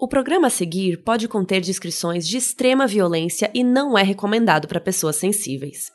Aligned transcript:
O 0.00 0.06
programa 0.06 0.46
a 0.46 0.50
seguir 0.50 0.98
pode 0.98 1.26
conter 1.26 1.60
descrições 1.60 2.24
de 2.28 2.36
extrema 2.36 2.86
violência 2.86 3.50
e 3.52 3.64
não 3.64 3.98
é 3.98 4.02
recomendado 4.04 4.68
para 4.68 4.80
pessoas 4.80 5.16
sensíveis. 5.16 5.90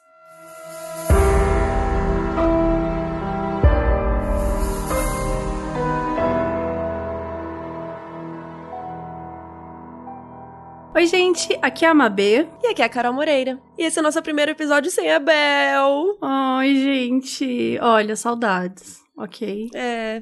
Oi, 10.94 11.06
gente, 11.06 11.58
aqui 11.62 11.86
é 11.86 11.88
a 11.88 11.94
Mabê. 11.94 12.46
E 12.62 12.68
aqui 12.68 12.82
é 12.82 12.86
a 12.86 12.90
Carol 12.90 13.14
Moreira. 13.14 13.58
E 13.78 13.86
esse 13.86 13.98
é 13.98 14.02
o 14.02 14.04
nosso 14.04 14.22
primeiro 14.22 14.52
episódio 14.52 14.92
sem 14.92 15.10
a 15.10 15.18
Bel. 15.18 16.18
Oi, 16.60 16.76
gente. 16.76 17.80
Olha, 17.82 18.18
saudades, 18.18 19.00
ok? 19.18 19.70
É. 19.74 20.22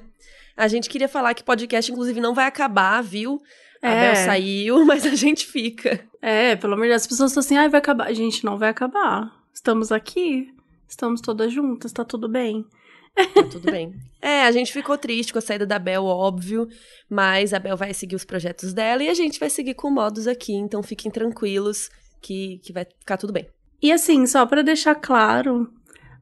A 0.56 0.68
gente 0.68 0.88
queria 0.88 1.10
falar 1.10 1.34
que 1.34 1.44
podcast, 1.44 1.92
inclusive, 1.92 2.22
não 2.22 2.36
vai 2.36 2.46
acabar, 2.46 3.02
viu? 3.02 3.42
A 3.82 3.90
é. 3.90 4.08
Bel 4.08 4.16
saiu, 4.26 4.86
mas 4.86 5.06
a 5.06 5.16
gente 5.16 5.46
fica. 5.46 6.04
É, 6.22 6.56
pelo 6.56 6.74
amor 6.74 6.84
de 6.84 6.90
Deus, 6.90 7.02
as 7.02 7.08
pessoas 7.08 7.32
estão 7.32 7.42
assim, 7.42 7.58
ai, 7.58 7.70
vai 7.70 7.80
acabar. 7.80 8.08
A 8.08 8.14
gente, 8.14 8.46
não 8.46 8.58
vai 8.58 8.70
acabar. 8.70 9.32
Estamos 9.54 9.92
aqui, 9.92 10.48
estamos 10.88 11.22
todas 11.22 11.52
juntas, 11.52 11.92
tá 11.92 12.06
tudo 12.06 12.30
bem. 12.30 12.66
Tá 13.16 13.44
tudo 13.44 13.72
bem. 13.72 13.94
É, 14.24 14.46
a 14.46 14.52
gente 14.52 14.72
ficou 14.72 14.96
triste 15.00 15.34
com 15.34 15.40
a 15.40 15.42
saída 15.42 15.66
da 15.66 15.80
Bel, 15.80 16.06
óbvio, 16.06 16.68
mas 17.10 17.56
a 17.56 17.60
Bel 17.60 17.76
vai 17.76 17.92
seguir 17.92 18.16
os 18.16 18.24
projetos 18.24 18.72
dela 18.72 19.02
e 19.02 19.10
a 19.10 19.16
gente 19.16 19.40
vai 19.40 19.50
seguir 19.50 19.74
com 19.74 19.90
modos 19.90 20.28
aqui, 20.28 20.54
então 20.54 20.84
fiquem 20.84 21.10
tranquilos 21.10 21.90
que, 22.22 22.60
que 22.64 22.72
vai 22.72 22.86
ficar 22.86 23.18
tudo 23.18 23.34
bem. 23.34 23.50
E 23.82 23.92
assim, 23.92 24.28
só 24.28 24.46
para 24.46 24.62
deixar 24.62 24.94
claro, 24.94 25.68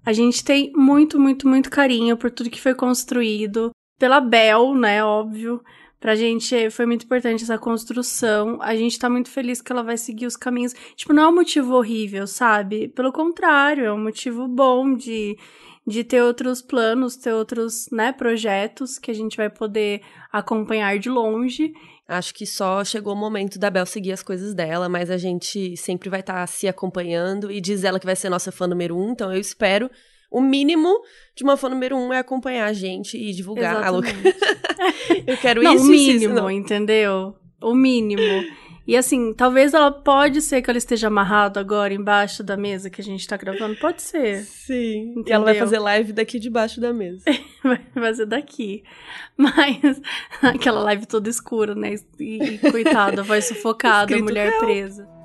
a 0.05 0.13
gente 0.13 0.45
tem 0.45 0.71
muito, 0.73 1.19
muito, 1.19 1.45
muito 1.45 1.69
carinho 1.69 2.15
por 2.15 2.31
tudo 2.31 2.49
que 2.49 2.61
foi 2.61 2.73
construído 2.73 3.71
pela 3.99 4.21
Bel, 4.21 4.73
né, 4.73 5.03
óbvio, 5.03 5.61
Pra 5.99 6.15
gente 6.15 6.69
foi 6.69 6.85
muito 6.85 7.03
importante 7.03 7.43
essa 7.43 7.57
construção. 7.57 8.57
A 8.61 8.75
gente 8.75 8.97
tá 8.97 9.09
muito 9.09 9.29
feliz 9.29 9.61
que 9.61 9.71
ela 9.71 9.83
vai 9.83 9.97
seguir 9.97 10.25
os 10.25 10.37
caminhos. 10.37 10.73
Tipo, 10.95 11.11
não 11.11 11.23
é 11.23 11.27
um 11.27 11.35
motivo 11.35 11.75
horrível, 11.75 12.25
sabe? 12.25 12.87
Pelo 12.87 13.11
contrário, 13.11 13.83
é 13.85 13.91
um 13.91 14.01
motivo 14.01 14.47
bom 14.47 14.95
de, 14.95 15.37
de 15.85 16.03
ter 16.05 16.23
outros 16.23 16.61
planos, 16.61 17.17
ter 17.17 17.33
outros, 17.33 17.89
né, 17.91 18.13
projetos 18.13 18.97
que 18.97 19.11
a 19.11 19.13
gente 19.13 19.35
vai 19.35 19.49
poder 19.49 20.01
acompanhar 20.31 20.97
de 20.97 21.09
longe. 21.09 21.73
Acho 22.07 22.33
que 22.33 22.45
só 22.45 22.83
chegou 22.83 23.13
o 23.13 23.17
momento 23.17 23.59
da 23.59 23.69
Bel 23.69 23.85
seguir 23.85 24.13
as 24.13 24.23
coisas 24.23 24.53
dela, 24.53 24.87
mas 24.87 25.11
a 25.11 25.17
gente 25.17 25.75
sempre 25.75 26.09
vai 26.09 26.21
estar 26.21 26.33
tá 26.33 26.47
se 26.47 26.67
acompanhando 26.67 27.51
e 27.51 27.59
diz 27.59 27.83
ela 27.83 27.99
que 27.99 28.05
vai 28.05 28.15
ser 28.15 28.29
nossa 28.29 28.51
fã 28.53 28.65
número 28.65 28.97
um, 28.97 29.11
então 29.11 29.31
eu 29.31 29.39
espero 29.39 29.91
o 30.29 30.41
mínimo 30.41 31.01
de 31.35 31.43
uma 31.43 31.57
fã 31.57 31.69
número 31.69 31.97
um 31.97 32.13
é 32.13 32.19
acompanhar 32.19 32.67
a 32.67 32.73
gente 32.73 33.17
e 33.17 33.31
divulgar. 33.33 33.83
a 33.83 33.89
Luca. 33.89 34.09
eu 35.25 35.37
quero 35.37 35.63
não, 35.63 35.75
isso. 35.75 35.85
O 35.85 35.87
mínimo, 35.87 36.37
isso, 36.37 36.51
entendeu? 36.51 37.35
O 37.61 37.73
mínimo. 37.73 38.43
E 38.89 38.97
assim, 38.97 39.35
talvez 39.35 39.75
ela 39.75 39.91
pode 39.91 40.41
ser 40.41 40.63
que 40.63 40.69
ela 40.69 40.77
esteja 40.77 41.09
amarrada 41.09 41.59
agora 41.59 41.93
embaixo 41.93 42.43
da 42.43 42.57
mesa 42.57 42.89
que 42.89 42.99
a 42.99 43.03
gente 43.03 43.27
tá 43.27 43.37
gravando. 43.37 43.75
Pode 43.75 44.01
ser. 44.01 44.41
Sim. 44.41 45.11
Entendeu? 45.11 45.23
E 45.27 45.31
ela 45.31 45.45
vai 45.45 45.53
fazer 45.53 45.77
live 45.77 46.11
daqui 46.11 46.39
debaixo 46.39 46.81
da 46.81 46.91
mesa. 46.91 47.23
vai 47.63 47.79
fazer 47.93 48.25
daqui. 48.25 48.83
Mas 49.37 50.01
aquela 50.41 50.79
live 50.81 51.05
toda 51.05 51.29
escura, 51.29 51.75
né? 51.75 51.93
E, 52.19 52.57
coitada, 52.71 53.21
vai 53.21 53.43
sufocada, 53.43 54.17
mulher 54.17 54.49
real. 54.49 54.59
presa. 54.59 55.18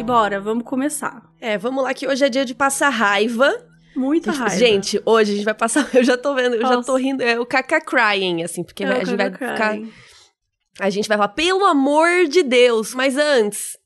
E 0.00 0.02
bora, 0.02 0.40
vamos 0.40 0.64
começar. 0.64 1.30
É, 1.38 1.58
vamos 1.58 1.84
lá 1.84 1.92
que 1.92 2.08
hoje 2.08 2.24
é 2.24 2.30
dia 2.30 2.42
de 2.42 2.54
passar 2.54 2.88
raiva. 2.88 3.52
Muita 3.94 4.32
raiva. 4.32 4.56
Gente, 4.56 4.98
hoje 5.04 5.32
a 5.32 5.34
gente 5.34 5.44
vai 5.44 5.52
passar. 5.52 5.86
Eu 5.94 6.02
já 6.02 6.16
tô 6.16 6.34
vendo, 6.34 6.54
eu 6.54 6.62
Nossa. 6.62 6.76
já 6.76 6.82
tô 6.84 6.96
rindo. 6.96 7.22
É 7.22 7.38
o 7.38 7.44
caca 7.44 7.78
crying, 7.82 8.42
assim, 8.42 8.64
porque 8.64 8.82
é 8.82 8.86
a 8.86 9.04
gente 9.04 9.14
vai 9.14 9.30
ficar. 9.30 9.78
A 10.78 10.88
gente 10.88 11.06
vai 11.06 11.18
falar, 11.18 11.28
pelo 11.28 11.66
amor 11.66 12.26
de 12.28 12.42
Deus. 12.42 12.94
Mas 12.94 13.18
antes, 13.18 13.76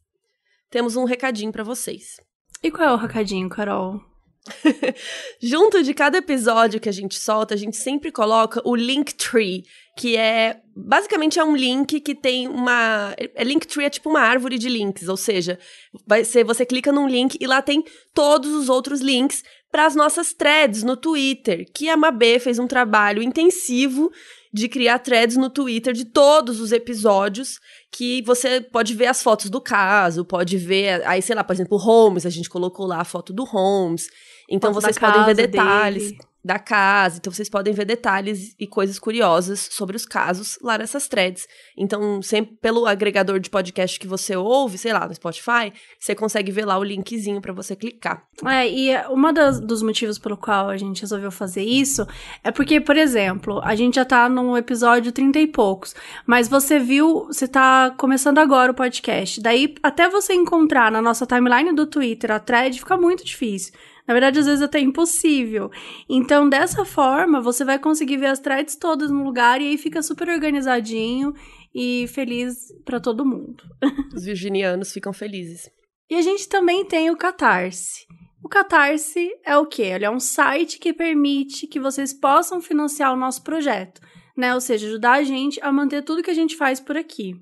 temos 0.70 0.94
um 0.94 1.02
recadinho 1.02 1.50
para 1.50 1.64
vocês. 1.64 2.20
E 2.62 2.70
qual 2.70 2.90
é 2.90 2.92
o 2.92 2.96
recadinho, 2.96 3.48
Carol? 3.48 4.00
Junto 5.42 5.82
de 5.82 5.92
cada 5.92 6.18
episódio 6.18 6.78
que 6.78 6.88
a 6.88 6.92
gente 6.92 7.16
solta, 7.16 7.54
a 7.54 7.58
gente 7.58 7.76
sempre 7.76 8.12
coloca 8.12 8.62
o 8.64 8.76
Linktree, 8.76 9.64
que 9.96 10.16
é 10.16 10.60
basicamente 10.76 11.38
é 11.38 11.44
um 11.44 11.54
link 11.54 12.00
que 12.00 12.14
tem 12.14 12.48
uma 12.48 13.14
é 13.16 13.44
Linktree 13.44 13.84
é 13.84 13.90
tipo 13.90 14.10
uma 14.10 14.20
árvore 14.20 14.58
de 14.58 14.68
links, 14.68 15.08
ou 15.08 15.16
seja, 15.16 15.58
vai 16.06 16.24
ser 16.24 16.44
você 16.44 16.66
clica 16.66 16.90
num 16.90 17.06
link 17.06 17.38
e 17.40 17.46
lá 17.46 17.62
tem 17.62 17.84
todos 18.12 18.52
os 18.52 18.68
outros 18.68 19.00
links 19.00 19.42
para 19.70 19.86
as 19.86 19.94
nossas 19.94 20.32
threads 20.32 20.82
no 20.82 20.96
Twitter, 20.96 21.66
que 21.72 21.88
a 21.88 21.96
Mabê 21.96 22.38
fez 22.38 22.58
um 22.58 22.66
trabalho 22.66 23.22
intensivo 23.22 24.10
de 24.52 24.68
criar 24.68 25.00
threads 25.00 25.36
no 25.36 25.50
Twitter 25.50 25.92
de 25.92 26.04
todos 26.04 26.60
os 26.60 26.70
episódios, 26.70 27.58
que 27.90 28.22
você 28.22 28.60
pode 28.60 28.94
ver 28.94 29.06
as 29.06 29.20
fotos 29.20 29.50
do 29.50 29.60
caso, 29.60 30.24
pode 30.24 30.56
ver, 30.56 31.04
aí 31.06 31.20
sei 31.20 31.34
lá, 31.34 31.42
por 31.42 31.52
exemplo, 31.52 31.76
o 31.76 31.80
Holmes, 31.80 32.24
a 32.24 32.30
gente 32.30 32.48
colocou 32.48 32.86
lá 32.86 33.00
a 33.00 33.04
foto 33.04 33.32
do 33.32 33.44
Holmes. 33.44 34.06
Então 34.48 34.72
Foto 34.72 34.82
vocês 34.82 34.98
podem 34.98 35.24
ver 35.24 35.34
detalhes. 35.34 36.12
Dele 36.12 36.33
da 36.44 36.58
casa. 36.58 37.16
Então 37.16 37.32
vocês 37.32 37.48
podem 37.48 37.72
ver 37.72 37.86
detalhes 37.86 38.54
e 38.58 38.66
coisas 38.66 38.98
curiosas 38.98 39.68
sobre 39.72 39.96
os 39.96 40.04
casos 40.04 40.58
lá 40.62 40.76
nessas 40.76 41.08
threads. 41.08 41.48
Então, 41.76 42.20
sempre 42.20 42.56
pelo 42.60 42.86
agregador 42.86 43.40
de 43.40 43.48
podcast 43.48 43.98
que 43.98 44.06
você 44.06 44.36
ouve, 44.36 44.76
sei 44.76 44.92
lá, 44.92 45.08
no 45.08 45.14
Spotify, 45.14 45.72
você 45.98 46.14
consegue 46.14 46.52
ver 46.52 46.66
lá 46.66 46.78
o 46.78 46.84
linkzinho 46.84 47.40
para 47.40 47.52
você 47.52 47.74
clicar. 47.74 48.26
É, 48.46 48.68
e 48.68 48.94
uma 49.08 49.32
das, 49.32 49.58
dos 49.58 49.82
motivos 49.82 50.18
pelo 50.18 50.36
qual 50.36 50.68
a 50.68 50.76
gente 50.76 51.00
resolveu 51.00 51.30
fazer 51.30 51.62
isso 51.62 52.06
é 52.42 52.50
porque, 52.50 52.80
por 52.80 52.96
exemplo, 52.96 53.60
a 53.64 53.74
gente 53.74 53.94
já 53.94 54.04
tá 54.04 54.28
no 54.28 54.56
episódio 54.56 55.12
30 55.12 55.38
e 55.38 55.46
poucos, 55.46 55.94
mas 56.26 56.48
você 56.48 56.78
viu, 56.78 57.26
você 57.26 57.48
tá 57.48 57.94
começando 57.96 58.38
agora 58.38 58.72
o 58.72 58.74
podcast. 58.74 59.40
Daí, 59.40 59.74
até 59.82 60.08
você 60.08 60.34
encontrar 60.34 60.90
na 60.90 61.00
nossa 61.00 61.26
timeline 61.26 61.72
do 61.72 61.86
Twitter 61.86 62.30
a 62.30 62.38
thread, 62.38 62.78
fica 62.78 62.96
muito 62.96 63.24
difícil. 63.24 63.72
Na 64.06 64.12
verdade, 64.12 64.38
às 64.38 64.46
vezes 64.46 64.62
até 64.62 64.80
impossível. 64.80 65.70
Então, 66.08 66.48
dessa 66.48 66.84
forma, 66.84 67.40
você 67.40 67.64
vai 67.64 67.78
conseguir 67.78 68.18
ver 68.18 68.26
as 68.26 68.38
threads 68.38 68.76
todas 68.76 69.10
no 69.10 69.24
lugar 69.24 69.60
e 69.60 69.68
aí 69.68 69.78
fica 69.78 70.02
super 70.02 70.28
organizadinho 70.28 71.34
e 71.74 72.06
feliz 72.08 72.72
para 72.84 73.00
todo 73.00 73.24
mundo. 73.24 73.64
Os 74.14 74.24
virginianos 74.24 74.92
ficam 74.92 75.12
felizes. 75.12 75.70
E 76.10 76.14
a 76.16 76.22
gente 76.22 76.48
também 76.48 76.84
tem 76.84 77.10
o 77.10 77.16
Catarse. 77.16 78.06
O 78.42 78.48
Catarse 78.48 79.30
é 79.42 79.56
o 79.56 79.64
quê? 79.64 79.84
Ele 79.84 80.04
é 80.04 80.10
um 80.10 80.20
site 80.20 80.78
que 80.78 80.92
permite 80.92 81.66
que 81.66 81.80
vocês 81.80 82.12
possam 82.12 82.60
financiar 82.60 83.10
o 83.12 83.16
nosso 83.16 83.42
projeto, 83.42 84.02
né? 84.36 84.54
Ou 84.54 84.60
seja, 84.60 84.86
ajudar 84.86 85.12
a 85.12 85.22
gente 85.22 85.58
a 85.62 85.72
manter 85.72 86.02
tudo 86.02 86.22
que 86.22 86.30
a 86.30 86.34
gente 86.34 86.54
faz 86.54 86.78
por 86.78 86.94
aqui. 86.94 87.34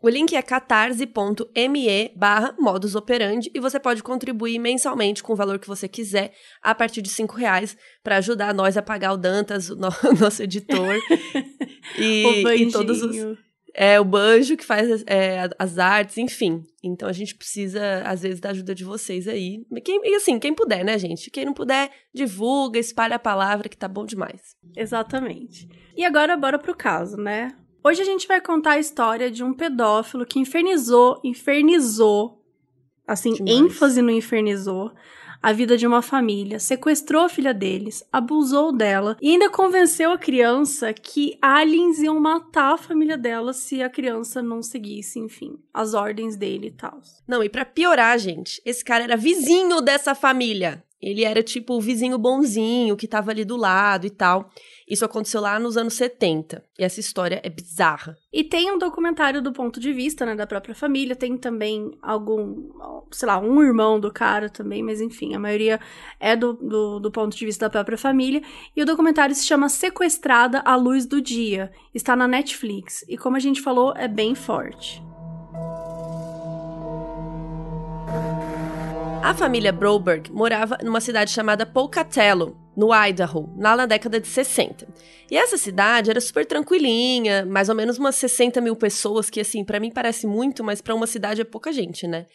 O 0.00 0.08
link 0.08 0.34
é 0.36 0.42
catarse.me 0.42 2.12
barra 2.14 2.54
modus 2.56 2.94
operandi 2.94 3.50
e 3.52 3.58
você 3.58 3.80
pode 3.80 4.00
contribuir 4.00 4.58
mensalmente 4.60 5.22
com 5.24 5.32
o 5.32 5.36
valor 5.36 5.58
que 5.58 5.66
você 5.66 5.88
quiser 5.88 6.32
a 6.62 6.72
partir 6.72 7.02
de 7.02 7.08
cinco 7.08 7.34
reais 7.34 7.76
para 8.02 8.18
ajudar 8.18 8.54
nós 8.54 8.76
a 8.76 8.82
pagar 8.82 9.12
o 9.12 9.16
Dantas, 9.16 9.70
o 9.70 9.76
no, 9.76 9.88
nosso 10.20 10.42
editor. 10.42 10.96
e, 11.98 12.24
o 12.24 12.48
e 12.48 12.70
todos 12.70 13.02
os. 13.02 13.38
É, 13.74 14.00
o 14.00 14.04
Banjo 14.04 14.56
que 14.56 14.64
faz 14.64 15.04
é, 15.06 15.48
as 15.58 15.78
artes, 15.78 16.16
enfim. 16.16 16.62
Então 16.82 17.08
a 17.08 17.12
gente 17.12 17.34
precisa, 17.34 18.02
às 18.04 18.22
vezes, 18.22 18.40
da 18.40 18.50
ajuda 18.50 18.74
de 18.74 18.84
vocês 18.84 19.28
aí. 19.28 19.64
Quem, 19.84 20.00
e 20.04 20.14
assim, 20.14 20.38
quem 20.38 20.54
puder, 20.54 20.84
né, 20.84 20.98
gente? 20.98 21.30
Quem 21.30 21.44
não 21.44 21.52
puder, 21.52 21.90
divulga, 22.14 22.78
espalha 22.78 23.16
a 23.16 23.20
palavra 23.20 23.68
que 23.68 23.76
tá 23.76 23.86
bom 23.86 24.04
demais. 24.04 24.56
Exatamente. 24.76 25.68
E 25.96 26.04
agora 26.04 26.36
bora 26.36 26.58
pro 26.58 26.74
caso, 26.74 27.16
né? 27.16 27.54
Hoje 27.82 28.02
a 28.02 28.04
gente 28.04 28.26
vai 28.26 28.40
contar 28.40 28.72
a 28.72 28.78
história 28.78 29.30
de 29.30 29.44
um 29.44 29.54
pedófilo 29.54 30.26
que 30.26 30.38
infernizou, 30.38 31.20
infernizou, 31.22 32.42
assim, 33.06 33.32
Demais. 33.32 33.56
ênfase 33.56 34.02
no 34.02 34.10
infernizou, 34.10 34.92
a 35.40 35.52
vida 35.52 35.76
de 35.76 35.86
uma 35.86 36.02
família, 36.02 36.58
sequestrou 36.58 37.24
a 37.24 37.28
filha 37.28 37.54
deles, 37.54 38.04
abusou 38.12 38.72
dela 38.72 39.16
e 39.22 39.30
ainda 39.30 39.48
convenceu 39.48 40.10
a 40.10 40.18
criança 40.18 40.92
que 40.92 41.38
aliens 41.40 42.00
iam 42.00 42.18
matar 42.18 42.74
a 42.74 42.78
família 42.78 43.16
dela 43.16 43.52
se 43.52 43.80
a 43.80 43.88
criança 43.88 44.42
não 44.42 44.60
seguisse, 44.60 45.20
enfim, 45.20 45.56
as 45.72 45.94
ordens 45.94 46.36
dele 46.36 46.66
e 46.66 46.72
tal. 46.72 47.00
Não, 47.26 47.42
e 47.42 47.48
para 47.48 47.64
piorar, 47.64 48.18
gente, 48.18 48.60
esse 48.64 48.84
cara 48.84 49.04
era 49.04 49.16
vizinho 49.16 49.80
dessa 49.80 50.14
família. 50.14 50.82
Ele 51.00 51.22
era 51.22 51.44
tipo 51.44 51.74
o 51.74 51.80
vizinho 51.80 52.18
bonzinho 52.18 52.96
que 52.96 53.06
tava 53.06 53.30
ali 53.30 53.44
do 53.44 53.56
lado 53.56 54.04
e 54.06 54.10
tal. 54.10 54.50
Isso 54.88 55.04
aconteceu 55.04 55.40
lá 55.40 55.58
nos 55.60 55.76
anos 55.76 55.94
70. 55.94 56.64
E 56.78 56.84
essa 56.84 56.98
história 56.98 57.40
é 57.44 57.50
bizarra. 57.50 58.16
E 58.32 58.42
tem 58.42 58.72
um 58.72 58.78
documentário 58.78 59.42
do 59.42 59.52
ponto 59.52 59.78
de 59.78 59.92
vista, 59.92 60.24
né, 60.24 60.34
da 60.34 60.46
própria 60.46 60.74
família. 60.74 61.14
Tem 61.14 61.36
também 61.36 61.90
algum, 62.00 62.70
sei 63.10 63.28
lá, 63.28 63.38
um 63.38 63.62
irmão 63.62 64.00
do 64.00 64.10
cara 64.10 64.48
também, 64.48 64.82
mas 64.82 65.00
enfim, 65.00 65.34
a 65.34 65.38
maioria 65.38 65.78
é 66.18 66.34
do, 66.34 66.54
do, 66.54 67.00
do 67.00 67.10
ponto 67.10 67.36
de 67.36 67.44
vista 67.44 67.66
da 67.66 67.70
própria 67.70 67.98
família. 67.98 68.40
E 68.74 68.82
o 68.82 68.86
documentário 68.86 69.34
se 69.34 69.44
chama 69.44 69.68
Sequestrada 69.68 70.60
à 70.64 70.74
Luz 70.74 71.04
do 71.04 71.20
Dia. 71.20 71.70
Está 71.94 72.16
na 72.16 72.26
Netflix. 72.26 73.04
E 73.08 73.18
como 73.18 73.36
a 73.36 73.40
gente 73.40 73.60
falou, 73.60 73.92
é 73.94 74.08
bem 74.08 74.34
forte. 74.34 75.02
A 79.22 79.34
família 79.34 79.72
Broberg 79.72 80.32
morava 80.32 80.78
numa 80.82 81.02
cidade 81.02 81.30
chamada 81.30 81.66
Pocatello, 81.66 82.56
no 82.78 82.94
Idaho, 82.94 83.52
lá 83.58 83.76
na 83.76 83.86
década 83.86 84.20
de 84.20 84.28
60. 84.28 84.86
E 85.28 85.36
essa 85.36 85.58
cidade 85.58 86.10
era 86.10 86.20
super 86.20 86.46
tranquilinha, 86.46 87.44
mais 87.44 87.68
ou 87.68 87.74
menos 87.74 87.98
umas 87.98 88.14
60 88.14 88.60
mil 88.60 88.76
pessoas, 88.76 89.28
que 89.28 89.40
assim, 89.40 89.64
para 89.64 89.80
mim 89.80 89.90
parece 89.90 90.28
muito, 90.28 90.62
mas 90.62 90.80
para 90.80 90.94
uma 90.94 91.08
cidade 91.08 91.40
é 91.40 91.44
pouca 91.44 91.72
gente, 91.72 92.06
né? 92.06 92.26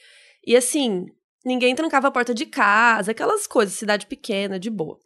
E 0.45 0.53
assim, 0.57 1.05
ninguém 1.45 1.73
trancava 1.73 2.09
a 2.09 2.11
porta 2.11 2.33
de 2.33 2.45
casa, 2.45 3.11
aquelas 3.11 3.47
coisas, 3.47 3.73
cidade 3.73 4.05
pequena, 4.05 4.59
de 4.59 4.69
boa. 4.69 4.99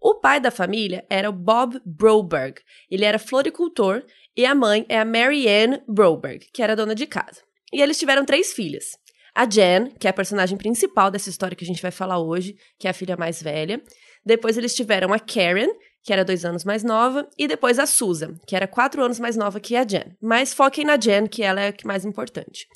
O 0.00 0.16
pai 0.16 0.40
da 0.40 0.50
família 0.50 1.06
era 1.08 1.30
o 1.30 1.32
Bob 1.32 1.80
Broberg. 1.86 2.60
Ele 2.90 3.04
era 3.04 3.18
floricultor 3.18 4.02
e 4.36 4.44
a 4.44 4.56
mãe 4.56 4.84
é 4.88 4.98
a 4.98 5.04
Mary 5.04 5.46
Ann 5.48 5.78
Broberg, 5.86 6.48
que 6.52 6.60
era 6.60 6.74
dona 6.74 6.96
de 6.96 7.06
casa. 7.06 7.40
E 7.72 7.80
eles 7.80 7.96
tiveram 7.96 8.24
três 8.24 8.52
filhas. 8.52 8.98
A 9.32 9.48
Jen, 9.48 9.92
que 9.98 10.06
é 10.08 10.10
a 10.10 10.12
personagem 10.12 10.58
principal 10.58 11.12
dessa 11.12 11.30
história 11.30 11.56
que 11.56 11.64
a 11.64 11.66
gente 11.66 11.82
vai 11.82 11.90
falar 11.92 12.18
hoje, 12.18 12.56
que 12.78 12.88
é 12.88 12.90
a 12.90 12.94
filha 12.94 13.16
mais 13.16 13.40
velha. 13.40 13.80
Depois 14.24 14.56
eles 14.56 14.74
tiveram 14.74 15.12
a 15.12 15.18
Karen, 15.18 15.68
que 16.02 16.12
era 16.12 16.24
dois 16.24 16.44
anos 16.44 16.64
mais 16.64 16.84
nova, 16.84 17.28
e 17.38 17.48
depois 17.48 17.78
a 17.78 17.86
Susan, 17.86 18.34
que 18.46 18.54
era 18.54 18.66
quatro 18.66 19.02
anos 19.02 19.18
mais 19.18 19.36
nova 19.36 19.58
que 19.58 19.74
a 19.74 19.86
Jen. 19.86 20.16
Mas 20.20 20.52
foquem 20.52 20.84
na 20.84 20.98
Jen, 21.00 21.26
que 21.26 21.42
ela 21.42 21.60
é 21.60 21.68
a 21.70 21.86
mais 21.86 22.04
importante. 22.04 22.66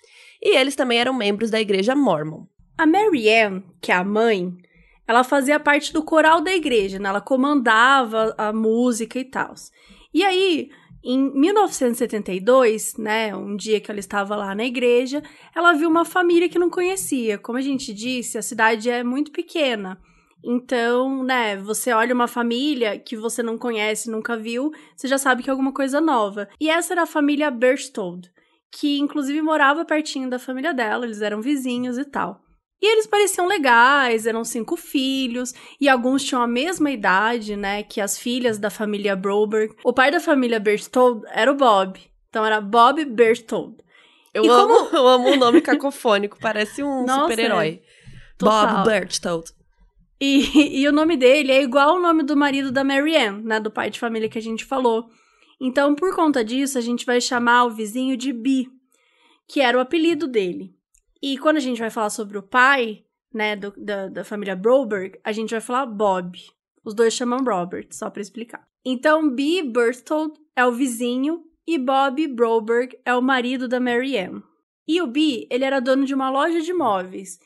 E 0.43 0.56
eles 0.56 0.75
também 0.75 0.99
eram 0.99 1.12
membros 1.12 1.50
da 1.50 1.61
igreja 1.61 1.95
Mormon. 1.95 2.47
A 2.77 2.87
Mary 2.87 3.29
Ann, 3.29 3.62
que 3.83 3.93
é 3.93 3.95
a 3.95 4.05
mãe, 4.05 4.56
ela 5.06 5.25
fazia 5.25 5.59
parte 5.59 5.93
do 5.93 6.03
coral 6.03 6.41
da 6.41 6.55
igreja, 6.55 6.99
né? 6.99 7.09
Ela 7.09 7.21
comandava 7.21 8.35
a 8.39 8.53
música 8.53 9.19
e 9.19 9.25
tal. 9.25 9.55
E 10.15 10.23
aí, 10.25 10.71
em 11.03 11.31
1972, 11.33 12.97
né, 12.97 13.35
um 13.35 13.56
dia 13.56 13.81
que 13.81 13.91
ela 13.91 14.00
estava 14.00 14.37
lá 14.37 14.55
na 14.55 14.65
igreja, 14.65 15.23
ela 15.55 15.73
viu 15.73 15.89
uma 15.89 16.05
família 16.05 16.49
que 16.49 16.59
não 16.59 16.71
conhecia. 16.71 17.39
Como 17.39 17.59
a 17.59 17.62
gente 17.62 17.93
disse, 17.93 18.39
a 18.39 18.43
cidade 18.43 18.91
é 18.91 19.03
muito 19.03 19.33
pequena. 19.33 19.99
Então, 20.44 21.25
né, 21.25 21.56
você 21.56 21.93
olha 21.93 22.14
uma 22.14 22.29
família 22.29 22.99
que 22.99 23.17
você 23.17 23.43
não 23.43 23.58
conhece, 23.58 24.11
nunca 24.11 24.37
viu, 24.37 24.70
você 24.96 25.08
já 25.08 25.19
sabe 25.19 25.43
que 25.43 25.50
é 25.50 25.52
alguma 25.52 25.73
coisa 25.73 26.00
nova. 26.00 26.49
E 26.61 26.70
essa 26.70 26.94
era 26.94 27.02
a 27.02 27.06
família 27.06 27.50
Berchtold, 27.50 28.31
que 28.70 28.99
inclusive 28.99 29.43
morava 29.43 29.85
pertinho 29.85 30.31
da 30.31 30.38
família 30.38 30.73
dela, 30.73 31.05
eles 31.05 31.23
eram 31.23 31.43
vizinhos 31.43 31.99
e 31.99 32.05
tal. 32.05 32.40
E 32.81 32.93
eles 32.93 33.08
pareciam 33.08 33.49
legais, 33.49 34.25
eram 34.25 34.44
cinco 34.44 34.76
filhos, 34.76 35.52
e 35.81 35.88
alguns 35.88 36.23
tinham 36.23 36.40
a 36.40 36.46
mesma 36.46 36.90
idade, 36.93 37.56
né, 37.56 37.82
que 37.82 38.00
as 38.00 38.17
filhas 38.17 38.56
da 38.56 38.70
família 38.70 39.17
Broberg. 39.17 39.75
O 39.85 39.93
pai 39.93 40.12
da 40.12 40.20
família 40.20 40.61
Berchtold 40.61 41.23
era 41.32 41.50
o 41.50 41.56
Bob, 41.56 41.99
então 42.29 42.46
era 42.46 42.61
Bob 42.61 43.05
Berchtold. 43.05 43.76
Eu 44.32 44.49
amo, 44.50 44.75
como... 44.75 44.88
eu 44.96 45.08
amo 45.08 45.29
o 45.31 45.37
nome 45.37 45.61
cacofônico, 45.61 46.38
parece 46.40 46.85
um 46.85 47.05
super-herói. 47.08 47.82
É. 47.85 48.44
Bob 48.44 48.85
Berchtold. 48.85 49.57
E, 50.20 50.81
e 50.82 50.88
o 50.88 50.93
nome 50.93 51.17
dele 51.17 51.53
é 51.53 51.62
igual 51.62 51.91
ao 51.91 52.00
nome 52.00 52.23
do 52.23 52.37
marido 52.37 52.73
da 52.73 52.85
Marianne, 52.85 53.43
né? 53.43 53.61
Do 53.61 53.70
pai 53.70 53.91
de 53.91 53.99
família 53.99 54.29
que 54.29 54.38
a 54.38 54.43
gente 54.43 54.65
falou. 54.65 55.09
Então, 55.61 55.94
por 55.94 56.15
conta 56.15 56.44
disso, 56.44 56.79
a 56.79 56.81
gente 56.81 57.05
vai 57.05 57.20
chamar 57.20 57.65
o 57.65 57.70
vizinho 57.70 58.17
de 58.17 58.32
Bi, 58.32 58.70
que 59.47 59.61
era 59.61 59.76
o 59.76 59.81
apelido 59.81 60.29
dele. 60.29 60.75
E 61.20 61.37
quando 61.38 61.56
a 61.56 61.61
gente 61.61 61.81
vai 61.81 61.91
falar 61.91 62.11
sobre 62.11 62.38
o 62.38 62.43
pai, 62.43 63.05
né, 63.35 63.56
do, 63.56 63.73
da, 63.76 64.09
da 64.09 64.25
família 64.25 64.55
Broberg, 64.55 65.19
a 65.25 65.32
gente 65.32 65.50
vai 65.50 65.61
falar 65.61 65.87
Bob. 65.87 66.38
Os 66.85 66.94
dois 66.94 67.12
chamam 67.12 67.44
Robert, 67.44 67.88
só 67.91 68.09
para 68.09 68.23
explicar. 68.23 68.67
Então, 68.85 69.29
Bi 69.29 69.62
Berthold 69.62 70.35
é 70.55 70.64
o 70.64 70.73
vizinho 70.73 71.44
e 71.67 71.76
Bob 71.76 72.26
Broberg 72.29 72.97
é 73.05 73.14
o 73.14 73.21
marido 73.21 73.67
da 73.67 73.81
Marianne. 73.81 74.43
E 74.87 75.03
o 75.03 75.06
Bi, 75.06 75.47
ele 75.50 75.64
era 75.64 75.81
dono 75.81 76.05
de 76.05 76.14
uma 76.14 76.31
loja 76.31 76.61
de 76.61 76.73
móveis 76.73 77.38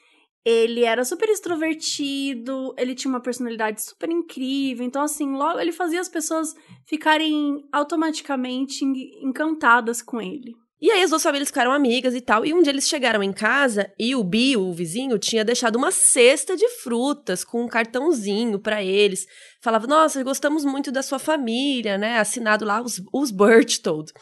ele 0.45 0.85
era 0.85 1.05
super 1.05 1.29
extrovertido, 1.29 2.75
ele 2.77 2.95
tinha 2.95 3.11
uma 3.11 3.21
personalidade 3.21 3.83
super 3.83 4.11
incrível. 4.11 4.85
Então, 4.85 5.03
assim, 5.03 5.33
logo 5.37 5.61
ele 5.61 5.73
fazia 5.73 6.01
as 6.01 6.09
pessoas 6.09 6.55
ficarem 6.87 7.63
automaticamente 7.73 8.85
encantadas 9.23 10.03
com 10.03 10.21
ele. 10.21 10.53
E 10.81 10.91
aí 10.91 11.01
as 11.01 11.11
duas 11.11 11.23
famílias 11.23 11.49
ficaram 11.49 11.71
amigas 11.71 12.13
e 12.13 12.21
tal. 12.21 12.45
E 12.45 12.53
um 12.53 12.61
dia 12.61 12.73
eles 12.73 12.89
chegaram 12.89 13.23
em 13.23 13.33
casa 13.33 13.93
e 13.97 14.17
o 14.17 14.25
Bi, 14.25 14.57
o 14.57 14.73
vizinho, 14.73 15.17
tinha 15.17 15.45
deixado 15.45 15.77
uma 15.77 15.93
cesta 15.93 16.57
de 16.57 16.69
frutas 16.69 17.45
com 17.45 17.63
um 17.63 17.69
cartãozinho 17.69 18.59
para 18.59 18.83
eles. 18.83 19.25
Falava, 19.61 19.87
nossa, 19.87 20.25
gostamos 20.25 20.65
muito 20.65 20.91
da 20.91 21.01
sua 21.01 21.21
família, 21.21 21.97
né? 21.97 22.19
Assinado 22.19 22.65
lá 22.65 22.83
os, 22.83 23.01
os 23.13 23.31
Birchtold. 23.31 24.13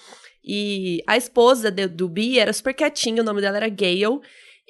E 0.45 1.03
a 1.07 1.17
esposa 1.17 1.71
de, 1.71 1.89
do 1.89 2.11
Bi 2.11 2.39
era 2.39 2.53
super 2.53 2.75
quietinha, 2.75 3.23
o 3.23 3.25
nome 3.25 3.41
dela 3.41 3.57
era 3.57 3.69
Gayle. 3.71 4.21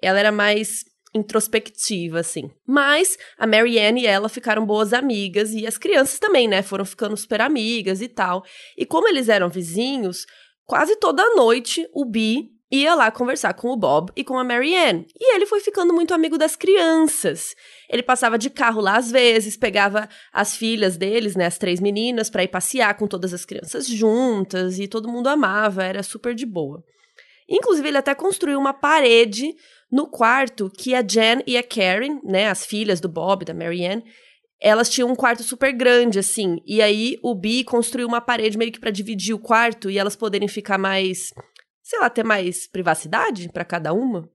Ela 0.00 0.20
era 0.20 0.31
mais 0.31 0.85
introspectiva, 1.15 2.21
assim. 2.21 2.51
Mas 2.67 3.19
a 3.39 3.47
Marianne 3.47 4.03
e 4.03 4.07
ela 4.07 4.29
ficaram 4.29 4.65
boas 4.65 4.93
amigas 4.93 5.53
e 5.53 5.67
as 5.67 5.77
crianças 5.77 6.19
também, 6.19 6.47
né? 6.47 6.62
Foram 6.62 6.85
ficando 6.85 7.17
super 7.17 7.41
amigas 7.41 8.01
e 8.01 8.09
tal. 8.09 8.45
E 8.77 8.87
como 8.87 9.09
eles 9.09 9.29
eram 9.29 9.49
vizinhos, 9.49 10.27
quase 10.65 10.97
toda 10.97 11.35
noite 11.35 11.89
o 11.93 12.05
Bi 12.05 12.51
ia 12.71 12.95
lá 12.95 13.11
conversar 13.11 13.53
com 13.55 13.71
o 13.71 13.77
Bob 13.77 14.12
e 14.15 14.23
com 14.23 14.39
a 14.39 14.45
Marianne. 14.45 15.07
E 15.19 15.35
ele 15.35 15.45
foi 15.45 15.61
ficando 15.61 15.93
muito 15.93 16.15
amigo 16.15 16.39
das 16.39 16.55
crianças. 16.55 17.57
Ele 17.89 18.03
passava 18.03 18.39
de 18.39 18.49
carro 18.49 18.81
lá 18.81 18.97
às 18.97 19.11
vezes, 19.11 19.57
pegava 19.57 20.09
as 20.33 20.55
filhas 20.57 20.97
deles, 20.97 21.35
né, 21.35 21.47
as 21.47 21.59
três 21.59 21.81
meninas, 21.81 22.31
para 22.31 22.45
ir 22.45 22.49
passear 22.49 22.97
com 22.97 23.09
todas 23.09 23.35
as 23.35 23.45
crianças 23.45 23.89
juntas 23.89 24.79
e 24.79 24.87
todo 24.87 25.09
mundo 25.09 25.27
amava, 25.27 25.83
era 25.83 26.03
super 26.03 26.35
de 26.35 26.47
boa. 26.47 26.83
Inclusive, 27.49 27.89
ele 27.89 27.99
até 27.99 28.15
construiu 28.15 28.61
uma 28.61 28.73
parede 28.73 29.53
no 29.90 30.06
quarto, 30.06 30.70
que 30.70 30.94
a 30.94 31.02
Jen 31.02 31.42
e 31.46 31.56
a 31.56 31.62
Karen, 31.62 32.20
né, 32.22 32.48
as 32.48 32.64
filhas 32.64 33.00
do 33.00 33.08
Bob, 33.08 33.44
da 33.44 33.52
Marianne, 33.52 34.04
elas 34.60 34.90
tinham 34.90 35.10
um 35.10 35.16
quarto 35.16 35.42
super 35.42 35.72
grande, 35.72 36.19
assim. 36.19 36.58
E 36.66 36.82
aí 36.82 37.19
o 37.22 37.34
Bi 37.34 37.64
construiu 37.64 38.06
uma 38.06 38.20
parede 38.20 38.58
meio 38.58 38.70
que 38.70 38.78
para 38.78 38.90
dividir 38.90 39.34
o 39.34 39.38
quarto 39.38 39.90
e 39.90 39.98
elas 39.98 40.14
poderem 40.14 40.48
ficar 40.48 40.78
mais, 40.78 41.32
sei 41.82 41.98
lá, 41.98 42.10
ter 42.10 42.25
mais 42.25 42.69
privacidade 42.69 43.48
para 43.48 43.64
cada 43.64 43.92
uma. 43.92 44.31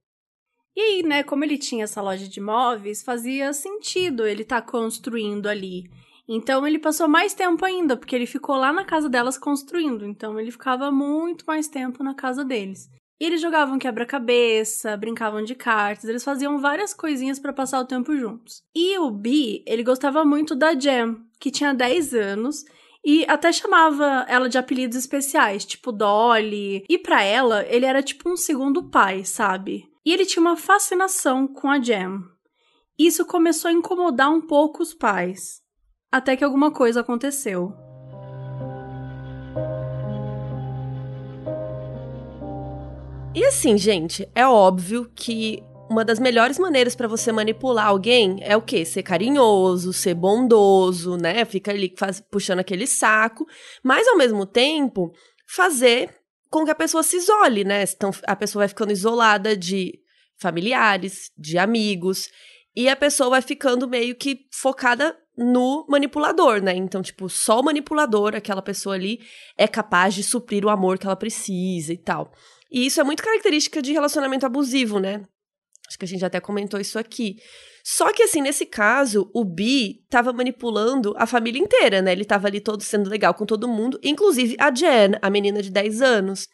E 0.75 0.81
aí, 0.81 1.03
né, 1.03 1.23
como 1.23 1.45
ele 1.45 1.57
tinha 1.57 1.85
essa 1.85 2.01
loja 2.01 2.27
de 2.27 2.41
móveis, 2.41 3.01
fazia 3.01 3.53
sentido 3.53 4.25
ele 4.25 4.41
estar 4.41 4.61
tá 4.61 4.67
construindo 4.69 5.47
ali. 5.47 5.83
Então 6.27 6.67
ele 6.67 6.79
passou 6.79 7.07
mais 7.07 7.33
tempo 7.33 7.63
ainda, 7.63 7.95
porque 7.95 8.15
ele 8.15 8.25
ficou 8.25 8.57
lá 8.57 8.73
na 8.73 8.83
casa 8.83 9.07
delas 9.07 9.37
construindo. 9.37 10.05
Então 10.05 10.39
ele 10.39 10.51
ficava 10.51 10.91
muito 10.91 11.45
mais 11.45 11.67
tempo 11.67 12.03
na 12.03 12.15
casa 12.15 12.43
deles. 12.43 12.89
E 13.19 13.25
eles 13.25 13.41
jogavam 13.41 13.79
quebra-cabeça, 13.79 14.97
brincavam 14.97 15.43
de 15.43 15.55
cartas, 15.55 16.09
eles 16.09 16.23
faziam 16.23 16.59
várias 16.59 16.93
coisinhas 16.93 17.39
para 17.39 17.53
passar 17.53 17.79
o 17.79 17.85
tempo 17.85 18.15
juntos. 18.15 18.61
E 18.75 18.97
o 18.99 19.09
Bi, 19.09 19.63
ele 19.65 19.83
gostava 19.83 20.25
muito 20.25 20.53
da 20.53 20.77
Jam, 20.77 21.17
que 21.39 21.49
tinha 21.49 21.73
10 21.73 22.13
anos, 22.13 22.65
e 23.05 23.23
até 23.29 23.53
chamava 23.53 24.25
ela 24.27 24.49
de 24.49 24.57
apelidos 24.57 24.97
especiais, 24.97 25.63
tipo 25.63 25.91
Dolly. 25.91 26.83
E 26.89 26.97
para 26.97 27.23
ela, 27.23 27.63
ele 27.67 27.85
era 27.85 28.03
tipo 28.03 28.29
um 28.29 28.35
segundo 28.35 28.89
pai, 28.89 29.23
sabe? 29.23 29.87
E 30.05 30.11
ele 30.11 30.25
tinha 30.25 30.41
uma 30.41 30.57
fascinação 30.57 31.47
com 31.47 31.69
a 31.69 31.79
Jam. 31.79 32.21
Isso 32.97 33.25
começou 33.25 33.69
a 33.69 33.73
incomodar 33.73 34.29
um 34.31 34.41
pouco 34.41 34.81
os 34.81 34.93
pais, 34.93 35.61
até 36.11 36.35
que 36.35 36.43
alguma 36.43 36.71
coisa 36.71 37.01
aconteceu. 37.01 37.84
E 43.35 43.43
assim, 43.43 43.77
gente, 43.77 44.25
é 44.33 44.47
óbvio 44.47 45.11
que 45.13 45.61
uma 45.89 46.05
das 46.05 46.19
melhores 46.19 46.57
maneiras 46.57 46.95
para 46.95 47.05
você 47.05 47.33
manipular 47.33 47.87
alguém 47.87 48.37
é 48.41 48.55
o 48.55 48.61
quê? 48.61 48.85
Ser 48.85 49.03
carinhoso, 49.03 49.91
ser 49.91 50.13
bondoso, 50.13 51.17
né? 51.17 51.43
Fica 51.43 51.69
ali 51.71 51.93
faz, 51.97 52.21
puxando 52.21 52.59
aquele 52.59 52.87
saco, 52.87 53.45
mas 53.83 54.07
ao 54.07 54.15
mesmo 54.15 54.45
tempo 54.45 55.11
fazer 55.45 56.15
com 56.49 56.63
que 56.63 56.71
a 56.71 56.75
pessoa 56.75 57.03
se 57.03 57.17
isole, 57.17 57.65
né? 57.65 57.83
Então 57.83 58.11
a 58.25 58.37
pessoa 58.37 58.61
vai 58.61 58.69
ficando 58.69 58.93
isolada 58.93 59.55
de 59.55 59.99
familiares, 60.37 61.29
de 61.37 61.57
amigos, 61.57 62.29
e 62.73 62.87
a 62.87 62.95
pessoa 62.95 63.31
vai 63.31 63.41
ficando 63.41 63.85
meio 63.85 64.15
que 64.15 64.47
focada 64.49 65.13
no 65.37 65.85
manipulador, 65.89 66.61
né? 66.61 66.73
Então, 66.73 67.01
tipo, 67.01 67.27
só 67.27 67.59
o 67.59 67.63
manipulador, 67.63 68.33
aquela 68.33 68.61
pessoa 68.61 68.95
ali, 68.95 69.19
é 69.57 69.67
capaz 69.67 70.13
de 70.13 70.23
suprir 70.23 70.63
o 70.63 70.69
amor 70.69 70.97
que 70.97 71.05
ela 71.05 71.17
precisa 71.17 71.91
e 71.91 71.97
tal. 71.97 72.31
E 72.75 72.85
isso 72.85 72.99
é 72.99 73.05
muito 73.05 73.23
característica 73.23 73.81
de 73.81 73.93
relacionamento 73.93 74.45
abusivo, 74.45 74.99
né? 74.99 75.25
Acho 75.87 75.97
que 75.97 76.03
a 76.03 76.07
gente 76.07 76.25
até 76.25 76.41
comentou 76.41 76.77
isso 76.77 76.99
aqui. 76.99 77.37
Só 77.85 78.11
que, 78.11 78.23
assim, 78.23 78.41
nesse 78.41 78.65
caso, 78.65 79.31
o 79.33 79.45
Bi 79.45 80.03
tava 80.09 80.33
manipulando 80.33 81.13
a 81.15 81.25
família 81.25 81.61
inteira, 81.61 82.01
né? 82.01 82.11
Ele 82.11 82.25
tava 82.25 82.47
ali 82.47 82.59
todo 82.59 82.83
sendo 82.83 83.09
legal 83.09 83.33
com 83.33 83.45
todo 83.45 83.65
mundo, 83.65 83.97
inclusive 84.03 84.57
a 84.59 84.73
Jen, 84.73 85.17
a 85.21 85.29
menina 85.29 85.61
de 85.61 85.71
10 85.71 86.01
anos. 86.01 86.49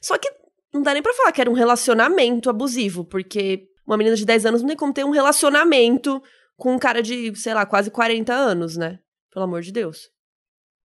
Só 0.00 0.16
que 0.16 0.30
não 0.72 0.80
dá 0.80 0.92
nem 0.94 1.02
pra 1.02 1.12
falar 1.12 1.32
que 1.32 1.40
era 1.40 1.50
um 1.50 1.54
relacionamento 1.54 2.48
abusivo, 2.48 3.04
porque 3.04 3.66
uma 3.84 3.96
menina 3.96 4.14
de 4.14 4.24
10 4.24 4.46
anos 4.46 4.60
não 4.60 4.68
tem 4.68 4.76
como 4.76 4.92
ter 4.92 5.04
um 5.04 5.10
relacionamento 5.10 6.22
com 6.56 6.74
um 6.74 6.78
cara 6.78 7.02
de, 7.02 7.34
sei 7.34 7.52
lá, 7.52 7.66
quase 7.66 7.90
40 7.90 8.32
anos, 8.32 8.76
né? 8.76 9.00
Pelo 9.32 9.46
amor 9.46 9.60
de 9.62 9.72
Deus. 9.72 10.08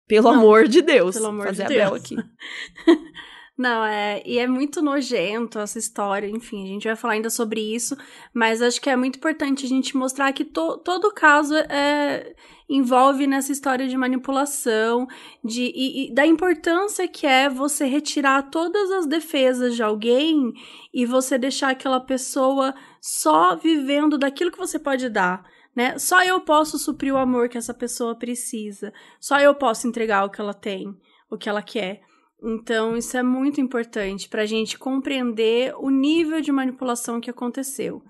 Pelo 0.08 0.32
não, 0.32 0.40
amor 0.40 0.68
de 0.68 0.84
Deus. 0.84 1.16
Pelo 1.16 1.28
amor 1.28 1.48
Fazer 1.48 1.66
de 1.66 1.82
a 1.82 1.90
Deus. 1.90 2.04
aqui. 2.04 2.16
Não, 3.58 3.86
é, 3.86 4.22
e 4.26 4.38
é 4.38 4.46
muito 4.46 4.82
nojento 4.82 5.60
essa 5.60 5.80
história, 5.80 6.28
enfim, 6.28 6.66
a 6.66 6.68
gente 6.68 6.88
vai 6.88 6.96
falar 6.96 7.14
ainda 7.14 7.30
sobre 7.30 7.62
isso, 7.62 7.96
mas 8.34 8.62
acho 8.62 8.82
que 8.82 8.90
é 8.90 8.98
muito 8.98 9.16
importante 9.16 9.66
a 9.66 9.70
gente 9.70 9.96
mostrar 9.96 10.34
que 10.34 10.44
to, 10.44 10.78
todo 10.80 11.14
caso 11.14 11.56
é, 11.56 12.36
envolve 12.70 13.26
nessa 13.26 13.54
história 13.54 13.88
de 13.88 13.96
manipulação, 13.96 15.08
de, 15.42 15.72
e, 15.74 16.08
e 16.08 16.14
da 16.14 16.26
importância 16.26 17.08
que 17.08 17.26
é 17.26 17.48
você 17.48 17.86
retirar 17.86 18.50
todas 18.50 18.92
as 18.92 19.06
defesas 19.06 19.74
de 19.74 19.82
alguém 19.82 20.52
e 20.94 21.06
você 21.06 21.38
deixar 21.38 21.70
aquela 21.70 22.02
pessoa 22.02 22.76
só 23.00 23.56
vivendo 23.56 24.18
daquilo 24.18 24.52
que 24.52 24.58
você 24.58 24.78
pode 24.78 25.08
dar. 25.08 25.46
Né? 25.74 25.98
Só 25.98 26.22
eu 26.24 26.42
posso 26.42 26.78
suprir 26.78 27.14
o 27.14 27.18
amor 27.18 27.48
que 27.48 27.58
essa 27.58 27.74
pessoa 27.74 28.16
precisa. 28.16 28.94
Só 29.20 29.40
eu 29.40 29.56
posso 29.56 29.88
entregar 29.88 30.26
o 30.26 30.30
que 30.30 30.42
ela 30.42 30.54
tem, 30.54 30.94
o 31.30 31.38
que 31.38 31.48
ela 31.48 31.62
quer. 31.62 32.02
Então, 32.48 32.96
isso 32.96 33.18
é 33.18 33.24
muito 33.24 33.60
importante 33.60 34.30
para 34.30 34.44
a 34.44 34.46
gente 34.46 34.78
compreender 34.78 35.74
o 35.80 35.90
nível 35.90 36.40
de 36.42 36.52
manipulação 36.52 37.20
que 37.20 37.32
aconteceu. 37.32 38.04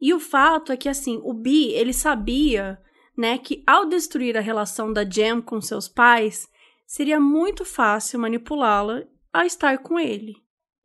E 0.00 0.12
o 0.12 0.18
fato 0.18 0.72
é 0.72 0.76
que, 0.76 0.88
assim, 0.88 1.20
o 1.22 1.32
Bi, 1.32 1.70
ele 1.70 1.92
sabia, 1.92 2.82
né, 3.16 3.38
que 3.38 3.62
ao 3.64 3.86
destruir 3.86 4.36
a 4.36 4.40
relação 4.40 4.92
da 4.92 5.08
Jam 5.08 5.40
com 5.40 5.60
seus 5.60 5.88
pais, 5.88 6.48
seria 6.84 7.20
muito 7.20 7.64
fácil 7.64 8.18
manipulá-la 8.18 9.04
a 9.32 9.46
estar 9.46 9.78
com 9.78 10.00
ele. 10.00 10.34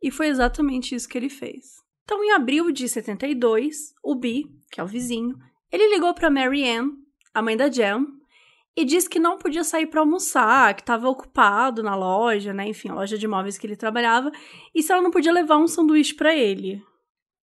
E 0.00 0.08
foi 0.12 0.28
exatamente 0.28 0.94
isso 0.94 1.08
que 1.08 1.18
ele 1.18 1.28
fez. 1.28 1.82
Então, 2.04 2.22
em 2.22 2.30
abril 2.30 2.70
de 2.70 2.88
72, 2.88 3.94
o 4.00 4.14
Bi, 4.14 4.44
que 4.70 4.80
é 4.80 4.84
o 4.84 4.86
vizinho, 4.86 5.36
ele 5.72 5.88
ligou 5.92 6.14
para 6.14 6.30
Mary 6.30 6.68
Ann, 6.68 6.90
a 7.34 7.42
mãe 7.42 7.56
da 7.56 7.68
Jam, 7.68 8.06
e 8.76 8.84
disse 8.84 9.08
que 9.08 9.18
não 9.18 9.36
podia 9.36 9.64
sair 9.64 9.86
para 9.86 10.00
almoçar, 10.00 10.74
que 10.74 10.82
estava 10.82 11.08
ocupado 11.08 11.82
na 11.82 11.94
loja, 11.94 12.54
né? 12.54 12.66
Enfim, 12.66 12.88
a 12.88 12.94
loja 12.94 13.18
de 13.18 13.26
imóveis 13.26 13.58
que 13.58 13.66
ele 13.66 13.76
trabalhava, 13.76 14.32
e 14.74 14.82
se 14.82 14.90
ela 14.90 15.02
não 15.02 15.10
podia 15.10 15.32
levar 15.32 15.58
um 15.58 15.68
sanduíche 15.68 16.14
para 16.14 16.34
ele. 16.34 16.82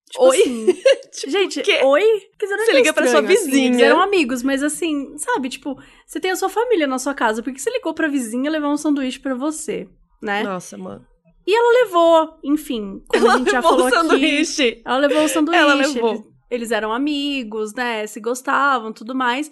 Tipo 0.10 0.26
oi? 0.26 0.42
Assim, 0.42 0.66
tipo, 1.14 1.32
gente, 1.32 1.62
que? 1.62 1.84
oi? 1.84 2.04
você 2.40 2.74
liga 2.74 2.94
pra 2.94 3.08
sua 3.08 3.22
vizinha. 3.22 3.48
Assim, 3.48 3.66
eles 3.66 3.82
eram 3.82 4.02
amigos, 4.02 4.42
mas 4.42 4.64
assim, 4.64 5.16
sabe? 5.18 5.50
Tipo, 5.50 5.80
você 6.06 6.20
tem 6.20 6.32
a 6.32 6.36
sua 6.36 6.50
família 6.50 6.88
na 6.88 6.98
sua 6.98 7.14
casa, 7.14 7.44
por 7.44 7.54
que 7.54 7.62
você 7.62 7.70
ligou 7.70 7.94
pra 7.94 8.08
vizinha 8.08 8.50
levar 8.50 8.70
um 8.70 8.78
sanduíche 8.78 9.20
para 9.20 9.36
você, 9.36 9.88
né? 10.22 10.42
Nossa, 10.42 10.78
mano. 10.78 11.06
E 11.46 11.56
ela 11.56 11.84
levou, 11.84 12.40
enfim, 12.44 13.04
como 13.08 13.26
ela 13.26 13.36
a 13.36 13.38
gente 13.38 13.52
já 13.52 13.62
falou 13.62 13.88
o 13.88 13.90
sanduíche. 13.90 14.68
aqui. 14.68 14.82
Ela 14.86 14.98
levou 14.98 15.24
o 15.24 15.30
sanduíche. 15.30 15.62
Ela 15.62 15.74
levou. 15.74 16.12
Eles, 16.12 16.24
eles 16.50 16.72
eram 16.72 16.92
amigos, 16.92 17.74
né? 17.74 18.06
Se 18.08 18.20
gostavam, 18.20 18.92
tudo 18.92 19.16
mais. 19.16 19.50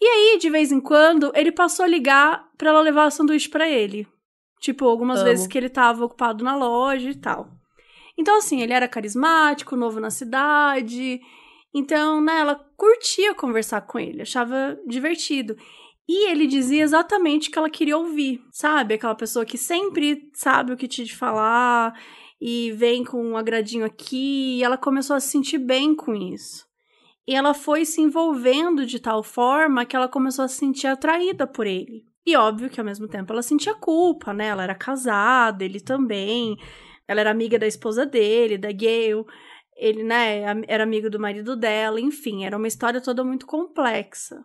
E 0.00 0.06
aí, 0.06 0.38
de 0.38 0.48
vez 0.48 0.70
em 0.70 0.80
quando, 0.80 1.32
ele 1.34 1.50
passou 1.50 1.84
a 1.84 1.88
ligar 1.88 2.48
para 2.56 2.70
ela 2.70 2.80
levar 2.80 3.06
o 3.06 3.10
sanduíche 3.10 3.48
para 3.48 3.68
ele. 3.68 4.06
Tipo, 4.60 4.86
algumas 4.86 5.20
Amo. 5.20 5.28
vezes 5.28 5.46
que 5.46 5.58
ele 5.58 5.68
tava 5.68 6.04
ocupado 6.04 6.44
na 6.44 6.56
loja 6.56 7.10
e 7.10 7.14
tal. 7.14 7.48
Então, 8.16 8.36
assim, 8.36 8.60
ele 8.60 8.72
era 8.72 8.88
carismático, 8.88 9.76
novo 9.76 10.00
na 10.00 10.10
cidade. 10.10 11.20
Então, 11.74 12.20
né, 12.20 12.40
ela 12.40 12.56
curtia 12.76 13.34
conversar 13.34 13.82
com 13.82 13.98
ele, 13.98 14.22
achava 14.22 14.78
divertido. 14.86 15.56
E 16.08 16.30
ele 16.30 16.46
dizia 16.46 16.82
exatamente 16.82 17.48
o 17.48 17.52
que 17.52 17.58
ela 17.58 17.68
queria 17.68 17.98
ouvir, 17.98 18.40
sabe? 18.50 18.94
Aquela 18.94 19.14
pessoa 19.14 19.44
que 19.44 19.58
sempre 19.58 20.30
sabe 20.32 20.72
o 20.72 20.76
que 20.76 20.88
te 20.88 21.14
falar 21.14 21.92
e 22.40 22.72
vem 22.72 23.04
com 23.04 23.22
um 23.22 23.36
agradinho 23.36 23.84
aqui. 23.84 24.58
E 24.58 24.64
ela 24.64 24.78
começou 24.78 25.14
a 25.14 25.20
se 25.20 25.28
sentir 25.28 25.58
bem 25.58 25.94
com 25.94 26.14
isso. 26.14 26.67
E 27.28 27.34
ela 27.34 27.52
foi 27.52 27.84
se 27.84 28.00
envolvendo 28.00 28.86
de 28.86 28.98
tal 28.98 29.22
forma 29.22 29.84
que 29.84 29.94
ela 29.94 30.08
começou 30.08 30.46
a 30.46 30.48
se 30.48 30.56
sentir 30.56 30.86
atraída 30.86 31.46
por 31.46 31.66
ele. 31.66 32.06
E 32.24 32.34
óbvio 32.34 32.70
que 32.70 32.80
ao 32.80 32.86
mesmo 32.86 33.06
tempo 33.06 33.30
ela 33.30 33.42
sentia 33.42 33.74
culpa, 33.74 34.32
né? 34.32 34.46
Ela 34.46 34.62
era 34.62 34.74
casada, 34.74 35.62
ele 35.62 35.78
também. 35.78 36.56
Ela 37.06 37.20
era 37.20 37.30
amiga 37.30 37.58
da 37.58 37.66
esposa 37.66 38.06
dele, 38.06 38.56
da 38.56 38.72
Gayle. 38.72 39.26
Ele, 39.76 40.02
né, 40.02 40.42
era 40.66 40.82
amigo 40.82 41.10
do 41.10 41.20
marido 41.20 41.54
dela, 41.54 42.00
enfim, 42.00 42.46
era 42.46 42.56
uma 42.56 42.66
história 42.66 43.00
toda 43.00 43.22
muito 43.22 43.46
complexa. 43.46 44.42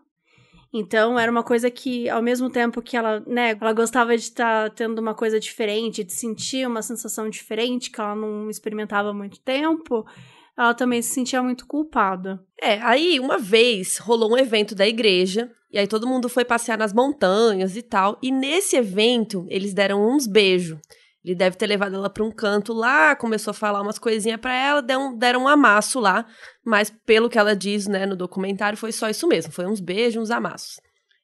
Então, 0.73 1.17
era 1.17 1.31
uma 1.31 1.43
coisa 1.43 1.71
que, 1.71 2.09
ao 2.09 2.21
mesmo 2.21 2.49
tempo 2.49 2.81
que 2.81 2.97
ela, 2.97 3.21
né, 3.21 3.57
ela 3.59 3.71
gostava 3.71 4.15
de 4.17 4.23
estar 4.23 4.69
tá 4.69 4.75
tendo 4.75 4.99
uma 4.99 5.15
coisa 5.15 5.39
diferente, 5.39 6.03
de 6.03 6.11
sentir 6.11 6.67
uma 6.67 6.81
sensação 6.81 7.29
diferente 7.29 7.89
que 7.89 8.01
ela 8.01 8.13
não 8.13 8.49
experimentava 8.49 9.09
há 9.09 9.13
muito 9.13 9.39
tempo, 9.39 10.05
ela 10.57 10.73
também 10.73 11.01
se 11.01 11.13
sentia 11.13 11.41
muito 11.41 11.65
culpada. 11.65 12.39
É, 12.61 12.79
aí 12.81 13.19
uma 13.19 13.37
vez 13.37 13.97
rolou 13.97 14.31
um 14.31 14.37
evento 14.37 14.75
da 14.75 14.87
igreja, 14.87 15.51
e 15.71 15.79
aí 15.79 15.87
todo 15.87 16.07
mundo 16.07 16.29
foi 16.29 16.45
passear 16.45 16.77
nas 16.77 16.93
montanhas 16.93 17.75
e 17.75 17.81
tal, 17.81 18.17
e 18.21 18.31
nesse 18.31 18.75
evento 18.75 19.45
eles 19.49 19.73
deram 19.73 20.07
uns 20.07 20.27
beijos. 20.27 20.79
Ele 21.23 21.35
deve 21.35 21.55
ter 21.55 21.67
levado 21.67 21.95
ela 21.95 22.09
para 22.09 22.23
um 22.23 22.31
canto 22.31 22.73
lá, 22.73 23.15
começou 23.15 23.51
a 23.51 23.55
falar 23.55 23.81
umas 23.81 23.97
coisinhas 23.97 24.39
para 24.39 24.53
ela, 24.53 24.81
deram, 24.81 25.17
deram 25.17 25.43
um 25.43 25.47
amasso 25.47 25.99
lá, 25.99 26.25
mas 26.65 26.93
pelo 27.05 27.29
que 27.29 27.39
ela 27.39 27.55
diz, 27.55 27.87
né, 27.87 28.05
no 28.05 28.15
documentário, 28.15 28.77
foi 28.77 28.91
só 28.91 29.09
isso 29.09 29.25
mesmo, 29.25 29.51
foi 29.51 29.65
uns 29.65 29.79
beijos, 29.79 30.21
uns 30.21 30.31
amassos. 30.31 30.81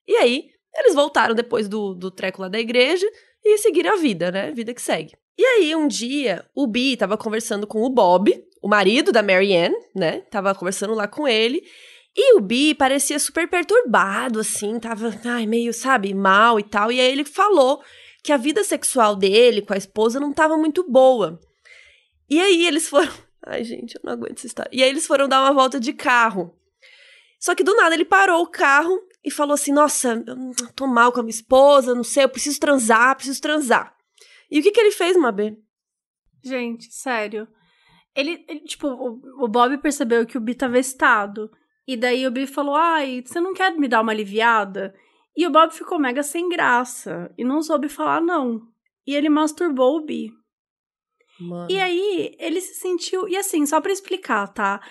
E 0.07 0.15
aí, 0.15 0.47
eles 0.73 0.95
voltaram 0.95 1.35
depois 1.35 1.67
do, 1.67 1.93
do 1.93 2.09
treco 2.09 2.41
lá 2.41 2.47
da 2.47 2.59
igreja 2.59 3.05
e 3.43 3.57
seguiram 3.57 3.93
a 3.93 3.97
vida, 3.97 4.31
né, 4.31 4.51
vida 4.51 4.73
que 4.73 4.81
segue. 4.81 5.17
E 5.37 5.43
aí, 5.43 5.75
um 5.75 5.87
dia, 5.87 6.45
o 6.55 6.65
Bi 6.65 6.95
tava 6.95 7.17
conversando 7.17 7.67
com 7.67 7.81
o 7.83 7.89
Bob, 7.89 8.33
o 8.61 8.67
marido 8.67 9.11
da 9.11 9.23
Marianne, 9.23 9.75
né? 9.95 10.21
Tava 10.29 10.53
conversando 10.55 10.93
lá 10.93 11.07
com 11.07 11.27
ele. 11.27 11.63
E 12.15 12.35
o 12.35 12.41
Bi 12.41 12.73
parecia 12.73 13.19
super 13.19 13.47
perturbado, 13.47 14.39
assim, 14.39 14.79
tava, 14.79 15.13
ai, 15.25 15.45
meio, 15.45 15.73
sabe, 15.73 16.13
mal 16.13 16.59
e 16.59 16.63
tal. 16.63 16.91
E 16.91 16.99
aí 16.99 17.11
ele 17.11 17.23
falou 17.23 17.81
que 18.23 18.33
a 18.33 18.37
vida 18.37 18.63
sexual 18.63 19.15
dele 19.15 19.61
com 19.61 19.73
a 19.73 19.77
esposa 19.77 20.19
não 20.19 20.33
tava 20.33 20.57
muito 20.57 20.89
boa. 20.89 21.39
E 22.29 22.39
aí 22.39 22.65
eles 22.65 22.89
foram. 22.89 23.11
Ai, 23.45 23.63
gente, 23.63 23.95
eu 23.95 24.01
não 24.03 24.13
aguento 24.13 24.37
essa 24.37 24.47
história. 24.47 24.69
E 24.71 24.83
aí 24.83 24.89
eles 24.89 25.07
foram 25.07 25.27
dar 25.27 25.41
uma 25.41 25.53
volta 25.53 25.79
de 25.79 25.93
carro. 25.93 26.53
Só 27.39 27.55
que 27.55 27.63
do 27.63 27.73
nada 27.73 27.95
ele 27.95 28.03
parou 28.03 28.43
o 28.43 28.51
carro 28.51 29.01
e 29.23 29.31
falou 29.31 29.53
assim: 29.53 29.71
Nossa, 29.71 30.23
tô 30.75 30.85
mal 30.85 31.11
com 31.11 31.21
a 31.21 31.23
minha 31.23 31.33
esposa, 31.33 31.95
não 31.95 32.03
sei, 32.03 32.25
eu 32.25 32.29
preciso 32.29 32.59
transar, 32.59 33.15
preciso 33.15 33.41
transar. 33.41 33.95
E 34.51 34.59
o 34.59 34.63
que 34.63 34.71
que 34.71 34.79
ele 34.79 34.91
fez, 34.91 35.15
Mabê? 35.15 35.55
Gente, 36.43 36.93
sério. 36.93 37.47
Ele, 38.15 38.43
ele, 38.47 38.61
tipo, 38.61 38.87
o, 38.87 39.43
o 39.43 39.47
Bob 39.47 39.77
percebeu 39.77 40.25
que 40.25 40.37
o 40.37 40.41
Bi 40.41 40.55
tava 40.55 40.79
estado. 40.79 41.49
E 41.87 41.95
daí 41.97 42.25
o 42.27 42.31
Bi 42.31 42.45
falou: 42.45 42.75
Ai, 42.75 43.23
você 43.25 43.39
não 43.39 43.53
quer 43.53 43.71
me 43.75 43.87
dar 43.87 44.01
uma 44.01 44.11
aliviada? 44.11 44.93
E 45.35 45.47
o 45.47 45.49
Bob 45.49 45.71
ficou 45.71 45.99
mega 45.99 46.21
sem 46.21 46.49
graça 46.49 47.33
e 47.37 47.43
não 47.43 47.61
soube 47.61 47.87
falar 47.87 48.21
não. 48.21 48.61
E 49.07 49.15
ele 49.15 49.29
masturbou 49.29 49.97
o 49.97 50.05
Bi. 50.05 50.31
Mano. 51.39 51.71
E 51.71 51.79
aí 51.79 52.35
ele 52.37 52.59
se 52.59 52.75
sentiu. 52.75 53.27
E 53.27 53.37
assim, 53.37 53.65
só 53.65 53.79
para 53.79 53.91
explicar, 53.91 54.47
tá? 54.49 54.81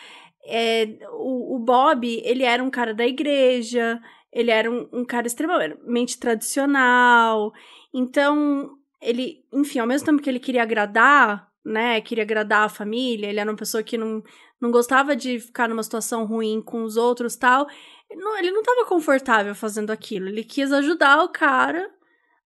É, 0.46 0.98
o, 1.12 1.56
o, 1.56 1.58
Bob, 1.58 2.06
ele 2.24 2.42
era 2.42 2.64
um 2.64 2.70
cara 2.70 2.94
da 2.94 3.06
igreja, 3.06 4.00
ele 4.32 4.50
era 4.50 4.70
um, 4.70 4.88
um 4.92 5.04
cara 5.04 5.26
extremamente 5.26 6.18
tradicional. 6.18 7.52
Então, 7.92 8.70
ele, 9.02 9.44
enfim, 9.52 9.80
ao 9.80 9.86
mesmo 9.86 10.06
tempo 10.06 10.22
que 10.22 10.30
ele 10.30 10.40
queria 10.40 10.62
agradar 10.62 11.47
né, 11.68 12.00
queria 12.00 12.24
agradar 12.24 12.64
a 12.64 12.68
família, 12.68 13.28
ele 13.28 13.38
era 13.38 13.50
uma 13.50 13.56
pessoa 13.56 13.82
que 13.82 13.98
não, 13.98 14.22
não 14.60 14.70
gostava 14.70 15.14
de 15.14 15.38
ficar 15.38 15.68
numa 15.68 15.82
situação 15.82 16.24
ruim 16.24 16.62
com 16.62 16.82
os 16.82 16.96
outros 16.96 17.36
tal. 17.36 17.66
Não, 18.10 18.38
ele 18.38 18.50
não 18.50 18.60
estava 18.60 18.86
confortável 18.86 19.54
fazendo 19.54 19.90
aquilo. 19.90 20.28
Ele 20.28 20.42
quis 20.42 20.72
ajudar 20.72 21.22
o 21.22 21.28
cara, 21.28 21.90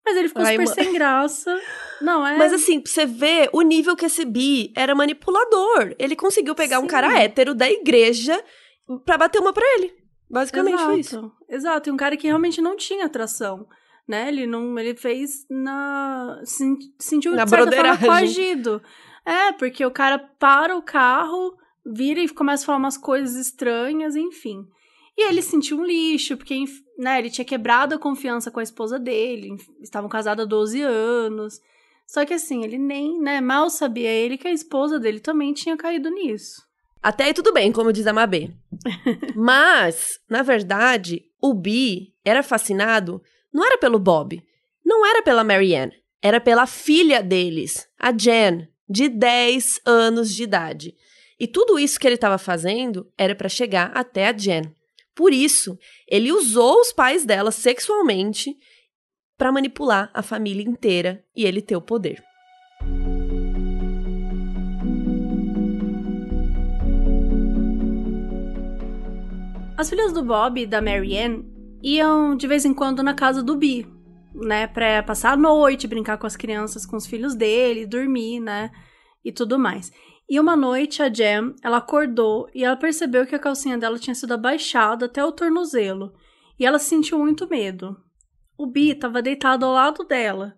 mas 0.05 0.17
ele 0.17 0.29
ficou 0.29 0.45
Ai, 0.45 0.57
super 0.57 0.67
sem 0.67 0.93
graça. 0.93 1.57
Não, 2.00 2.26
é. 2.26 2.37
Mas 2.37 2.52
assim, 2.52 2.83
você 2.85 3.07
vê 3.07 3.49
o 3.52 3.62
nível 3.62 3.95
que 3.95 4.07
esse 4.07 4.25
bi 4.25 4.73
era 4.76 4.95
manipulador. 4.95 5.95
Ele 5.99 6.17
conseguiu 6.17 6.55
pegar 6.55 6.79
Sim. 6.79 6.85
um 6.85 6.88
cara 6.88 7.17
hétero 7.17 7.55
da 7.55 7.71
igreja 7.71 8.43
pra 9.05 9.17
bater 9.17 9.41
uma 9.41 9.52
pra 9.52 9.64
ele. 9.76 9.95
Basicamente 10.29 10.75
Exato. 10.75 10.91
foi 10.91 11.00
isso. 11.00 11.33
Exato, 11.49 11.88
e 11.88 11.93
um 11.93 11.97
cara 11.97 12.17
que 12.17 12.26
realmente 12.26 12.61
não 12.61 12.76
tinha 12.76 13.05
atração 13.05 13.67
né? 14.09 14.29
Ele 14.29 14.47
não, 14.47 14.79
ele 14.79 14.95
fez 14.95 15.47
na 15.49 16.41
se, 16.45 16.64
sentiu 16.99 17.33
na 17.35 17.45
de 17.45 17.50
certa 17.50 17.73
forma 17.73 17.99
coagido. 17.99 18.83
É, 19.25 19.52
porque 19.52 19.85
o 19.85 19.91
cara 19.91 20.19
para 20.19 20.76
o 20.76 20.83
carro, 20.83 21.57
vira 21.85 22.21
e 22.21 22.29
começa 22.29 22.64
a 22.64 22.67
falar 22.67 22.79
umas 22.79 22.97
coisas 22.97 23.35
estranhas, 23.37 24.17
enfim. 24.17 24.67
E 25.17 25.29
ele 25.29 25.43
sentiu 25.43 25.79
um 25.79 25.85
lixo, 25.85 26.37
porque 26.37 26.64
né, 26.99 27.19
ele 27.19 27.31
tinha 27.31 27.45
quebrado 27.45 27.95
a 27.95 27.99
confiança 27.99 28.50
com 28.50 28.61
a 28.61 28.62
esposa 28.62 28.99
dele, 28.99 29.57
estavam 29.81 30.09
casados 30.09 30.45
há 30.45 30.49
12 30.49 30.81
anos. 30.81 31.61
Só 32.07 32.25
que 32.25 32.35
assim, 32.35 32.64
ele 32.64 32.79
nem, 32.79 33.21
né, 33.21 33.41
mal 33.41 33.69
sabia 33.69 34.09
ele 34.09 34.38
que 34.38 34.49
a 34.49 34.52
esposa 34.52 34.99
dele 34.99 35.21
também 35.21 35.52
tinha 35.52 35.76
caído 35.76 36.11
nisso. 36.11 36.62
Até 37.02 37.25
aí 37.25 37.35
tudo 37.35 37.52
bem, 37.52 37.73
como 37.73 37.93
diz 37.93 38.07
a 38.07 38.12
Mabê. 38.12 38.50
Mas, 39.35 40.21
na 40.29 40.43
verdade, 40.43 41.25
o 41.41 41.52
Bi 41.52 42.14
era 42.25 42.43
fascinado 42.43 43.21
não 43.52 43.64
era 43.64 43.76
pelo 43.76 43.99
Bob, 43.99 44.43
não 44.85 45.05
era 45.05 45.23
pela 45.23 45.45
Marianne, 45.45 45.93
era 46.23 46.41
pela 46.41 46.67
filha 46.67 47.23
deles, 47.23 47.88
a 47.99 48.17
Jen, 48.17 48.69
de 48.93 49.09
10 49.09 49.81
anos 49.87 50.35
de 50.35 50.43
idade. 50.43 50.95
E 51.41 51.47
tudo 51.47 51.79
isso 51.79 51.99
que 51.99 52.07
ele 52.07 52.17
estava 52.17 52.37
fazendo 52.37 53.11
era 53.17 53.35
para 53.35 53.49
chegar 53.49 53.91
até 53.95 54.29
a 54.29 54.37
Jen. 54.37 54.71
Por 55.15 55.33
isso, 55.33 55.79
ele 56.07 56.31
usou 56.31 56.79
os 56.79 56.93
pais 56.93 57.25
dela 57.25 57.51
sexualmente 57.51 58.55
para 59.39 59.51
manipular 59.51 60.11
a 60.13 60.23
família 60.23 60.63
inteira 60.63 61.25
e 61.35 61.47
ele 61.47 61.63
ter 61.63 61.75
o 61.75 61.81
poder. 61.81 62.23
As 69.77 69.89
filhas 69.89 70.13
do 70.13 70.23
Bob 70.23 70.61
e 70.61 70.67
da 70.67 70.83
Marianne 70.83 71.45
iam 71.83 72.37
de 72.37 72.47
vez 72.47 72.67
em 72.67 72.75
quando 72.75 73.03
na 73.03 73.15
casa 73.15 73.43
do 73.43 73.57
Bi, 73.57 73.87
né, 74.35 74.67
pra 74.67 75.03
passar 75.03 75.33
a 75.33 75.37
noite, 75.37 75.87
brincar 75.87 76.19
com 76.19 76.27
as 76.27 76.37
crianças, 76.37 76.87
com 76.87 76.97
os 76.97 77.07
filhos 77.07 77.35
dele, 77.35 77.87
dormir, 77.87 78.41
né, 78.41 78.71
e 79.25 79.33
tudo 79.33 79.59
mais. 79.59 79.93
E 80.29 80.41
uma 80.41 80.57
noite 80.57 81.03
a 81.03 81.12
Jam, 81.12 81.55
ela 81.62 81.79
acordou 81.79 82.49
e 82.55 82.65
ela 82.65 82.77
percebeu 82.77 83.27
que 83.27 83.35
a 83.35 83.39
calcinha 83.39 83.77
dela 83.77 83.99
tinha 83.99 84.15
sido 84.15 84.33
abaixada 84.33 85.07
até 85.07 85.25
o 85.25 85.33
tornozelo, 85.33 86.12
e 86.59 86.65
ela 86.65 86.79
sentiu 86.79 87.19
muito 87.19 87.49
medo. 87.49 87.97
O 88.57 88.67
Bi 88.67 88.91
estava 88.91 89.21
deitado 89.21 89.67
ao 89.67 89.73
lado 89.73 90.05
dela, 90.05 90.57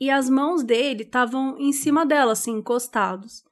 e 0.00 0.10
as 0.10 0.28
mãos 0.28 0.62
dele 0.62 1.02
estavam 1.02 1.56
em 1.58 1.72
cima 1.72 2.04
dela, 2.04 2.32
assim, 2.32 2.52
encostados. 2.52 3.44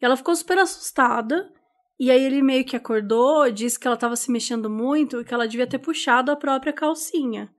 E 0.00 0.04
ela 0.04 0.16
ficou 0.16 0.34
super 0.34 0.58
assustada, 0.58 1.52
e 1.98 2.10
aí 2.10 2.24
ele 2.24 2.40
meio 2.40 2.64
que 2.64 2.74
acordou, 2.74 3.50
disse 3.50 3.78
que 3.78 3.86
ela 3.86 3.94
estava 3.94 4.16
se 4.16 4.32
mexendo 4.32 4.70
muito 4.70 5.20
e 5.20 5.24
que 5.24 5.34
ela 5.34 5.46
devia 5.46 5.66
ter 5.66 5.78
puxado 5.78 6.32
a 6.32 6.36
própria 6.36 6.72
calcinha. 6.72 7.52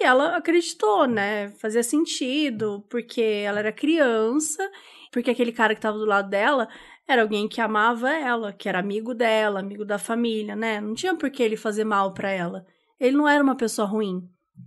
E 0.00 0.04
ela 0.04 0.36
acreditou, 0.36 1.06
né? 1.06 1.50
Fazia 1.58 1.82
sentido, 1.82 2.82
porque 2.88 3.20
ela 3.20 3.58
era 3.58 3.70
criança, 3.70 4.66
porque 5.12 5.30
aquele 5.30 5.52
cara 5.52 5.74
que 5.74 5.78
estava 5.78 5.98
do 5.98 6.06
lado 6.06 6.30
dela 6.30 6.68
era 7.06 7.22
alguém 7.22 7.46
que 7.46 7.60
amava 7.60 8.10
ela, 8.10 8.52
que 8.52 8.68
era 8.68 8.78
amigo 8.78 9.12
dela, 9.12 9.60
amigo 9.60 9.84
da 9.84 9.98
família, 9.98 10.56
né? 10.56 10.80
Não 10.80 10.94
tinha 10.94 11.14
por 11.14 11.30
que 11.30 11.42
ele 11.42 11.56
fazer 11.56 11.84
mal 11.84 12.14
para 12.14 12.30
ela. 12.30 12.64
Ele 12.98 13.16
não 13.16 13.28
era 13.28 13.42
uma 13.42 13.56
pessoa 13.56 13.86
ruim. 13.86 14.22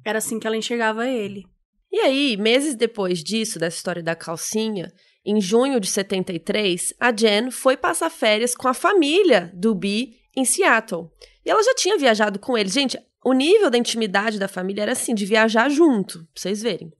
Era 0.05 0.19
assim 0.19 0.39
que 0.39 0.45
ela 0.45 0.57
enxergava 0.57 1.07
ele. 1.07 1.45
E 1.91 1.99
aí, 1.99 2.37
meses 2.37 2.75
depois 2.75 3.23
disso, 3.23 3.57
dessa 3.57 3.77
história 3.77 4.03
da 4.03 4.15
calcinha, 4.15 4.91
em 5.25 5.39
junho 5.39 5.79
de 5.79 5.87
73, 5.87 6.93
a 6.99 7.15
Jen 7.15 7.49
foi 7.49 7.77
passar 7.77 8.09
férias 8.09 8.53
com 8.53 8.67
a 8.67 8.73
família 8.73 9.51
do 9.53 9.73
Bi 9.73 10.17
em 10.35 10.43
Seattle. 10.43 11.09
E 11.45 11.49
ela 11.49 11.63
já 11.63 11.73
tinha 11.75 11.97
viajado 11.97 12.39
com 12.39 12.57
eles. 12.57 12.73
Gente, 12.73 12.97
o 13.23 13.33
nível 13.33 13.69
da 13.69 13.77
intimidade 13.77 14.39
da 14.39 14.47
família 14.47 14.83
era 14.83 14.91
assim, 14.91 15.13
de 15.13 15.25
viajar 15.25 15.69
junto, 15.69 16.19
pra 16.19 16.27
vocês 16.35 16.61
verem. 16.61 16.91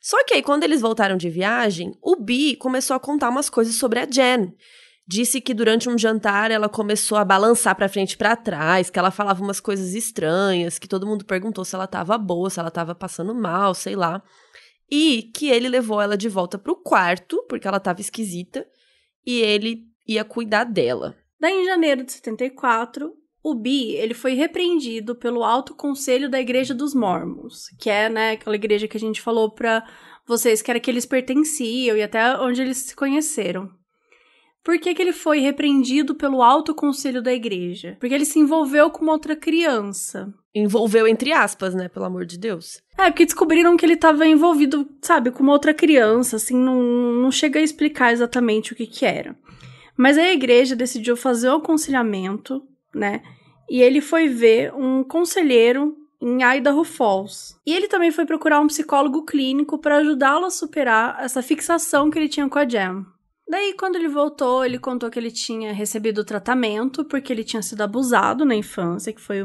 Só 0.00 0.24
que 0.24 0.34
aí, 0.34 0.42
quando 0.42 0.64
eles 0.64 0.80
voltaram 0.80 1.16
de 1.16 1.30
viagem, 1.30 1.92
o 2.02 2.16
Bi 2.16 2.56
começou 2.56 2.96
a 2.96 3.00
contar 3.00 3.28
umas 3.28 3.48
coisas 3.48 3.76
sobre 3.76 4.00
a 4.00 4.06
Jen. 4.10 4.52
Disse 5.06 5.40
que 5.40 5.54
durante 5.54 5.88
um 5.88 5.98
jantar 5.98 6.50
ela 6.50 6.68
começou 6.68 7.18
a 7.18 7.24
balançar 7.24 7.76
para 7.76 7.88
frente 7.88 8.12
e 8.12 8.16
para 8.16 8.34
trás, 8.34 8.90
que 8.90 8.98
ela 8.98 9.10
falava 9.10 9.42
umas 9.42 9.60
coisas 9.60 9.94
estranhas, 9.94 10.78
que 10.78 10.88
todo 10.88 11.06
mundo 11.06 11.24
perguntou 11.24 11.64
se 11.64 11.74
ela 11.74 11.86
tava 11.86 12.16
boa, 12.18 12.50
se 12.50 12.58
ela 12.58 12.70
tava 12.70 12.94
passando 12.94 13.34
mal, 13.34 13.74
sei 13.74 13.94
lá 13.94 14.22
e 14.94 15.22
que 15.34 15.48
ele 15.48 15.70
levou 15.70 16.02
ela 16.02 16.18
de 16.18 16.28
volta 16.28 16.58
pro 16.58 16.76
quarto, 16.76 17.42
porque 17.48 17.66
ela 17.66 17.78
estava 17.78 18.02
esquisita, 18.02 18.68
e 19.24 19.40
ele 19.40 19.86
ia 20.06 20.22
cuidar 20.22 20.64
dela. 20.64 21.16
Daí, 21.40 21.62
em 21.62 21.64
janeiro 21.64 22.04
de 22.04 22.12
74, 22.12 23.10
o 23.42 23.54
Bi 23.54 23.92
ele 23.92 24.14
foi 24.14 24.34
repreendido 24.34 25.14
pelo 25.14 25.42
Alto 25.42 25.74
Conselho 25.74 26.30
da 26.30 26.40
Igreja 26.40 26.72
dos 26.72 26.94
Mormons, 26.94 27.66
que 27.78 27.90
é 27.90 28.08
né, 28.08 28.32
aquela 28.32 28.56
igreja 28.56 28.86
que 28.86 28.96
a 28.96 29.00
gente 29.00 29.20
falou 29.20 29.50
para 29.50 29.84
vocês 30.26 30.62
que 30.62 30.70
era 30.70 30.78
que 30.78 30.90
eles 30.90 31.04
pertenciam 31.04 31.96
e 31.96 32.02
até 32.02 32.36
onde 32.38 32.62
eles 32.62 32.78
se 32.78 32.94
conheceram. 32.94 33.68
Por 34.64 34.78
que, 34.78 34.94
que 34.94 35.02
ele 35.02 35.12
foi 35.12 35.40
repreendido 35.40 36.14
pelo 36.14 36.40
alto 36.40 36.72
conselho 36.72 37.20
da 37.20 37.32
igreja? 37.32 37.96
Porque 37.98 38.14
ele 38.14 38.24
se 38.24 38.38
envolveu 38.38 38.90
com 38.90 39.02
uma 39.02 39.12
outra 39.12 39.34
criança. 39.34 40.32
Envolveu 40.54 41.08
entre 41.08 41.32
aspas, 41.32 41.74
né? 41.74 41.88
Pelo 41.88 42.04
amor 42.04 42.24
de 42.24 42.38
Deus. 42.38 42.80
É, 42.96 43.10
porque 43.10 43.24
descobriram 43.24 43.76
que 43.76 43.84
ele 43.84 43.94
estava 43.94 44.24
envolvido, 44.24 44.88
sabe, 45.00 45.32
com 45.32 45.42
uma 45.42 45.52
outra 45.52 45.74
criança, 45.74 46.36
assim, 46.36 46.56
não, 46.56 46.80
não 46.80 47.32
chega 47.32 47.58
a 47.58 47.62
explicar 47.62 48.12
exatamente 48.12 48.72
o 48.72 48.76
que 48.76 48.86
que 48.86 49.04
era. 49.04 49.36
Mas 49.96 50.16
a 50.16 50.32
igreja 50.32 50.76
decidiu 50.76 51.16
fazer 51.16 51.48
o 51.48 51.56
aconselhamento, 51.56 52.62
né? 52.94 53.22
E 53.70 53.80
ele 53.80 54.00
foi 54.00 54.28
ver 54.28 54.74
um 54.74 55.02
conselheiro 55.02 55.96
em 56.20 56.42
Idaho 56.42 56.84
Falls. 56.84 57.56
E 57.66 57.74
ele 57.74 57.88
também 57.88 58.12
foi 58.12 58.24
procurar 58.24 58.60
um 58.60 58.68
psicólogo 58.68 59.24
clínico 59.24 59.78
para 59.78 59.96
ajudá-lo 59.96 60.46
a 60.46 60.50
superar 60.50 61.16
essa 61.20 61.42
fixação 61.42 62.10
que 62.10 62.18
ele 62.18 62.28
tinha 62.28 62.48
com 62.48 62.58
a 62.58 62.68
Jam. 62.68 63.04
Daí, 63.48 63.74
quando 63.74 63.96
ele 63.96 64.08
voltou, 64.08 64.64
ele 64.64 64.78
contou 64.78 65.10
que 65.10 65.18
ele 65.18 65.30
tinha 65.30 65.72
recebido 65.72 66.24
tratamento 66.24 67.04
porque 67.04 67.32
ele 67.32 67.44
tinha 67.44 67.60
sido 67.60 67.82
abusado 67.82 68.44
na 68.44 68.54
infância, 68.54 69.12
que 69.12 69.20
foi 69.20 69.42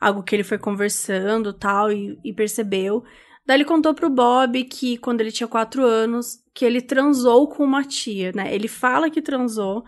algo 0.00 0.22
que 0.22 0.34
ele 0.34 0.44
foi 0.44 0.58
conversando 0.58 1.52
tal 1.52 1.92
e, 1.92 2.18
e 2.24 2.32
percebeu. 2.32 3.04
Daí 3.46 3.58
ele 3.58 3.64
contou 3.64 3.94
pro 3.94 4.10
Bob 4.10 4.64
que 4.64 4.98
quando 4.98 5.20
ele 5.20 5.30
tinha 5.30 5.46
quatro 5.46 5.84
anos, 5.84 6.40
que 6.52 6.64
ele 6.64 6.82
transou 6.82 7.48
com 7.48 7.62
uma 7.62 7.84
tia, 7.84 8.32
né? 8.34 8.52
Ele 8.52 8.66
fala 8.66 9.08
que 9.08 9.22
transou, 9.22 9.84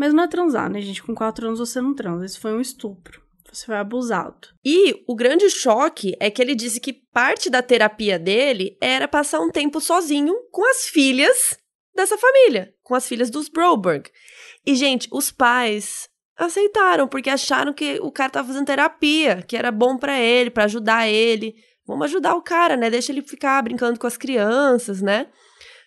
mas 0.00 0.14
não 0.14 0.24
é 0.24 0.28
transar, 0.28 0.70
né, 0.70 0.80
gente? 0.80 1.02
Com 1.02 1.14
quatro 1.14 1.46
anos 1.46 1.58
você 1.58 1.78
não 1.78 1.92
transa. 1.92 2.24
Isso 2.24 2.40
foi 2.40 2.54
um 2.54 2.60
estupro. 2.62 3.20
Você 3.52 3.66
foi 3.66 3.76
abusado. 3.76 4.48
E 4.64 5.04
o 5.06 5.14
grande 5.14 5.50
choque 5.50 6.16
é 6.18 6.30
que 6.30 6.40
ele 6.40 6.54
disse 6.54 6.80
que 6.80 6.94
parte 7.12 7.50
da 7.50 7.60
terapia 7.60 8.18
dele 8.18 8.78
era 8.80 9.06
passar 9.06 9.40
um 9.40 9.50
tempo 9.50 9.78
sozinho 9.78 10.34
com 10.50 10.64
as 10.70 10.86
filhas 10.86 11.58
dessa 11.94 12.16
família, 12.16 12.72
com 12.82 12.94
as 12.94 13.06
filhas 13.06 13.28
dos 13.28 13.50
Broberg. 13.50 14.10
E, 14.66 14.74
gente, 14.74 15.06
os 15.12 15.30
pais 15.30 16.08
aceitaram, 16.34 17.06
porque 17.06 17.28
acharam 17.28 17.74
que 17.74 18.00
o 18.00 18.10
cara 18.10 18.30
tava 18.30 18.48
fazendo 18.48 18.64
terapia, 18.64 19.42
que 19.42 19.54
era 19.54 19.70
bom 19.70 19.98
para 19.98 20.18
ele, 20.18 20.48
para 20.48 20.64
ajudar 20.64 21.08
ele. 21.08 21.54
Vamos 21.86 22.06
ajudar 22.06 22.36
o 22.36 22.42
cara, 22.42 22.74
né? 22.74 22.88
Deixa 22.88 23.12
ele 23.12 23.20
ficar 23.20 23.60
brincando 23.60 24.00
com 24.00 24.06
as 24.06 24.16
crianças, 24.16 25.02
né? 25.02 25.26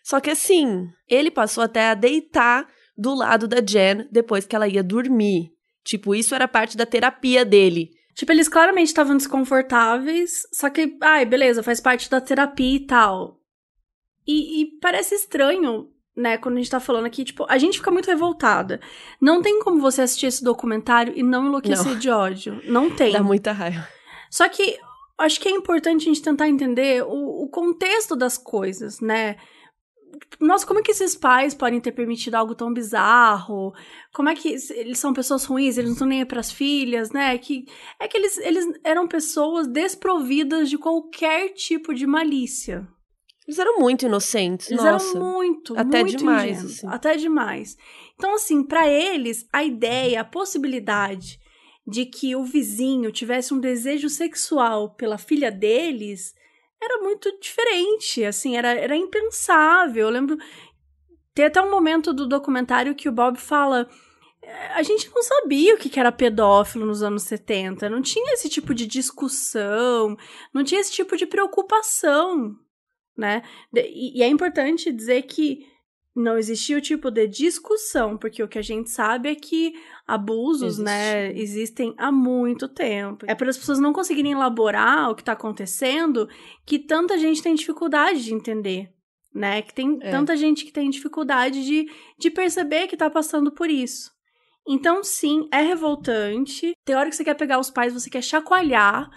Só 0.03 0.19
que 0.19 0.29
assim, 0.29 0.85
ele 1.09 1.31
passou 1.31 1.63
até 1.63 1.89
a 1.89 1.95
deitar 1.95 2.67
do 2.97 3.13
lado 3.13 3.47
da 3.47 3.57
Jen 3.59 4.07
depois 4.11 4.45
que 4.45 4.55
ela 4.55 4.67
ia 4.67 4.83
dormir. 4.83 5.51
Tipo, 5.83 6.15
isso 6.15 6.33
era 6.33 6.47
parte 6.47 6.77
da 6.77 6.85
terapia 6.85 7.43
dele. 7.43 7.91
Tipo, 8.15 8.31
eles 8.31 8.47
claramente 8.47 8.87
estavam 8.87 9.17
desconfortáveis, 9.17 10.43
só 10.53 10.69
que, 10.69 10.97
ai, 11.01 11.25
beleza, 11.25 11.63
faz 11.63 11.81
parte 11.81 12.09
da 12.09 12.21
terapia 12.21 12.75
e 12.75 12.85
tal. 12.85 13.39
E, 14.25 14.61
e, 14.61 14.79
parece 14.79 15.15
estranho 15.15 15.89
né, 16.15 16.37
quando 16.37 16.55
a 16.55 16.57
gente 16.59 16.69
tá 16.69 16.79
falando 16.79 17.05
aqui, 17.05 17.25
tipo, 17.25 17.45
a 17.49 17.57
gente 17.57 17.79
fica 17.79 17.91
muito 17.91 18.05
revoltada. 18.05 18.79
Não 19.19 19.41
tem 19.41 19.59
como 19.59 19.81
você 19.81 20.03
assistir 20.03 20.27
esse 20.27 20.43
documentário 20.43 21.13
e 21.15 21.23
não 21.23 21.47
enlouquecer 21.47 21.93
não. 21.93 21.99
de 21.99 22.09
ódio. 22.09 22.61
Não 22.65 22.89
tem. 22.95 23.11
Dá 23.11 23.23
muita 23.23 23.51
raiva. 23.51 23.87
Só 24.29 24.47
que 24.47 24.77
acho 25.17 25.39
que 25.39 25.49
é 25.49 25.51
importante 25.51 26.03
a 26.03 26.05
gente 26.05 26.21
tentar 26.21 26.47
entender 26.47 27.03
o, 27.03 27.43
o 27.43 27.49
contexto 27.49 28.15
das 28.15 28.37
coisas, 28.37 28.99
né? 28.99 29.37
Nossa, 30.39 30.65
como 30.65 30.79
é 30.79 30.83
que 30.83 30.91
esses 30.91 31.15
pais 31.15 31.53
podem 31.53 31.79
ter 31.79 31.91
permitido 31.91 32.35
algo 32.35 32.55
tão 32.55 32.73
bizarro? 32.73 33.73
Como 34.13 34.29
é 34.29 34.35
que 34.35 34.55
eles 34.71 34.99
são 34.99 35.13
pessoas 35.13 35.45
ruins, 35.45 35.77
eles 35.77 35.89
não 35.89 35.93
estão 35.93 36.07
nem 36.07 36.19
aí 36.19 36.25
pras 36.25 36.51
filhas, 36.51 37.11
né? 37.11 37.37
Que, 37.37 37.65
é 37.99 38.07
que 38.07 38.17
eles, 38.17 38.37
eles 38.37 38.65
eram 38.83 39.07
pessoas 39.07 39.67
desprovidas 39.67 40.69
de 40.69 40.77
qualquer 40.77 41.49
tipo 41.49 41.93
de 41.93 42.05
malícia, 42.07 42.87
eles 43.47 43.59
eram 43.59 43.79
muito 43.79 44.05
inocentes, 44.05 44.71
eles 44.71 44.83
nossa. 44.83 45.17
eram 45.17 45.31
muito, 45.31 45.77
até 45.77 45.99
muito 45.99 46.17
demais, 46.17 46.63
assim. 46.63 46.87
até 46.87 47.17
demais. 47.17 47.77
Então 48.15 48.35
assim, 48.35 48.63
para 48.63 48.87
eles, 48.87 49.45
a 49.51 49.63
ideia, 49.63 50.21
a 50.21 50.25
possibilidade 50.25 51.39
de 51.85 52.05
que 52.05 52.35
o 52.35 52.45
vizinho 52.45 53.11
tivesse 53.11 53.53
um 53.53 53.59
desejo 53.59 54.07
sexual 54.09 54.95
pela 54.95 55.17
filha 55.17 55.51
deles 55.51 56.33
era 56.83 57.01
muito 57.01 57.39
diferente, 57.39 58.23
assim, 58.23 58.55
era, 58.55 58.69
era 58.73 58.95
impensável. 58.95 60.07
Eu 60.07 60.11
lembro 60.11 60.37
tem 61.33 61.45
até 61.45 61.61
um 61.61 61.71
momento 61.71 62.13
do 62.13 62.27
documentário 62.27 62.93
que 62.93 63.09
o 63.09 63.11
Bob 63.11 63.37
fala 63.39 63.89
é, 64.43 64.67
a 64.73 64.83
gente 64.83 65.09
não 65.13 65.23
sabia 65.23 65.73
o 65.73 65.77
que 65.77 65.99
era 65.99 66.11
pedófilo 66.11 66.85
nos 66.85 67.01
anos 67.01 67.23
70, 67.23 67.89
não 67.89 68.01
tinha 68.01 68.33
esse 68.33 68.49
tipo 68.49 68.73
de 68.73 68.85
discussão, 68.85 70.15
não 70.53 70.63
tinha 70.63 70.79
esse 70.81 70.91
tipo 70.91 71.17
de 71.17 71.25
preocupação 71.25 72.55
né? 73.17 73.43
E, 73.73 74.19
e 74.19 74.23
é 74.23 74.27
importante 74.27 74.91
dizer 74.91 75.23
que 75.23 75.67
não 76.15 76.37
existia 76.37 76.77
o 76.77 76.81
tipo 76.81 77.09
de 77.09 77.27
discussão, 77.27 78.17
porque 78.17 78.43
o 78.43 78.47
que 78.47 78.59
a 78.59 78.63
gente 78.63 78.89
sabe 78.89 79.29
é 79.29 79.35
que 79.35 79.73
abusos, 80.05 80.73
Existe. 80.73 80.83
né, 80.83 81.31
existem 81.33 81.93
há 81.97 82.11
muito 82.11 82.67
tempo. 82.67 83.25
É 83.27 83.33
para 83.33 83.49
as 83.49 83.57
pessoas 83.57 83.79
não 83.79 83.91
conseguirem 83.91 84.33
elaborar 84.33 85.09
o 85.09 85.15
que 85.15 85.21
está 85.21 85.31
acontecendo 85.31 86.29
que 86.65 86.77
tanta 86.77 87.17
gente 87.17 87.41
tem 87.41 87.55
dificuldade 87.55 88.23
de 88.23 88.33
entender, 88.33 88.89
né? 89.33 89.61
Que 89.63 89.73
tem 89.73 89.97
é. 90.01 90.11
tanta 90.11 90.37
gente 90.37 90.65
que 90.65 90.71
tem 90.71 90.89
dificuldade 90.89 91.65
de, 91.65 91.87
de 92.19 92.29
perceber 92.29 92.87
que 92.87 92.95
está 92.95 93.09
passando 93.09 93.51
por 93.51 93.69
isso. 93.69 94.11
Então, 94.67 95.03
sim, 95.03 95.47
é 95.51 95.61
revoltante. 95.61 96.73
Tem 96.85 96.95
hora 96.95 97.09
que 97.09 97.15
você 97.15 97.23
quer 97.23 97.33
pegar 97.33 97.59
os 97.59 97.69
pais, 97.69 97.93
você 97.93 98.09
quer 98.09 98.21
chacoalhar, 98.21 99.09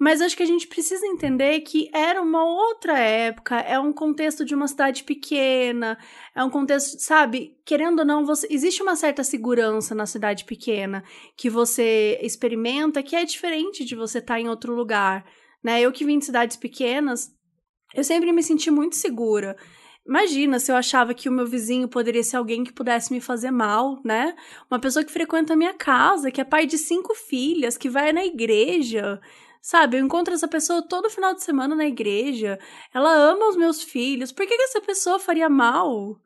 mas 0.00 0.22
acho 0.22 0.34
que 0.34 0.42
a 0.42 0.46
gente 0.46 0.66
precisa 0.66 1.06
entender 1.06 1.60
que 1.60 1.90
era 1.92 2.22
uma 2.22 2.42
outra 2.42 2.98
época, 2.98 3.56
é 3.60 3.78
um 3.78 3.92
contexto 3.92 4.46
de 4.46 4.54
uma 4.54 4.66
cidade 4.66 5.04
pequena, 5.04 5.98
é 6.34 6.42
um 6.42 6.48
contexto, 6.48 6.98
sabe? 6.98 7.58
Querendo 7.66 7.98
ou 7.98 8.04
não, 8.06 8.24
você, 8.24 8.46
existe 8.48 8.82
uma 8.82 8.96
certa 8.96 9.22
segurança 9.22 9.94
na 9.94 10.06
cidade 10.06 10.46
pequena 10.46 11.04
que 11.36 11.50
você 11.50 12.18
experimenta 12.22 13.02
que 13.02 13.14
é 13.14 13.26
diferente 13.26 13.84
de 13.84 13.94
você 13.94 14.20
estar 14.20 14.36
tá 14.36 14.40
em 14.40 14.48
outro 14.48 14.74
lugar, 14.74 15.22
né? 15.62 15.82
Eu 15.82 15.92
que 15.92 16.02
vim 16.02 16.18
de 16.18 16.24
cidades 16.24 16.56
pequenas, 16.56 17.28
eu 17.94 18.02
sempre 18.02 18.32
me 18.32 18.42
senti 18.42 18.70
muito 18.70 18.96
segura. 18.96 19.54
Imagina 20.06 20.58
se 20.58 20.72
eu 20.72 20.76
achava 20.76 21.12
que 21.12 21.28
o 21.28 21.32
meu 21.32 21.46
vizinho 21.46 21.86
poderia 21.86 22.22
ser 22.22 22.38
alguém 22.38 22.64
que 22.64 22.72
pudesse 22.72 23.12
me 23.12 23.20
fazer 23.20 23.50
mal, 23.50 24.00
né? 24.02 24.34
Uma 24.70 24.80
pessoa 24.80 25.04
que 25.04 25.12
frequenta 25.12 25.52
a 25.52 25.56
minha 25.56 25.74
casa, 25.74 26.30
que 26.30 26.40
é 26.40 26.44
pai 26.44 26.64
de 26.64 26.78
cinco 26.78 27.14
filhas, 27.14 27.76
que 27.76 27.90
vai 27.90 28.14
na 28.14 28.24
igreja. 28.24 29.20
Sabe, 29.62 29.98
eu 29.98 30.04
encontro 30.04 30.32
essa 30.32 30.48
pessoa 30.48 30.82
todo 30.82 31.10
final 31.10 31.34
de 31.34 31.42
semana 31.42 31.74
na 31.74 31.86
igreja. 31.86 32.58
Ela 32.94 33.12
ama 33.12 33.48
os 33.48 33.56
meus 33.56 33.82
filhos. 33.82 34.32
Por 34.32 34.46
que, 34.46 34.56
que 34.56 34.62
essa 34.62 34.80
pessoa 34.80 35.18
faria 35.18 35.50
mal? 35.50 36.18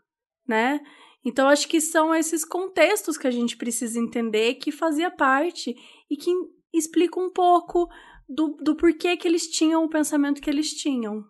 Né? 0.46 0.80
Então, 1.24 1.48
acho 1.48 1.66
que 1.66 1.80
são 1.80 2.14
esses 2.14 2.44
contextos 2.44 3.16
que 3.16 3.26
a 3.26 3.30
gente 3.30 3.56
precisa 3.56 3.98
entender 3.98 4.54
que 4.54 4.70
fazia 4.70 5.10
parte 5.10 5.74
e 6.08 6.16
que 6.16 6.30
explicam 6.72 7.24
um 7.24 7.30
pouco 7.30 7.88
do, 8.28 8.56
do 8.62 8.76
porquê 8.76 9.16
que 9.16 9.26
eles 9.26 9.48
tinham 9.48 9.84
o 9.84 9.88
pensamento 9.88 10.40
que 10.40 10.50
eles 10.50 10.72
tinham. 10.72 11.24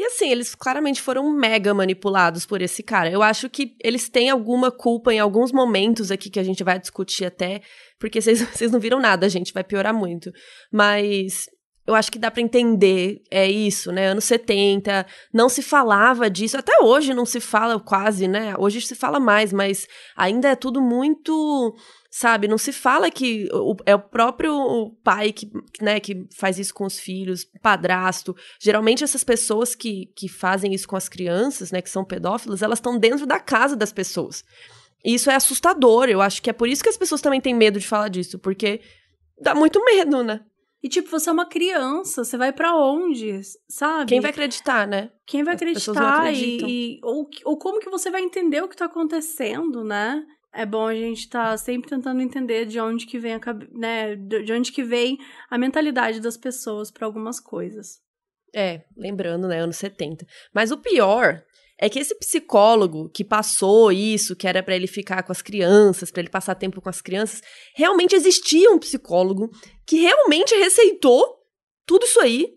E 0.00 0.04
assim, 0.06 0.30
eles 0.30 0.54
claramente 0.54 1.02
foram 1.02 1.30
mega 1.30 1.74
manipulados 1.74 2.46
por 2.46 2.62
esse 2.62 2.82
cara. 2.82 3.10
Eu 3.10 3.22
acho 3.22 3.50
que 3.50 3.76
eles 3.84 4.08
têm 4.08 4.30
alguma 4.30 4.70
culpa 4.70 5.12
em 5.12 5.18
alguns 5.18 5.52
momentos 5.52 6.10
aqui 6.10 6.30
que 6.30 6.40
a 6.40 6.42
gente 6.42 6.64
vai 6.64 6.78
discutir 6.78 7.26
até, 7.26 7.60
porque 7.98 8.18
vocês, 8.18 8.40
não 8.72 8.80
viram 8.80 8.98
nada, 8.98 9.28
gente, 9.28 9.52
vai 9.52 9.62
piorar 9.62 9.92
muito. 9.92 10.32
Mas 10.72 11.44
eu 11.86 11.94
acho 11.94 12.10
que 12.10 12.18
dá 12.18 12.30
para 12.30 12.40
entender, 12.40 13.20
é 13.30 13.46
isso, 13.46 13.92
né? 13.92 14.06
Anos 14.06 14.24
70, 14.24 15.04
não 15.34 15.50
se 15.50 15.60
falava 15.60 16.30
disso, 16.30 16.56
até 16.56 16.82
hoje 16.82 17.12
não 17.12 17.26
se 17.26 17.38
fala 17.38 17.78
quase, 17.78 18.26
né? 18.26 18.54
Hoje 18.58 18.80
se 18.80 18.94
fala 18.94 19.20
mais, 19.20 19.52
mas 19.52 19.86
ainda 20.16 20.48
é 20.48 20.56
tudo 20.56 20.80
muito 20.80 21.76
sabe? 22.10 22.48
Não 22.48 22.58
se 22.58 22.72
fala 22.72 23.10
que 23.10 23.48
o, 23.52 23.76
é 23.86 23.94
o 23.94 24.00
próprio 24.00 24.90
pai 25.04 25.32
que, 25.32 25.48
né, 25.80 26.00
que 26.00 26.26
faz 26.36 26.58
isso 26.58 26.74
com 26.74 26.84
os 26.84 26.98
filhos, 26.98 27.46
padrasto. 27.62 28.34
Geralmente 28.60 29.04
essas 29.04 29.22
pessoas 29.22 29.76
que, 29.76 30.06
que 30.16 30.28
fazem 30.28 30.74
isso 30.74 30.88
com 30.88 30.96
as 30.96 31.08
crianças, 31.08 31.70
né, 31.70 31.80
que 31.80 31.88
são 31.88 32.04
pedófilos, 32.04 32.62
elas 32.62 32.78
estão 32.78 32.98
dentro 32.98 33.26
da 33.26 33.38
casa 33.38 33.76
das 33.76 33.92
pessoas. 33.92 34.44
E 35.04 35.14
isso 35.14 35.30
é 35.30 35.34
assustador. 35.36 36.08
Eu 36.08 36.20
acho 36.20 36.42
que 36.42 36.50
é 36.50 36.52
por 36.52 36.68
isso 36.68 36.82
que 36.82 36.88
as 36.88 36.96
pessoas 36.96 37.20
também 37.20 37.40
têm 37.40 37.54
medo 37.54 37.78
de 37.78 37.86
falar 37.86 38.08
disso, 38.08 38.38
porque 38.38 38.80
dá 39.40 39.54
muito 39.54 39.82
medo, 39.84 40.24
né? 40.24 40.40
E 40.82 40.88
tipo, 40.88 41.10
você 41.10 41.28
é 41.28 41.32
uma 41.32 41.46
criança, 41.46 42.24
você 42.24 42.38
vai 42.38 42.52
para 42.52 42.74
onde, 42.74 43.40
sabe? 43.68 44.06
Quem 44.06 44.20
vai 44.20 44.30
acreditar, 44.30 44.86
né? 44.86 45.10
Quem 45.26 45.44
vai 45.44 45.54
As 45.54 45.60
acreditar 45.60 46.32
e, 46.32 46.58
e, 46.66 47.00
ou, 47.04 47.28
ou 47.44 47.58
como 47.58 47.78
que 47.78 47.90
você 47.90 48.10
vai 48.10 48.22
entender 48.22 48.62
o 48.62 48.68
que 48.68 48.76
tá 48.76 48.86
acontecendo, 48.86 49.84
né? 49.84 50.24
É 50.52 50.66
bom 50.66 50.86
a 50.86 50.94
gente 50.94 51.20
estar 51.20 51.50
tá 51.50 51.56
sempre 51.56 51.88
tentando 51.88 52.20
entender 52.20 52.66
de 52.66 52.80
onde 52.80 53.06
que 53.06 53.18
vem 53.18 53.34
a, 53.34 53.40
né, 53.72 54.16
de 54.16 54.52
onde 54.52 54.72
que 54.72 54.82
vem 54.82 55.18
a 55.48 55.56
mentalidade 55.56 56.20
das 56.20 56.36
pessoas 56.36 56.90
para 56.90 57.06
algumas 57.06 57.38
coisas. 57.38 58.00
É, 58.54 58.82
lembrando, 58.96 59.46
né, 59.46 59.60
anos 59.60 59.76
70. 59.76 60.26
Mas 60.52 60.70
o 60.70 60.78
pior 60.78 61.42
é 61.78 61.88
que 61.88 61.98
esse 61.98 62.14
psicólogo 62.16 63.08
que 63.08 63.24
passou 63.24 63.90
isso, 63.92 64.36
que 64.36 64.46
era 64.46 64.62
para 64.62 64.74
ele 64.74 64.86
ficar 64.86 65.22
com 65.22 65.32
as 65.32 65.40
crianças, 65.40 66.10
para 66.10 66.20
ele 66.20 66.28
passar 66.28 66.54
tempo 66.54 66.80
com 66.80 66.88
as 66.88 67.00
crianças, 67.00 67.40
realmente 67.74 68.14
existia 68.14 68.70
um 68.70 68.78
psicólogo 68.78 69.50
que 69.86 69.96
realmente 69.96 70.54
receitou 70.56 71.38
tudo 71.86 72.04
isso 72.04 72.20
aí. 72.20 72.52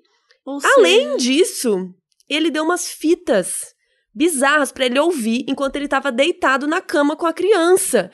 Ou 0.46 0.60
Além 0.76 1.12
seja... 1.12 1.18
disso, 1.18 1.96
ele 2.28 2.50
deu 2.50 2.64
umas 2.64 2.90
fitas 2.90 3.73
bizarras 4.14 4.72
para 4.72 4.86
ele 4.86 5.00
ouvir 5.00 5.46
enquanto 5.48 5.76
ele 5.76 5.86
estava 5.86 6.12
deitado 6.12 6.68
na 6.68 6.82
cama 6.82 7.16
com 7.16 7.26
a 7.26 7.34
criança. 7.34 8.12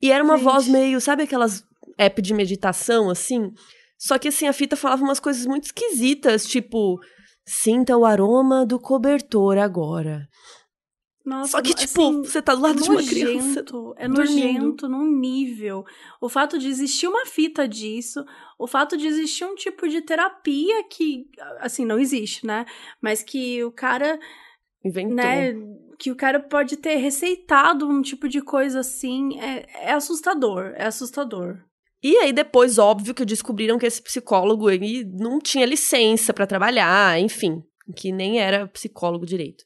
E 0.00 0.10
era 0.10 0.24
uma 0.24 0.36
Gente. 0.36 0.44
voz 0.44 0.68
meio, 0.68 1.00
sabe 1.00 1.24
aquelas 1.24 1.64
app 1.98 2.20
de 2.22 2.34
meditação 2.34 3.10
assim? 3.10 3.52
Só 3.98 4.18
que 4.18 4.28
assim 4.28 4.46
a 4.46 4.52
fita 4.52 4.76
falava 4.76 5.04
umas 5.04 5.20
coisas 5.20 5.46
muito 5.46 5.64
esquisitas, 5.64 6.46
tipo, 6.46 6.98
sinta 7.46 7.96
o 7.96 8.04
aroma 8.04 8.66
do 8.66 8.80
cobertor 8.80 9.58
agora. 9.58 10.28
Nossa, 11.24 11.52
Só 11.52 11.62
que, 11.62 11.72
tipo, 11.72 12.02
assim, 12.02 12.22
você 12.24 12.42
tá 12.42 12.52
do 12.52 12.62
lado 12.62 12.80
é 12.80 12.82
de 12.82 12.90
uma 12.90 13.02
criança. 13.02 13.64
É 13.96 14.08
nojento 14.08 14.88
num 14.88 15.06
nível. 15.06 15.84
O 16.20 16.28
fato 16.28 16.58
de 16.58 16.68
existir 16.68 17.06
uma 17.06 17.24
fita 17.26 17.68
disso, 17.68 18.24
o 18.58 18.66
fato 18.66 18.96
de 18.96 19.06
existir 19.06 19.44
um 19.44 19.54
tipo 19.54 19.88
de 19.88 20.00
terapia 20.00 20.82
que, 20.88 21.30
assim, 21.60 21.84
não 21.84 21.98
existe, 21.98 22.44
né? 22.44 22.66
Mas 23.00 23.22
que 23.22 23.62
o 23.62 23.70
cara 23.70 24.18
Inventou. 24.84 25.16
Né? 25.16 25.54
Que 25.98 26.10
o 26.10 26.16
cara 26.16 26.40
pode 26.40 26.76
ter 26.76 26.96
receitado 26.96 27.88
um 27.88 28.02
tipo 28.02 28.28
de 28.28 28.40
coisa 28.40 28.80
assim. 28.80 29.38
É, 29.40 29.88
é 29.88 29.92
assustador. 29.92 30.72
É 30.76 30.86
assustador. 30.86 31.58
E 32.02 32.16
aí, 32.16 32.32
depois, 32.32 32.78
óbvio 32.78 33.14
que 33.14 33.24
descobriram 33.24 33.78
que 33.78 33.86
esse 33.86 34.02
psicólogo 34.02 34.68
ele 34.68 35.04
não 35.04 35.38
tinha 35.38 35.64
licença 35.64 36.34
para 36.34 36.48
trabalhar, 36.48 37.20
enfim, 37.20 37.62
que 37.96 38.10
nem 38.10 38.40
era 38.40 38.66
psicólogo 38.66 39.24
direito. 39.24 39.64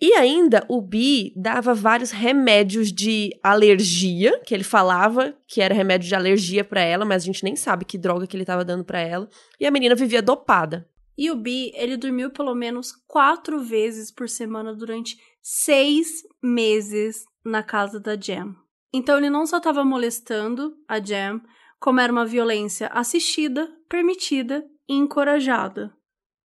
E 0.00 0.12
ainda 0.12 0.64
o 0.68 0.80
Bi 0.80 1.32
dava 1.34 1.74
vários 1.74 2.10
remédios 2.10 2.92
de 2.92 3.30
alergia, 3.42 4.40
que 4.44 4.54
ele 4.54 4.64
falava 4.64 5.34
que 5.46 5.62
era 5.62 5.74
remédio 5.74 6.08
de 6.08 6.14
alergia 6.14 6.62
para 6.62 6.82
ela, 6.82 7.04
mas 7.04 7.22
a 7.22 7.26
gente 7.26 7.42
nem 7.42 7.56
sabe 7.56 7.84
que 7.84 7.96
droga 7.96 8.26
que 8.26 8.36
ele 8.36 8.42
estava 8.42 8.64
dando 8.64 8.84
para 8.84 9.00
ela. 9.00 9.28
E 9.58 9.66
a 9.66 9.70
menina 9.70 9.94
vivia 9.94 10.20
dopada. 10.20 10.86
E 11.18 11.30
o 11.30 11.36
Bi, 11.36 11.72
ele 11.74 11.96
dormiu 11.96 12.30
pelo 12.30 12.54
menos 12.54 12.92
quatro 13.06 13.60
vezes 13.60 14.10
por 14.10 14.28
semana 14.28 14.74
durante 14.74 15.16
seis 15.40 16.22
meses 16.42 17.24
na 17.44 17.62
casa 17.62 17.98
da 17.98 18.20
Jam. 18.20 18.54
Então 18.92 19.16
ele 19.16 19.30
não 19.30 19.46
só 19.46 19.56
estava 19.58 19.84
molestando 19.84 20.76
a 20.86 21.00
Jam, 21.00 21.40
como 21.80 22.00
era 22.00 22.12
uma 22.12 22.26
violência 22.26 22.88
assistida, 22.88 23.70
permitida 23.88 24.64
e 24.88 24.94
encorajada. 24.94 25.94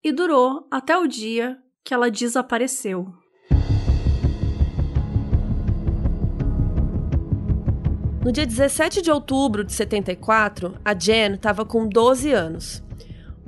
E 0.03 0.11
durou 0.11 0.67
até 0.71 0.97
o 0.97 1.07
dia 1.07 1.57
que 1.83 1.93
ela 1.93 2.09
desapareceu. 2.09 3.07
No 8.23 8.31
dia 8.31 8.45
17 8.45 9.01
de 9.01 9.09
outubro 9.09 9.63
de 9.63 9.73
74, 9.73 10.77
a 10.85 10.93
Jen 10.93 11.33
estava 11.33 11.65
com 11.65 11.89
12 11.89 12.31
anos. 12.31 12.83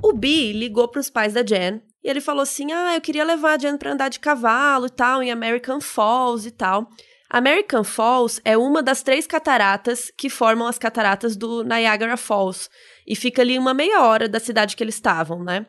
O 0.04 0.12
Bi 0.12 0.52
ligou 0.52 0.86
para 0.86 1.00
os 1.00 1.08
pais 1.08 1.32
da 1.32 1.42
Jen 1.42 1.80
e 2.02 2.10
ele 2.10 2.20
falou 2.20 2.42
assim: 2.42 2.70
Ah, 2.72 2.94
eu 2.94 3.00
queria 3.00 3.24
levar 3.24 3.54
a 3.54 3.56
Jen 3.56 3.78
para 3.78 3.90
andar 3.90 4.10
de 4.10 4.20
cavalo 4.20 4.84
e 4.84 4.90
tal, 4.90 5.22
em 5.22 5.30
American 5.30 5.80
Falls 5.80 6.46
e 6.46 6.50
tal. 6.50 6.90
American 7.30 7.82
Falls 7.82 8.38
é 8.44 8.54
uma 8.54 8.82
das 8.82 9.02
três 9.02 9.26
cataratas 9.26 10.12
que 10.14 10.28
formam 10.28 10.66
as 10.66 10.78
cataratas 10.78 11.36
do 11.36 11.64
Niagara 11.64 12.18
Falls. 12.18 12.68
E 13.06 13.16
fica 13.16 13.40
ali 13.40 13.58
uma 13.58 13.72
meia 13.72 14.02
hora 14.02 14.28
da 14.28 14.38
cidade 14.38 14.76
que 14.76 14.84
eles 14.84 14.96
estavam, 14.96 15.42
né? 15.42 15.64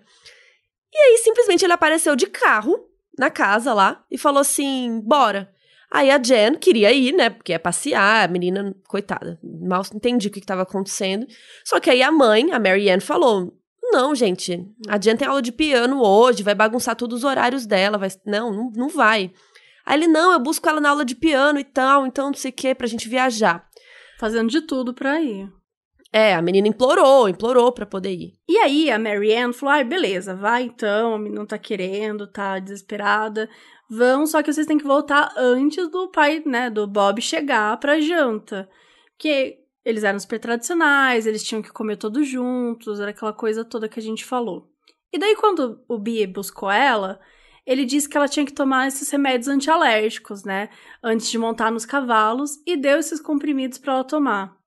E 0.93 0.97
aí, 0.97 1.17
simplesmente, 1.19 1.63
ele 1.63 1.71
apareceu 1.71 2.13
de 2.13 2.27
carro 2.27 2.77
na 3.17 3.29
casa 3.29 3.73
lá 3.73 4.03
e 4.11 4.17
falou 4.17 4.41
assim: 4.41 4.99
bora. 4.99 5.49
Aí 5.89 6.11
a 6.11 6.21
Jen 6.21 6.55
queria 6.55 6.91
ir, 6.91 7.13
né? 7.13 7.29
Porque 7.29 7.53
é 7.53 7.57
passear, 7.57 8.25
a 8.25 8.27
menina, 8.27 8.75
coitada, 8.85 9.39
mal 9.41 9.81
entendi 9.93 10.27
o 10.27 10.31
que 10.31 10.39
estava 10.39 10.63
acontecendo. 10.63 11.25
Só 11.63 11.79
que 11.79 11.89
aí 11.89 12.03
a 12.03 12.11
mãe, 12.11 12.51
a 12.51 12.59
Mary 12.59 12.89
Ann, 12.89 12.99
falou: 12.99 13.53
não, 13.95 14.13
gente. 14.13 14.61
A 14.87 14.99
tem 14.99 15.27
aula 15.27 15.41
de 15.41 15.51
piano 15.51 16.01
hoje, 16.03 16.43
vai 16.43 16.53
bagunçar 16.53 16.95
todos 16.95 17.19
os 17.19 17.23
horários 17.23 17.65
dela. 17.65 17.97
Vai... 17.97 18.09
Não, 18.25 18.51
não, 18.51 18.71
não 18.75 18.89
vai. 18.89 19.31
Aí 19.85 19.97
ele, 19.97 20.07
não, 20.07 20.33
eu 20.33 20.39
busco 20.39 20.67
ela 20.67 20.81
na 20.81 20.89
aula 20.89 21.05
de 21.05 21.15
piano 21.15 21.59
e 21.59 21.63
tal, 21.63 22.05
então 22.05 22.27
não 22.27 22.33
sei 22.33 22.51
o 22.51 22.53
que, 22.53 22.75
pra 22.75 22.87
gente 22.87 23.07
viajar. 23.07 23.65
Fazendo 24.19 24.49
de 24.49 24.61
tudo 24.61 24.93
pra 24.93 25.21
ir. 25.21 25.49
É, 26.11 26.33
a 26.33 26.41
menina 26.41 26.67
implorou, 26.67 27.29
implorou 27.29 27.71
pra 27.71 27.85
poder 27.85 28.13
ir. 28.13 28.33
E 28.47 28.57
aí 28.57 28.91
a 28.91 28.99
Marianne 28.99 29.53
falou: 29.53 29.75
ai, 29.75 29.83
beleza, 29.83 30.35
vai 30.35 30.63
então, 30.63 31.13
a 31.13 31.17
menina 31.17 31.39
não 31.39 31.45
tá 31.45 31.57
querendo, 31.57 32.27
tá 32.27 32.59
desesperada. 32.59 33.49
Vão, 33.89 34.25
só 34.25 34.41
que 34.41 34.51
vocês 34.51 34.65
têm 34.65 34.77
que 34.77 34.83
voltar 34.83 35.31
antes 35.37 35.89
do 35.89 36.09
pai, 36.09 36.41
né, 36.45 36.69
do 36.69 36.87
Bob 36.87 37.21
chegar 37.21 37.77
pra 37.79 37.99
janta. 37.99 38.67
Porque 39.15 39.59
eles 39.85 40.03
eram 40.03 40.19
super 40.19 40.39
tradicionais, 40.39 41.27
eles 41.27 41.43
tinham 41.43 41.61
que 41.61 41.71
comer 41.71 41.97
todos 41.97 42.27
juntos, 42.27 42.99
era 42.99 43.11
aquela 43.11 43.31
coisa 43.31 43.63
toda 43.63 43.87
que 43.87 43.99
a 43.99 44.03
gente 44.03 44.25
falou. 44.25 44.67
E 45.13 45.19
daí, 45.19 45.35
quando 45.35 45.83
o 45.87 45.99
Bie 45.99 46.25
buscou 46.25 46.69
ela, 46.69 47.19
ele 47.65 47.85
disse 47.85 48.09
que 48.09 48.17
ela 48.17 48.27
tinha 48.27 48.45
que 48.45 48.51
tomar 48.51 48.87
esses 48.87 49.09
remédios 49.09 49.47
antialérgicos, 49.47 50.43
né? 50.43 50.69
Antes 51.03 51.29
de 51.29 51.37
montar 51.37 51.71
nos 51.71 51.85
cavalos, 51.85 52.57
e 52.65 52.75
deu 52.75 52.97
esses 52.97 53.21
comprimidos 53.21 53.77
para 53.77 53.93
ela 53.93 54.03
tomar. 54.03 54.57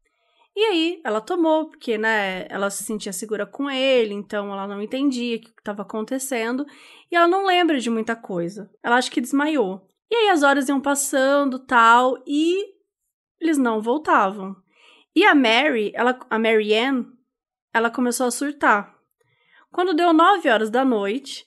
E 0.56 0.60
aí, 0.60 1.00
ela 1.04 1.20
tomou, 1.20 1.68
porque, 1.68 1.98
né, 1.98 2.46
ela 2.48 2.70
se 2.70 2.82
sentia 2.82 3.12
segura 3.12 3.46
com 3.46 3.70
ele, 3.70 4.14
então 4.14 4.52
ela 4.52 4.66
não 4.66 4.82
entendia 4.82 5.36
o 5.36 5.40
que 5.40 5.50
estava 5.50 5.82
acontecendo, 5.82 6.64
e 7.10 7.16
ela 7.16 7.28
não 7.28 7.44
lembra 7.44 7.78
de 7.78 7.90
muita 7.90 8.16
coisa. 8.16 8.70
Ela 8.82 8.96
acha 8.96 9.10
que 9.10 9.20
desmaiou. 9.20 9.86
E 10.10 10.14
aí 10.14 10.28
as 10.30 10.42
horas 10.42 10.68
iam 10.68 10.80
passando, 10.80 11.58
tal, 11.58 12.16
e 12.26 12.64
eles 13.40 13.58
não 13.58 13.80
voltavam. 13.80 14.56
E 15.18 15.24
a 15.24 15.34
Mary, 15.34 15.90
ela, 15.96 16.16
a 16.30 16.38
Mary 16.38 16.72
Ann, 16.72 17.06
ela 17.74 17.90
começou 17.90 18.28
a 18.28 18.30
surtar. 18.30 18.94
Quando 19.72 19.92
deu 19.92 20.12
nove 20.12 20.48
horas 20.48 20.70
da 20.70 20.84
noite, 20.84 21.44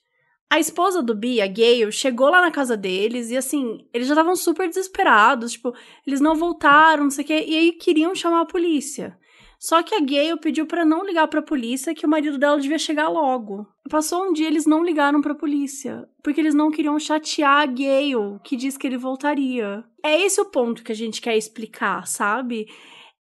a 0.50 0.60
esposa 0.60 1.02
do 1.02 1.16
Bia, 1.16 1.48
Gayle, 1.48 1.90
chegou 1.90 2.30
lá 2.30 2.42
na 2.42 2.52
casa 2.52 2.76
deles 2.76 3.30
e 3.30 3.38
assim, 3.38 3.88
eles 3.94 4.08
já 4.08 4.14
estavam 4.14 4.36
super 4.36 4.68
desesperados, 4.68 5.54
tipo, 5.54 5.74
eles 6.06 6.20
não 6.20 6.36
voltaram, 6.36 7.04
não 7.04 7.10
sei 7.10 7.24
o 7.24 7.28
quê, 7.28 7.46
e 7.48 7.58
aí 7.58 7.72
queriam 7.72 8.14
chamar 8.14 8.42
a 8.42 8.46
polícia. 8.46 9.18
Só 9.58 9.82
que 9.82 9.96
a 9.96 10.02
Gayle 10.02 10.38
pediu 10.38 10.66
para 10.66 10.84
não 10.84 11.06
ligar 11.06 11.30
para 11.30 11.40
a 11.40 11.44
polícia 11.44 11.96
que 11.96 12.06
o 12.06 12.10
marido 12.10 12.38
dela 12.38 12.60
devia 12.60 12.78
chegar 12.78 13.08
logo. 13.08 13.66
Passou 13.90 14.26
um 14.26 14.34
dia 14.34 14.48
eles 14.48 14.66
não 14.66 14.84
ligaram 14.84 15.22
para 15.22 15.32
a 15.32 15.38
polícia, 15.38 16.10
porque 16.22 16.42
eles 16.42 16.54
não 16.54 16.72
queriam 16.72 17.00
chatear 17.00 17.62
a 17.62 17.66
Gayle, 17.66 18.38
que 18.44 18.58
diz 18.58 18.76
que 18.76 18.86
ele 18.86 18.98
voltaria. 18.98 19.82
É 20.04 20.20
esse 20.20 20.42
o 20.42 20.46
ponto 20.52 20.84
que 20.84 20.92
a 20.92 20.96
gente 20.96 21.22
quer 21.22 21.38
explicar, 21.38 22.06
sabe? 22.06 22.68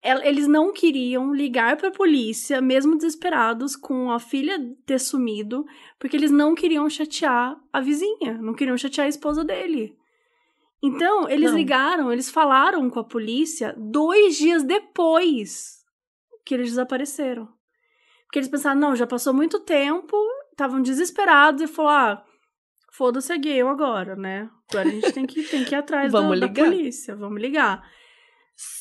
Eles 0.01 0.47
não 0.47 0.71
queriam 0.71 1.33
ligar 1.33 1.75
para 1.75 1.89
a 1.89 1.93
polícia, 1.93 2.61
mesmo 2.61 2.95
desesperados 2.95 3.75
com 3.75 4.11
a 4.11 4.19
filha 4.19 4.57
ter 4.85 4.97
sumido, 4.97 5.65
porque 5.99 6.15
eles 6.15 6.31
não 6.31 6.55
queriam 6.55 6.89
chatear 6.89 7.59
a 7.71 7.81
vizinha, 7.81 8.37
não 8.41 8.53
queriam 8.53 8.77
chatear 8.77 9.05
a 9.05 9.09
esposa 9.09 9.43
dele. 9.43 9.97
Então, 10.81 11.27
eles 11.27 11.51
não. 11.51 11.57
ligaram, 11.57 12.11
eles 12.11 12.29
falaram 12.29 12.89
com 12.89 12.99
a 12.99 13.03
polícia 13.03 13.75
dois 13.77 14.37
dias 14.37 14.63
depois 14.63 15.79
que 16.45 16.53
eles 16.53 16.69
desapareceram. 16.69 17.49
Porque 18.25 18.39
eles 18.39 18.49
pensaram, 18.49 18.79
não, 18.79 18.95
já 18.95 19.05
passou 19.05 19.33
muito 19.33 19.59
tempo, 19.59 20.15
estavam 20.51 20.81
desesperados 20.81 21.61
e 21.61 21.67
falaram, 21.67 22.21
ah, 22.21 22.25
foda-se 22.91 23.33
a 23.33 23.37
Gale 23.37 23.61
agora, 23.61 24.15
né? 24.15 24.49
Agora 24.69 24.87
a 24.87 24.91
gente 24.91 25.11
tem 25.11 25.25
que, 25.25 25.43
tem 25.43 25.65
que 25.65 25.73
ir 25.73 25.77
atrás 25.77 26.11
da, 26.13 26.21
da, 26.21 26.47
polícia, 26.47 27.15
vamos 27.15 27.41
ligar. 27.41 27.83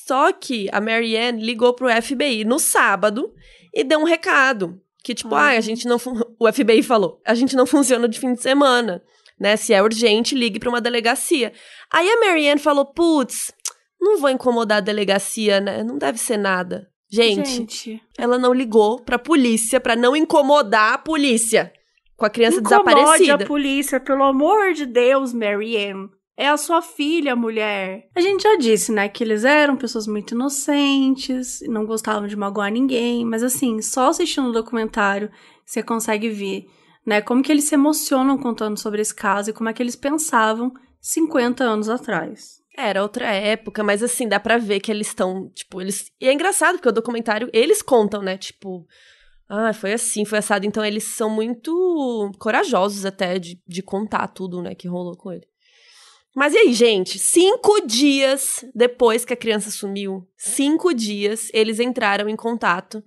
Só 0.09 0.33
que 0.33 0.69
a 0.73 0.81
Marianne 0.81 1.41
ligou 1.41 1.73
pro 1.73 1.88
FBI 2.03 2.45
no 2.45 2.59
sábado 2.59 3.33
e 3.73 3.85
deu 3.85 4.01
um 4.01 4.05
recado. 4.05 4.81
Que 5.05 5.14
tipo, 5.14 5.37
ah, 5.37 5.51
a 5.51 5.61
gente 5.61 5.87
não. 5.87 5.99
O 6.41 6.53
FBI 6.53 6.83
falou, 6.83 7.21
a 7.25 7.35
gente 7.35 7.55
não 7.55 7.64
funciona 7.67 8.09
de 8.09 8.19
fim 8.19 8.35
de 8.35 8.43
semana. 8.43 9.01
Né? 9.38 9.57
Se 9.57 9.73
é 9.73 9.81
urgente, 9.81 10.35
ligue 10.35 10.59
para 10.59 10.69
uma 10.69 10.81
delegacia. 10.81 11.53
Aí 11.93 12.09
a 12.09 12.19
Marianne 12.19 12.61
falou: 12.61 12.87
putz, 12.87 13.53
não 14.01 14.19
vou 14.19 14.31
incomodar 14.31 14.79
a 14.79 14.81
delegacia, 14.81 15.61
né? 15.61 15.85
Não 15.85 15.97
deve 15.97 16.19
ser 16.19 16.38
nada. 16.38 16.88
Gente, 17.09 17.49
Gente. 17.49 18.03
ela 18.19 18.37
não 18.37 18.53
ligou 18.53 19.01
pra 19.01 19.19
polícia 19.19 19.79
para 19.79 19.95
não 19.95 20.17
incomodar 20.17 20.95
a 20.95 20.99
polícia 20.99 21.73
com 22.17 22.27
a 22.27 22.31
criança 22.31 22.59
Incomode 22.59 22.85
desaparecida. 22.85 23.45
a 23.45 23.47
polícia, 23.47 24.01
pelo 24.01 24.25
amor 24.25 24.73
de 24.73 24.85
Deus, 24.85 25.33
Marianne. 25.33 26.11
É 26.40 26.48
a 26.48 26.57
sua 26.57 26.81
filha, 26.81 27.35
mulher. 27.35 28.09
A 28.14 28.20
gente 28.20 28.44
já 28.44 28.55
disse, 28.55 28.92
né, 28.92 29.09
que 29.09 29.24
eles 29.24 29.42
eram 29.42 29.77
pessoas 29.77 30.07
muito 30.07 30.37
inocentes, 30.37 31.59
não 31.62 31.85
gostavam 31.85 32.29
de 32.29 32.37
magoar 32.37 32.70
ninguém, 32.70 33.24
mas 33.24 33.42
assim, 33.42 33.83
só 33.83 34.11
assistindo 34.11 34.48
o 34.48 34.53
documentário 34.53 35.33
você 35.66 35.83
consegue 35.83 36.29
ver, 36.29 36.66
né, 37.05 37.20
como 37.20 37.42
que 37.42 37.51
eles 37.51 37.64
se 37.64 37.74
emocionam 37.74 38.38
contando 38.38 38.79
sobre 38.79 39.03
esse 39.03 39.12
caso 39.12 39.51
e 39.51 39.53
como 39.53 39.68
é 39.68 39.72
que 39.72 39.83
eles 39.83 39.96
pensavam 39.96 40.72
50 41.01 41.64
anos 41.64 41.88
atrás. 41.88 42.59
Era 42.77 43.03
outra 43.03 43.27
época, 43.27 43.83
mas 43.83 44.01
assim, 44.01 44.29
dá 44.29 44.38
pra 44.38 44.59
ver 44.59 44.79
que 44.79 44.92
eles 44.92 45.09
estão, 45.09 45.51
tipo, 45.53 45.81
eles. 45.81 46.12
E 46.20 46.29
é 46.29 46.33
engraçado, 46.33 46.77
porque 46.77 46.88
o 46.88 46.92
documentário, 46.92 47.51
eles 47.53 47.83
contam, 47.83 48.22
né? 48.22 48.38
Tipo, 48.38 48.87
ah, 49.48 49.72
foi 49.72 49.92
assim, 49.92 50.24
foi 50.24 50.38
assado. 50.38 50.64
Então 50.64 50.85
eles 50.85 51.03
são 51.03 51.29
muito 51.29 52.31
corajosos 52.38 53.05
até 53.05 53.40
de, 53.40 53.61
de 53.66 53.83
contar 53.83 54.29
tudo, 54.29 54.62
né, 54.62 54.77
que 54.77 54.87
rolou 54.87 55.16
com 55.16 55.33
ele. 55.33 55.47
Mas 56.38 56.55
e 56.55 56.59
aí, 56.59 56.72
gente? 56.72 57.18
Cinco 57.18 57.85
dias 57.85 58.64
depois 58.72 59.24
que 59.24 59.33
a 59.33 59.37
criança 59.37 59.72
sumiu, 59.72 60.24
cinco 60.37 60.94
dias, 60.94 61.51
eles 61.53 61.81
entraram 61.81 62.29
em 62.29 62.37
contato, 62.37 63.03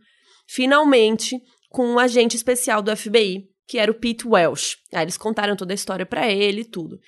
finalmente, 0.46 1.42
com 1.70 1.88
um 1.88 1.98
agente 1.98 2.36
especial 2.36 2.82
do 2.82 2.94
FBI, 2.94 3.48
que 3.66 3.78
era 3.78 3.90
o 3.90 3.94
Pete 3.94 4.28
Welsh. 4.28 4.80
Aí 4.94 5.06
eles 5.06 5.16
contaram 5.16 5.56
toda 5.56 5.72
a 5.72 5.76
história 5.76 6.06
para 6.06 6.30
ele 6.30 6.64
e 6.64 6.66
tudo. 6.66 7.00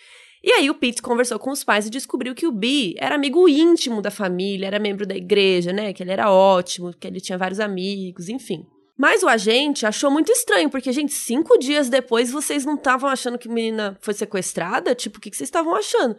E 0.41 0.49
aí 0.53 0.69
o 0.69 0.75
Pete 0.75 1.01
conversou 1.01 1.37
com 1.37 1.51
os 1.51 1.61
pais 1.61 1.87
e 1.87 1.89
descobriu 1.89 2.33
que 2.33 2.47
o 2.47 2.53
Bi 2.53 2.95
era 2.99 3.15
amigo 3.15 3.45
íntimo 3.49 4.01
da 4.01 4.09
família, 4.09 4.67
era 4.67 4.79
membro 4.79 5.05
da 5.05 5.17
igreja, 5.17 5.73
né? 5.73 5.91
Que 5.91 6.03
ele 6.03 6.11
era 6.13 6.31
ótimo, 6.31 6.93
que 6.93 7.05
ele 7.05 7.19
tinha 7.19 7.37
vários 7.37 7.59
amigos, 7.59 8.29
enfim. 8.29 8.65
Mas 8.97 9.23
o 9.23 9.27
agente 9.27 9.85
achou 9.85 10.11
muito 10.11 10.31
estranho, 10.31 10.69
porque, 10.69 10.91
gente, 10.91 11.13
cinco 11.13 11.57
dias 11.57 11.89
depois 11.89 12.31
vocês 12.31 12.63
não 12.63 12.75
estavam 12.75 13.09
achando 13.09 13.37
que 13.37 13.49
a 13.49 13.51
menina 13.51 13.97
foi 14.01 14.13
sequestrada? 14.13 14.93
Tipo, 14.93 15.17
o 15.17 15.21
que, 15.21 15.31
que 15.31 15.37
vocês 15.37 15.47
estavam 15.47 15.75
achando? 15.75 16.15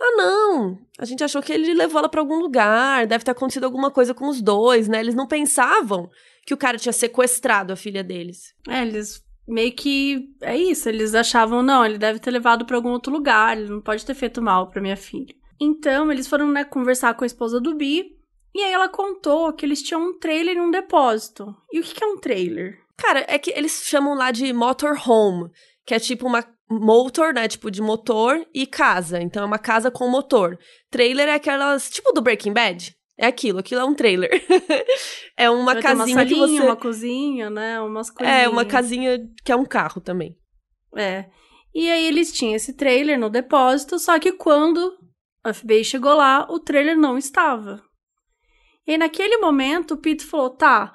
Ah, 0.00 0.16
não. 0.16 0.78
A 0.98 1.04
gente 1.04 1.24
achou 1.24 1.42
que 1.42 1.52
ele 1.52 1.74
levou 1.74 1.98
ela 1.98 2.08
para 2.08 2.20
algum 2.20 2.38
lugar, 2.38 3.06
deve 3.06 3.24
ter 3.24 3.30
acontecido 3.30 3.64
alguma 3.64 3.90
coisa 3.90 4.14
com 4.14 4.28
os 4.28 4.40
dois, 4.40 4.88
né? 4.88 5.00
Eles 5.00 5.14
não 5.14 5.26
pensavam 5.26 6.08
que 6.46 6.54
o 6.54 6.56
cara 6.56 6.78
tinha 6.78 6.92
sequestrado 6.92 7.72
a 7.72 7.76
filha 7.76 8.04
deles. 8.04 8.54
É, 8.68 8.82
eles 8.82 9.22
meio 9.46 9.72
que 9.72 10.28
é 10.42 10.56
isso, 10.56 10.88
eles 10.88 11.14
achavam, 11.14 11.62
não, 11.62 11.84
ele 11.84 11.96
deve 11.96 12.18
ter 12.18 12.30
levado 12.30 12.66
para 12.66 12.76
algum 12.76 12.90
outro 12.90 13.10
lugar, 13.10 13.56
ele 13.56 13.70
não 13.70 13.80
pode 13.80 14.04
ter 14.04 14.14
feito 14.14 14.42
mal 14.42 14.70
para 14.70 14.82
minha 14.82 14.96
filha. 14.96 15.34
Então, 15.58 16.12
eles 16.12 16.28
foram, 16.28 16.50
né, 16.50 16.64
conversar 16.64 17.14
com 17.14 17.24
a 17.24 17.26
esposa 17.26 17.58
do 17.58 17.74
Bi, 17.74 18.17
e 18.54 18.62
aí 18.62 18.72
ela 18.72 18.88
contou 18.88 19.52
que 19.52 19.64
eles 19.64 19.82
tinham 19.82 20.02
um 20.02 20.18
trailer 20.18 20.56
em 20.56 20.60
um 20.60 20.70
depósito. 20.70 21.54
E 21.72 21.80
o 21.80 21.82
que 21.82 22.02
é 22.02 22.06
um 22.06 22.18
trailer? 22.18 22.78
Cara, 22.96 23.24
é 23.28 23.38
que 23.38 23.50
eles 23.50 23.82
chamam 23.84 24.14
lá 24.14 24.30
de 24.30 24.52
motorhome, 24.52 25.50
que 25.86 25.94
é 25.94 25.98
tipo 25.98 26.26
uma 26.26 26.44
motor, 26.70 27.32
né, 27.32 27.48
tipo 27.48 27.70
de 27.70 27.80
motor 27.80 28.46
e 28.52 28.66
casa. 28.66 29.20
Então 29.20 29.42
é 29.42 29.46
uma 29.46 29.58
casa 29.58 29.90
com 29.90 30.08
motor. 30.08 30.58
Trailer 30.90 31.28
é 31.28 31.34
aquelas, 31.34 31.88
tipo 31.88 32.12
do 32.12 32.20
Breaking 32.20 32.52
Bad. 32.52 32.94
É 33.16 33.26
aquilo, 33.26 33.58
aquilo 33.58 33.80
é 33.80 33.84
um 33.84 33.94
trailer. 33.94 34.30
é 35.36 35.50
uma 35.50 35.74
Vai 35.74 35.82
casinha 35.82 36.16
uma 36.16 36.24
salinha, 36.24 36.46
que 36.46 36.52
você... 36.52 36.62
uma 36.62 36.76
cozinha, 36.76 37.50
né, 37.50 37.80
umas 37.80 38.10
coisinhas. 38.10 38.42
É, 38.42 38.48
uma 38.48 38.64
casinha 38.64 39.18
que 39.44 39.50
é 39.50 39.56
um 39.56 39.64
carro 39.64 40.00
também. 40.00 40.36
É. 40.96 41.26
E 41.74 41.90
aí 41.90 42.06
eles 42.06 42.32
tinham 42.32 42.54
esse 42.54 42.72
trailer 42.72 43.18
no 43.18 43.28
depósito, 43.28 43.98
só 43.98 44.18
que 44.18 44.32
quando 44.32 44.96
a 45.44 45.52
FBI 45.52 45.84
chegou 45.84 46.14
lá, 46.14 46.46
o 46.50 46.58
trailer 46.60 46.96
não 46.96 47.18
estava. 47.18 47.82
E 48.88 48.98
naquele 48.98 49.36
momento, 49.36 49.92
o 49.92 49.96
Pete 49.96 50.24
falou, 50.24 50.50
tá, 50.50 50.94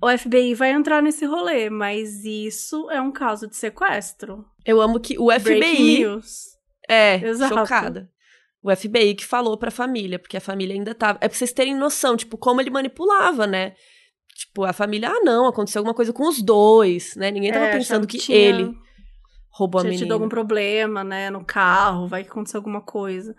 o 0.00 0.08
FBI 0.16 0.54
vai 0.54 0.70
entrar 0.70 1.02
nesse 1.02 1.24
rolê, 1.24 1.68
mas 1.68 2.24
isso 2.24 2.88
é 2.90 3.00
um 3.00 3.10
caso 3.10 3.48
de 3.48 3.56
sequestro. 3.56 4.44
Eu 4.64 4.80
amo 4.80 5.00
que 5.00 5.18
o 5.18 5.32
FBI... 5.32 6.04
É, 6.88 7.14
Exato. 7.26 7.54
chocada 7.54 8.12
o 8.62 8.74
FBI 8.74 9.14
que 9.14 9.26
falou 9.26 9.56
pra 9.56 9.70
família, 9.70 10.18
porque 10.18 10.36
a 10.36 10.40
família 10.40 10.74
ainda 10.74 10.94
tava. 10.94 11.18
É 11.20 11.28
pra 11.28 11.36
vocês 11.36 11.52
terem 11.52 11.74
noção, 11.74 12.16
tipo, 12.16 12.38
como 12.38 12.60
ele 12.60 12.70
manipulava, 12.70 13.46
né? 13.46 13.74
Tipo, 14.34 14.64
a 14.64 14.72
família, 14.72 15.10
ah, 15.10 15.20
não, 15.22 15.46
aconteceu 15.46 15.80
alguma 15.80 15.94
coisa 15.94 16.12
com 16.12 16.28
os 16.28 16.40
dois, 16.40 17.16
né? 17.16 17.30
Ninguém 17.30 17.52
tava 17.52 17.66
é, 17.66 17.72
pensando 17.72 18.06
que, 18.06 18.18
tinha, 18.18 18.38
ele 18.38 18.72
roubou 19.50 19.80
a 19.80 19.84
menina. 19.84 19.98
Tinha 19.98 20.06
tido 20.06 20.12
algum 20.12 20.28
problema, 20.28 21.02
né, 21.02 21.28
no 21.28 21.44
carro, 21.44 22.06
vai 22.06 22.22
que 22.22 22.30
aconteceu 22.30 22.58
alguma 22.58 22.80
coisa. 22.80 23.34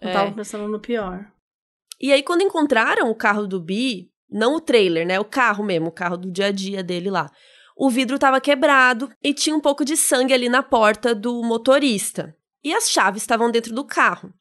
Não 0.00 0.10
é. 0.10 0.12
tava 0.12 0.32
pensando 0.32 0.68
no 0.68 0.78
pior. 0.78 1.26
E 2.00 2.12
aí, 2.12 2.22
quando 2.22 2.42
encontraram 2.42 3.10
o 3.10 3.14
carro 3.14 3.46
do 3.46 3.60
Bi, 3.60 4.10
não 4.30 4.56
o 4.56 4.60
trailer, 4.60 5.06
né? 5.06 5.18
O 5.18 5.24
carro 5.24 5.64
mesmo, 5.64 5.88
o 5.88 5.92
carro 5.92 6.16
do 6.16 6.30
dia 6.30 6.46
a 6.46 6.52
dia 6.52 6.82
dele 6.82 7.10
lá. 7.10 7.30
O 7.76 7.88
vidro 7.88 8.18
tava 8.18 8.40
quebrado 8.40 9.10
e 9.22 9.32
tinha 9.32 9.54
um 9.54 9.60
pouco 9.60 9.84
de 9.84 9.96
sangue 9.96 10.34
ali 10.34 10.48
na 10.48 10.62
porta 10.62 11.14
do 11.14 11.42
motorista. 11.42 12.36
E 12.62 12.74
as 12.74 12.90
chaves 12.90 13.22
estavam 13.22 13.50
dentro 13.50 13.72
do 13.72 13.84
carro. 13.84 14.32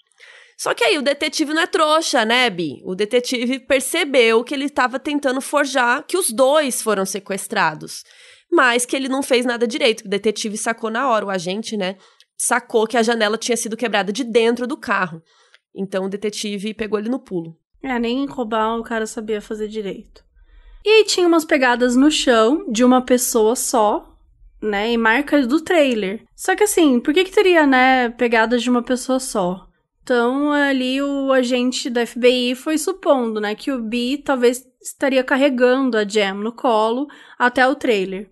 Só 0.58 0.74
que 0.74 0.84
aí 0.84 0.98
o 0.98 1.04
detetive 1.04 1.54
não 1.54 1.62
é 1.62 1.67
trouxa, 1.67 2.26
né, 2.26 2.50
Bi? 2.50 2.82
O 2.84 2.96
detetive 2.96 3.60
percebeu 3.60 4.43
que 4.43 4.56
ele 4.56 4.65
estava 4.65 5.00
tentando 5.00 5.39
forjar 5.39 6.04
que 6.04 6.17
os 6.17 6.32
dois 6.32 6.82
foram 6.82 7.06
sequestrados, 7.06 8.04
mas 8.52 8.84
que 8.84 8.96
ele 8.96 9.08
não 9.08 9.22
fez 9.22 9.46
nada 9.46 9.67
direito. 9.67 10.04
O 10.04 10.10
detetive 10.10 10.58
sacou 10.58 10.89
na 10.89 11.08
hora, 11.08 11.28
o 11.28 11.30
agente, 11.30 11.78
né? 11.78 11.96
Sacou 12.36 12.88
que 12.88 12.98
a 12.98 13.04
janela 13.04 13.38
tinha 13.38 13.56
sido 13.56 13.78
quebrada 13.78 14.12
de 14.12 14.24
dentro 14.24 14.65
do 14.65 14.78
carro. 14.78 15.22
Então 15.78 16.06
o 16.06 16.10
detetive 16.10 16.74
pegou 16.74 16.98
ele 16.98 17.10
no 17.10 17.20
pulo. 17.20 17.56
É, 17.82 17.98
nem 18.00 18.26
roubar 18.26 18.78
o 18.78 18.84
cara 18.84 19.06
sabia 19.06 19.40
fazer 19.40 19.68
direito. 19.68 20.26
E 20.84 20.90
aí 20.90 21.04
tinha 21.06 21.28
umas 21.28 21.46
pegadas 21.46 21.96
no 21.96 22.10
chão 22.10 22.66
de 22.72 22.84
uma 22.84 23.02
pessoa 23.02 23.56
só, 23.56 24.18
né? 24.62 24.92
E 24.92 24.98
marcas 24.98 25.46
do 25.46 25.62
trailer. 25.62 26.24
Só 26.36 26.56
que 26.56 26.63
assim, 26.63 27.00
por 27.00 27.13
que 27.13 27.24
que 27.26 27.32
teria, 27.32 27.68
né, 27.68 28.10
pegadas 28.10 28.63
de 28.63 28.70
uma 28.70 28.82
pessoa 28.82 29.20
só? 29.20 29.68
Então, 30.02 30.54
ali 30.54 31.02
o 31.02 31.34
agente 31.34 31.90
da 31.90 32.06
FBI 32.06 32.56
foi 32.56 32.78
supondo, 32.78 33.42
né, 33.42 33.54
que 33.54 33.72
o 33.72 33.84
B 33.84 34.22
talvez 34.24 34.66
estaria 34.82 35.22
carregando 35.22 35.98
a 35.98 36.08
Jam 36.08 36.36
no 36.36 36.54
colo 36.54 37.08
até 37.38 37.68
o 37.68 37.76
trailer. 37.76 38.32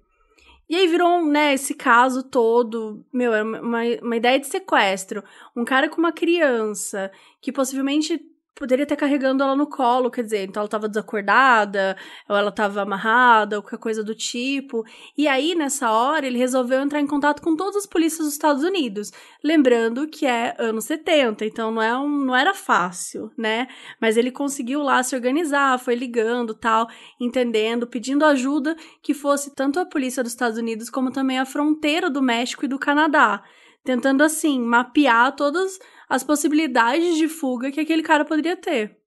E 0.68 0.76
aí 0.76 0.88
virou, 0.88 1.24
né, 1.26 1.54
esse 1.54 1.76
caso 1.76 2.24
todo, 2.24 3.06
meu, 3.14 3.32
uma, 3.44 3.82
uma 4.02 4.18
ideia 4.18 4.40
de 4.40 4.48
sequestro. 4.48 5.24
Um 5.56 5.64
cara 5.64 5.88
com 5.90 5.98
uma 5.98 6.12
criança 6.12 7.12
que 7.40 7.52
possivelmente 7.52 8.20
poderia 8.56 8.84
estar 8.84 8.96
carregando 8.96 9.44
ela 9.44 9.56
no 9.56 9.68
colo, 9.68 10.10
quer 10.10 10.24
dizer, 10.24 10.44
então 10.46 10.62
ela 10.62 10.68
estava 10.68 10.88
desacordada, 10.88 11.98
ou 12.28 12.36
ela 12.36 12.50
estava 12.50 12.82
amarrada, 12.82 13.58
ou 13.58 13.62
qualquer 13.62 13.78
coisa 13.78 14.04
do 14.04 14.16
tipo. 14.16 14.86
E 15.18 15.28
aí, 15.28 15.54
nessa 15.54 15.92
hora, 15.92 16.26
ele 16.26 16.38
resolveu 16.38 16.80
entrar 16.82 17.02
em 17.02 17.08
contato 17.08 17.42
com 17.42 17.56
todas 17.56 17.76
as 17.76 17.86
polícias 17.86 18.26
dos 18.26 18.34
Estados 18.34 18.64
Unidos. 18.64 19.12
Lembrando 19.44 20.08
que 20.08 20.26
é 20.26 20.56
anos 20.58 20.86
70, 20.86 21.46
então 21.46 21.70
não, 21.70 21.82
é 21.82 21.98
um, 21.98 22.08
não 22.08 22.36
era 22.36 22.54
fácil, 22.54 23.30
né? 23.38 23.68
Mas 24.00 24.16
ele 24.16 24.32
conseguiu 24.32 24.82
lá 24.82 25.04
se 25.04 25.16
organizar, 25.16 25.78
foi 25.78 25.96
ligando 25.96 26.54
tal, 26.54 26.88
entendendo, 27.20 27.86
pedindo 27.86 28.24
ajuda 28.24 28.76
que 29.02 29.14
fosse 29.14 29.54
tanto 29.54 29.80
a 29.80 29.86
polícia 29.86 30.24
dos 30.24 30.32
Estados 30.32 30.58
Unidos 30.58 30.90
como 30.90 31.12
também 31.12 31.38
a 31.40 31.46
fronteira 31.46 32.10
do 32.10 32.22
México 32.22 32.64
e 32.64 32.70
do 32.70 32.80
Canadá. 32.80 33.44
Tentando, 33.84 34.24
assim, 34.24 34.60
mapear 34.62 35.36
todas 35.36 35.78
as 36.10 36.24
possibilidades 36.24 37.18
de 37.18 37.28
fuga 37.28 37.72
que 37.72 37.80
aquele 37.80 38.04
cara 38.04 38.26
poderia 38.26 38.56
ter. 38.56 38.98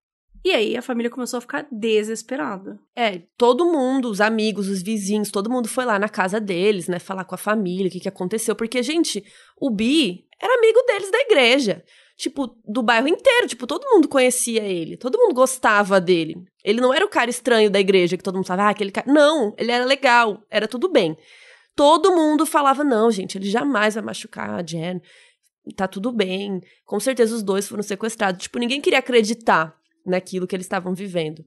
E 0.45 0.53
aí 0.53 0.77
a 0.77 0.83
família 0.83 1.11
começou 1.11 1.39
a 1.39 1.41
ficar 1.41 1.67
desesperada. 1.71 2.79
É, 2.95 3.23
todo 3.37 3.67
mundo, 3.67 4.09
os 4.09 4.21
amigos, 4.21 4.69
os 4.69 4.83
vizinhos, 4.83 5.31
todo 5.31 5.51
mundo 5.51 5.69
foi 5.69 5.85
lá 5.85 5.99
na 5.99 6.09
casa 6.09 6.41
deles, 6.41 6.89
né, 6.89 6.99
falar 6.99 7.25
com 7.25 7.35
a 7.35 7.39
família 7.39 7.89
o 7.89 7.91
que, 7.91 8.01
que 8.01 8.09
aconteceu. 8.09 8.55
Porque, 8.55 8.83
gente, 8.83 9.25
o 9.61 9.71
Bi 9.71 10.27
era 10.41 10.55
amigo 10.55 10.81
deles 10.87 11.11
da 11.11 11.21
igreja. 11.21 11.85
Tipo, 12.17 12.57
do 12.67 12.83
bairro 12.83 13.07
inteiro. 13.07 13.47
Tipo, 13.47 13.67
todo 13.67 13.89
mundo 13.89 14.09
conhecia 14.09 14.63
ele. 14.63 14.97
Todo 14.97 15.19
mundo 15.19 15.35
gostava 15.35 16.01
dele. 16.01 16.37
Ele 16.65 16.81
não 16.81 16.93
era 16.93 17.05
o 17.05 17.09
cara 17.09 17.31
estranho 17.31 17.71
da 17.71 17.79
igreja 17.79 18.17
que 18.17 18.25
todo 18.25 18.35
mundo 18.35 18.47
falava, 18.47 18.69
ah, 18.69 18.73
aquele 18.73 18.91
cara. 18.91 19.11
Não, 19.11 19.55
ele 19.57 19.71
era 19.71 19.85
legal, 19.85 20.43
era 20.51 20.67
tudo 20.67 20.89
bem. 20.89 21.17
Todo 21.77 22.11
mundo 22.13 22.45
falava, 22.45 22.83
não, 22.83 23.09
gente, 23.09 23.39
ele 23.39 23.49
jamais 23.49 23.95
vai 23.95 24.03
machucar 24.03 24.51
a 24.51 24.67
Jen. 24.67 25.01
Tá 25.77 25.89
tudo 25.89 26.13
bem. 26.13 26.61
Com 26.85 26.99
certeza 26.99 27.35
os 27.35 27.43
dois 27.43 27.69
foram 27.69 27.83
sequestrados. 27.83 28.43
Tipo, 28.43 28.59
ninguém 28.59 28.81
queria 28.81 28.99
acreditar 28.99 29.77
naquilo 30.05 30.47
que 30.47 30.57
eles 30.57 30.67
estavam 30.67 30.95
vivendo. 30.95 31.45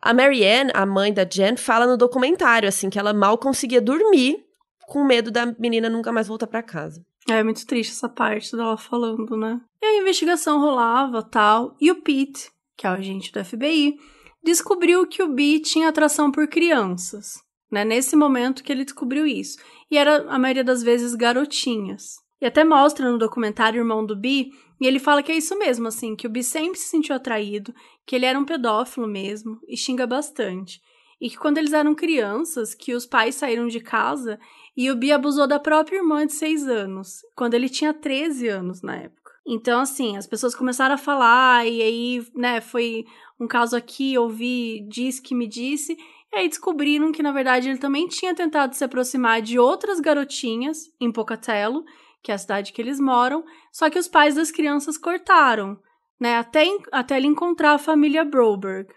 A 0.00 0.14
Marianne, 0.14 0.70
a 0.74 0.86
mãe 0.86 1.12
da 1.12 1.24
Jen, 1.24 1.56
fala 1.56 1.86
no 1.86 1.96
documentário 1.96 2.68
assim 2.68 2.88
que 2.88 2.98
ela 2.98 3.12
mal 3.12 3.36
conseguia 3.36 3.80
dormir 3.80 4.44
com 4.86 5.04
medo 5.04 5.30
da 5.30 5.46
menina 5.58 5.90
nunca 5.90 6.10
mais 6.12 6.28
voltar 6.28 6.46
para 6.46 6.62
casa. 6.62 7.04
É 7.28 7.42
muito 7.42 7.66
triste 7.66 7.90
essa 7.90 8.08
parte 8.08 8.56
dela 8.56 8.78
falando, 8.78 9.36
né? 9.36 9.60
E 9.82 9.86
a 9.86 10.00
investigação 10.00 10.60
rolava, 10.60 11.22
tal, 11.22 11.76
e 11.78 11.90
o 11.90 12.00
Pete, 12.00 12.50
que 12.74 12.86
é 12.86 12.90
o 12.90 12.94
agente 12.94 13.30
do 13.30 13.44
FBI, 13.44 13.98
descobriu 14.42 15.06
que 15.06 15.22
o 15.22 15.28
B 15.28 15.60
tinha 15.60 15.88
atração 15.88 16.32
por 16.32 16.48
crianças, 16.48 17.34
né? 17.70 17.84
Nesse 17.84 18.16
momento 18.16 18.64
que 18.64 18.72
ele 18.72 18.84
descobriu 18.84 19.26
isso. 19.26 19.58
E 19.90 19.98
era 19.98 20.24
a 20.30 20.38
maioria 20.38 20.64
das 20.64 20.82
vezes 20.82 21.14
garotinhas. 21.14 22.16
E 22.40 22.46
até 22.46 22.64
mostra 22.64 23.10
no 23.10 23.18
documentário 23.18 23.80
irmão 23.80 24.04
do 24.04 24.16
Bi, 24.16 24.50
e 24.80 24.86
ele 24.86 24.98
fala 24.98 25.22
que 25.22 25.32
é 25.32 25.36
isso 25.36 25.58
mesmo, 25.58 25.88
assim, 25.88 26.14
que 26.14 26.26
o 26.26 26.30
Bi 26.30 26.42
sempre 26.42 26.78
se 26.78 26.88
sentiu 26.88 27.14
atraído, 27.14 27.74
que 28.06 28.14
ele 28.14 28.26
era 28.26 28.38
um 28.38 28.44
pedófilo 28.44 29.08
mesmo, 29.08 29.58
e 29.68 29.76
xinga 29.76 30.06
bastante. 30.06 30.80
E 31.20 31.28
que 31.28 31.36
quando 31.36 31.58
eles 31.58 31.72
eram 31.72 31.96
crianças, 31.96 32.74
que 32.74 32.94
os 32.94 33.04
pais 33.04 33.34
saíram 33.34 33.66
de 33.66 33.80
casa 33.80 34.38
e 34.76 34.88
o 34.88 34.94
Bi 34.94 35.10
abusou 35.10 35.48
da 35.48 35.58
própria 35.58 35.96
irmã 35.96 36.24
de 36.24 36.32
6 36.32 36.68
anos, 36.68 37.22
quando 37.34 37.54
ele 37.54 37.68
tinha 37.68 37.92
13 37.92 38.46
anos 38.46 38.82
na 38.82 38.96
época. 38.96 39.32
Então, 39.44 39.80
assim, 39.80 40.16
as 40.16 40.26
pessoas 40.26 40.54
começaram 40.54 40.94
a 40.94 40.98
falar, 40.98 41.66
e 41.66 41.82
aí, 41.82 42.26
né, 42.36 42.60
foi 42.60 43.04
um 43.40 43.48
caso 43.48 43.74
aqui, 43.74 44.16
ouvi, 44.16 44.86
disse 44.88 45.22
que 45.22 45.34
me 45.34 45.48
disse, 45.48 45.96
e 46.32 46.36
aí 46.36 46.48
descobriram 46.48 47.10
que, 47.10 47.22
na 47.22 47.32
verdade, 47.32 47.68
ele 47.68 47.78
também 47.78 48.06
tinha 48.06 48.34
tentado 48.34 48.76
se 48.76 48.84
aproximar 48.84 49.40
de 49.40 49.58
outras 49.58 49.98
garotinhas 50.00 50.92
em 51.00 51.10
Pocatello, 51.10 51.82
que 52.22 52.30
é 52.30 52.34
a 52.34 52.38
cidade 52.38 52.72
que 52.72 52.80
eles 52.80 53.00
moram, 53.00 53.44
só 53.72 53.88
que 53.88 53.98
os 53.98 54.08
pais 54.08 54.34
das 54.34 54.50
crianças 54.50 54.98
cortaram, 54.98 55.78
né, 56.20 56.36
até, 56.36 56.66
até 56.92 57.16
ele 57.16 57.26
encontrar 57.26 57.72
a 57.72 57.78
família 57.78 58.24
Broberg. 58.24 58.88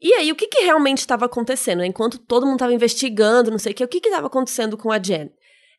E 0.00 0.12
aí, 0.12 0.30
o 0.30 0.36
que, 0.36 0.46
que 0.46 0.64
realmente 0.64 0.98
estava 0.98 1.24
acontecendo? 1.24 1.82
Enquanto 1.82 2.18
todo 2.18 2.44
mundo 2.44 2.56
estava 2.56 2.74
investigando, 2.74 3.50
não 3.50 3.58
sei 3.58 3.72
o 3.72 3.74
que, 3.74 3.84
o 3.84 3.88
que 3.88 3.98
estava 3.98 4.26
acontecendo 4.26 4.76
com 4.76 4.92
a 4.92 4.98
Jen? 4.98 5.30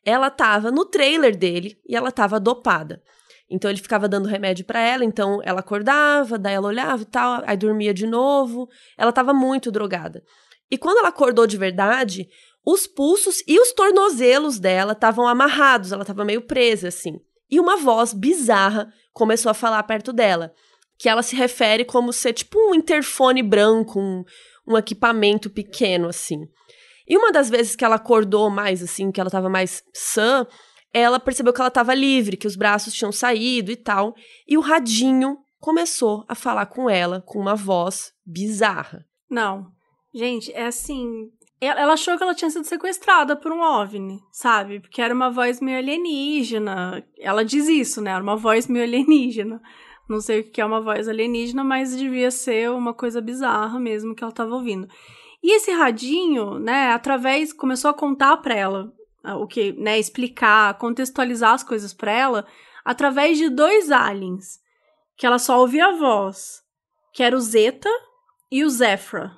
Ela 0.04 0.26
estava 0.26 0.70
no 0.70 0.84
trailer 0.84 1.36
dele 1.36 1.78
e 1.86 1.94
ela 1.94 2.08
estava 2.08 2.40
dopada. 2.40 3.00
Então 3.50 3.70
ele 3.70 3.80
ficava 3.80 4.08
dando 4.08 4.28
remédio 4.28 4.64
para 4.64 4.80
ela, 4.80 5.04
então 5.04 5.40
ela 5.42 5.60
acordava, 5.60 6.38
daí 6.38 6.54
ela 6.54 6.68
olhava 6.68 7.02
e 7.02 7.06
tal, 7.06 7.42
aí 7.46 7.56
dormia 7.56 7.94
de 7.94 8.06
novo. 8.06 8.68
Ela 8.96 9.10
estava 9.10 9.32
muito 9.32 9.70
drogada. 9.70 10.22
E 10.70 10.76
quando 10.76 10.98
ela 10.98 11.08
acordou 11.08 11.46
de 11.46 11.56
verdade, 11.56 12.28
os 12.70 12.86
pulsos 12.86 13.42
e 13.46 13.58
os 13.58 13.72
tornozelos 13.72 14.58
dela 14.58 14.92
estavam 14.92 15.26
amarrados, 15.26 15.90
ela 15.90 16.02
estava 16.02 16.22
meio 16.22 16.42
presa 16.42 16.88
assim. 16.88 17.18
E 17.50 17.58
uma 17.58 17.78
voz 17.78 18.12
bizarra 18.12 18.92
começou 19.10 19.48
a 19.48 19.54
falar 19.54 19.82
perto 19.84 20.12
dela, 20.12 20.52
que 20.98 21.08
ela 21.08 21.22
se 21.22 21.34
refere 21.34 21.82
como 21.82 22.12
ser 22.12 22.34
tipo 22.34 22.58
um 22.58 22.74
interfone 22.74 23.42
branco, 23.42 23.98
um, 23.98 24.22
um 24.66 24.76
equipamento 24.76 25.48
pequeno 25.48 26.08
assim. 26.08 26.46
E 27.06 27.16
uma 27.16 27.32
das 27.32 27.48
vezes 27.48 27.74
que 27.74 27.86
ela 27.86 27.96
acordou 27.96 28.50
mais 28.50 28.82
assim, 28.82 29.10
que 29.10 29.18
ela 29.18 29.28
estava 29.28 29.48
mais 29.48 29.82
sã, 29.94 30.46
ela 30.92 31.18
percebeu 31.18 31.54
que 31.54 31.60
ela 31.62 31.68
estava 31.68 31.94
livre, 31.94 32.36
que 32.36 32.46
os 32.46 32.54
braços 32.54 32.92
tinham 32.92 33.10
saído 33.10 33.72
e 33.72 33.76
tal, 33.76 34.14
e 34.46 34.58
o 34.58 34.60
radinho 34.60 35.38
começou 35.58 36.22
a 36.28 36.34
falar 36.34 36.66
com 36.66 36.90
ela 36.90 37.22
com 37.22 37.38
uma 37.38 37.54
voz 37.54 38.12
bizarra. 38.26 39.06
Não. 39.30 39.72
Gente, 40.14 40.52
é 40.52 40.66
assim, 40.66 41.30
ela 41.60 41.94
achou 41.94 42.16
que 42.16 42.22
ela 42.22 42.34
tinha 42.34 42.50
sido 42.50 42.64
sequestrada 42.64 43.34
por 43.34 43.50
um 43.50 43.60
OVNI, 43.60 44.20
sabe? 44.30 44.80
Porque 44.80 45.02
era 45.02 45.12
uma 45.12 45.30
voz 45.30 45.60
meio 45.60 45.78
alienígena. 45.78 47.04
Ela 47.18 47.44
diz 47.44 47.68
isso, 47.68 48.00
né? 48.00 48.12
Era 48.12 48.22
uma 48.22 48.36
voz 48.36 48.68
meio 48.68 48.84
alienígena. 48.84 49.60
Não 50.08 50.20
sei 50.20 50.40
o 50.40 50.50
que 50.50 50.60
é 50.60 50.64
uma 50.64 50.80
voz 50.80 51.08
alienígena, 51.08 51.64
mas 51.64 51.96
devia 51.96 52.30
ser 52.30 52.70
uma 52.70 52.94
coisa 52.94 53.20
bizarra 53.20 53.78
mesmo 53.78 54.14
que 54.14 54.22
ela 54.22 54.30
estava 54.30 54.54
ouvindo. 54.54 54.88
E 55.42 55.54
esse 55.54 55.70
radinho, 55.70 56.58
né, 56.58 56.92
através 56.92 57.52
começou 57.52 57.90
a 57.90 57.94
contar 57.94 58.36
para 58.38 58.54
ela 58.54 58.92
ah, 59.22 59.36
o 59.36 59.46
que, 59.46 59.72
né, 59.72 59.98
explicar, 59.98 60.78
contextualizar 60.78 61.52
as 61.52 61.62
coisas 61.62 61.92
para 61.92 62.10
ela 62.10 62.46
através 62.84 63.36
de 63.36 63.48
dois 63.48 63.90
aliens, 63.90 64.58
que 65.16 65.26
ela 65.26 65.38
só 65.38 65.60
ouvia 65.60 65.88
a 65.88 65.96
voz, 65.96 66.62
que 67.12 67.22
era 67.22 67.36
o 67.36 67.40
Zeta 67.40 67.90
e 68.50 68.64
o 68.64 68.70
Zephra. 68.70 69.36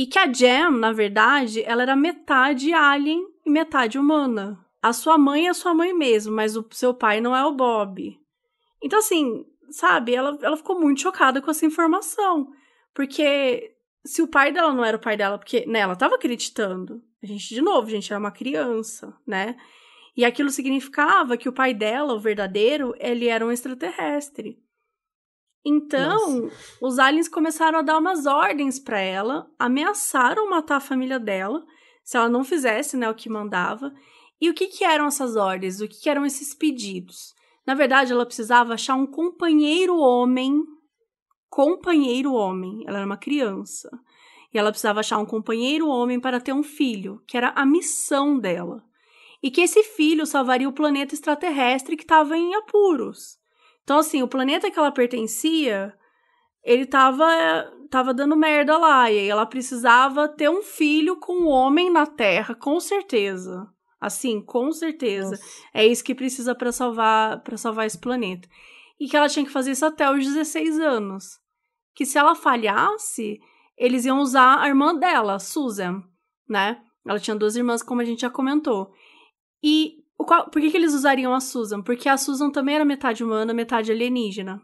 E 0.00 0.06
que 0.06 0.18
a 0.18 0.32
Jam, 0.32 0.70
na 0.70 0.92
verdade, 0.92 1.62
ela 1.62 1.82
era 1.82 1.94
metade 1.94 2.72
alien 2.72 3.22
e 3.44 3.50
metade 3.50 3.98
humana. 3.98 4.58
A 4.80 4.94
sua 4.94 5.18
mãe 5.18 5.46
é 5.46 5.52
sua 5.52 5.74
mãe 5.74 5.92
mesmo, 5.92 6.34
mas 6.34 6.56
o 6.56 6.66
seu 6.70 6.94
pai 6.94 7.20
não 7.20 7.36
é 7.36 7.44
o 7.44 7.52
Bob. 7.52 8.18
Então, 8.82 8.98
assim, 8.98 9.44
sabe, 9.68 10.14
ela, 10.14 10.38
ela 10.40 10.56
ficou 10.56 10.80
muito 10.80 11.02
chocada 11.02 11.42
com 11.42 11.50
essa 11.50 11.66
informação. 11.66 12.50
Porque 12.94 13.76
se 14.02 14.22
o 14.22 14.26
pai 14.26 14.50
dela 14.50 14.72
não 14.72 14.82
era 14.82 14.96
o 14.96 15.00
pai 15.00 15.18
dela, 15.18 15.36
porque, 15.36 15.66
né, 15.66 15.80
ela 15.80 15.94
tava 15.94 16.14
acreditando. 16.14 17.02
A 17.22 17.26
gente, 17.26 17.54
de 17.54 17.60
novo, 17.60 17.90
gente 17.90 18.10
era 18.10 18.18
uma 18.18 18.32
criança, 18.32 19.14
né? 19.26 19.54
E 20.16 20.24
aquilo 20.24 20.48
significava 20.48 21.36
que 21.36 21.46
o 21.46 21.52
pai 21.52 21.74
dela, 21.74 22.14
o 22.14 22.18
verdadeiro, 22.18 22.94
ele 22.98 23.28
era 23.28 23.44
um 23.44 23.52
extraterrestre. 23.52 24.58
Então, 25.64 26.42
Nossa. 26.42 26.76
os 26.80 26.98
aliens 26.98 27.28
começaram 27.28 27.78
a 27.78 27.82
dar 27.82 27.98
umas 27.98 28.24
ordens 28.26 28.78
para 28.78 28.98
ela, 28.98 29.46
ameaçaram 29.58 30.48
matar 30.48 30.76
a 30.76 30.80
família 30.80 31.18
dela, 31.18 31.62
se 32.02 32.16
ela 32.16 32.28
não 32.28 32.42
fizesse 32.42 32.96
né, 32.96 33.08
o 33.08 33.14
que 33.14 33.28
mandava. 33.28 33.92
E 34.40 34.48
o 34.48 34.54
que, 34.54 34.68
que 34.68 34.84
eram 34.84 35.06
essas 35.06 35.36
ordens? 35.36 35.80
O 35.80 35.88
que, 35.88 36.00
que 36.00 36.08
eram 36.08 36.24
esses 36.24 36.54
pedidos? 36.54 37.34
Na 37.66 37.74
verdade, 37.74 38.12
ela 38.12 38.24
precisava 38.24 38.74
achar 38.74 38.94
um 38.94 39.06
companheiro 39.06 39.98
homem. 39.98 40.64
Companheiro 41.50 42.32
homem. 42.32 42.82
Ela 42.86 42.98
era 42.98 43.06
uma 43.06 43.18
criança. 43.18 43.90
E 44.52 44.58
ela 44.58 44.70
precisava 44.70 45.00
achar 45.00 45.18
um 45.18 45.26
companheiro 45.26 45.86
homem 45.88 46.18
para 46.18 46.40
ter 46.40 46.52
um 46.52 46.62
filho, 46.62 47.22
que 47.28 47.36
era 47.36 47.50
a 47.50 47.66
missão 47.66 48.38
dela. 48.38 48.82
E 49.42 49.50
que 49.50 49.60
esse 49.60 49.82
filho 49.82 50.26
salvaria 50.26 50.68
o 50.68 50.72
planeta 50.72 51.14
extraterrestre 51.14 51.96
que 51.96 52.02
estava 52.02 52.36
em 52.36 52.54
apuros. 52.54 53.39
Então, 53.90 53.98
assim, 53.98 54.22
o 54.22 54.28
planeta 54.28 54.70
que 54.70 54.78
ela 54.78 54.92
pertencia, 54.92 55.92
ele 56.62 56.86
tava, 56.86 57.26
tava 57.90 58.14
dando 58.14 58.36
merda 58.36 58.78
lá. 58.78 59.10
E 59.10 59.18
aí 59.18 59.28
ela 59.28 59.44
precisava 59.44 60.28
ter 60.28 60.48
um 60.48 60.62
filho 60.62 61.16
com 61.16 61.32
um 61.32 61.48
homem 61.48 61.90
na 61.90 62.06
Terra, 62.06 62.54
com 62.54 62.78
certeza. 62.78 63.66
Assim, 64.00 64.40
com 64.40 64.70
certeza. 64.70 65.32
Nossa. 65.32 65.42
É 65.74 65.84
isso 65.84 66.04
que 66.04 66.14
precisa 66.14 66.54
para 66.54 66.70
salvar 66.70 67.42
para 67.42 67.56
salvar 67.56 67.84
esse 67.84 67.98
planeta. 67.98 68.48
E 69.00 69.08
que 69.08 69.16
ela 69.16 69.28
tinha 69.28 69.44
que 69.44 69.50
fazer 69.50 69.72
isso 69.72 69.84
até 69.84 70.08
os 70.08 70.24
16 70.24 70.78
anos. 70.78 71.40
Que 71.92 72.06
se 72.06 72.16
ela 72.16 72.36
falhasse, 72.36 73.40
eles 73.76 74.04
iam 74.04 74.20
usar 74.20 74.60
a 74.60 74.68
irmã 74.68 74.94
dela, 74.94 75.40
Susan, 75.40 76.00
né? 76.48 76.80
Ela 77.04 77.18
tinha 77.18 77.34
duas 77.34 77.56
irmãs, 77.56 77.82
como 77.82 78.00
a 78.00 78.04
gente 78.04 78.20
já 78.20 78.30
comentou. 78.30 78.92
E 79.60 79.99
qual, 80.24 80.50
por 80.50 80.60
que, 80.60 80.70
que 80.70 80.76
eles 80.76 80.94
usariam 80.94 81.32
a 81.34 81.40
Susan? 81.40 81.82
Porque 81.82 82.08
a 82.08 82.16
Susan 82.16 82.50
também 82.50 82.74
era 82.74 82.84
metade 82.84 83.24
humana, 83.24 83.54
metade 83.54 83.90
alienígena. 83.90 84.60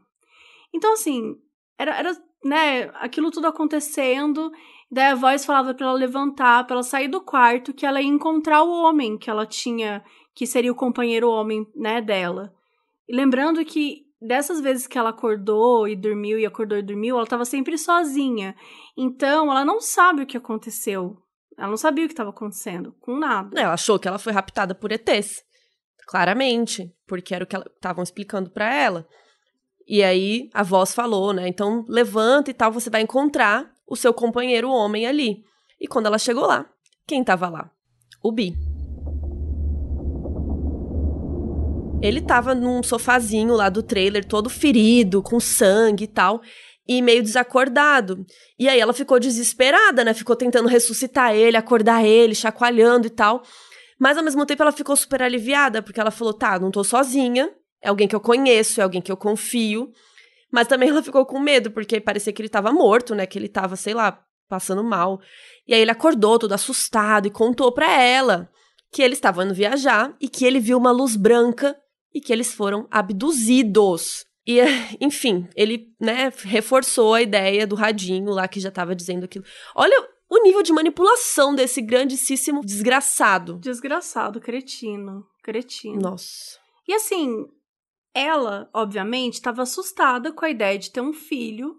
Então, 0.75 0.92
assim, 0.92 1.35
era, 1.79 1.97
era 1.97 2.12
né, 2.45 2.90
aquilo 2.95 3.31
tudo 3.31 3.47
acontecendo. 3.47 4.51
Daí 4.90 5.12
a 5.12 5.14
voz 5.14 5.45
falava 5.45 5.75
para 5.75 5.87
ela 5.87 5.95
levantar, 5.95 6.66
para 6.66 6.77
ela 6.77 6.83
sair 6.83 7.09
do 7.09 7.21
quarto, 7.21 7.75
que 7.75 7.87
ela 7.87 8.01
ia 8.01 8.09
encontrar 8.09 8.62
o 8.62 8.71
homem 8.71 9.19
que 9.19 9.31
ela 9.31 9.47
tinha, 9.47 10.05
que 10.35 10.47
seria 10.47 10.71
o 10.71 10.77
companheiro 10.77 11.29
homem, 11.29 11.66
né, 11.75 12.01
dela. 12.01 12.53
E 13.09 13.14
lembrando 13.14 13.64
que 13.64 14.05
dessas 14.21 14.61
vezes 14.61 14.87
que 14.87 14.99
ela 14.99 15.11
acordou 15.11 15.87
e 15.87 15.97
dormiu 15.97 16.38
e 16.38 16.47
acordou 16.47 16.79
e 16.79 16.83
dormiu, 16.83 17.16
ela 17.16 17.25
estava 17.25 17.45
sempre 17.45 17.77
sozinha. 17.77 18.55
Então, 18.97 19.51
ela 19.51 19.64
não 19.64 19.81
sabe 19.81 20.23
o 20.23 20.27
que 20.27 20.37
aconteceu. 20.37 21.16
Ela 21.59 21.69
não 21.69 21.77
sabia 21.77 22.04
o 22.04 22.09
que 22.09 22.13
estava 22.13 22.31
acontecendo, 22.31 22.94
com 23.00 23.19
nada. 23.19 23.59
Ela 23.59 23.73
achou 23.73 23.98
que 23.98 24.07
ela 24.07 24.19
foi 24.19 24.33
raptada 24.33 24.75
por 24.75 24.92
ETs. 24.92 25.42
Claramente, 26.07 26.94
porque 27.07 27.35
era 27.35 27.44
o 27.44 27.46
que 27.46 27.57
estavam 27.57 28.02
explicando 28.02 28.48
para 28.48 28.73
ela. 28.73 29.07
E 29.88 30.02
aí 30.02 30.48
a 30.54 30.63
voz 30.63 30.94
falou, 30.94 31.33
né? 31.33 31.48
Então 31.48 31.85
levanta 31.88 32.50
e 32.50 32.54
tal, 32.54 32.73
você 32.73 32.88
vai 32.88 33.02
encontrar 33.02 33.71
o 33.87 33.96
seu 33.96 34.15
companheiro 34.15 34.71
homem 34.71 35.07
ali. 35.07 35.44
E 35.81 35.87
quando 35.87 36.07
ela 36.07 36.19
chegou 36.19 36.46
lá, 36.46 36.67
quem 37.07 37.23
tava 37.23 37.48
lá? 37.48 37.71
O 38.23 38.33
Bi. 38.33 38.54
Ele 42.02 42.21
tava 42.21 42.54
num 42.54 42.83
sofazinho 42.83 43.54
lá 43.54 43.69
do 43.69 43.83
trailer, 43.83 44.25
todo 44.25 44.50
ferido, 44.50 45.23
com 45.23 45.40
sangue 45.40 46.04
e 46.04 46.09
tal. 46.09 46.42
e 46.88 47.02
meio 47.02 47.23
desacordado. 47.23 48.25
E 48.59 48.69
aí 48.69 48.79
ela 48.79 48.92
ficou 48.92 49.19
desesperada, 49.19 50.04
né? 50.04 50.15
Ficou 50.15 50.37
tentando 50.37 50.69
ressuscitar 50.69 51.35
ele, 51.35 51.57
acordar 51.57 52.04
ele, 52.04 52.35
chacoalhando 52.35 53.07
e 53.07 53.11
tal. 53.11 53.42
Mas 53.99 54.19
ao 54.19 54.25
mesmo 54.25 54.44
tempo 54.44 54.63
ela 54.63 54.73
ficou 54.73 54.97
super 54.97 55.23
aliviada, 55.23 55.83
porque 55.83 56.01
ela 56.01 56.11
falou: 56.11 56.35
tá, 56.35 56.59
não 56.59 56.71
tô 56.71 56.85
sozinha, 56.85 57.51
é 57.83 57.88
alguém 57.88 58.09
que 58.09 58.15
eu 58.15 58.21
conheço, 58.21 58.81
é 58.81 58.85
alguém 58.85 59.01
que 59.01 59.11
eu 59.11 59.17
confio. 59.17 59.90
Mas 60.51 60.69
também 60.69 60.88
ela 60.88 61.03
ficou 61.03 61.25
com 61.27 61.40
medo, 61.40 61.71
porque 61.71 62.01
parecia 62.01 62.33
que 62.33 62.40
ele 62.40 62.49
tava 62.49 62.73
morto, 62.73 63.15
né? 63.15 63.27
Que 63.27 63.38
ele 63.38 63.49
tava, 63.49 63.77
sei 63.77 63.94
lá, 63.94 64.23
passando 64.49 64.83
mal. 64.83 65.21
E 65.67 65.75
aí 65.75 65.81
ele 65.81 65.90
acordou 65.90 66.38
todo 66.38 66.53
assustado 66.53 67.27
e 67.27 67.31
contou 67.31 67.73
pra 67.73 68.01
ela 68.01 68.49
que 68.92 69.03
ele 69.03 69.15
estava 69.15 69.44
indo 69.44 69.55
viajar 69.55 70.17
e 70.21 70.29
que 70.29 70.44
ele 70.44 70.61
viu 70.61 70.79
uma 70.79 70.90
luz 70.90 71.17
branca 71.17 71.77
e 72.15 72.21
que 72.21 72.33
eles 72.33 72.55
foram 72.55 72.87
abduzidos. 72.90 74.25
E, 74.47 74.61
enfim, 75.01 75.49
ele, 75.57 75.88
né, 76.01 76.33
reforçou 76.44 77.15
a 77.15 77.23
ideia 77.23 77.67
do 77.67 77.75
radinho 77.75 78.31
lá 78.31 78.47
que 78.47 78.61
já 78.61 78.71
tava 78.71 78.94
dizendo 78.94 79.25
aquilo. 79.25 79.44
Olha 79.75 80.09
o 80.29 80.42
nível 80.42 80.62
de 80.62 80.72
manipulação 80.72 81.54
desse 81.54 81.81
grandíssimo 81.81 82.60
desgraçado. 82.64 83.58
Desgraçado, 83.58 84.40
cretino. 84.40 85.24
Cretino. 85.42 86.00
Nossa. 86.00 86.58
E 86.88 86.92
assim, 86.92 87.46
ela, 88.14 88.68
obviamente, 88.72 89.35
estava 89.35 89.62
assustada 89.62 90.33
com 90.33 90.44
a 90.44 90.50
ideia 90.50 90.79
de 90.79 90.90
ter 90.90 91.00
um 91.00 91.12
filho. 91.12 91.77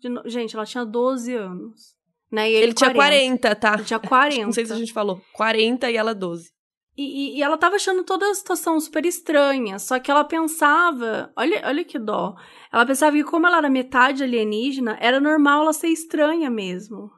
De. 0.00 0.08
Gente, 0.30 0.56
ela 0.56 0.66
tinha 0.66 0.84
12 0.84 1.34
anos. 1.34 1.94
Né? 2.30 2.50
E 2.50 2.54
ele, 2.54 2.64
ele 2.64 2.74
tinha 2.74 2.92
40, 2.92 3.54
tá? 3.54 3.74
Ele 3.74 3.84
tinha 3.84 4.00
40. 4.00 4.46
Não 4.46 4.52
sei 4.52 4.66
se 4.66 4.72
a 4.72 4.76
gente 4.76 4.92
falou. 4.92 5.20
40 5.34 5.90
e 5.90 5.96
ela 5.96 6.14
12. 6.14 6.52
E, 6.96 7.02
e, 7.02 7.38
e, 7.38 7.42
ela 7.42 7.58
tava 7.58 7.76
achando 7.76 8.04
toda 8.04 8.28
a 8.28 8.34
situação 8.34 8.78
super 8.80 9.04
estranha. 9.04 9.78
Só 9.78 9.98
que 9.98 10.10
ela 10.10 10.24
pensava. 10.24 11.32
Olha, 11.36 11.62
olha 11.64 11.84
que 11.84 11.98
dó. 11.98 12.34
Ela 12.72 12.86
pensava 12.86 13.16
que, 13.16 13.24
como 13.24 13.46
ela 13.46 13.58
era 13.58 13.70
metade 13.70 14.24
alienígena, 14.24 14.96
era 15.00 15.20
normal 15.20 15.62
ela 15.62 15.72
ser 15.72 15.88
estranha 15.88 16.50
mesmo. 16.50 17.10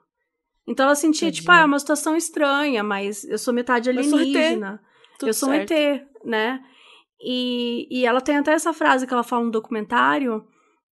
Então 0.67 0.87
ela 0.87 0.95
sentia, 0.95 1.31
tipo, 1.31 1.51
ah, 1.51 1.61
é 1.61 1.64
uma 1.64 1.79
situação 1.79 2.17
estranha, 2.17 2.83
mas 2.83 3.25
eu 3.25 3.39
sou 3.39 3.55
metade 3.55 3.89
alienígena. 3.89 4.81
Eu 5.12 5.19
sou, 5.19 5.29
eu 5.29 5.35
sou 5.35 5.49
um 5.51 5.53
ET, 5.53 5.71
né? 6.25 6.61
E, 7.21 7.87
e 7.91 8.05
ela 8.05 8.21
tem 8.21 8.37
até 8.37 8.53
essa 8.53 8.73
frase 8.73 9.07
que 9.07 9.12
ela 9.12 9.23
fala 9.23 9.45
no 9.45 9.51
documentário, 9.51 10.45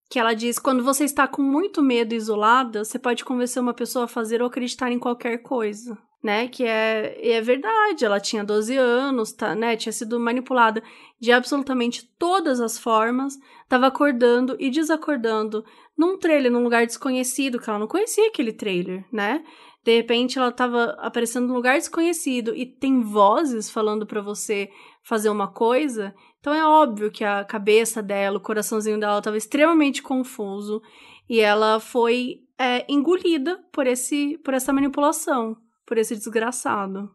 que 0.09 0.19
ela 0.19 0.33
diz: 0.33 0.59
quando 0.59 0.83
você 0.83 1.05
está 1.05 1.27
com 1.27 1.43
muito 1.43 1.83
medo 1.83 2.15
isolada, 2.15 2.85
você 2.85 2.99
pode 2.99 3.25
convencer 3.25 3.61
uma 3.61 3.75
pessoa 3.75 4.05
a 4.05 4.09
fazer 4.09 4.41
ou 4.41 4.49
acreditar 4.49 4.91
em 4.91 4.99
qualquer 4.99 5.39
coisa 5.39 5.99
né? 6.25 6.49
Que 6.49 6.65
é, 6.65 7.37
é 7.37 7.41
verdade, 7.43 8.03
ela 8.03 8.19
tinha 8.19 8.43
12 8.43 8.75
anos, 8.79 9.31
tá, 9.31 9.55
né? 9.55 9.77
Tinha 9.77 9.93
sido 9.93 10.19
manipulada 10.19 10.83
de 11.21 11.31
absolutamente 11.31 12.11
todas 12.19 12.63
as 12.63 12.79
formas, 12.79 13.39
estava 13.63 13.89
acordando 13.89 14.57
e 14.59 14.71
desacordando 14.71 15.63
num 15.97 16.17
trailer, 16.17 16.51
num 16.51 16.65
lugar 16.65 16.87
desconhecido, 16.87 17.61
que 17.61 17.69
ela 17.69 17.79
não 17.79 17.87
conhecia 17.87 18.27
aquele 18.29 18.55
trailer, 18.55 19.05
né? 19.13 19.45
De 19.85 19.95
repente 19.95 20.39
ela 20.39 20.49
estava 20.49 20.97
aparecendo 20.99 21.47
num 21.47 21.55
lugar 21.55 21.77
desconhecido 21.77 22.57
e 22.57 22.65
tem 22.65 23.03
vozes 23.03 23.69
falando 23.69 24.07
para 24.07 24.23
você 24.23 24.71
fazer 25.03 25.29
uma 25.29 25.49
coisa. 25.49 26.15
Então 26.41 26.55
é 26.55 26.67
óbvio 26.67 27.11
que 27.11 27.23
a 27.23 27.45
cabeça 27.45 28.03
dela, 28.03 28.39
o 28.39 28.43
coraçãozinho 28.43 28.99
dela 28.99 29.19
estava 29.19 29.37
extremamente 29.37 30.03
confuso 30.03 30.81
e 31.29 31.39
ela 31.39 31.79
foi 31.81 32.41
é, 32.59 32.91
engolida 32.91 33.63
por 33.71 33.87
esse 33.87 34.39
por 34.39 34.55
essa 34.55 34.73
manipulação 34.73 35.55
por 35.87 35.99
esse 35.99 36.15
desgraçado. 36.17 37.11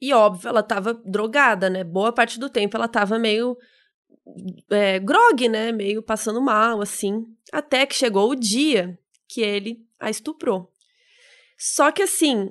E 0.00 0.12
óbvio, 0.12 0.48
ela 0.48 0.62
tava 0.62 0.94
drogada, 1.04 1.68
né? 1.68 1.82
Boa 1.82 2.12
parte 2.12 2.38
do 2.38 2.48
tempo 2.48 2.76
ela 2.76 2.86
tava 2.86 3.18
meio 3.18 3.56
é, 4.70 4.98
grog, 4.98 5.48
né? 5.48 5.72
Meio 5.72 6.02
passando 6.02 6.40
mal, 6.40 6.80
assim. 6.80 7.26
Até 7.52 7.84
que 7.84 7.94
chegou 7.94 8.30
o 8.30 8.36
dia 8.36 8.98
que 9.28 9.40
ele 9.40 9.84
a 9.98 10.08
estuprou. 10.08 10.70
Só 11.58 11.90
que 11.90 12.02
assim, 12.02 12.50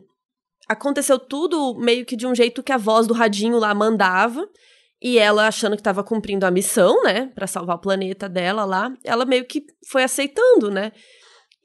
aconteceu 0.68 1.18
tudo 1.18 1.76
meio 1.76 2.06
que 2.06 2.18
de 2.18 2.28
um 2.28 2.36
jeito 2.36 2.62
que 2.62 2.74
a 2.74 2.78
voz 2.78 3.08
do 3.08 3.14
radinho 3.14 3.58
lá 3.58 3.74
mandava. 3.74 4.48
E 5.02 5.20
ela 5.20 5.48
achando 5.48 5.76
que 5.76 5.82
estava 5.82 6.04
cumprindo 6.04 6.44
a 6.44 6.50
missão, 6.50 7.04
né, 7.04 7.28
para 7.28 7.46
salvar 7.46 7.76
o 7.76 7.80
planeta 7.80 8.28
dela 8.28 8.66
lá, 8.66 8.92
ela 9.04 9.26
meio 9.26 9.46
que 9.46 9.64
foi 9.88 10.02
aceitando, 10.02 10.72
né? 10.72 10.92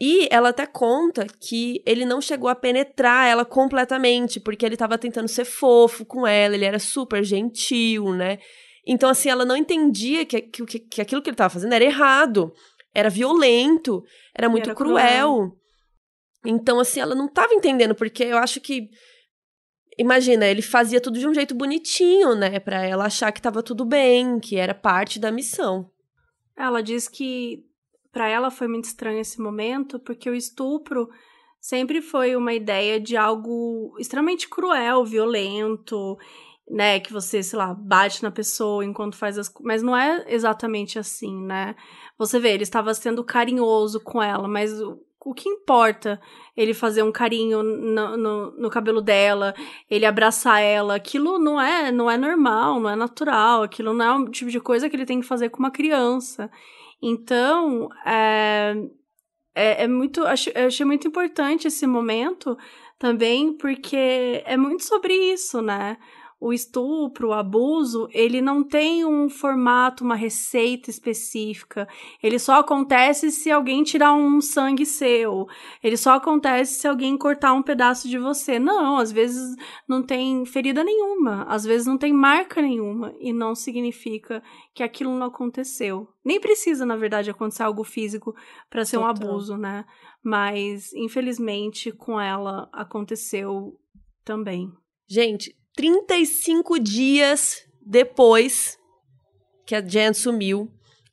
E 0.05 0.27
ela 0.33 0.49
até 0.49 0.67
conta 0.67 1.25
que 1.29 1.81
ele 1.87 2.05
não 2.05 2.21
chegou 2.21 2.51
a 2.51 2.57
penetrar 2.57 3.29
ela 3.29 3.45
completamente, 3.45 4.41
porque 4.41 4.67
ele 4.67 4.75
estava 4.75 4.99
tentando 4.99 5.29
ser 5.29 5.45
fofo 5.45 6.05
com 6.05 6.27
ela, 6.27 6.57
ele 6.57 6.65
era 6.65 6.81
super 6.81 7.23
gentil, 7.23 8.13
né? 8.13 8.41
Então, 8.85 9.09
assim, 9.09 9.31
ela 9.31 9.45
não 9.45 9.57
entendia 9.57 10.27
que, 10.27 10.41
que, 10.41 10.81
que 10.81 11.01
aquilo 11.01 11.23
que 11.23 11.31
ele 11.31 11.35
estava 11.35 11.55
fazendo 11.55 11.73
era 11.73 11.85
errado, 11.85 12.53
era 12.93 13.09
violento, 13.09 14.03
era 14.35 14.49
muito 14.49 14.71
era 14.71 14.75
cruel. 14.75 14.97
cruel. 15.05 15.57
Então, 16.45 16.81
assim, 16.81 16.99
ela 16.99 17.15
não 17.15 17.27
estava 17.27 17.55
entendendo, 17.55 17.95
porque 17.95 18.25
eu 18.25 18.39
acho 18.39 18.61
que. 18.61 18.89
Imagina, 19.97 20.49
ele 20.49 20.63
fazia 20.63 21.01
tudo 21.01 21.17
de 21.17 21.29
um 21.29 21.35
jeito 21.35 21.55
bonitinho, 21.55 22.35
né? 22.35 22.59
Pra 22.59 22.85
ela 22.85 23.05
achar 23.05 23.31
que 23.31 23.39
estava 23.39 23.63
tudo 23.63 23.85
bem, 23.85 24.41
que 24.41 24.57
era 24.57 24.75
parte 24.75 25.21
da 25.21 25.31
missão. 25.31 25.89
Ela 26.57 26.83
diz 26.83 27.07
que 27.07 27.63
para 28.13 28.29
ela 28.29 28.51
foi 28.51 28.69
muito 28.69 28.85
estranho 28.85 29.19
esse 29.19 29.41
momento, 29.41 29.99
porque 29.99 30.29
o 30.29 30.35
estupro 30.35 31.09
sempre 31.59 32.03
foi 32.03 32.37
uma 32.37 32.53
ideia 32.53 33.01
de 33.01 33.17
algo 33.17 33.97
extremamente 33.99 34.49
cruel, 34.49 35.05
violento, 35.05 36.19
né, 36.69 37.01
que 37.01 37.13
você, 37.13 37.43
sei 37.43 37.59
lá, 37.59 37.75
bate 37.75 38.23
na 38.23 38.31
pessoa 38.31 38.85
enquanto 38.85 39.17
faz 39.17 39.39
as, 39.39 39.53
mas 39.61 39.83
não 39.83 39.97
é 39.97 40.25
exatamente 40.29 40.99
assim, 40.99 41.43
né? 41.45 41.75
Você 42.19 42.39
vê, 42.39 42.53
ele 42.53 42.63
estava 42.63 42.95
sendo 42.95 43.25
carinhoso 43.25 44.01
com 44.01 44.23
ela, 44.23 44.47
mas 44.47 44.81
o, 44.81 45.01
o 45.25 45.35
que 45.35 45.49
importa 45.49 46.21
ele 46.57 46.75
fazer 46.75 47.03
um 47.03 47.13
carinho 47.13 47.63
no, 47.63 48.17
no, 48.17 48.51
no, 48.53 48.71
cabelo 48.71 49.01
dela, 49.01 49.55
ele 49.91 50.05
abraçar 50.05 50.61
ela, 50.63 50.95
aquilo 50.97 51.39
não 51.39 51.61
é, 51.61 51.91
não 51.93 52.11
é 52.11 52.17
normal, 52.17 52.81
não 52.81 52.91
é 52.91 52.97
natural, 52.97 53.63
aquilo 53.63 53.93
não 53.95 54.05
é 54.05 54.19
o 54.19 54.29
tipo 54.31 54.51
de 54.51 54.61
coisa 54.61 54.89
que 54.89 54.97
ele 54.97 55.07
tem 55.07 55.21
que 55.21 55.27
fazer 55.27 55.49
com 55.49 55.59
uma 55.59 55.71
criança. 55.71 56.51
Então, 57.03 57.89
é, 58.07 58.75
é, 59.55 59.85
é 59.85 59.89
muito. 59.89 60.25
Acho, 60.27 60.51
eu 60.51 60.67
achei 60.69 60.87
muito 60.87 61.09
importante 61.09 61.69
esse 61.69 61.87
momento 61.87 62.57
também, 62.99 63.53
porque 63.57 64.43
é 64.47 64.57
muito 64.57 64.85
sobre 64.85 65.15
isso, 65.33 65.61
né? 65.63 65.99
O 66.43 66.53
estupro, 66.53 67.29
o 67.29 67.33
abuso, 67.33 68.09
ele 68.11 68.41
não 68.41 68.65
tem 68.65 69.05
um 69.05 69.29
formato, 69.29 70.03
uma 70.03 70.17
receita 70.17 70.91
específica. 70.91 71.87
Ele 72.21 72.37
só 72.37 72.59
acontece 72.59 73.31
se 73.31 73.49
alguém 73.49 73.85
tirar 73.85 74.13
um 74.13 74.41
sangue 74.41 74.85
seu. 74.85 75.47
Ele 75.81 75.97
só 75.97 76.15
acontece 76.15 76.81
se 76.81 76.89
alguém 76.89 77.17
cortar 77.17 77.53
um 77.53 77.63
pedaço 77.63 78.09
de 78.09 78.19
você. 78.19 78.59
Não, 78.59 78.97
às 78.97 79.13
vezes 79.13 79.55
não 79.87 80.03
tem 80.03 80.45
ferida 80.45 80.83
nenhuma, 80.83 81.45
às 81.45 81.63
vezes 81.63 81.87
não 81.87 81.97
tem 81.97 82.13
marca 82.13 82.61
nenhuma 82.61 83.15
e 83.21 83.33
não 83.33 83.55
significa 83.55 84.43
que 84.75 84.83
aquilo 84.83 85.17
não 85.17 85.29
aconteceu. 85.29 86.09
Nem 86.25 86.41
precisa, 86.41 86.85
na 86.85 86.97
verdade, 86.97 87.31
acontecer 87.31 87.63
algo 87.63 87.85
físico 87.85 88.35
para 88.69 88.85
ser 88.85 88.97
Total. 88.97 89.07
um 89.07 89.11
abuso, 89.11 89.57
né? 89.57 89.85
Mas 90.21 90.93
infelizmente 90.93 91.93
com 91.93 92.21
ela 92.21 92.69
aconteceu 92.73 93.79
também. 94.25 94.73
Gente, 95.09 95.55
35 95.75 96.79
dias 96.79 97.65
depois 97.81 98.79
que 99.67 99.75
a 99.75 99.81
Jen 99.81 100.13
sumiu, 100.13 100.71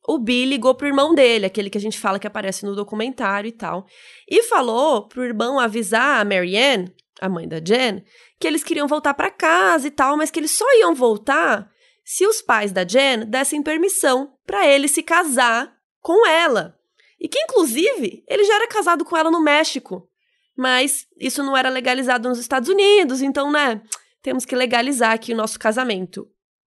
o 0.08 0.18
Billy 0.18 0.50
ligou 0.50 0.74
pro 0.74 0.88
irmão 0.88 1.14
dele, 1.14 1.46
aquele 1.46 1.70
que 1.70 1.78
a 1.78 1.82
gente 1.82 2.00
fala 2.00 2.20
que 2.20 2.28
aparece 2.28 2.66
no 2.66 2.76
documentário 2.76 3.48
e 3.48 3.52
tal, 3.52 3.86
e 4.28 4.42
falou 4.44 5.08
pro 5.08 5.24
irmão 5.24 5.60
avisar 5.60 6.20
a 6.20 6.26
Marianne, 6.26 6.94
a 7.22 7.30
mãe 7.30 7.48
da 7.48 7.60
Jen, 7.60 8.04
que 8.40 8.48
eles 8.48 8.64
queriam 8.64 8.88
voltar 8.88 9.14
para 9.14 9.30
casa 9.30 9.88
e 9.88 9.92
tal, 9.92 10.18
mas 10.18 10.32
que 10.32 10.40
eles 10.40 10.52
só 10.52 10.66
iam 10.80 10.96
voltar 10.96 11.70
se 12.04 12.26
os 12.26 12.42
pais 12.42 12.72
da 12.72 12.84
Jen 12.84 13.26
dessem 13.28 13.62
permissão 13.62 14.34
para 14.46 14.66
ele 14.66 14.88
se 14.88 15.04
casar 15.04 15.72
com 16.02 16.26
ela. 16.26 16.76
E 17.20 17.28
que, 17.28 17.40
inclusive, 17.40 18.24
ele 18.28 18.44
já 18.46 18.56
era 18.56 18.68
casado 18.68 19.06
com 19.06 19.16
ela 19.16 19.30
no 19.30 19.42
México. 19.42 20.10
Mas 20.58 21.06
isso 21.20 21.44
não 21.44 21.56
era 21.56 21.70
legalizado 21.70 22.28
nos 22.28 22.40
Estados 22.40 22.68
Unidos, 22.68 23.22
então, 23.22 23.52
né? 23.52 23.82
Temos 24.22 24.46
que 24.46 24.56
legalizar 24.56 25.14
aqui 25.14 25.34
o 25.34 25.38
nosso 25.38 25.60
casamento. 25.60 26.30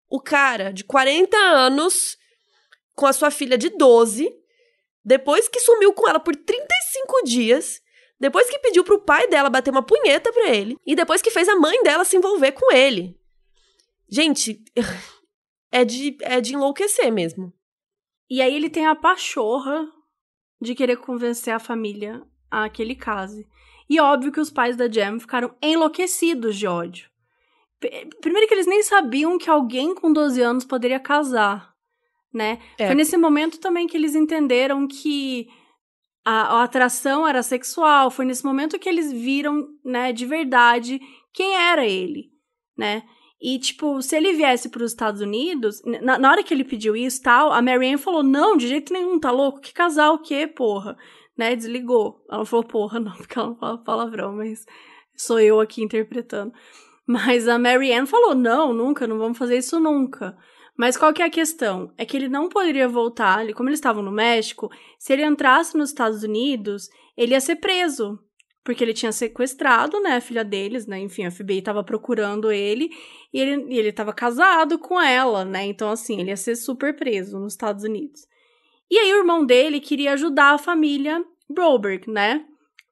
O 0.08 0.20
cara 0.20 0.72
de 0.72 0.84
40 0.84 1.36
anos, 1.36 2.16
com 2.94 3.06
a 3.06 3.12
sua 3.12 3.30
filha 3.30 3.58
de 3.58 3.70
12, 3.70 4.30
depois 5.04 5.48
que 5.48 5.60
sumiu 5.60 5.92
com 5.92 6.08
ela 6.08 6.20
por 6.20 6.34
35 6.34 7.24
dias, 7.24 7.80
depois 8.20 8.48
que 8.50 8.58
pediu 8.58 8.84
pro 8.84 9.00
pai 9.00 9.28
dela 9.28 9.50
bater 9.50 9.70
uma 9.70 9.82
punheta 9.82 10.32
pra 10.32 10.48
ele, 10.48 10.76
e 10.84 10.94
depois 10.94 11.22
que 11.22 11.30
fez 11.30 11.48
a 11.48 11.56
mãe 11.56 11.82
dela 11.82 12.04
se 12.04 12.16
envolver 12.16 12.52
com 12.52 12.72
ele. 12.72 13.18
Gente, 14.08 14.62
é 15.70 15.84
de, 15.84 16.16
é 16.22 16.40
de 16.40 16.54
enlouquecer 16.54 17.12
mesmo. 17.12 17.52
E 18.28 18.42
aí 18.42 18.54
ele 18.54 18.68
tem 18.68 18.86
a 18.86 18.96
pachorra 18.96 19.86
de 20.60 20.74
querer 20.74 20.96
convencer 20.96 21.54
a 21.54 21.58
família 21.58 22.22
a 22.50 22.64
aquele 22.64 22.94
case. 22.94 23.46
E 23.88 24.00
óbvio 24.00 24.32
que 24.32 24.40
os 24.40 24.50
pais 24.50 24.76
da 24.76 24.90
Jam 24.90 25.18
ficaram 25.18 25.56
enlouquecidos 25.62 26.56
de 26.56 26.66
ódio. 26.66 27.08
Primeiro 28.20 28.48
que 28.48 28.54
eles 28.54 28.66
nem 28.66 28.82
sabiam 28.82 29.38
que 29.38 29.48
alguém 29.48 29.94
com 29.94 30.12
12 30.12 30.40
anos 30.40 30.64
poderia 30.64 30.98
casar, 30.98 31.72
né? 32.32 32.58
É. 32.78 32.86
Foi 32.86 32.94
nesse 32.94 33.16
momento 33.16 33.60
também 33.60 33.86
que 33.86 33.96
eles 33.96 34.14
entenderam 34.14 34.86
que 34.88 35.48
a, 36.24 36.58
a 36.58 36.62
atração 36.64 37.26
era 37.26 37.42
sexual. 37.42 38.10
Foi 38.10 38.24
nesse 38.24 38.44
momento 38.44 38.78
que 38.78 38.88
eles 38.88 39.12
viram, 39.12 39.68
né, 39.84 40.12
de 40.12 40.26
verdade 40.26 41.00
quem 41.32 41.54
era 41.54 41.86
ele, 41.86 42.30
né? 42.76 43.04
E, 43.40 43.58
tipo, 43.58 44.02
se 44.02 44.16
ele 44.16 44.32
viesse 44.32 44.68
para 44.68 44.82
os 44.82 44.90
Estados 44.90 45.20
Unidos, 45.20 45.80
na, 46.02 46.18
na, 46.18 46.30
hora 46.30 46.42
que 46.42 46.52
ele 46.52 46.64
pediu 46.64 46.96
isso 46.96 47.22
tal, 47.22 47.52
a 47.52 47.62
Marianne 47.62 47.96
falou: 47.96 48.22
não, 48.22 48.56
de 48.56 48.66
jeito 48.66 48.92
nenhum, 48.92 49.20
tá 49.20 49.30
louco? 49.30 49.60
Que 49.60 49.72
casal, 49.72 50.14
o 50.14 50.18
quê, 50.18 50.46
porra? 50.46 50.96
Né? 51.36 51.54
Desligou. 51.54 52.24
Ela 52.28 52.44
falou 52.44 52.64
porra, 52.64 52.98
não, 52.98 53.12
porque 53.12 53.38
ela 53.38 53.48
não 53.48 53.56
fala 53.56 53.78
palavrão, 53.78 54.32
mas 54.32 54.66
sou 55.16 55.38
eu 55.38 55.60
aqui 55.60 55.82
interpretando. 55.82 56.52
Mas 57.08 57.48
a 57.48 57.58
Marianne 57.58 58.06
falou: 58.06 58.34
não, 58.34 58.74
nunca, 58.74 59.06
não 59.06 59.18
vamos 59.18 59.38
fazer 59.38 59.56
isso 59.56 59.80
nunca. 59.80 60.36
Mas 60.76 60.96
qual 60.96 61.12
que 61.12 61.22
é 61.22 61.24
a 61.24 61.30
questão? 61.30 61.90
É 61.96 62.04
que 62.04 62.16
ele 62.16 62.28
não 62.28 62.48
poderia 62.48 62.86
voltar, 62.86 63.50
como 63.54 63.70
eles 63.70 63.78
estavam 63.78 64.02
no 64.02 64.12
México, 64.12 64.70
se 64.98 65.14
ele 65.14 65.24
entrasse 65.24 65.76
nos 65.76 65.88
Estados 65.88 66.22
Unidos, 66.22 66.88
ele 67.16 67.32
ia 67.32 67.40
ser 67.40 67.56
preso 67.56 68.18
porque 68.68 68.84
ele 68.84 68.92
tinha 68.92 69.10
sequestrado, 69.10 69.98
né, 69.98 70.16
a 70.16 70.20
filha 70.20 70.44
deles, 70.44 70.86
né, 70.86 70.98
enfim, 70.98 71.24
a 71.24 71.30
FBI 71.30 71.60
estava 71.60 71.82
procurando 71.82 72.52
ele 72.52 72.90
e 73.32 73.40
ele, 73.40 73.64
e 73.70 73.78
ele 73.78 73.90
tava 73.90 74.12
casado 74.12 74.78
com 74.78 75.00
ela, 75.00 75.42
né, 75.42 75.64
então 75.64 75.88
assim, 75.88 76.20
ele 76.20 76.28
ia 76.28 76.36
ser 76.36 76.54
super 76.54 76.94
preso 76.94 77.38
nos 77.38 77.54
Estados 77.54 77.82
Unidos. 77.82 78.26
E 78.90 78.98
aí 78.98 79.10
o 79.14 79.20
irmão 79.20 79.42
dele 79.42 79.80
queria 79.80 80.12
ajudar 80.12 80.52
a 80.52 80.58
família 80.58 81.24
Broberg, 81.48 82.10
né, 82.10 82.44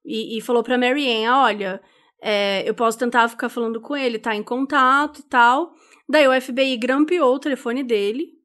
e, 0.03 0.39
e 0.39 0.41
falou 0.41 0.63
pra 0.63 0.79
Marianne, 0.79 1.29
olha, 1.29 1.79
é, 2.21 2.67
eu 2.67 2.73
posso 2.73 2.97
tentar 2.97 3.27
ficar 3.27 3.49
falando 3.49 3.79
com 3.79 3.95
ele, 3.95 4.19
tá 4.19 4.35
em 4.35 4.43
contato 4.43 5.19
e 5.19 5.23
tal. 5.23 5.73
Daí 6.09 6.27
o 6.27 6.41
FBI 6.41 6.77
grampeou 6.77 7.35
o 7.35 7.39
telefone 7.39 7.83
dele, 7.83 8.37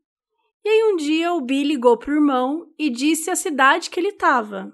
e 0.65 0.69
aí 0.69 0.93
um 0.93 0.97
dia 0.97 1.33
o 1.33 1.41
Bill 1.41 1.67
ligou 1.67 1.97
pro 1.97 2.15
irmão 2.15 2.67
e 2.79 2.89
disse 2.89 3.31
a 3.31 3.37
cidade 3.37 3.91
que 3.91 3.99
ele 3.99 4.13
tava, 4.13 4.73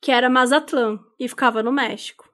que 0.00 0.10
era 0.10 0.28
Mazatlán 0.28 0.98
e 1.18 1.28
ficava 1.28 1.62
no 1.62 1.72
México. 1.72 2.28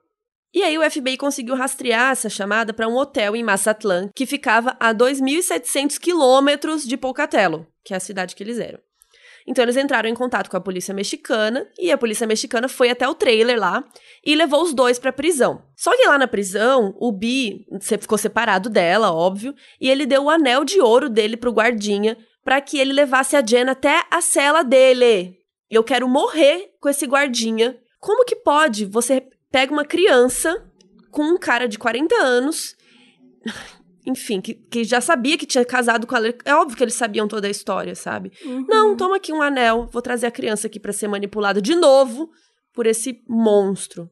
E 0.54 0.62
aí 0.62 0.78
o 0.78 0.90
FBI 0.90 1.18
conseguiu 1.18 1.54
rastrear 1.54 2.12
essa 2.12 2.30
chamada 2.30 2.72
para 2.72 2.88
um 2.88 2.96
hotel 2.96 3.36
em 3.36 3.42
Mazatlán, 3.42 4.08
que 4.14 4.24
ficava 4.24 4.74
a 4.80 4.94
2.700 4.94 5.98
quilômetros 5.98 6.86
de 6.86 6.96
Pocatello, 6.96 7.66
que 7.84 7.92
é 7.92 7.96
a 7.98 8.00
cidade 8.00 8.34
que 8.34 8.42
eles 8.42 8.58
eram. 8.58 8.80
Então 9.46 9.62
eles 9.64 9.76
entraram 9.76 10.08
em 10.08 10.14
contato 10.14 10.50
com 10.50 10.56
a 10.56 10.60
polícia 10.60 10.92
mexicana 10.92 11.68
e 11.78 11.92
a 11.92 11.98
polícia 11.98 12.26
mexicana 12.26 12.68
foi 12.68 12.90
até 12.90 13.08
o 13.08 13.14
trailer 13.14 13.58
lá 13.58 13.84
e 14.24 14.34
levou 14.34 14.62
os 14.62 14.74
dois 14.74 14.98
para 14.98 15.12
prisão. 15.12 15.62
Só 15.76 15.96
que 15.96 16.06
lá 16.06 16.18
na 16.18 16.26
prisão, 16.26 16.94
o 16.98 17.12
Bi 17.12 17.64
ficou 17.80 18.18
separado 18.18 18.68
dela, 18.68 19.12
óbvio, 19.12 19.54
e 19.80 19.88
ele 19.88 20.04
deu 20.04 20.24
o 20.24 20.30
anel 20.30 20.64
de 20.64 20.80
ouro 20.80 21.08
dele 21.08 21.36
pro 21.36 21.52
guardinha 21.52 22.16
para 22.44 22.60
que 22.60 22.78
ele 22.78 22.92
levasse 22.92 23.36
a 23.36 23.42
Jen 23.44 23.68
até 23.68 24.04
a 24.10 24.20
cela 24.20 24.62
dele. 24.62 25.36
Eu 25.70 25.82
quero 25.82 26.08
morrer 26.08 26.70
com 26.80 26.88
esse 26.88 27.06
guardinha. 27.06 27.76
Como 28.00 28.24
que 28.24 28.36
pode? 28.36 28.84
Você 28.86 29.28
pega 29.50 29.72
uma 29.72 29.84
criança 29.84 30.64
com 31.10 31.22
um 31.22 31.38
cara 31.38 31.66
de 31.66 31.78
40 31.78 32.14
anos, 32.14 32.76
enfim, 34.06 34.40
que, 34.40 34.54
que 34.54 34.84
já 34.84 35.00
sabia 35.00 35.36
que 35.36 35.44
tinha 35.44 35.64
casado 35.64 36.06
com 36.06 36.16
ela. 36.16 36.32
É 36.44 36.54
óbvio 36.54 36.76
que 36.76 36.84
eles 36.84 36.94
sabiam 36.94 37.26
toda 37.26 37.48
a 37.48 37.50
história, 37.50 37.94
sabe? 37.96 38.32
Uhum. 38.44 38.64
Não, 38.68 38.96
toma 38.96 39.16
aqui 39.16 39.32
um 39.32 39.42
anel, 39.42 39.88
vou 39.92 40.00
trazer 40.00 40.26
a 40.26 40.30
criança 40.30 40.68
aqui 40.68 40.78
para 40.78 40.92
ser 40.92 41.08
manipulada 41.08 41.60
de 41.60 41.74
novo 41.74 42.30
por 42.72 42.86
esse 42.86 43.24
monstro. 43.28 44.08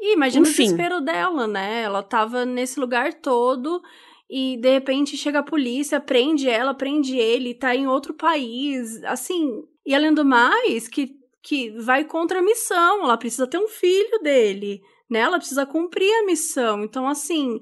E 0.00 0.14
imagina 0.14 0.46
Enfim. 0.48 0.62
o 0.62 0.64
desespero 0.66 1.00
dela, 1.00 1.46
né? 1.46 1.82
Ela 1.82 2.02
tava 2.02 2.44
nesse 2.44 2.80
lugar 2.80 3.12
todo 3.14 3.82
e 4.28 4.56
de 4.56 4.70
repente 4.70 5.16
chega 5.16 5.40
a 5.40 5.44
polícia, 5.44 6.00
prende 6.00 6.48
ela, 6.48 6.74
prende 6.74 7.16
ele, 7.16 7.54
tá 7.54 7.74
em 7.74 7.86
outro 7.86 8.14
país. 8.14 9.02
Assim, 9.04 9.62
e 9.84 9.94
além 9.94 10.14
do 10.14 10.24
mais, 10.24 10.88
que, 10.88 11.10
que 11.42 11.70
vai 11.80 12.04
contra 12.04 12.38
a 12.38 12.42
missão, 12.42 13.04
ela 13.04 13.18
precisa 13.18 13.46
ter 13.46 13.58
um 13.58 13.68
filho 13.68 14.18
dele, 14.22 14.80
né? 15.10 15.20
Ela 15.20 15.38
precisa 15.38 15.66
cumprir 15.66 16.10
a 16.20 16.26
missão. 16.26 16.82
Então, 16.84 17.06
assim, 17.06 17.60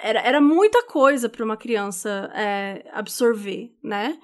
era, 0.00 0.20
era 0.20 0.40
muita 0.40 0.82
coisa 0.84 1.28
para 1.28 1.44
uma 1.44 1.56
criança 1.56 2.30
é, 2.34 2.88
absorver, 2.92 3.72
né? 3.82 4.18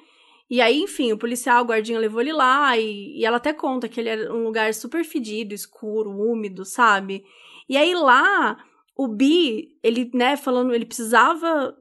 E 0.50 0.60
aí, 0.60 0.80
enfim, 0.80 1.12
o 1.12 1.18
policial, 1.18 1.62
o 1.62 1.66
guardinha 1.66 1.98
levou 1.98 2.20
ele 2.20 2.32
lá 2.32 2.76
e, 2.76 3.18
e 3.18 3.24
ela 3.24 3.38
até 3.38 3.52
conta 3.52 3.88
que 3.88 4.00
ele 4.00 4.08
era 4.08 4.32
um 4.32 4.44
lugar 4.44 4.72
super 4.74 5.04
fedido, 5.04 5.54
escuro, 5.54 6.10
úmido, 6.10 6.64
sabe? 6.64 7.24
E 7.68 7.76
aí 7.76 7.94
lá, 7.94 8.58
o 8.96 9.08
Bi, 9.08 9.76
ele, 9.82 10.10
né, 10.14 10.36
falando, 10.36 10.74
ele 10.74 10.84
precisava 10.84 11.74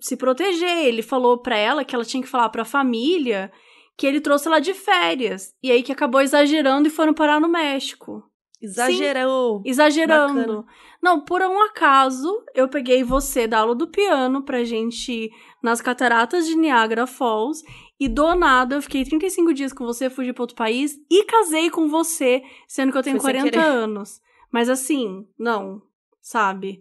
se 0.00 0.16
proteger. 0.16 0.86
Ele 0.86 1.02
falou 1.02 1.38
para 1.38 1.56
ela 1.56 1.84
que 1.84 1.94
ela 1.94 2.04
tinha 2.04 2.22
que 2.22 2.28
falar 2.28 2.48
para 2.48 2.62
a 2.62 2.66
família 2.66 3.50
que 3.96 4.06
ele 4.06 4.20
trouxe 4.20 4.46
ela 4.46 4.60
de 4.60 4.74
férias. 4.74 5.54
E 5.62 5.72
aí 5.72 5.82
que 5.82 5.92
acabou 5.92 6.20
exagerando 6.20 6.86
e 6.86 6.90
foram 6.90 7.12
parar 7.12 7.40
no 7.40 7.48
México. 7.48 8.22
Exagerou. 8.60 9.62
Sim, 9.62 9.70
exagerando. 9.70 10.34
Bacana. 10.34 10.64
Não, 11.00 11.20
por 11.20 11.40
um 11.42 11.62
acaso, 11.62 12.44
eu 12.54 12.68
peguei 12.68 13.04
você 13.04 13.46
da 13.46 13.60
aula 13.60 13.74
do 13.74 13.86
piano 13.86 14.42
pra 14.42 14.64
gente 14.64 15.12
ir 15.12 15.30
nas 15.62 15.80
cataratas 15.80 16.46
de 16.46 16.56
Niagara 16.56 17.06
Falls. 17.06 17.62
E 18.00 18.08
do 18.08 18.34
nada, 18.34 18.76
eu 18.76 18.82
fiquei 18.82 19.04
35 19.04 19.52
dias 19.52 19.72
com 19.72 19.84
você, 19.84 20.08
fugir 20.08 20.32
pra 20.32 20.42
outro 20.42 20.56
país 20.56 20.96
e 21.10 21.24
casei 21.24 21.68
com 21.68 21.88
você, 21.88 22.42
sendo 22.66 22.92
que 22.92 22.98
eu 22.98 23.02
tenho 23.02 23.20
Foi 23.20 23.32
40 23.32 23.60
anos. 23.60 24.20
Mas 24.52 24.68
assim, 24.68 25.26
não, 25.38 25.82
sabe? 26.20 26.80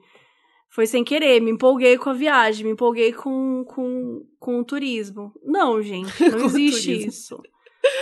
Foi 0.70 0.86
sem 0.86 1.04
querer, 1.04 1.42
me 1.42 1.52
empolguei 1.52 1.98
com 1.98 2.10
a 2.10 2.14
viagem, 2.14 2.66
me 2.66 2.74
empolguei 2.74 3.12
com, 3.12 3.66
com, 3.66 4.28
com 4.40 4.60
o 4.60 4.64
turismo. 4.64 5.34
Não, 5.44 5.82
gente, 5.82 6.12
não 6.30 6.46
existe 6.46 7.08
isso. 7.08 7.42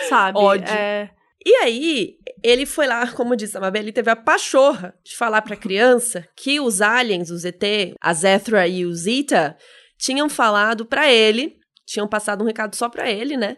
Sabe? 0.09 0.37
Ódio. 0.37 0.67
É... 0.67 1.11
E 1.45 1.55
aí, 1.57 2.17
ele 2.45 2.67
foi 2.67 2.85
lá, 2.85 3.11
como 3.11 3.35
disse 3.35 3.57
a 3.57 3.59
Mabel, 3.59 3.81
ele 3.81 3.91
teve 3.91 4.11
a 4.11 4.15
pachorra 4.15 4.93
de 5.03 5.15
falar 5.15 5.41
pra 5.41 5.55
criança 5.55 6.27
que 6.35 6.59
os 6.59 6.79
aliens, 6.79 7.31
os 7.31 7.43
ET, 7.43 7.63
a 7.99 8.13
Zethra 8.13 8.67
e 8.67 8.85
o 8.85 8.93
Zeta, 8.93 9.57
tinham 9.97 10.29
falado 10.29 10.85
para 10.85 11.11
ele, 11.11 11.57
tinham 11.87 12.07
passado 12.07 12.43
um 12.43 12.47
recado 12.47 12.75
só 12.75 12.87
para 12.87 13.09
ele, 13.09 13.35
né? 13.35 13.57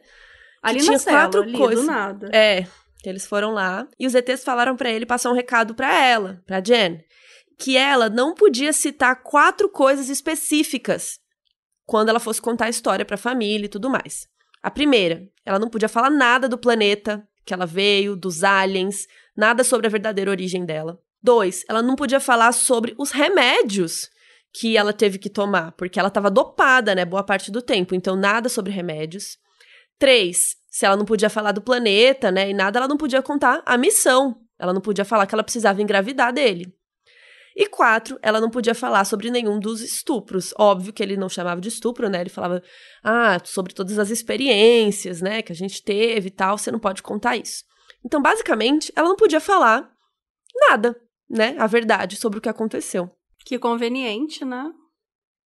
Ali 0.63 0.79
tinha 0.79 0.97
cela, 0.97 1.23
quatro 1.23 1.41
ali, 1.41 1.51
coisas. 1.51 1.83
Do 1.83 1.91
nada. 1.91 2.29
É, 2.33 2.65
eles 3.03 3.25
foram 3.25 3.51
lá 3.51 3.85
e 3.99 4.07
os 4.07 4.15
ETs 4.15 4.41
falaram 4.45 4.77
para 4.77 4.89
ele 4.89 5.05
passar 5.05 5.31
um 5.31 5.35
recado 5.35 5.75
para 5.75 5.93
ela, 5.93 6.41
para 6.47 6.63
Jen, 6.63 7.03
que 7.59 7.75
ela 7.75 8.09
não 8.09 8.33
podia 8.33 8.71
citar 8.71 9.21
quatro 9.21 9.67
coisas 9.67 10.07
específicas 10.07 11.19
quando 11.85 12.07
ela 12.07 12.21
fosse 12.21 12.41
contar 12.41 12.67
a 12.67 12.69
história 12.69 13.03
para 13.03 13.15
a 13.15 13.17
família 13.19 13.65
e 13.65 13.69
tudo 13.69 13.89
mais. 13.89 14.27
A 14.63 14.71
primeira, 14.71 15.27
ela 15.45 15.59
não 15.59 15.69
podia 15.69 15.89
falar 15.89 16.09
nada 16.09 16.47
do 16.47 16.57
planeta 16.57 17.27
que 17.47 17.53
ela 17.53 17.65
veio, 17.65 18.15
dos 18.15 18.43
aliens, 18.43 19.07
nada 19.35 19.63
sobre 19.63 19.87
a 19.87 19.89
verdadeira 19.89 20.29
origem 20.29 20.65
dela. 20.65 20.99
Dois, 21.23 21.63
ela 21.69 21.81
não 21.81 21.95
podia 21.95 22.19
falar 22.19 22.51
sobre 22.51 22.93
os 22.99 23.11
remédios 23.11 24.09
que 24.53 24.75
ela 24.75 24.91
teve 24.91 25.17
que 25.17 25.29
tomar, 25.29 25.71
porque 25.71 25.97
ela 25.97 26.09
estava 26.09 26.29
dopada, 26.29 26.93
né, 26.93 27.05
boa 27.05 27.23
parte 27.23 27.49
do 27.49 27.61
tempo, 27.61 27.95
então 27.95 28.15
nada 28.15 28.49
sobre 28.49 28.71
remédios. 28.71 29.37
Três, 29.97 30.55
se 30.69 30.85
ela 30.85 30.97
não 30.97 31.05
podia 31.05 31.29
falar 31.29 31.53
do 31.53 31.61
planeta, 31.61 32.31
né, 32.31 32.49
e 32.49 32.53
nada, 32.53 32.79
ela 32.79 32.87
não 32.87 32.97
podia 32.97 33.21
contar 33.21 33.63
a 33.65 33.77
missão. 33.77 34.35
Ela 34.59 34.73
não 34.73 34.81
podia 34.81 35.05
falar 35.05 35.25
que 35.25 35.33
ela 35.33 35.43
precisava 35.43 35.81
engravidar 35.81 36.33
dele. 36.33 36.73
E 37.59 37.65
quatro, 37.65 38.19
ela 38.21 38.39
não 38.39 38.51
podia 38.51 38.75
falar 38.75 39.03
sobre 39.03 39.31
nenhum 39.31 39.59
dos 39.59 39.81
estupros. 39.81 40.53
Óbvio 40.59 40.93
que 40.93 41.01
ele 41.01 41.17
não 41.17 41.27
chamava 41.27 41.59
de 41.59 41.69
estupro, 41.69 42.07
né? 42.07 42.21
Ele 42.21 42.29
falava, 42.29 42.61
ah, 43.03 43.39
sobre 43.43 43.73
todas 43.73 43.97
as 43.97 44.11
experiências, 44.11 45.21
né, 45.21 45.41
que 45.41 45.51
a 45.51 45.55
gente 45.55 45.81
teve 45.81 46.27
e 46.27 46.31
tal, 46.31 46.55
você 46.55 46.69
não 46.69 46.77
pode 46.77 47.01
contar 47.01 47.35
isso. 47.35 47.63
Então, 48.05 48.21
basicamente, 48.21 48.93
ela 48.95 49.09
não 49.09 49.15
podia 49.15 49.39
falar 49.39 49.91
nada, 50.69 51.01
né? 51.27 51.55
A 51.57 51.65
verdade 51.65 52.15
sobre 52.15 52.37
o 52.37 52.41
que 52.43 52.47
aconteceu. 52.47 53.09
Que 53.43 53.57
conveniente, 53.57 54.45
né? 54.45 54.71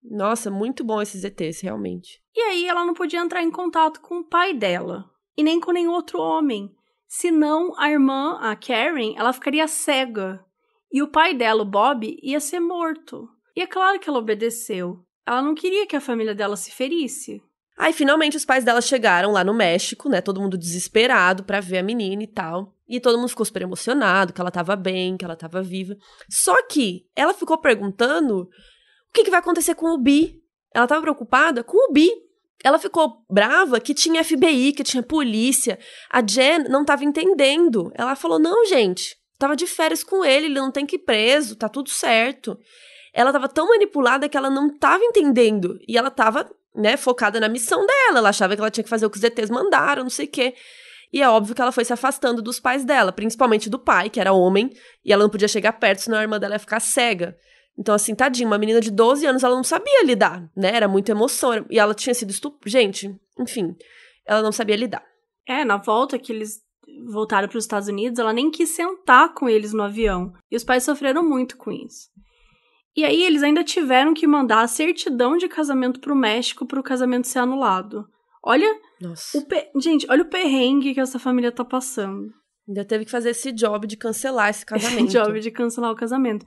Nossa, 0.04 0.52
muito 0.52 0.84
bom 0.84 1.02
esses 1.02 1.24
ETs, 1.24 1.62
realmente. 1.62 2.22
E 2.36 2.42
aí 2.42 2.68
ela 2.68 2.84
não 2.84 2.94
podia 2.94 3.22
entrar 3.22 3.42
em 3.42 3.50
contato 3.50 4.02
com 4.02 4.20
o 4.20 4.28
pai 4.28 4.54
dela. 4.54 5.06
E 5.38 5.44
nem 5.44 5.62
com 5.62 5.72
nenhum 5.72 5.94
outro 5.94 6.20
homem. 6.20 6.76
Senão 7.08 7.74
a 7.78 7.90
irmã, 7.90 8.38
a 8.42 8.54
Karen, 8.54 9.16
ela 9.16 9.32
ficaria 9.32 9.66
cega 9.66 10.46
e 10.92 11.02
o 11.02 11.08
pai 11.08 11.34
dela, 11.34 11.62
o 11.62 11.66
Bob, 11.66 12.18
ia 12.22 12.40
ser 12.40 12.60
morto. 12.60 13.30
E 13.56 13.62
é 13.62 13.68
claro 13.68 14.00
que 14.00 14.10
ela 14.10 14.20
obedeceu. 14.20 15.00
Ela 15.26 15.42
não 15.42 15.56
queria 15.56 15.86
que 15.86 15.96
a 15.96 16.02
família 16.02 16.36
dela 16.36 16.58
se 16.58 16.72
ferisse. 16.72 17.42
Aí 17.78 17.94
finalmente 17.94 18.38
os 18.38 18.46
pais 18.46 18.64
dela 18.64 18.82
chegaram 18.82 19.32
lá 19.32 19.44
no 19.44 19.54
México, 19.54 20.10
né? 20.10 20.22
Todo 20.22 20.42
mundo 20.42 20.58
desesperado 20.58 21.44
para 21.44 21.60
ver 21.60 21.80
a 21.80 21.84
menina 21.84 22.24
e 22.24 22.28
tal. 22.28 22.76
E 22.88 23.00
todo 23.00 23.18
mundo 23.18 23.30
ficou 23.30 23.46
super 23.46 23.62
emocionado, 23.62 24.34
que 24.34 24.42
ela 24.42 24.52
tava 24.52 24.76
bem, 24.76 25.16
que 25.16 25.24
ela 25.24 25.36
tava 25.36 25.62
viva. 25.62 25.96
Só 26.30 26.62
que 26.68 27.08
ela 27.16 27.34
ficou 27.34 27.58
perguntando 27.58 28.42
o 28.42 28.50
que, 29.14 29.24
que 29.24 29.32
vai 29.32 29.40
acontecer 29.40 29.76
com 29.76 29.88
o 29.88 29.98
Bi. 29.98 30.42
Ela 30.74 30.88
tava 30.88 31.02
preocupada 31.02 31.64
com 31.64 31.90
o 31.90 31.94
Bi. 31.94 32.10
Ela 32.64 32.78
ficou 32.78 33.24
brava 33.30 33.80
que 33.80 33.94
tinha 33.94 34.24
FBI, 34.24 34.74
que 34.74 34.84
tinha 34.84 35.02
polícia. 35.02 35.80
A 36.10 36.22
Jen 36.22 36.70
não 36.70 36.86
tava 36.86 37.04
entendendo. 37.04 37.92
Ela 37.96 38.16
falou: 38.16 38.38
não, 38.38 38.66
gente, 38.66 39.18
tava 39.42 39.56
de 39.56 39.66
férias 39.66 40.04
com 40.04 40.24
ele, 40.24 40.46
ele 40.46 40.60
não 40.60 40.72
tem 40.72 40.86
que 40.86 40.98
ir 40.98 41.00
preso, 41.00 41.56
tá 41.56 41.68
tudo 41.68 41.90
certo. 41.90 42.58
Ela 43.12 43.34
tava 43.34 43.50
tão 43.50 43.68
manipulada 43.68 44.30
que 44.30 44.38
ela 44.38 44.50
não 44.50 44.70
tava 44.78 45.04
entendendo. 45.04 45.80
E 45.88 45.98
ela 45.98 46.12
tava, 46.12 46.50
né, 46.76 46.96
focada 46.96 47.40
na 47.40 47.50
missão 47.50 47.86
dela. 47.86 48.20
Ela 48.20 48.30
achava 48.30 48.56
que 48.56 48.62
ela 48.62 48.70
tinha 48.70 48.84
que 48.84 48.90
fazer 48.90 49.06
o 49.06 49.10
que 49.10 49.18
os 49.18 49.24
ETs 49.24 49.50
mandaram, 49.50 50.04
não 50.04 50.10
sei 50.10 50.28
o 50.28 50.30
quê. 50.30 50.54
E 51.12 51.22
é 51.22 51.28
óbvio 51.28 51.56
que 51.56 51.62
ela 51.62 51.72
foi 51.72 51.84
se 51.84 51.92
afastando 51.92 52.42
dos 52.42 52.60
pais 52.60 52.86
dela, 52.86 53.12
principalmente 53.12 53.70
do 53.70 53.80
pai, 53.80 54.10
que 54.10 54.20
era 54.20 54.32
homem, 54.32 54.70
e 55.04 55.12
ela 55.12 55.24
não 55.24 55.30
podia 55.30 55.48
chegar 55.48 55.74
perto, 55.74 56.04
senão 56.04 56.20
a 56.20 56.22
irmã 56.22 56.40
dela 56.40 56.56
ia 56.56 56.60
ficar 56.60 56.80
cega. 56.80 57.36
Então, 57.78 57.96
assim, 57.96 58.14
tadinha, 58.14 58.48
uma 58.48 58.58
menina 58.58 58.80
de 58.80 58.92
12 58.92 59.26
anos, 59.26 59.44
ela 59.44 59.56
não 59.56 59.64
sabia 59.64 60.06
lidar, 60.06 60.50
né? 60.56 60.72
Era 60.74 60.88
muita 60.88 61.12
emoção. 61.12 61.66
E 61.70 61.80
ela 61.80 61.94
tinha 61.94 62.14
sido 62.14 62.30
estuprada. 62.30 62.70
Gente, 62.70 63.14
enfim, 63.40 63.76
ela 64.26 64.42
não 64.42 64.52
sabia 64.52 64.76
lidar. 64.76 65.04
É, 65.48 65.66
na 65.66 65.78
volta 65.78 66.20
que 66.20 66.32
eles 66.32 66.62
voltaram 67.06 67.48
para 67.48 67.58
os 67.58 67.64
Estados 67.64 67.88
Unidos, 67.88 68.20
ela 68.20 68.34
nem 68.34 68.50
quis 68.50 68.70
sentar 68.70 69.34
com 69.34 69.48
eles 69.48 69.74
no 69.74 69.84
avião. 69.84 70.34
E 70.50 70.56
os 70.56 70.64
pais 70.64 70.84
sofreram 70.84 71.28
muito 71.28 71.58
com 71.58 71.72
isso. 71.72 72.10
E 72.96 73.06
aí 73.06 73.24
eles 73.24 73.42
ainda 73.42 73.64
tiveram 73.64 74.14
que 74.14 74.28
mandar 74.28 74.62
a 74.62 74.68
certidão 74.68 75.38
de 75.38 75.48
casamento 75.48 76.00
para 76.00 76.14
o 76.14 76.16
México 76.16 76.66
para 76.66 76.80
o 76.80 76.84
casamento 76.84 77.28
ser 77.28 77.40
anulado. 77.40 78.06
Olha, 78.44 78.68
pe... 79.48 79.70
gente, 79.80 80.06
olha 80.10 80.24
o 80.24 80.30
perrengue 80.30 80.94
que 80.94 81.00
essa 81.00 81.20
família 81.20 81.52
tá 81.52 81.64
passando. 81.64 82.34
Ainda 82.68 82.84
teve 82.84 83.06
que 83.06 83.12
fazer 83.12 83.30
esse 83.30 83.52
job 83.52 83.88
de 83.88 83.98
cancelar 83.98 84.50
esse 84.50 84.66
casamento. 84.66 85.12
job 85.12 85.40
de 85.40 85.52
cancelar 85.52 85.92
o 85.92 85.96
casamento. 85.96 86.46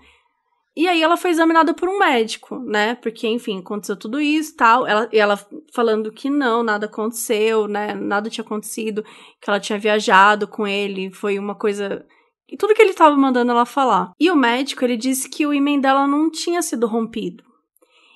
E 0.77 0.89
aí 0.89 1.01
ela 1.01 1.17
foi 1.17 1.31
examinada 1.31 1.73
por 1.73 1.89
um 1.89 1.99
médico, 1.99 2.59
né? 2.59 2.97
Porque, 2.97 3.29
enfim, 3.29 3.61
aconteceu 3.61 3.97
tudo 3.97 4.21
isso 4.21 4.57
tal. 4.57 4.85
Ela, 4.85 5.09
e 5.13 5.19
ela 5.19 5.39
falando 5.73 6.11
que 6.11 6.29
não, 6.29 6.65
nada 6.65 6.87
aconteceu, 6.87 7.69
né? 7.69 7.95
Nada 7.95 8.29
tinha 8.29 8.45
acontecido, 8.45 9.05
que 9.41 9.49
ela 9.49 9.61
tinha 9.61 9.79
viajado 9.79 10.49
com 10.49 10.67
ele, 10.67 11.13
foi 11.13 11.39
uma 11.39 11.55
coisa. 11.55 12.05
E 12.49 12.57
tudo 12.57 12.75
que 12.75 12.83
ele 12.83 12.91
estava 12.91 13.17
mandando 13.17 13.53
ela 13.53 13.65
falar. 13.65 14.13
E 14.19 14.29
o 14.31 14.37
médico, 14.37 14.85
ele 14.85 14.97
disse 14.97 15.29
que 15.29 15.47
o 15.47 15.55
ímã 15.55 15.79
dela 15.79 16.09
não 16.09 16.29
tinha 16.29 16.61
sido 16.61 16.89
rompido. 16.89 17.45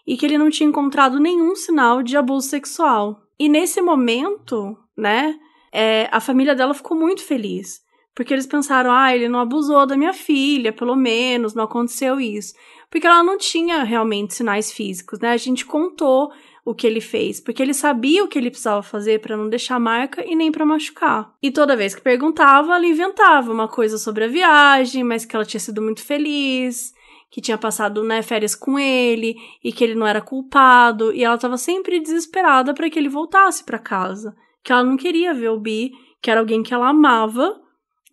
E 0.04 0.16
que 0.16 0.26
ele 0.26 0.38
não 0.38 0.50
tinha 0.50 0.68
encontrado 0.68 1.20
nenhum 1.20 1.54
sinal 1.54 2.02
de 2.02 2.16
abuso 2.16 2.48
sexual. 2.48 3.22
E 3.38 3.48
nesse 3.48 3.80
momento, 3.80 4.76
né, 4.96 5.38
é, 5.72 6.09
a 6.11 6.18
família 6.18 6.56
dela 6.56 6.74
ficou 6.74 6.96
muito 6.96 7.22
feliz. 7.22 7.80
Porque 8.18 8.34
eles 8.34 8.48
pensaram, 8.48 8.90
ah, 8.90 9.14
ele 9.14 9.28
não 9.28 9.38
abusou 9.38 9.86
da 9.86 9.96
minha 9.96 10.12
filha, 10.12 10.72
pelo 10.72 10.96
menos, 10.96 11.54
não 11.54 11.62
aconteceu 11.62 12.18
isso. 12.18 12.52
Porque 12.90 13.06
ela 13.06 13.22
não 13.22 13.38
tinha 13.38 13.84
realmente 13.84 14.34
sinais 14.34 14.72
físicos, 14.72 15.20
né? 15.20 15.30
A 15.30 15.36
gente 15.36 15.64
contou 15.64 16.32
o 16.64 16.74
que 16.74 16.84
ele 16.84 17.00
fez, 17.00 17.38
porque 17.38 17.62
ele 17.62 17.72
sabia 17.72 18.24
o 18.24 18.26
que 18.26 18.36
ele 18.36 18.50
precisava 18.50 18.82
fazer 18.82 19.20
para 19.20 19.36
não 19.36 19.48
deixar 19.48 19.78
marca 19.78 20.26
e 20.26 20.34
nem 20.34 20.50
para 20.50 20.66
machucar. 20.66 21.32
E 21.40 21.52
toda 21.52 21.76
vez 21.76 21.94
que 21.94 22.00
perguntava, 22.00 22.74
ela 22.74 22.84
inventava 22.84 23.52
uma 23.52 23.68
coisa 23.68 23.96
sobre 23.96 24.24
a 24.24 24.28
viagem, 24.28 25.04
mas 25.04 25.24
que 25.24 25.36
ela 25.36 25.44
tinha 25.44 25.60
sido 25.60 25.80
muito 25.80 26.04
feliz, 26.04 26.92
que 27.30 27.40
tinha 27.40 27.56
passado 27.56 28.02
né, 28.02 28.20
férias 28.20 28.56
com 28.56 28.80
ele 28.80 29.36
e 29.62 29.72
que 29.72 29.84
ele 29.84 29.94
não 29.94 30.08
era 30.08 30.20
culpado, 30.20 31.14
e 31.14 31.22
ela 31.22 31.36
estava 31.36 31.56
sempre 31.56 32.00
desesperada 32.00 32.74
para 32.74 32.90
que 32.90 32.98
ele 32.98 33.08
voltasse 33.08 33.62
para 33.62 33.78
casa, 33.78 34.34
que 34.64 34.72
ela 34.72 34.82
não 34.82 34.96
queria 34.96 35.32
ver 35.32 35.50
o 35.50 35.60
Bi, 35.60 35.92
que 36.20 36.32
era 36.32 36.40
alguém 36.40 36.64
que 36.64 36.74
ela 36.74 36.88
amava 36.88 37.67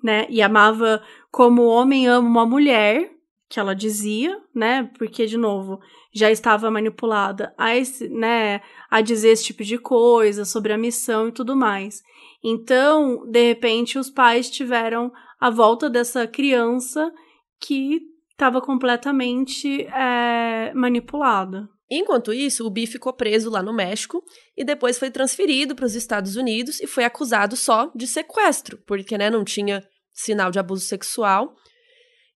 né? 0.05 0.27
E 0.29 0.39
amava 0.39 1.01
como 1.31 1.63
o 1.63 1.67
homem 1.67 2.07
ama 2.07 2.27
uma 2.27 2.45
mulher, 2.45 3.11
que 3.49 3.59
ela 3.59 3.73
dizia, 3.73 4.39
né? 4.53 4.89
Porque, 4.97 5.25
de 5.25 5.35
novo, 5.35 5.79
já 6.13 6.29
estava 6.29 6.69
manipulada 6.69 7.53
a, 7.57 7.75
esse, 7.75 8.07
né, 8.07 8.61
a 8.89 9.01
dizer 9.01 9.29
esse 9.29 9.45
tipo 9.45 9.63
de 9.63 9.79
coisa 9.79 10.45
sobre 10.45 10.71
a 10.71 10.77
missão 10.77 11.27
e 11.27 11.31
tudo 11.31 11.55
mais. 11.55 12.03
Então, 12.43 13.25
de 13.25 13.47
repente, 13.47 13.97
os 13.97 14.11
pais 14.11 14.49
tiveram 14.49 15.11
a 15.39 15.49
volta 15.49 15.89
dessa 15.89 16.27
criança 16.27 17.11
que 17.59 18.01
estava 18.31 18.61
completamente 18.61 19.87
é, 19.87 20.71
manipulada. 20.75 21.67
Enquanto 21.89 22.33
isso, 22.33 22.65
o 22.65 22.69
Bi 22.69 22.87
ficou 22.87 23.13
preso 23.13 23.49
lá 23.49 23.61
no 23.61 23.73
México 23.73 24.23
e 24.57 24.63
depois 24.63 24.97
foi 24.97 25.11
transferido 25.11 25.75
para 25.75 25.85
os 25.85 25.95
Estados 25.95 26.35
Unidos 26.35 26.79
e 26.79 26.87
foi 26.87 27.03
acusado 27.03 27.55
só 27.55 27.91
de 27.95 28.07
sequestro, 28.07 28.79
porque 28.85 29.17
né, 29.17 29.29
não 29.29 29.43
tinha 29.43 29.83
sinal 30.15 30.49
de 30.49 30.57
abuso 30.57 30.85
sexual. 30.85 31.53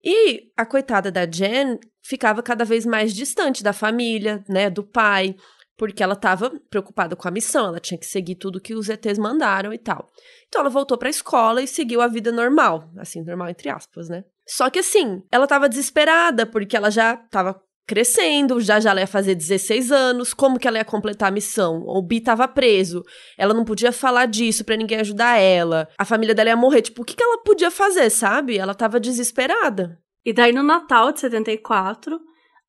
E 0.03 0.51
a 0.55 0.65
coitada 0.65 1.11
da 1.11 1.25
Jen 1.25 1.80
ficava 2.01 2.43
cada 2.43 2.63
vez 2.63 2.86
mais 2.86 3.13
distante 3.13 3.63
da 3.63 3.73
família, 3.73 4.43
né, 4.47 4.69
do 4.69 4.84
pai, 4.84 5.36
porque 5.77 6.03
ela 6.03 6.13
estava 6.13 6.51
preocupada 6.69 7.15
com 7.15 7.27
a 7.27 7.32
missão, 7.32 7.67
ela 7.67 7.80
tinha 7.80 7.97
que 7.97 8.05
seguir 8.05 8.36
tudo 8.36 8.59
que 8.59 8.75
os 8.75 8.89
ETs 8.89 9.17
mandaram 9.17 9.73
e 9.73 9.77
tal. 9.77 10.11
Então 10.47 10.61
ela 10.61 10.69
voltou 10.69 10.97
para 10.97 11.07
a 11.07 11.09
escola 11.09 11.61
e 11.61 11.67
seguiu 11.67 12.01
a 12.01 12.07
vida 12.07 12.32
normal, 12.32 12.91
assim, 12.97 13.23
normal 13.23 13.49
entre 13.49 13.69
aspas, 13.69 14.09
né? 14.09 14.23
Só 14.45 14.69
que 14.69 14.80
assim, 14.80 15.23
ela 15.32 15.45
estava 15.45 15.69
desesperada 15.69 16.45
porque 16.45 16.75
ela 16.75 16.89
já 16.89 17.13
estava 17.13 17.61
crescendo, 17.90 18.62
já 18.62 18.80
já 18.80 18.92
ela 18.92 19.00
ia 19.00 19.08
fazer 19.08 19.34
16 19.34 19.92
anos, 19.92 20.32
como 20.32 20.60
que 20.60 20.68
ela 20.68 20.78
ia 20.78 20.86
completar 20.86 21.30
a 21.30 21.32
missão? 21.32 21.84
O 21.88 22.04
Bi 22.04 22.22
tava 22.22 22.48
preso, 22.48 23.04
ela 23.36 23.52
não 23.52 23.66
podia 23.66 23.92
falar 23.92 24.28
disso 24.28 24.64
para 24.64 24.76
ninguém 24.76 25.00
ajudar 25.00 25.40
ela, 25.40 25.90
a 25.98 26.06
família 26.06 26.36
dela 26.36 26.50
ia 26.50 26.56
morrer, 26.56 26.84
tipo, 26.84 27.02
o 27.02 27.06
que 27.06 27.16
que 27.16 27.24
ela 27.24 27.40
podia 27.40 27.72
fazer, 27.72 28.12
sabe? 28.12 28.60
Ela 28.60 28.76
tava 28.76 29.00
desesperada. 29.00 30.00
E 30.24 30.32
daí 30.32 30.54
no 30.54 30.62
Natal 30.62 31.12
de 31.12 31.20
74, 31.22 32.20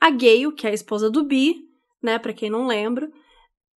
a 0.01 0.09
Gale, 0.09 0.55
que 0.57 0.67
é 0.67 0.71
a 0.71 0.73
esposa 0.75 1.11
do 1.11 1.23
Bi, 1.23 1.55
né, 2.03 2.19
para 2.19 2.33
quem 2.33 2.49
não 2.49 2.67
lembra, 2.67 3.07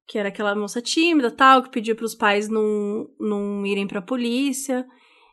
que 0.07 0.17
era 0.17 0.29
aquela 0.29 0.55
moça 0.55 0.81
tímida, 0.81 1.29
tal, 1.29 1.61
que 1.61 1.71
pediu 1.71 1.93
para 1.93 2.05
os 2.05 2.15
pais 2.15 2.47
não, 2.47 3.09
não 3.19 3.65
irem 3.65 3.85
para 3.85 3.99
a 3.99 4.01
polícia, 4.01 4.85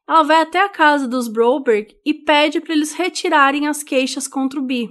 ela 0.09 0.25
vai 0.25 0.43
até 0.43 0.61
a 0.61 0.69
casa 0.69 1.07
dos 1.07 1.29
Broberg 1.29 1.95
e 2.05 2.13
pede 2.13 2.61
para 2.61 2.75
eles 2.75 2.95
retirarem 2.95 3.69
as 3.69 3.85
queixas 3.85 4.27
contra 4.27 4.59
o 4.59 4.65
Bi 4.65 4.91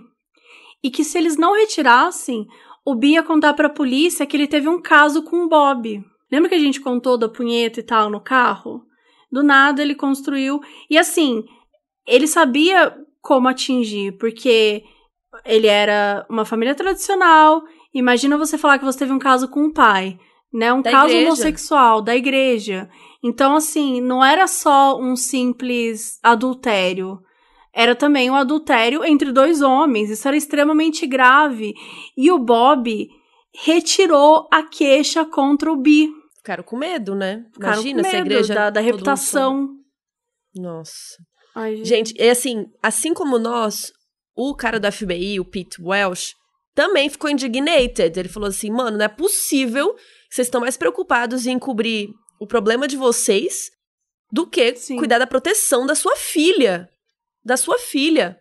e 0.84 0.90
que 0.90 1.04
se 1.04 1.18
eles 1.18 1.38
não 1.38 1.54
retirassem, 1.54 2.46
o 2.86 2.96
Bi 2.96 3.14
ia 3.14 3.24
contar 3.24 3.54
para 3.54 3.68
a 3.68 3.74
polícia 3.74 4.26
que 4.26 4.36
ele 4.38 4.48
teve 4.48 4.68
um 4.68 4.82
caso 4.82 5.24
com 5.24 5.44
o 5.44 5.50
Bob. 5.50 6.04
Lembra 6.32 6.50
que 6.50 6.56
a 6.56 6.60
gente 6.60 6.80
contou 6.80 7.18
da 7.18 7.28
punheta 7.28 7.80
e 7.80 7.84
tal 7.84 8.10
no 8.10 8.22
carro? 8.22 8.82
Do 9.32 9.44
nada 9.44 9.82
ele 9.82 9.96
construiu. 9.96 10.60
E 10.90 10.98
assim, 10.98 11.44
ele 12.08 12.28
sabia 12.28 12.96
como 13.22 13.48
atingir, 13.48 14.18
porque 14.18 14.84
ele 15.46 15.68
era 15.68 16.26
uma 16.30 16.46
família 16.46 16.74
tradicional. 16.74 17.62
Imagina 17.94 18.38
você 18.38 18.58
falar 18.58 18.80
que 18.80 18.86
você 18.86 19.00
teve 19.00 19.12
um 19.12 19.20
caso 19.20 19.48
com 19.48 19.66
o 19.66 19.74
pai, 19.74 20.18
né? 20.54 20.72
Um 20.72 20.82
Da 20.82 20.92
caso 20.92 21.08
igreja. 21.10 21.28
homossexual 21.28 22.02
da 22.02 22.16
igreja. 22.16 22.90
Então, 23.24 23.56
assim, 23.56 24.02
não 24.02 24.24
era 24.24 24.48
só 24.48 24.98
um 25.00 25.16
simples 25.16 26.20
adultério 26.24 27.20
era 27.74 27.96
também 27.96 28.30
um 28.30 28.36
adultério 28.36 29.04
entre 29.04 29.32
dois 29.32 29.62
homens. 29.62 30.10
Isso 30.10 30.28
era 30.28 30.36
extremamente 30.38 31.06
grave. 31.06 31.74
E 32.18 32.32
o 32.32 32.40
Bob 32.40 33.08
retirou 33.64 34.48
a 34.52 34.64
queixa 34.64 35.26
contra 35.26 35.72
o 35.72 35.78
Bi. 35.78 36.10
Ficaram 36.38 36.64
com 36.64 36.78
medo, 36.78 37.16
né? 37.16 37.46
Imagina 37.58 38.04
com 38.04 38.10
se 38.10 38.16
a 38.16 38.20
medo 38.20 38.32
igreja. 38.32 38.54
da, 38.54 38.70
da 38.70 38.82
reputação. 38.82 39.70
Nossa. 40.56 41.18
Ai, 41.56 41.84
Gente, 41.84 42.14
é 42.18 42.30
assim, 42.30 42.66
assim 42.82 43.14
como 43.14 43.38
nós, 43.38 43.92
o 44.36 44.56
cara 44.56 44.80
da 44.80 44.92
FBI, 44.92 45.40
o 45.40 45.46
Pete 45.46 45.82
Welsh, 45.82 46.34
também 46.74 47.10
ficou 47.10 47.30
indignated. 47.30 48.18
Ele 48.18 48.30
falou 48.30 48.50
assim: 48.50 48.72
mano, 48.72 48.98
não 48.98 49.06
é 49.06 49.10
possível 49.10 49.94
que 49.94 50.36
vocês 50.36 50.48
estão 50.48 50.62
mais 50.62 50.78
preocupados 50.78 51.46
em 51.46 51.60
cobrir 51.60 52.10
o 52.40 52.48
problema 52.48 52.88
de 52.88 52.96
vocês 52.96 53.70
do 54.32 54.48
que 54.48 54.76
Sim. 54.76 54.98
cuidar 54.98 55.18
da 55.18 55.28
proteção 55.28 55.86
da 55.86 55.96
sua 55.96 56.16
filha. 56.16 56.88
Da 57.44 57.58
sua 57.58 57.78
filha. 57.80 58.40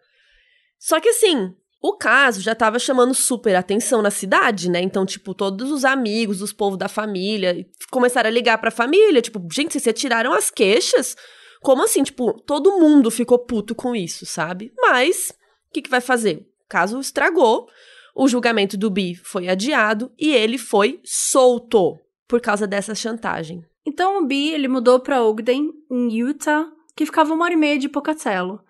Só 0.78 1.00
que 1.00 1.08
assim, 1.08 1.54
o 1.80 1.96
caso 1.96 2.40
já 2.40 2.54
tava 2.54 2.78
chamando 2.78 3.14
super 3.14 3.54
atenção 3.54 4.02
na 4.02 4.10
cidade, 4.10 4.70
né? 4.70 4.80
Então, 4.80 5.06
tipo, 5.06 5.34
todos 5.34 5.70
os 5.70 5.84
amigos, 5.84 6.42
os 6.42 6.52
povos 6.52 6.78
da 6.78 6.88
família 6.88 7.66
começaram 7.90 8.28
a 8.28 8.32
ligar 8.32 8.58
pra 8.58 8.70
família, 8.70 9.22
tipo, 9.22 9.40
gente, 9.52 9.72
vocês 9.72 9.84
retiraram 9.84 10.32
as 10.32 10.50
queixas? 10.50 11.16
Como 11.60 11.82
assim? 11.82 12.02
Tipo, 12.02 12.32
todo 12.42 12.78
mundo 12.78 13.10
ficou 13.10 13.38
puto 13.38 13.74
com 13.74 13.94
isso, 13.94 14.26
sabe? 14.26 14.72
Mas, 14.76 15.30
o 15.68 15.72
que, 15.72 15.82
que 15.82 15.90
vai 15.90 16.00
fazer? 16.00 16.48
O 16.64 16.68
caso 16.68 17.00
estragou, 17.00 17.68
o 18.14 18.28
julgamento 18.28 18.76
do 18.76 18.90
Bi 18.90 19.14
foi 19.14 19.48
adiado 19.48 20.12
e 20.18 20.34
ele 20.34 20.58
foi 20.58 21.00
solto 21.04 21.98
por 22.26 22.40
causa 22.40 22.66
dessa 22.66 22.94
chantagem. 22.94 23.64
Então 23.86 24.18
o 24.18 24.26
Bi 24.26 24.50
ele 24.50 24.68
mudou 24.68 25.00
para 25.00 25.22
Ogden, 25.22 25.72
em 25.90 26.18
Utah, 26.18 26.68
que 26.94 27.06
ficava 27.06 27.32
uma 27.32 27.44
hora 27.44 27.54
e 27.54 27.56
meia 27.56 27.78
de 27.78 27.88
Pocatello. 27.88 28.60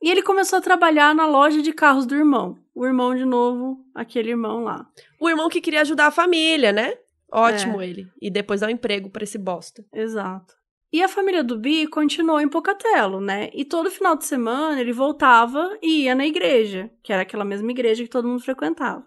E 0.00 0.10
ele 0.10 0.22
começou 0.22 0.58
a 0.58 0.62
trabalhar 0.62 1.14
na 1.14 1.26
loja 1.26 1.60
de 1.60 1.72
carros 1.72 2.06
do 2.06 2.14
irmão. 2.14 2.56
O 2.74 2.86
irmão, 2.86 3.14
de 3.14 3.24
novo, 3.24 3.84
aquele 3.94 4.30
irmão 4.30 4.62
lá. 4.62 4.88
O 5.20 5.28
irmão 5.28 5.48
que 5.48 5.60
queria 5.60 5.80
ajudar 5.80 6.06
a 6.06 6.12
família, 6.12 6.72
né? 6.72 6.96
Ótimo 7.30 7.82
ele. 7.82 8.08
E 8.22 8.30
depois 8.30 8.60
dar 8.60 8.68
um 8.68 8.70
emprego 8.70 9.10
pra 9.10 9.24
esse 9.24 9.36
bosta. 9.36 9.84
Exato. 9.92 10.54
E 10.90 11.02
a 11.02 11.08
família 11.08 11.44
do 11.44 11.58
Bi 11.58 11.86
continuou 11.86 12.40
em 12.40 12.48
Pocatello, 12.48 13.20
né? 13.20 13.50
E 13.52 13.64
todo 13.64 13.90
final 13.90 14.16
de 14.16 14.24
semana 14.24 14.80
ele 14.80 14.92
voltava 14.92 15.76
e 15.82 16.04
ia 16.04 16.14
na 16.14 16.26
igreja, 16.26 16.90
que 17.02 17.12
era 17.12 17.22
aquela 17.22 17.44
mesma 17.44 17.70
igreja 17.70 18.02
que 18.02 18.08
todo 18.08 18.26
mundo 18.26 18.40
frequentava. 18.40 19.04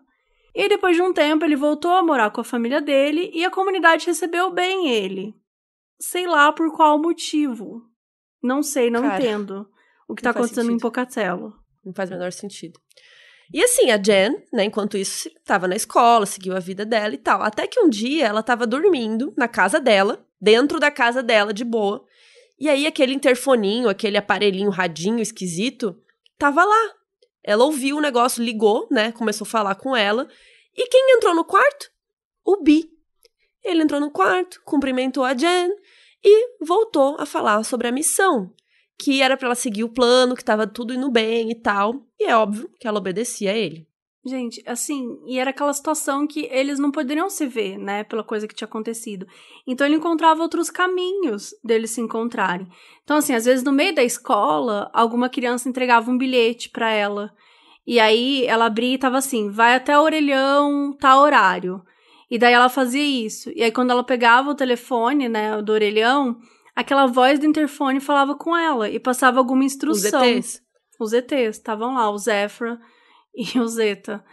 E 0.53 0.67
depois 0.67 0.95
de 0.95 1.01
um 1.01 1.13
tempo 1.13 1.45
ele 1.45 1.55
voltou 1.55 1.91
a 1.91 2.03
morar 2.03 2.29
com 2.29 2.41
a 2.41 2.43
família 2.43 2.81
dele 2.81 3.31
e 3.33 3.43
a 3.43 3.49
comunidade 3.49 4.05
recebeu 4.05 4.51
bem 4.51 4.89
ele. 4.89 5.33
Sei 5.99 6.27
lá 6.27 6.51
por 6.51 6.71
qual 6.75 7.01
motivo. 7.01 7.81
Não 8.43 8.61
sei, 8.61 8.91
não 8.91 9.01
Cara, 9.01 9.15
entendo 9.17 9.70
o 10.11 10.15
que 10.15 10.21
tá 10.21 10.33
faz 10.33 10.45
acontecendo 10.45 10.65
em 10.65 10.73
sentido. 10.73 10.81
Pocatello. 10.81 11.53
Não 11.85 11.93
faz 11.93 12.09
o 12.09 12.13
menor 12.13 12.31
sentido. 12.31 12.79
E 13.53 13.61
assim, 13.63 13.91
a 13.91 14.01
Jen, 14.01 14.43
né, 14.53 14.63
enquanto 14.63 14.97
isso, 14.97 15.29
tava 15.43 15.67
na 15.67 15.75
escola, 15.75 16.25
seguiu 16.25 16.55
a 16.55 16.59
vida 16.59 16.85
dela 16.85 17.13
e 17.13 17.17
tal. 17.17 17.41
Até 17.41 17.67
que 17.67 17.79
um 17.79 17.89
dia 17.89 18.27
ela 18.27 18.41
tava 18.41 18.65
dormindo 18.65 19.33
na 19.37 19.47
casa 19.47 19.79
dela, 19.79 20.25
dentro 20.39 20.79
da 20.79 20.89
casa 20.89 21.21
dela, 21.21 21.53
de 21.53 21.65
boa. 21.65 22.05
E 22.57 22.69
aí 22.69 22.87
aquele 22.87 23.13
interfoninho, 23.13 23.89
aquele 23.89 24.17
aparelhinho 24.17 24.69
radinho 24.69 25.19
esquisito, 25.19 25.99
tava 26.37 26.63
lá. 26.63 26.93
Ela 27.43 27.65
ouviu 27.65 27.97
o 27.97 28.01
negócio, 28.01 28.43
ligou, 28.43 28.87
né? 28.89 29.11
Começou 29.11 29.45
a 29.45 29.49
falar 29.49 29.75
com 29.75 29.95
ela. 29.95 30.27
E 30.75 30.87
quem 30.87 31.15
entrou 31.15 31.35
no 31.35 31.43
quarto? 31.43 31.91
O 32.45 32.61
Bi. 32.61 32.89
Ele 33.63 33.83
entrou 33.83 33.99
no 33.99 34.11
quarto, 34.11 34.61
cumprimentou 34.63 35.23
a 35.23 35.35
Jen 35.35 35.71
e 36.23 36.55
voltou 36.63 37.17
a 37.19 37.25
falar 37.25 37.63
sobre 37.63 37.87
a 37.87 37.91
missão, 37.91 38.53
que 39.01 39.19
era 39.19 39.35
para 39.35 39.47
ela 39.47 39.55
seguir 39.55 39.83
o 39.83 39.89
plano, 39.89 40.35
que 40.35 40.43
estava 40.43 40.67
tudo 40.67 40.93
indo 40.93 41.09
bem 41.09 41.49
e 41.49 41.55
tal. 41.55 42.05
E 42.19 42.25
é 42.25 42.37
óbvio 42.37 42.69
que 42.79 42.87
ela 42.87 42.99
obedecia 42.99 43.51
a 43.51 43.55
ele. 43.55 43.87
Gente, 44.23 44.61
assim, 44.67 45.17
e 45.25 45.39
era 45.39 45.49
aquela 45.49 45.73
situação 45.73 46.27
que 46.27 46.47
eles 46.51 46.77
não 46.77 46.91
poderiam 46.91 47.27
se 47.27 47.47
ver, 47.47 47.79
né, 47.79 48.03
pela 48.03 48.23
coisa 48.23 48.47
que 48.47 48.53
tinha 48.53 48.67
acontecido. 48.67 49.25
Então 49.65 49.87
ele 49.87 49.95
encontrava 49.95 50.43
outros 50.43 50.69
caminhos 50.69 51.49
deles 51.63 51.89
se 51.89 52.01
encontrarem. 52.01 52.67
Então, 53.03 53.17
assim, 53.17 53.33
às 53.33 53.45
vezes 53.45 53.63
no 53.63 53.71
meio 53.71 53.95
da 53.95 54.03
escola, 54.03 54.91
alguma 54.93 55.27
criança 55.27 55.67
entregava 55.67 56.11
um 56.11 56.17
bilhete 56.19 56.69
para 56.69 56.91
ela. 56.91 57.33
E 57.87 57.99
aí 57.99 58.45
ela 58.45 58.65
abria 58.65 58.93
e 58.93 58.99
tava 58.99 59.17
assim: 59.17 59.49
vai 59.49 59.73
até 59.73 59.97
o 59.97 60.03
orelhão, 60.03 60.93
tá 60.93 61.19
horário. 61.19 61.81
E 62.29 62.37
daí 62.37 62.53
ela 62.53 62.69
fazia 62.69 63.03
isso. 63.03 63.49
E 63.55 63.63
aí 63.63 63.71
quando 63.71 63.89
ela 63.89 64.03
pegava 64.03 64.51
o 64.51 64.55
telefone, 64.55 65.27
né, 65.27 65.59
do 65.63 65.71
orelhão, 65.71 66.37
aquela 66.75 67.05
voz 67.05 67.39
do 67.39 67.45
interfone 67.45 67.99
falava 67.99 68.35
com 68.35 68.55
ela 68.55 68.89
e 68.89 68.99
passava 68.99 69.39
alguma 69.39 69.63
instrução. 69.63 70.21
Os 70.21 70.27
ETs. 70.27 70.61
Os 70.99 71.13
ETs, 71.13 71.57
estavam 71.57 71.95
lá, 71.95 72.09
o 72.09 72.17
Zephyr 72.17 72.77
e 73.35 73.59
o 73.59 73.67
Zeta. 73.67 74.23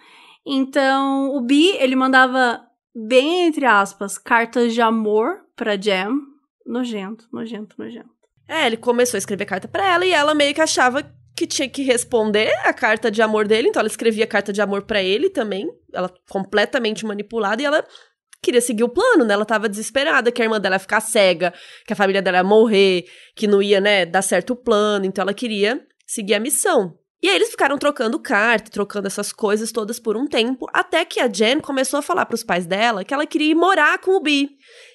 Então, 0.47 1.31
o 1.35 1.41
Bi, 1.41 1.77
ele 1.77 1.97
mandava, 1.97 2.61
bem 2.95 3.47
entre 3.47 3.65
aspas, 3.65 4.19
cartas 4.19 4.75
de 4.75 4.81
amor 4.81 5.41
pra 5.55 5.81
Jam. 5.81 6.19
Nojento, 6.67 7.27
nojento, 7.33 7.77
nojento. 7.79 8.11
É, 8.47 8.67
ele 8.67 8.77
começou 8.77 9.17
a 9.17 9.19
escrever 9.19 9.45
carta 9.45 9.69
para 9.69 9.87
ela 9.87 10.07
e 10.07 10.13
ela 10.13 10.35
meio 10.35 10.55
que 10.55 10.61
achava 10.61 11.03
que 11.37 11.47
tinha 11.47 11.69
que 11.69 11.83
responder 11.83 12.51
a 12.65 12.73
carta 12.73 13.11
de 13.11 13.23
amor 13.23 13.47
dele, 13.47 13.69
então 13.69 13.79
ela 13.79 13.89
escrevia 13.89 14.27
carta 14.27 14.53
de 14.53 14.61
amor 14.61 14.83
para 14.83 15.01
ele 15.03 15.31
também. 15.31 15.71
Ela 15.93 16.13
completamente 16.29 17.07
manipulada 17.07 17.63
e 17.63 17.65
ela 17.65 17.87
queria 18.43 18.61
seguir 18.61 18.85
o 18.85 18.89
plano, 18.89 19.25
né? 19.25 19.35
Ela 19.35 19.45
tava 19.45 19.69
desesperada 19.69 20.31
que 20.33 20.41
a 20.41 20.45
irmã 20.45 20.61
dela 20.61 20.77
ia 20.77 20.81
ficar 20.81 21.01
cega, 21.01 21.53
que 21.87 21.93
a 21.93 21.97
família 21.97 22.23
dela 22.23 22.39
ia 22.39 22.45
morrer, 22.45 23.05
que 23.35 23.47
não 23.47 23.63
ia, 23.63 23.81
né, 23.81 24.07
dar 24.07 24.23
certo 24.23 24.51
o 24.51 24.57
plano, 24.57 25.05
então 25.05 25.23
ela 25.23 25.35
queria 25.35 25.85
seguir 26.07 26.35
a 26.35 26.41
missão. 26.41 26.97
E 27.21 27.29
aí 27.29 27.35
eles 27.35 27.51
ficaram 27.51 27.77
trocando 27.77 28.19
carta, 28.21 28.71
trocando 28.71 29.09
essas 29.09 29.33
coisas 29.33 29.73
todas 29.73 29.99
por 29.99 30.17
um 30.17 30.25
tempo, 30.25 30.67
até 30.73 31.05
que 31.05 31.19
a 31.19 31.27
Jen 31.27 31.59
começou 31.59 31.99
a 31.99 32.03
falar 32.03 32.25
para 32.27 32.37
os 32.37 32.45
pais 32.45 32.65
dela 32.65 33.05
que 33.05 33.13
ela 33.13 33.27
queria 33.27 33.51
ir 33.51 33.57
morar 33.57 33.99
com 33.99 34.13
o 34.13 34.21
Bi, 34.21 34.51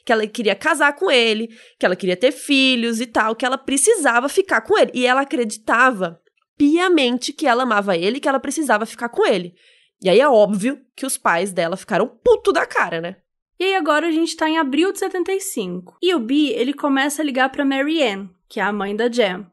que 0.05 0.13
ela 0.13 0.25
queria 0.25 0.55
casar 0.55 0.95
com 0.95 1.11
ele, 1.11 1.49
que 1.77 1.85
ela 1.85 1.97
queria 1.97 2.15
ter 2.15 2.31
filhos 2.31 3.01
e 3.01 3.05
tal, 3.05 3.35
que 3.35 3.45
ela 3.45 3.57
precisava 3.57 4.29
ficar 4.29 4.61
com 4.61 4.77
ele. 4.77 4.91
E 4.93 5.05
ela 5.05 5.21
acreditava 5.21 6.17
piamente 6.57 7.33
que 7.33 7.45
ela 7.45 7.63
amava 7.63 7.97
ele 7.97 8.17
e 8.17 8.19
que 8.21 8.29
ela 8.29 8.39
precisava 8.39 8.85
ficar 8.85 9.09
com 9.09 9.25
ele. 9.25 9.53
E 10.01 10.09
aí 10.09 10.21
é 10.21 10.27
óbvio 10.27 10.79
que 10.95 11.05
os 11.05 11.17
pais 11.17 11.51
dela 11.51 11.75
ficaram 11.75 12.07
puto 12.07 12.53
da 12.53 12.65
cara, 12.65 13.01
né? 13.01 13.17
E 13.59 13.63
aí 13.63 13.75
agora 13.75 14.07
a 14.07 14.11
gente 14.11 14.35
tá 14.35 14.49
em 14.49 14.57
abril 14.57 14.91
de 14.91 14.99
75. 14.99 15.97
E 16.01 16.13
o 16.13 16.19
Bi, 16.19 16.49
ele 16.49 16.73
começa 16.73 17.21
a 17.21 17.25
ligar 17.25 17.49
pra 17.49 17.65
Marianne, 17.65 18.29
que 18.49 18.59
é 18.59 18.63
a 18.63 18.73
mãe 18.73 18.95
da 18.95 19.07
Jen 19.07 19.45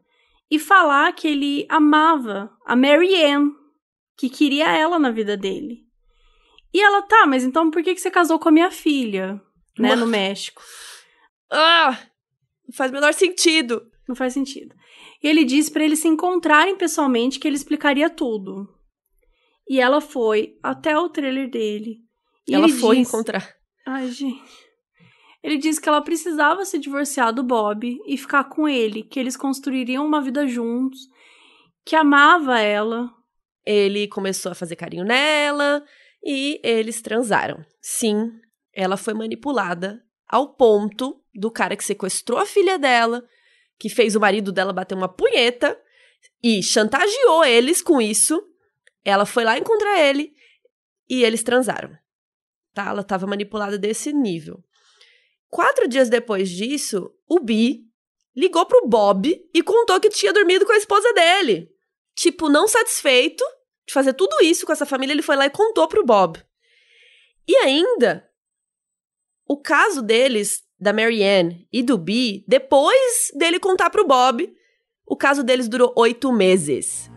e 0.50 0.58
falar 0.58 1.12
que 1.12 1.28
ele 1.28 1.64
amava 1.68 2.50
a 2.66 2.74
Mary 2.74 3.14
Ann, 3.24 3.52
que 4.16 4.28
queria 4.28 4.66
ela 4.76 4.98
na 4.98 5.10
vida 5.10 5.36
dele. 5.36 5.86
E 6.74 6.80
ela, 6.80 7.02
tá, 7.02 7.26
mas 7.26 7.44
então 7.44 7.70
por 7.70 7.82
que, 7.82 7.94
que 7.94 8.00
você 8.00 8.10
casou 8.10 8.38
com 8.38 8.48
a 8.48 8.52
minha 8.52 8.70
filha, 8.70 9.40
né, 9.78 9.94
no 9.94 10.06
México? 10.06 10.62
Ah, 11.50 11.98
não 12.66 12.74
faz 12.74 12.90
o 12.90 12.94
menor 12.94 13.14
sentido. 13.14 13.88
Não 14.08 14.14
faz 14.16 14.32
sentido. 14.32 14.74
E 15.22 15.28
ele 15.28 15.44
disse 15.44 15.70
para 15.70 15.84
eles 15.84 16.00
se 16.00 16.08
encontrarem 16.08 16.76
pessoalmente 16.76 17.38
que 17.38 17.46
ele 17.46 17.56
explicaria 17.56 18.10
tudo. 18.10 18.68
E 19.68 19.80
ela 19.80 20.00
foi 20.00 20.58
até 20.62 20.98
o 20.98 21.08
trailer 21.08 21.48
dele. 21.48 21.98
E 22.48 22.54
ela 22.54 22.68
foi 22.68 22.96
disse... 22.96 23.08
encontrar. 23.08 23.48
Ai, 23.92 24.08
gente. 24.12 24.68
Ele 25.42 25.58
disse 25.58 25.80
que 25.80 25.88
ela 25.88 26.00
precisava 26.00 26.64
se 26.64 26.78
divorciar 26.78 27.34
do 27.34 27.42
Bob 27.42 27.98
e 28.06 28.16
ficar 28.16 28.44
com 28.44 28.68
ele, 28.68 29.02
que 29.02 29.18
eles 29.18 29.36
construiriam 29.36 30.06
uma 30.06 30.22
vida 30.22 30.46
juntos, 30.46 31.00
que 31.84 31.96
amava 31.96 32.60
ela. 32.60 33.10
Ele 33.66 34.06
começou 34.06 34.52
a 34.52 34.54
fazer 34.54 34.76
carinho 34.76 35.04
nela 35.04 35.84
e 36.22 36.60
eles 36.62 37.02
transaram. 37.02 37.64
Sim, 37.80 38.30
ela 38.72 38.96
foi 38.96 39.12
manipulada 39.12 40.00
ao 40.28 40.54
ponto 40.54 41.20
do 41.34 41.50
cara 41.50 41.74
que 41.74 41.82
sequestrou 41.82 42.38
a 42.38 42.46
filha 42.46 42.78
dela, 42.78 43.24
que 43.76 43.88
fez 43.88 44.14
o 44.14 44.20
marido 44.20 44.52
dela 44.52 44.72
bater 44.72 44.94
uma 44.94 45.08
punheta 45.08 45.76
e 46.40 46.62
chantageou 46.62 47.44
eles 47.44 47.82
com 47.82 48.00
isso. 48.00 48.40
Ela 49.04 49.26
foi 49.26 49.42
lá 49.42 49.58
encontrar 49.58 49.98
ele 49.98 50.32
e 51.08 51.24
eles 51.24 51.42
transaram. 51.42 51.98
Tá? 52.72 52.88
Ela 52.88 53.00
estava 53.02 53.26
manipulada 53.26 53.78
desse 53.78 54.12
nível. 54.12 54.62
Quatro 55.48 55.88
dias 55.88 56.08
depois 56.08 56.48
disso, 56.48 57.12
o 57.28 57.40
Bi 57.40 57.84
ligou 58.36 58.64
pro 58.66 58.86
Bob 58.86 59.36
e 59.52 59.62
contou 59.62 59.98
que 60.00 60.08
tinha 60.08 60.32
dormido 60.32 60.64
com 60.64 60.72
a 60.72 60.76
esposa 60.76 61.12
dele. 61.12 61.68
Tipo, 62.14 62.48
não 62.48 62.68
satisfeito 62.68 63.44
de 63.86 63.92
fazer 63.92 64.12
tudo 64.14 64.36
isso 64.42 64.64
com 64.64 64.72
essa 64.72 64.86
família, 64.86 65.12
ele 65.12 65.22
foi 65.22 65.36
lá 65.36 65.46
e 65.46 65.50
contou 65.50 65.88
pro 65.88 66.04
Bob. 66.04 66.40
E 67.48 67.56
ainda, 67.56 68.28
o 69.46 69.60
caso 69.60 70.00
deles, 70.00 70.62
da 70.78 70.92
Marianne 70.92 71.66
e 71.72 71.82
do 71.82 71.98
Bi, 71.98 72.44
depois 72.46 73.32
dele 73.34 73.58
contar 73.58 73.90
pro 73.90 74.06
Bob, 74.06 74.54
o 75.04 75.16
caso 75.16 75.42
deles 75.42 75.68
durou 75.68 75.92
oito 75.96 76.32
meses. 76.32 77.10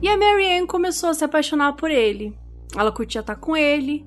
E 0.00 0.08
a 0.08 0.16
Marianne 0.16 0.66
começou 0.66 1.10
a 1.10 1.14
se 1.14 1.24
apaixonar 1.24 1.72
por 1.72 1.90
ele. 1.90 2.38
Ela 2.76 2.92
curtia 2.92 3.20
estar 3.20 3.34
com 3.34 3.56
ele. 3.56 4.06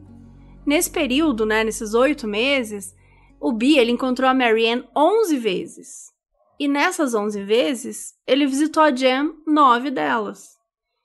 Nesse 0.66 0.90
período, 0.90 1.46
né, 1.46 1.64
nesses 1.64 1.94
oito 1.94 2.28
meses, 2.28 2.96
o 3.42 3.52
Bi 3.52 3.78
ele 3.78 3.92
encontrou 3.92 4.30
a 4.30 4.34
Marianne 4.34 4.88
11 4.96 5.38
vezes. 5.38 6.12
E 6.58 6.68
nessas 6.68 7.14
11 7.14 7.44
vezes, 7.44 8.14
ele 8.26 8.46
visitou 8.46 8.84
a 8.84 8.96
Jam 8.96 9.36
nove 9.46 9.92
delas. 9.92 10.58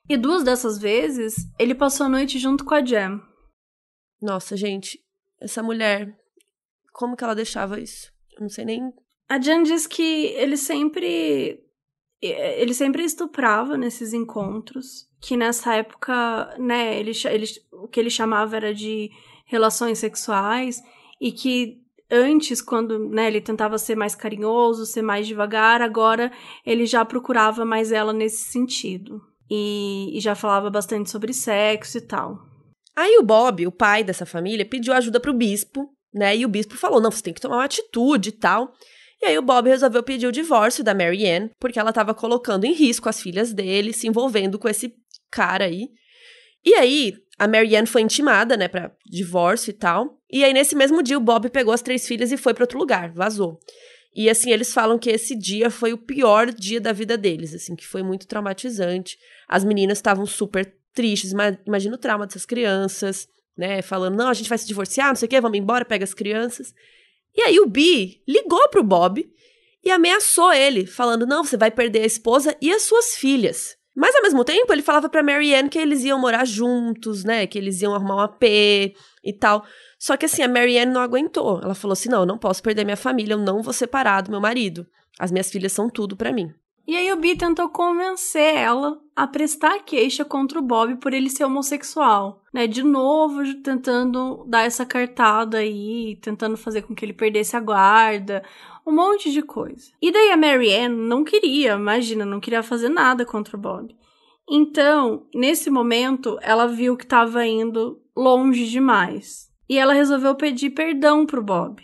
E 0.08 0.16
duas 0.16 0.44
dessas 0.44 0.78
vezes, 0.78 1.34
ele 1.58 1.74
passou 1.74 2.06
a 2.06 2.08
noite 2.08 2.38
junto 2.38 2.64
com 2.64 2.74
a 2.74 2.84
Jam. 2.84 3.20
Nossa, 4.22 4.56
gente, 4.56 5.00
essa 5.40 5.62
mulher, 5.62 6.16
como 6.92 7.16
que 7.16 7.24
ela 7.24 7.34
deixava 7.34 7.80
isso? 7.80 8.12
Eu 8.36 8.42
não 8.42 8.48
sei 8.48 8.64
nem. 8.64 8.92
A 9.28 9.40
Jan 9.40 9.64
diz 9.64 9.86
que 9.86 10.26
ele 10.26 10.56
sempre. 10.56 11.60
Ele 12.32 12.74
sempre 12.74 13.04
estuprava 13.04 13.76
nesses 13.76 14.12
encontros 14.12 15.06
que 15.20 15.36
nessa 15.36 15.74
época, 15.74 16.54
né, 16.58 16.98
ele, 16.98 17.12
ele, 17.24 17.46
o 17.72 17.88
que 17.88 17.98
ele 17.98 18.10
chamava 18.10 18.56
era 18.56 18.74
de 18.74 19.10
relações 19.46 19.98
sexuais 19.98 20.82
e 21.20 21.32
que 21.32 21.78
antes, 22.10 22.60
quando 22.60 22.98
né, 23.08 23.26
ele 23.26 23.40
tentava 23.40 23.78
ser 23.78 23.96
mais 23.96 24.14
carinhoso, 24.14 24.86
ser 24.86 25.02
mais 25.02 25.26
devagar, 25.26 25.82
agora 25.82 26.30
ele 26.64 26.86
já 26.86 27.04
procurava 27.04 27.64
mais 27.64 27.92
ela 27.92 28.12
nesse 28.12 28.50
sentido. 28.50 29.20
E, 29.50 30.16
e 30.16 30.20
já 30.20 30.34
falava 30.34 30.68
bastante 30.70 31.10
sobre 31.10 31.32
sexo 31.32 31.98
e 31.98 32.00
tal. 32.00 32.38
Aí 32.96 33.16
o 33.18 33.22
Bob, 33.22 33.66
o 33.66 33.72
pai 33.72 34.02
dessa 34.02 34.26
família, 34.26 34.64
pediu 34.64 34.92
ajuda 34.92 35.20
pro 35.20 35.32
bispo, 35.32 35.88
né? 36.12 36.36
E 36.36 36.44
o 36.44 36.48
bispo 36.48 36.76
falou: 36.76 37.00
não, 37.00 37.10
você 37.10 37.22
tem 37.22 37.34
que 37.34 37.40
tomar 37.40 37.56
uma 37.56 37.64
atitude 37.64 38.30
e 38.30 38.32
tal. 38.32 38.72
E 39.22 39.26
aí 39.26 39.38
o 39.38 39.42
Bob 39.42 39.68
resolveu 39.68 40.02
pedir 40.02 40.26
o 40.26 40.32
divórcio 40.32 40.84
da 40.84 40.94
Mary 40.94 41.26
Ann, 41.26 41.48
porque 41.58 41.78
ela 41.78 41.90
estava 41.90 42.14
colocando 42.14 42.64
em 42.64 42.72
risco 42.72 43.08
as 43.08 43.20
filhas 43.20 43.52
dele, 43.52 43.92
se 43.92 44.06
envolvendo 44.06 44.58
com 44.58 44.68
esse 44.68 44.94
cara 45.30 45.64
aí. 45.64 45.88
E 46.64 46.74
aí, 46.74 47.14
a 47.38 47.46
Marianne 47.46 47.86
foi 47.86 48.02
intimada, 48.02 48.56
né, 48.56 48.68
pra 48.68 48.90
divórcio 49.06 49.70
e 49.70 49.74
tal. 49.74 50.18
E 50.30 50.44
aí, 50.44 50.52
nesse 50.52 50.74
mesmo 50.74 51.02
dia, 51.02 51.16
o 51.16 51.20
Bob 51.20 51.48
pegou 51.50 51.72
as 51.72 51.82
três 51.82 52.06
filhas 52.06 52.32
e 52.32 52.36
foi 52.36 52.52
para 52.52 52.64
outro 52.64 52.78
lugar, 52.78 53.12
vazou. 53.12 53.58
E 54.14 54.30
assim, 54.30 54.50
eles 54.50 54.72
falam 54.72 54.98
que 54.98 55.10
esse 55.10 55.36
dia 55.36 55.70
foi 55.70 55.92
o 55.92 55.98
pior 55.98 56.50
dia 56.50 56.80
da 56.80 56.92
vida 56.92 57.18
deles, 57.18 57.54
assim, 57.54 57.76
que 57.76 57.86
foi 57.86 58.02
muito 58.02 58.26
traumatizante. 58.26 59.18
As 59.46 59.62
meninas 59.62 59.98
estavam 59.98 60.24
super 60.24 60.74
tristes, 60.94 61.32
imagina 61.66 61.94
o 61.94 61.98
trauma 61.98 62.26
dessas 62.26 62.46
crianças, 62.46 63.28
né, 63.56 63.82
falando, 63.82 64.16
não, 64.16 64.28
a 64.28 64.34
gente 64.34 64.48
vai 64.48 64.56
se 64.56 64.66
divorciar, 64.66 65.08
não 65.08 65.16
sei 65.16 65.26
o 65.26 65.28
quê, 65.28 65.40
vamos 65.40 65.58
embora, 65.58 65.84
pega 65.84 66.04
as 66.04 66.14
crianças. 66.14 66.72
E 67.36 67.42
aí 67.42 67.60
o 67.60 67.66
Bi 67.66 68.22
ligou 68.26 68.68
pro 68.68 68.82
Bob 68.82 69.28
e 69.84 69.90
ameaçou 69.90 70.52
ele, 70.52 70.86
falando, 70.86 71.26
não, 71.26 71.44
você 71.44 71.56
vai 71.56 71.70
perder 71.70 72.02
a 72.02 72.06
esposa 72.06 72.56
e 72.60 72.72
as 72.72 72.82
suas 72.82 73.14
filhas. 73.14 73.76
Mas 73.94 74.14
ao 74.14 74.22
mesmo 74.22 74.44
tempo, 74.44 74.72
ele 74.72 74.82
falava 74.82 75.08
pra 75.08 75.22
Marianne 75.22 75.70
que 75.70 75.78
eles 75.78 76.04
iam 76.04 76.18
morar 76.18 76.44
juntos, 76.44 77.24
né? 77.24 77.46
Que 77.46 77.56
eles 77.56 77.80
iam 77.80 77.94
arrumar 77.94 78.16
um 78.16 78.20
AP 78.20 78.42
e 78.42 79.32
tal. 79.38 79.64
Só 79.98 80.16
que 80.18 80.26
assim, 80.26 80.42
a 80.42 80.48
Marianne 80.48 80.92
não 80.92 81.00
aguentou. 81.00 81.60
Ela 81.62 81.74
falou 81.74 81.94
assim: 81.94 82.10
não, 82.10 82.20
eu 82.20 82.26
não 82.26 82.36
posso 82.36 82.62
perder 82.62 82.84
minha 82.84 82.96
família, 82.96 83.32
eu 83.32 83.38
não 83.38 83.62
vou 83.62 83.72
separar 83.72 84.20
do 84.20 84.30
meu 84.30 84.40
marido. 84.40 84.86
As 85.18 85.32
minhas 85.32 85.50
filhas 85.50 85.72
são 85.72 85.88
tudo 85.88 86.14
para 86.14 86.30
mim. 86.30 86.52
E 86.86 86.96
aí 86.96 87.12
o 87.12 87.16
Bi 87.16 87.36
tentou 87.36 87.68
convencer 87.68 88.54
ela 88.54 89.00
a 89.14 89.26
prestar 89.26 89.80
queixa 89.80 90.24
contra 90.24 90.58
o 90.58 90.62
Bob 90.62 90.96
por 90.96 91.12
ele 91.12 91.28
ser 91.28 91.44
homossexual, 91.44 92.44
né? 92.52 92.66
De 92.66 92.82
novo, 92.82 93.42
tentando 93.62 94.44
dar 94.46 94.62
essa 94.62 94.86
cartada 94.86 95.58
aí, 95.58 96.16
tentando 96.22 96.56
fazer 96.56 96.82
com 96.82 96.94
que 96.94 97.04
ele 97.04 97.12
perdesse 97.12 97.56
a 97.56 97.60
guarda, 97.60 98.44
um 98.86 98.92
monte 98.92 99.32
de 99.32 99.42
coisa. 99.42 99.90
E 100.00 100.12
daí 100.12 100.30
a 100.30 100.36
Marianne 100.36 100.94
não 100.94 101.24
queria, 101.24 101.72
imagina, 101.72 102.24
não 102.24 102.38
queria 102.38 102.62
fazer 102.62 102.88
nada 102.88 103.26
contra 103.26 103.56
o 103.56 103.60
Bob. 103.60 103.92
Então, 104.48 105.26
nesse 105.34 105.68
momento, 105.68 106.38
ela 106.40 106.68
viu 106.68 106.96
que 106.96 107.02
estava 107.02 107.44
indo 107.44 108.00
longe 108.16 108.68
demais. 108.68 109.50
E 109.68 109.76
ela 109.76 109.92
resolveu 109.92 110.36
pedir 110.36 110.70
perdão 110.70 111.26
pro 111.26 111.42
Bob, 111.42 111.82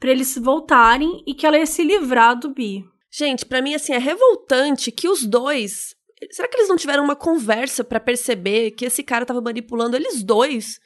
para 0.00 0.10
eles 0.10 0.36
voltarem 0.36 1.22
e 1.24 1.32
que 1.32 1.46
ela 1.46 1.56
ia 1.56 1.66
se 1.66 1.84
livrar 1.84 2.36
do 2.36 2.48
Bi. 2.48 2.84
Gente, 3.16 3.46
para 3.46 3.62
mim, 3.62 3.74
assim, 3.74 3.92
é 3.92 3.98
revoltante 3.98 4.90
que 4.90 5.08
os 5.08 5.24
dois. 5.24 5.94
Será 6.32 6.48
que 6.48 6.56
eles 6.56 6.68
não 6.68 6.76
tiveram 6.76 7.04
uma 7.04 7.14
conversa 7.14 7.84
para 7.84 8.00
perceber 8.00 8.72
que 8.72 8.86
esse 8.86 9.04
cara 9.04 9.24
tava 9.24 9.40
manipulando 9.40 9.94
eles 9.94 10.20
dois? 10.24 10.80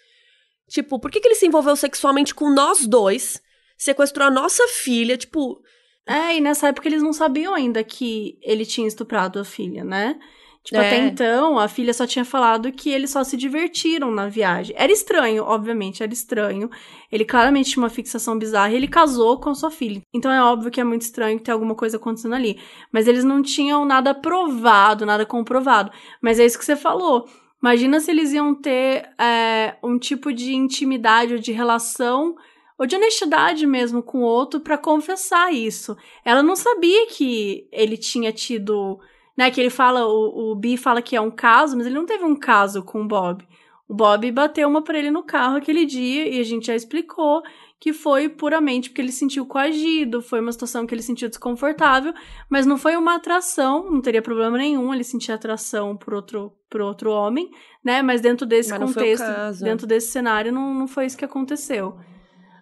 Tipo, 0.68 1.00
por 1.00 1.10
que, 1.10 1.20
que 1.20 1.28
ele 1.28 1.34
se 1.34 1.46
envolveu 1.46 1.74
sexualmente 1.74 2.34
com 2.34 2.50
nós 2.50 2.86
dois? 2.86 3.40
Sequestrou 3.78 4.26
a 4.26 4.30
nossa 4.30 4.66
filha, 4.68 5.16
tipo. 5.16 5.62
É, 6.06 6.36
e 6.36 6.40
nessa 6.40 6.68
época 6.68 6.86
eles 6.86 7.02
não 7.02 7.14
sabiam 7.14 7.54
ainda 7.54 7.82
que 7.82 8.38
ele 8.42 8.66
tinha 8.66 8.86
estuprado 8.86 9.38
a 9.38 9.44
filha, 9.44 9.82
né? 9.82 10.18
Tipo, 10.64 10.80
é. 10.80 10.86
até 10.86 10.98
então, 11.06 11.58
a 11.58 11.66
filha 11.66 11.94
só 11.94 12.06
tinha 12.06 12.24
falado 12.24 12.70
que 12.72 12.90
eles 12.90 13.10
só 13.10 13.24
se 13.24 13.36
divertiram 13.36 14.10
na 14.10 14.28
viagem. 14.28 14.74
Era 14.78 14.92
estranho, 14.92 15.44
obviamente, 15.44 16.02
era 16.02 16.12
estranho. 16.12 16.70
Ele 17.10 17.24
claramente 17.24 17.70
tinha 17.70 17.82
uma 17.82 17.88
fixação 17.88 18.38
bizarra 18.38 18.72
e 18.72 18.76
ele 18.76 18.88
casou 18.88 19.40
com 19.40 19.54
sua 19.54 19.70
filha. 19.70 20.02
Então 20.12 20.30
é 20.30 20.42
óbvio 20.42 20.70
que 20.70 20.80
é 20.80 20.84
muito 20.84 21.02
estranho 21.02 21.38
que 21.38 21.44
tem 21.44 21.52
alguma 21.54 21.74
coisa 21.74 21.96
acontecendo 21.96 22.34
ali. 22.34 22.60
Mas 22.92 23.08
eles 23.08 23.24
não 23.24 23.42
tinham 23.42 23.84
nada 23.84 24.14
provado, 24.14 25.06
nada 25.06 25.24
comprovado. 25.24 25.90
Mas 26.20 26.38
é 26.38 26.44
isso 26.44 26.58
que 26.58 26.64
você 26.64 26.76
falou. 26.76 27.26
Imagina 27.62 27.98
se 27.98 28.10
eles 28.10 28.32
iam 28.32 28.54
ter 28.54 29.08
é, 29.18 29.76
um 29.82 29.98
tipo 29.98 30.32
de 30.32 30.54
intimidade 30.54 31.34
ou 31.34 31.40
de 31.40 31.50
relação 31.50 32.36
ou 32.78 32.86
de 32.86 32.94
honestidade 32.94 33.66
mesmo 33.66 34.02
com 34.02 34.18
o 34.18 34.26
outro 34.26 34.60
para 34.60 34.78
confessar 34.78 35.52
isso. 35.52 35.96
Ela 36.24 36.42
não 36.42 36.54
sabia 36.54 37.06
que 37.08 37.66
ele 37.72 37.96
tinha 37.96 38.32
tido 38.32 39.00
né? 39.38 39.52
Que 39.52 39.60
ele 39.60 39.70
fala, 39.70 40.04
o, 40.04 40.50
o 40.50 40.54
Bi 40.56 40.76
fala 40.76 41.00
que 41.00 41.14
é 41.14 41.20
um 41.20 41.30
caso, 41.30 41.76
mas 41.76 41.86
ele 41.86 41.94
não 41.94 42.04
teve 42.04 42.24
um 42.24 42.34
caso 42.34 42.82
com 42.82 43.02
o 43.02 43.06
Bob. 43.06 43.46
O 43.88 43.94
Bob 43.94 44.30
bateu 44.32 44.68
uma 44.68 44.82
pra 44.82 44.98
ele 44.98 45.12
no 45.12 45.22
carro 45.22 45.56
aquele 45.56 45.86
dia 45.86 46.28
e 46.28 46.40
a 46.40 46.42
gente 46.42 46.66
já 46.66 46.74
explicou 46.74 47.40
que 47.80 47.92
foi 47.92 48.28
puramente 48.28 48.90
porque 48.90 49.00
ele 49.00 49.12
se 49.12 49.20
sentiu 49.20 49.46
coagido, 49.46 50.20
foi 50.20 50.40
uma 50.40 50.50
situação 50.50 50.84
que 50.84 50.92
ele 50.92 51.02
sentiu 51.02 51.28
desconfortável, 51.28 52.12
mas 52.50 52.66
não 52.66 52.76
foi 52.76 52.96
uma 52.96 53.14
atração, 53.14 53.88
não 53.88 54.00
teria 54.00 54.20
problema 54.20 54.58
nenhum 54.58 54.92
ele 54.92 55.04
sentir 55.04 55.30
atração 55.30 55.96
por 55.96 56.12
outro, 56.12 56.52
por 56.68 56.80
outro 56.80 57.12
homem, 57.12 57.48
né? 57.84 58.02
Mas 58.02 58.20
dentro 58.20 58.44
desse 58.44 58.70
mas 58.70 58.80
contexto, 58.80 59.24
dentro 59.62 59.86
desse 59.86 60.08
cenário, 60.08 60.50
não, 60.50 60.74
não 60.74 60.88
foi 60.88 61.06
isso 61.06 61.16
que 61.16 61.24
aconteceu. 61.24 61.96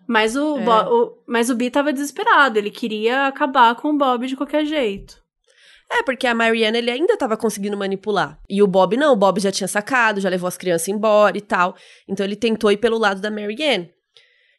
Mas 0.06 0.36
o, 0.36 0.58
é. 0.58 0.88
o, 0.88 1.18
mas 1.26 1.48
o 1.48 1.56
Bi 1.56 1.70
tava 1.70 1.90
desesperado, 1.94 2.58
ele 2.58 2.70
queria 2.70 3.26
acabar 3.26 3.74
com 3.76 3.88
o 3.88 3.96
Bob 3.96 4.26
de 4.26 4.36
qualquer 4.36 4.66
jeito. 4.66 5.24
É, 5.90 6.02
porque 6.02 6.26
a 6.26 6.34
Marianne 6.34 6.78
ele 6.78 6.90
ainda 6.90 7.14
estava 7.14 7.36
conseguindo 7.36 7.76
manipular. 7.76 8.40
E 8.48 8.62
o 8.62 8.66
Bob 8.66 8.96
não, 8.96 9.12
o 9.12 9.16
Bob 9.16 9.40
já 9.40 9.52
tinha 9.52 9.68
sacado, 9.68 10.20
já 10.20 10.28
levou 10.28 10.48
as 10.48 10.56
crianças 10.56 10.88
embora 10.88 11.38
e 11.38 11.40
tal. 11.40 11.76
Então 12.08 12.26
ele 12.26 12.36
tentou 12.36 12.72
ir 12.72 12.76
pelo 12.78 12.98
lado 12.98 13.20
da 13.20 13.30
Marianne. 13.30 13.92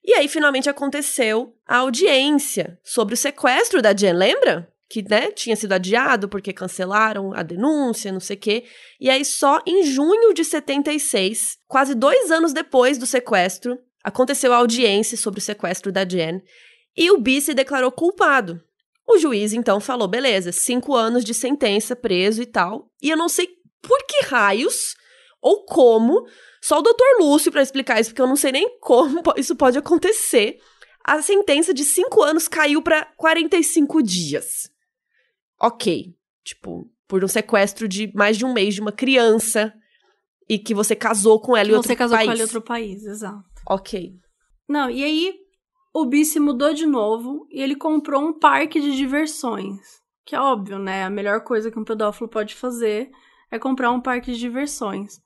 E 0.07 0.13
aí 0.13 0.29
finalmente 0.29 0.69
aconteceu 0.69 1.53
a 1.67 1.77
audiência 1.77 2.79
sobre 2.81 3.13
o 3.13 3.17
sequestro 3.17 3.81
da 3.81 3.93
Jen, 3.93 4.13
lembra? 4.13 4.71
Que, 4.89 5.03
né, 5.03 5.31
tinha 5.31 5.53
sido 5.57 5.73
adiado 5.73 6.29
porque 6.29 6.53
cancelaram 6.53 7.33
a 7.33 7.43
denúncia, 7.43 8.09
não 8.09 8.21
sei 8.21 8.37
o 8.37 8.39
quê. 8.39 8.63
E 9.01 9.09
aí 9.09 9.25
só 9.25 9.61
em 9.67 9.83
junho 9.83 10.33
de 10.33 10.45
76, 10.45 11.57
quase 11.67 11.93
dois 11.93 12.31
anos 12.31 12.53
depois 12.53 12.97
do 12.97 13.05
sequestro, 13.05 13.77
aconteceu 14.01 14.53
a 14.53 14.57
audiência 14.57 15.17
sobre 15.17 15.41
o 15.41 15.43
sequestro 15.43 15.91
da 15.91 16.07
Jen. 16.07 16.41
E 16.95 17.11
o 17.11 17.19
B 17.19 17.41
se 17.41 17.53
declarou 17.53 17.91
culpado. 17.91 18.63
O 19.07 19.17
juiz 19.17 19.53
então 19.53 19.79
falou: 19.79 20.07
beleza, 20.07 20.51
cinco 20.51 20.93
anos 20.93 21.23
de 21.23 21.33
sentença, 21.33 21.95
preso 21.95 22.41
e 22.41 22.45
tal. 22.45 22.91
E 23.01 23.09
eu 23.09 23.17
não 23.17 23.29
sei 23.29 23.47
por 23.81 24.05
que 24.05 24.25
raios 24.25 24.95
ou 25.41 25.63
como, 25.65 26.25
só 26.61 26.79
o 26.79 26.81
doutor 26.81 27.05
Lúcio 27.19 27.51
para 27.51 27.61
explicar 27.61 28.01
isso, 28.01 28.09
porque 28.09 28.21
eu 28.21 28.27
não 28.27 28.35
sei 28.35 28.51
nem 28.51 28.77
como 28.79 29.21
isso 29.37 29.55
pode 29.55 29.77
acontecer. 29.77 30.59
A 31.03 31.21
sentença 31.21 31.73
de 31.73 31.85
cinco 31.85 32.21
anos 32.21 32.49
caiu 32.49 32.81
para 32.81 33.05
45 33.15 34.03
dias. 34.03 34.69
Ok. 35.61 36.13
Tipo, 36.43 36.91
por 37.07 37.23
um 37.23 37.27
sequestro 37.27 37.87
de 37.87 38.11
mais 38.13 38.37
de 38.37 38.43
um 38.43 38.51
mês 38.51 38.75
de 38.75 38.81
uma 38.81 38.91
criança 38.91 39.73
e 40.49 40.59
que 40.59 40.73
você 40.73 40.95
casou 40.95 41.39
com 41.39 41.55
ela 41.55 41.69
em 41.69 41.73
outro 41.73 41.87
país. 41.87 41.97
Você 41.97 42.03
casou 42.03 42.17
com 42.17 42.23
ela 42.23 42.37
em 42.37 42.41
outro 42.41 42.61
país, 42.61 43.05
exato. 43.05 43.45
Ok. 43.69 44.13
Não, 44.67 44.89
e 44.89 45.03
aí 45.03 45.46
o 45.99 46.05
Bi 46.05 46.23
se 46.23 46.39
mudou 46.39 46.75
de 46.75 46.85
novo 46.85 47.47
e 47.49 47.59
ele 47.59 47.75
comprou 47.75 48.21
um 48.21 48.31
parque 48.31 48.79
de 48.79 48.95
diversões. 48.95 49.79
Que 50.23 50.35
é 50.35 50.39
óbvio, 50.39 50.77
né? 50.77 51.03
A 51.03 51.09
melhor 51.09 51.41
coisa 51.41 51.71
que 51.71 51.79
um 51.79 51.83
pedófilo 51.83 52.29
pode 52.29 52.53
fazer 52.53 53.09
é 53.49 53.57
comprar 53.57 53.91
um 53.91 53.99
parque 53.99 54.31
de 54.31 54.37
diversões. 54.37 55.19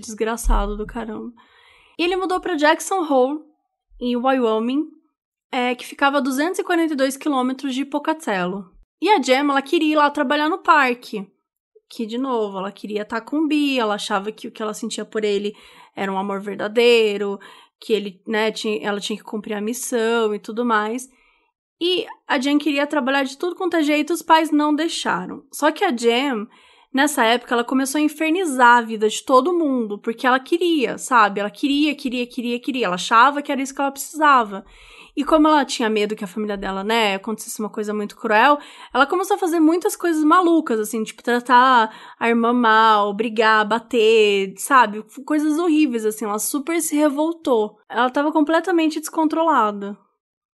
Desgraçado 0.00 0.76
do 0.76 0.86
caramba. 0.86 1.32
E 1.98 2.04
ele 2.04 2.16
mudou 2.16 2.40
para 2.40 2.54
Jackson 2.54 3.02
Hole, 3.12 3.40
em 4.00 4.16
Wyoming, 4.16 4.84
é, 5.50 5.74
que 5.74 5.84
ficava 5.84 6.18
a 6.18 6.20
242 6.20 7.16
quilômetros 7.16 7.74
de 7.74 7.84
Pocatello. 7.84 8.70
E 9.02 9.08
a 9.08 9.20
Gemma, 9.20 9.54
ela 9.54 9.62
queria 9.62 9.94
ir 9.94 9.96
lá 9.96 10.08
trabalhar 10.10 10.48
no 10.48 10.58
parque. 10.58 11.26
Que, 11.90 12.06
de 12.06 12.18
novo, 12.18 12.58
ela 12.58 12.70
queria 12.70 13.02
estar 13.02 13.20
com 13.22 13.38
o 13.38 13.48
Bi, 13.48 13.80
ela 13.80 13.94
achava 13.94 14.30
que 14.30 14.46
o 14.46 14.52
que 14.52 14.62
ela 14.62 14.74
sentia 14.74 15.04
por 15.04 15.24
ele 15.24 15.56
era 15.96 16.12
um 16.12 16.18
amor 16.18 16.40
verdadeiro, 16.40 17.40
que 17.80 17.92
ele, 17.92 18.20
né, 18.26 18.50
tinha, 18.50 18.80
ela 18.86 19.00
tinha 19.00 19.16
que 19.16 19.24
cumprir 19.24 19.54
a 19.54 19.60
missão 19.60 20.34
e 20.34 20.38
tudo 20.38 20.64
mais. 20.64 21.08
E 21.80 22.06
a 22.26 22.38
Jen 22.38 22.58
queria 22.58 22.86
trabalhar 22.86 23.22
de 23.22 23.38
tudo 23.38 23.54
quanto 23.54 23.76
é 23.76 23.82
jeito, 23.82 24.12
os 24.12 24.22
pais 24.22 24.50
não 24.50 24.74
deixaram. 24.74 25.44
Só 25.52 25.70
que 25.70 25.84
a 25.84 25.94
Jen, 25.96 26.46
nessa 26.92 27.24
época, 27.24 27.54
ela 27.54 27.64
começou 27.64 28.00
a 28.00 28.02
infernizar 28.02 28.78
a 28.78 28.82
vida 28.82 29.08
de 29.08 29.22
todo 29.22 29.56
mundo, 29.56 29.98
porque 29.98 30.26
ela 30.26 30.40
queria, 30.40 30.98
sabe? 30.98 31.38
Ela 31.38 31.50
queria, 31.50 31.94
queria, 31.94 32.26
queria, 32.26 32.58
queria. 32.58 32.86
Ela 32.86 32.96
achava 32.96 33.40
que 33.42 33.52
era 33.52 33.62
isso 33.62 33.74
que 33.74 33.80
ela 33.80 33.92
precisava. 33.92 34.64
E 35.18 35.24
como 35.24 35.48
ela 35.48 35.64
tinha 35.64 35.90
medo 35.90 36.14
que 36.14 36.22
a 36.22 36.28
família 36.28 36.56
dela, 36.56 36.84
né, 36.84 37.16
acontecesse 37.16 37.58
uma 37.58 37.68
coisa 37.68 37.92
muito 37.92 38.14
cruel, 38.14 38.56
ela 38.94 39.04
começou 39.04 39.34
a 39.34 39.38
fazer 39.38 39.58
muitas 39.58 39.96
coisas 39.96 40.22
malucas, 40.22 40.78
assim, 40.78 41.02
tipo, 41.02 41.24
tratar 41.24 41.92
a 42.20 42.28
irmã 42.28 42.52
mal, 42.52 43.12
brigar, 43.12 43.66
bater, 43.66 44.54
sabe? 44.58 45.04
Coisas 45.26 45.58
horríveis, 45.58 46.06
assim. 46.06 46.24
Ela 46.24 46.38
super 46.38 46.80
se 46.80 46.94
revoltou. 46.94 47.80
Ela 47.90 48.08
tava 48.10 48.30
completamente 48.30 49.00
descontrolada. 49.00 49.98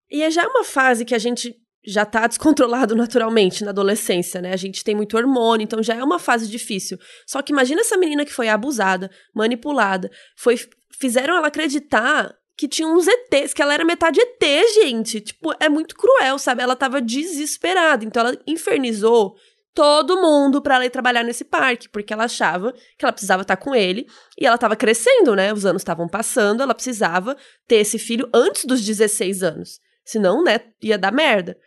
E 0.09 0.23
é 0.23 0.31
já 0.31 0.47
uma 0.47 0.63
fase 0.63 1.03
que 1.03 1.13
a 1.13 1.19
gente 1.19 1.53
já 1.85 2.05
tá 2.05 2.25
descontrolado 2.25 2.95
naturalmente 2.95 3.65
na 3.65 3.71
adolescência, 3.71 4.41
né? 4.41 4.53
A 4.53 4.57
gente 4.57 4.81
tem 4.81 4.95
muito 4.95 5.17
hormônio, 5.17 5.65
então 5.65 5.83
já 5.83 5.95
é 5.95 6.03
uma 6.05 6.19
fase 6.19 6.47
difícil. 6.47 6.97
Só 7.27 7.41
que 7.41 7.51
imagina 7.51 7.81
essa 7.81 7.97
menina 7.97 8.23
que 8.23 8.31
foi 8.31 8.47
abusada, 8.47 9.11
manipulada, 9.35 10.09
foi 10.37 10.55
fizeram 10.97 11.35
ela 11.35 11.47
acreditar 11.47 12.33
que 12.55 12.67
tinha 12.67 12.87
uns 12.87 13.07
ETs, 13.07 13.53
que 13.53 13.61
ela 13.61 13.73
era 13.73 13.83
metade 13.83 14.19
ET, 14.19 14.43
gente. 14.75 15.21
Tipo, 15.21 15.53
é 15.59 15.67
muito 15.67 15.95
cruel, 15.95 16.37
sabe? 16.37 16.61
Ela 16.61 16.75
tava 16.75 17.01
desesperada. 17.01 18.05
Então 18.05 18.25
ela 18.25 18.37
infernizou 18.45 19.35
todo 19.73 20.21
mundo 20.21 20.61
para 20.61 20.75
ela 20.75 20.85
ir 20.85 20.91
trabalhar 20.91 21.23
nesse 21.23 21.43
parque, 21.43 21.89
porque 21.89 22.13
ela 22.13 22.25
achava 22.25 22.71
que 22.97 23.03
ela 23.03 23.11
precisava 23.11 23.41
estar 23.41 23.57
com 23.57 23.73
ele 23.73 24.07
e 24.39 24.45
ela 24.45 24.57
tava 24.57 24.75
crescendo, 24.75 25.35
né? 25.35 25.51
Os 25.51 25.65
anos 25.65 25.81
estavam 25.81 26.07
passando, 26.07 26.61
ela 26.61 26.75
precisava 26.75 27.35
ter 27.67 27.77
esse 27.77 27.97
filho 27.97 28.29
antes 28.31 28.65
dos 28.65 28.85
16 28.85 29.41
anos. 29.41 29.79
Senão, 30.05 30.43
né, 30.43 30.59
ia 30.81 30.97
dar 30.97 31.11
merda. 31.11 31.57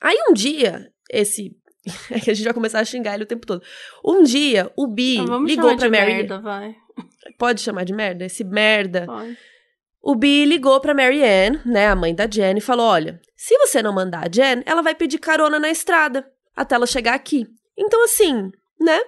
Aí 0.00 0.16
um 0.28 0.32
dia, 0.32 0.92
esse 1.10 1.56
é 2.10 2.20
que 2.20 2.30
a 2.30 2.34
gente 2.34 2.44
vai 2.44 2.54
começar 2.54 2.78
a 2.78 2.84
xingar 2.84 3.14
ele 3.14 3.24
o 3.24 3.26
tempo 3.26 3.46
todo. 3.46 3.62
Um 4.04 4.22
dia, 4.22 4.70
o 4.76 4.86
Bi 4.86 5.16
então, 5.16 5.44
ligou 5.44 5.76
pra 5.76 5.90
Mary. 5.90 6.12
Merda, 6.12 6.40
vai. 6.40 6.76
Pode 7.36 7.62
chamar 7.62 7.84
de 7.84 7.92
merda? 7.92 8.26
Esse 8.26 8.44
merda. 8.44 9.06
Pode 9.06 9.36
o 10.02 10.14
Bi 10.14 10.44
ligou 10.44 10.80
pra 10.80 10.94
Mary 10.94 11.20
né, 11.64 11.88
a 11.88 11.94
mãe 11.94 12.14
da 12.14 12.26
Jen, 12.26 12.56
e 12.56 12.60
falou: 12.60 12.86
Olha, 12.86 13.20
se 13.36 13.56
você 13.58 13.82
não 13.82 13.92
mandar 13.92 14.26
a 14.26 14.30
Jen, 14.30 14.62
ela 14.64 14.82
vai 14.82 14.94
pedir 14.94 15.18
carona 15.18 15.58
na 15.58 15.70
estrada 15.70 16.26
até 16.56 16.74
ela 16.74 16.86
chegar 16.86 17.14
aqui. 17.14 17.46
Então, 17.76 18.02
assim, 18.04 18.50
né? 18.80 19.00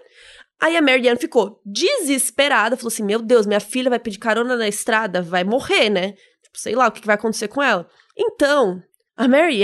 Aí 0.61 0.76
a 0.76 0.82
Mary 0.82 1.03
ficou 1.18 1.61
desesperada, 1.64 2.76
falou 2.76 2.88
assim: 2.88 3.03
Meu 3.03 3.20
Deus, 3.20 3.47
minha 3.47 3.61
filha 3.61 3.90
vai 3.90 3.99
pedir 3.99 4.18
carona 4.18 4.57
na 4.57 4.68
estrada, 4.68 5.22
vai 5.22 5.45
morrer, 5.45 5.88
né? 5.88 6.12
Tipo, 6.43 6.59
sei 6.59 6.74
lá 6.74 6.88
o 6.88 6.93
que 6.93 7.07
vai 7.07 7.14
acontecer 7.14 7.49
com 7.49 7.62
ela. 7.62 7.88
Então, 8.16 8.82
a 9.16 9.26
Mary 9.26 9.62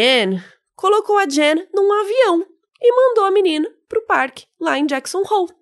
colocou 0.74 1.18
a 1.18 1.29
Jen 1.29 1.66
num 1.74 1.93
avião 1.93 2.47
e 2.81 2.93
mandou 2.93 3.24
a 3.24 3.31
menina 3.31 3.68
pro 3.89 4.07
parque, 4.07 4.47
lá 4.61 4.79
em 4.79 4.87
Jackson 4.87 5.22
Hole. 5.29 5.53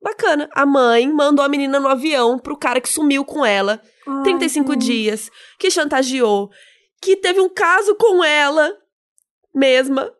Bacana. 0.00 0.48
A 0.52 0.64
mãe 0.64 1.10
mandou 1.12 1.44
a 1.44 1.48
menina 1.48 1.80
no 1.80 1.88
avião 1.88 2.38
pro 2.38 2.56
cara 2.56 2.80
que 2.80 2.88
sumiu 2.88 3.24
com 3.24 3.44
ela. 3.44 3.82
Ai, 4.08 4.22
35 4.22 4.76
dias. 4.76 5.30
Que 5.58 5.70
chantageou. 5.70 6.50
Que 7.00 7.16
teve 7.16 7.40
um 7.40 7.48
caso 7.48 7.94
com 7.94 8.24
ela 8.24 8.72
mesma. 9.54 10.12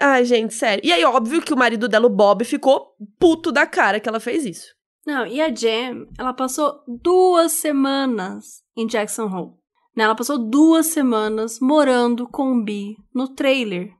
Ai, 0.00 0.24
gente, 0.24 0.54
sério. 0.54 0.84
E 0.84 0.92
aí, 0.92 1.04
óbvio 1.04 1.42
que 1.42 1.52
o 1.52 1.56
marido 1.56 1.88
dela, 1.88 2.06
o 2.06 2.10
Bob, 2.10 2.44
ficou 2.44 2.94
puto 3.18 3.52
da 3.52 3.66
cara 3.66 4.00
que 4.00 4.08
ela 4.08 4.20
fez 4.20 4.44
isso. 4.44 4.74
Não, 5.06 5.26
e 5.26 5.40
a 5.40 5.54
Jam, 5.54 6.06
ela 6.18 6.32
passou 6.32 6.82
duas 7.02 7.52
semanas 7.52 8.62
em 8.76 8.86
Jackson 8.86 9.26
Hole. 9.26 9.52
Né? 9.94 10.04
Ela 10.04 10.14
passou 10.14 10.38
duas 10.38 10.86
semanas 10.86 11.60
morando 11.60 12.26
com 12.26 12.52
o 12.52 12.64
Bi 12.64 12.96
no 13.14 13.28
trailer. 13.28 13.92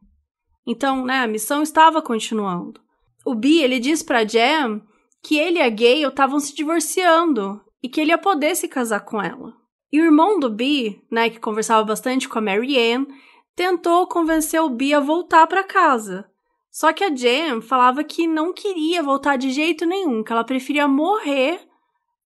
Então, 0.66 1.04
né, 1.04 1.18
a 1.18 1.26
missão 1.26 1.62
estava 1.62 2.00
continuando. 2.00 2.80
O 3.24 3.34
Bi, 3.34 3.62
ele 3.62 3.78
diz 3.78 4.02
pra 4.02 4.26
Jam 4.26 4.80
que 5.22 5.38
ele 5.38 5.58
e 5.58 5.62
a 5.62 5.68
Gale 5.68 6.06
estavam 6.06 6.40
se 6.40 6.54
divorciando 6.54 7.60
e 7.84 7.88
que 7.90 8.00
ele 8.00 8.12
ia 8.12 8.16
poder 8.16 8.56
se 8.56 8.66
casar 8.66 9.00
com 9.00 9.20
ela. 9.20 9.52
E 9.92 10.00
o 10.00 10.04
irmão 10.06 10.40
do 10.40 10.48
Bi, 10.48 11.04
né, 11.10 11.28
que 11.28 11.38
conversava 11.38 11.84
bastante 11.84 12.26
com 12.26 12.38
a 12.38 12.40
Mary 12.40 12.78
Ann, 12.78 13.04
tentou 13.54 14.06
convencer 14.06 14.58
o 14.62 14.70
Bi 14.70 14.94
a 14.94 15.00
voltar 15.00 15.46
para 15.46 15.62
casa. 15.62 16.24
Só 16.70 16.94
que 16.94 17.04
a 17.04 17.14
Jam 17.14 17.60
falava 17.60 18.02
que 18.02 18.26
não 18.26 18.54
queria 18.54 19.02
voltar 19.02 19.36
de 19.36 19.50
jeito 19.50 19.84
nenhum, 19.84 20.24
que 20.24 20.32
ela 20.32 20.44
preferia 20.44 20.88
morrer 20.88 21.60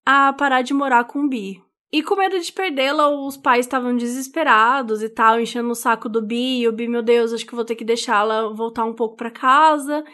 a 0.06 0.32
parar 0.32 0.62
de 0.62 0.72
morar 0.72 1.02
com 1.04 1.24
o 1.24 1.28
Bi. 1.28 1.60
E 1.90 2.04
com 2.04 2.14
medo 2.14 2.38
de 2.38 2.52
perdê-la, 2.52 3.08
os 3.08 3.36
pais 3.36 3.66
estavam 3.66 3.96
desesperados 3.96 5.02
e 5.02 5.08
tal, 5.08 5.40
enchendo 5.40 5.70
o 5.70 5.74
saco 5.74 6.08
do 6.08 6.22
Bi. 6.22 6.60
E 6.60 6.68
o 6.68 6.72
Bi, 6.72 6.86
meu 6.86 7.02
Deus, 7.02 7.32
acho 7.32 7.44
que 7.44 7.54
vou 7.56 7.64
ter 7.64 7.74
que 7.74 7.84
deixá-la 7.84 8.48
voltar 8.50 8.84
um 8.84 8.94
pouco 8.94 9.16
para 9.16 9.28
casa. 9.28 10.04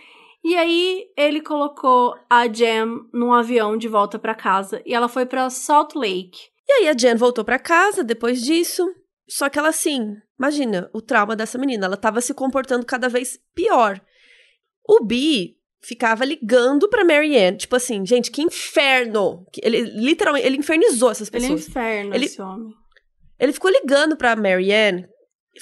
E 0.45 0.55
aí 0.55 1.07
ele 1.17 1.41
colocou 1.41 2.15
a 2.29 2.47
Jam 2.53 3.09
num 3.15 3.33
avião 3.33 3.79
de 3.79 3.89
volta 3.89 4.19
para 4.19 4.35
casa 4.35 4.83
e 4.85 4.93
ela 4.95 5.09
foi 5.09 5.25
para 5.25 5.49
Salt 5.49 5.95
Lake. 5.95 6.39
E 6.69 6.73
aí 6.73 6.89
a 6.89 6.93
Jen 6.93 7.17
voltou 7.17 7.45
para 7.45 7.59
casa 7.59 8.05
depois 8.05 8.43
disso. 8.43 8.87
Só 9.27 9.49
que 9.49 9.59
ela 9.59 9.69
assim, 9.69 10.15
imagina 10.39 10.91
o 10.93 11.01
trauma 11.01 11.35
dessa 11.35 11.57
menina, 11.57 11.87
ela 11.87 11.97
tava 11.97 12.21
se 12.21 12.35
comportando 12.35 12.85
cada 12.85 13.09
vez 13.09 13.41
pior. 13.55 13.99
O 14.87 15.03
Bi 15.03 15.57
ficava 15.83 16.27
ligando 16.27 16.91
pra 16.91 17.07
Marianne, 17.07 17.57
tipo 17.57 17.75
assim, 17.75 18.05
gente, 18.05 18.31
que 18.31 18.43
inferno. 18.43 19.47
Ele 19.63 19.81
literalmente, 19.81 20.47
ele 20.47 20.59
infernizou 20.59 21.11
essas 21.11 21.31
pessoas. 21.31 21.51
Ele 21.51 21.59
é 21.59 21.71
inferno, 21.71 22.15
ele, 22.15 22.25
esse 22.27 22.43
homem. 22.43 22.75
Ele 23.41 23.53
ficou 23.53 23.71
ligando 23.71 24.15
pra 24.15 24.37
Marianne, 24.37 25.07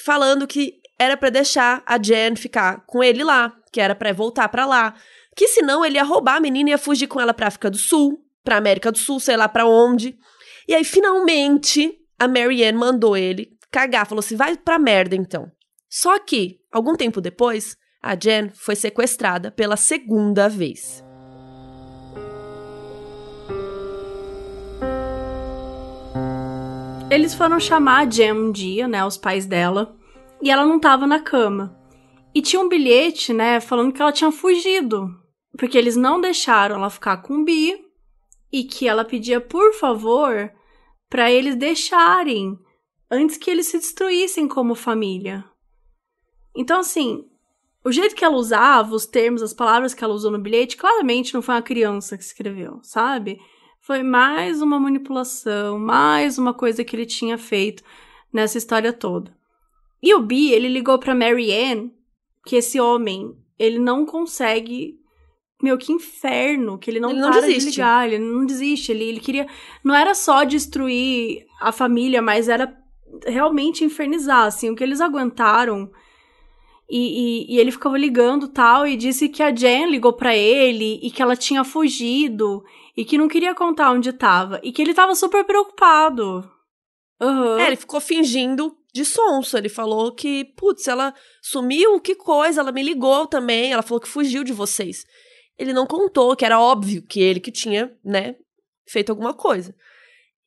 falando 0.03 0.45
que 0.45 0.73
era 0.99 1.15
para 1.15 1.29
deixar 1.29 1.81
a 1.85 1.97
Jen 1.97 2.35
ficar 2.35 2.85
com 2.85 3.01
ele 3.01 3.23
lá, 3.23 3.53
que 3.73 3.81
era 3.81 3.95
para 3.95 4.13
voltar 4.13 4.47
para 4.49 4.65
lá, 4.67 4.93
que 5.35 5.47
senão 5.47 5.83
ele 5.83 5.95
ia 5.95 6.03
roubar 6.03 6.35
a 6.35 6.39
menina 6.39 6.69
e 6.69 6.71
ia 6.71 6.77
fugir 6.77 7.07
com 7.07 7.19
ela 7.19 7.33
pra 7.33 7.47
África 7.47 7.71
do 7.71 7.77
Sul, 7.77 8.23
pra 8.43 8.57
América 8.57 8.91
do 8.91 8.99
Sul, 8.99 9.19
sei 9.19 9.35
lá 9.35 9.49
para 9.49 9.65
onde. 9.65 10.15
E 10.67 10.75
aí 10.75 10.83
finalmente 10.83 11.97
a 12.19 12.27
Marianne 12.27 12.77
mandou 12.77 13.17
ele 13.17 13.57
cagar, 13.71 14.05
falou 14.05 14.19
assim: 14.19 14.35
"Vai 14.35 14.55
pra 14.55 14.77
merda 14.77 15.15
então". 15.15 15.51
Só 15.89 16.17
que, 16.19 16.59
algum 16.71 16.95
tempo 16.95 17.19
depois, 17.19 17.75
a 18.01 18.15
Jen 18.15 18.51
foi 18.53 18.75
sequestrada 18.75 19.51
pela 19.51 19.75
segunda 19.75 20.47
vez. 20.47 21.03
Eles 27.09 27.33
foram 27.35 27.59
chamar 27.59 27.99
a 27.99 28.09
Jen 28.09 28.33
um 28.33 28.51
dia, 28.51 28.87
né, 28.87 29.05
os 29.05 29.17
pais 29.17 29.45
dela, 29.45 29.95
e 30.41 30.49
ela 30.49 30.65
não 30.65 30.79
tava 30.79 31.05
na 31.05 31.19
cama. 31.19 31.82
E 32.33 32.41
tinha 32.41 32.61
um 32.61 32.67
bilhete, 32.67 33.31
né, 33.31 33.59
falando 33.59 33.93
que 33.93 34.01
ela 34.01 34.11
tinha 34.11 34.31
fugido, 34.31 35.07
porque 35.57 35.77
eles 35.77 35.95
não 35.95 36.19
deixaram 36.19 36.75
ela 36.75 36.89
ficar 36.89 37.17
com 37.17 37.35
o 37.35 37.43
Bi 37.43 37.85
e 38.51 38.63
que 38.63 38.87
ela 38.87 39.05
pedia 39.05 39.39
por 39.39 39.73
favor 39.73 40.51
para 41.09 41.31
eles 41.31 41.55
deixarem 41.55 42.57
antes 43.09 43.37
que 43.37 43.51
eles 43.51 43.67
se 43.67 43.77
destruíssem 43.77 44.47
como 44.47 44.73
família. 44.73 45.45
Então 46.55 46.79
assim, 46.79 47.23
o 47.85 47.91
jeito 47.91 48.15
que 48.15 48.25
ela 48.25 48.35
usava, 48.35 48.95
os 48.95 49.05
termos, 49.05 49.43
as 49.43 49.53
palavras 49.53 49.93
que 49.93 50.03
ela 50.03 50.13
usou 50.13 50.31
no 50.31 50.39
bilhete, 50.39 50.77
claramente 50.77 51.33
não 51.33 51.41
foi 51.41 51.55
uma 51.55 51.61
criança 51.61 52.17
que 52.17 52.23
escreveu, 52.23 52.79
sabe? 52.81 53.39
Foi 53.81 54.01
mais 54.01 54.61
uma 54.61 54.79
manipulação, 54.79 55.77
mais 55.77 56.37
uma 56.37 56.53
coisa 56.53 56.83
que 56.83 56.95
ele 56.95 57.05
tinha 57.05 57.37
feito 57.37 57.83
nessa 58.31 58.57
história 58.57 58.93
toda. 58.93 59.35
E 60.01 60.15
o 60.15 60.21
Bi, 60.21 60.51
ele 60.51 60.69
ligou 60.69 60.97
para 60.97 61.13
Mary 61.13 61.51
Ann 61.51 61.89
que 62.45 62.55
esse 62.55 62.79
homem, 62.79 63.35
ele 63.57 63.79
não 63.79 64.05
consegue 64.05 64.99
meu, 65.61 65.77
que 65.77 65.93
inferno, 65.93 66.77
que 66.77 66.91
ele 66.91 66.99
não, 66.99 67.11
ele 67.11 67.21
não 67.21 67.31
para 67.31 67.39
desiste. 67.39 67.69
de 67.69 67.75
ligar, 67.77 68.05
ele 68.05 68.19
não 68.19 68.45
desiste, 68.45 68.91
ele, 68.91 69.05
ele 69.05 69.19
queria, 69.21 69.47
não 69.81 69.95
era 69.95 70.13
só 70.13 70.43
destruir 70.43 71.45
a 71.61 71.71
família, 71.71 72.21
mas 72.21 72.49
era 72.49 72.77
realmente 73.25 73.81
infernizar, 73.81 74.45
assim, 74.45 74.69
o 74.69 74.75
que 74.75 74.83
eles 74.83 74.99
aguentaram 74.99 75.89
e, 76.89 76.97
e, 77.49 77.55
e, 77.55 77.59
ele 77.59 77.71
ficava 77.71 77.97
ligando 77.97 78.47
tal, 78.47 78.85
e 78.85 78.97
disse 78.97 79.29
que 79.29 79.41
a 79.41 79.55
Jen 79.55 79.89
ligou 79.89 80.13
para 80.13 80.35
ele 80.35 80.99
e 81.01 81.09
que 81.09 81.21
ela 81.21 81.35
tinha 81.35 81.63
fugido 81.63 82.63
e 82.95 83.05
que 83.05 83.17
não 83.17 83.27
queria 83.27 83.55
contar 83.55 83.91
onde 83.91 84.13
tava. 84.13 84.59
E 84.61 84.71
que 84.71 84.81
ele 84.81 84.93
tava 84.93 85.15
super 85.15 85.43
preocupado. 85.43 86.47
Uhum. 87.21 87.57
É, 87.57 87.67
ele 87.67 87.77
ficou 87.77 87.99
fingindo 87.99 88.75
de 88.93 89.03
sonso. 89.03 89.57
Ele 89.57 89.69
falou 89.69 90.13
que, 90.13 90.45
putz, 90.55 90.87
ela 90.87 91.13
sumiu, 91.41 91.99
que 91.99 92.15
coisa, 92.15 92.61
ela 92.61 92.71
me 92.71 92.83
ligou 92.83 93.25
também, 93.27 93.73
ela 93.73 93.81
falou 93.81 93.99
que 93.99 94.07
fugiu 94.07 94.43
de 94.43 94.53
vocês. 94.53 95.05
Ele 95.57 95.73
não 95.73 95.85
contou, 95.85 96.35
que 96.35 96.45
era 96.45 96.59
óbvio 96.59 97.01
que 97.01 97.19
ele 97.19 97.39
que 97.39 97.51
tinha, 97.51 97.95
né, 98.03 98.35
feito 98.87 99.09
alguma 99.09 99.33
coisa. 99.33 99.75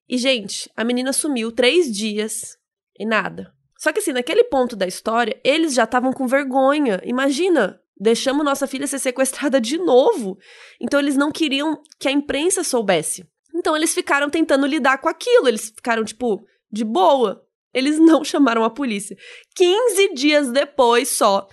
E, 0.09 0.17
gente, 0.19 0.71
a 0.77 0.85
menina 0.85 1.13
sumiu 1.13 1.51
três 1.51 1.91
dias 1.93 2.57
e 2.99 3.05
nada. 3.05 3.53
Só 3.77 3.93
que 3.93 3.99
assim, 3.99 4.13
naquele 4.13 4.45
ponto 4.45 4.75
da 4.75 4.87
história, 4.87 5.39
eles 5.45 5.75
já 5.75 5.85
estavam 5.85 6.13
com 6.13 6.27
vergonha. 6.27 7.01
Imagina, 7.05 7.81
deixamos 7.99 8.45
nossa 8.45 8.67
filha 8.67 8.87
ser 8.87 8.99
sequestrada 8.99 9.61
de 9.61 9.79
novo. 9.79 10.39
Então 10.81 10.99
eles 10.99 11.17
não 11.17 11.31
queriam 11.31 11.83
que 11.99 12.09
a 12.09 12.13
imprensa 12.13 12.65
soubesse. 12.65 13.29
Então 13.55 13.77
eles 13.77 13.93
ficaram 13.95 14.31
tentando 14.31 14.67
lidar 14.67 14.99
com 14.99 15.09
aquilo. 15.09 15.49
Eles 15.49 15.71
ficaram, 15.71 16.05
tipo, 16.05 16.47
de 16.71 16.85
boa. 16.85 17.46
Eles 17.77 17.99
não 17.99 18.25
chamaram 18.25 18.65
a 18.65 18.71
polícia. 18.71 19.17
15 19.55 20.15
dias 20.15 20.51
depois 20.51 21.11
só 21.11 21.47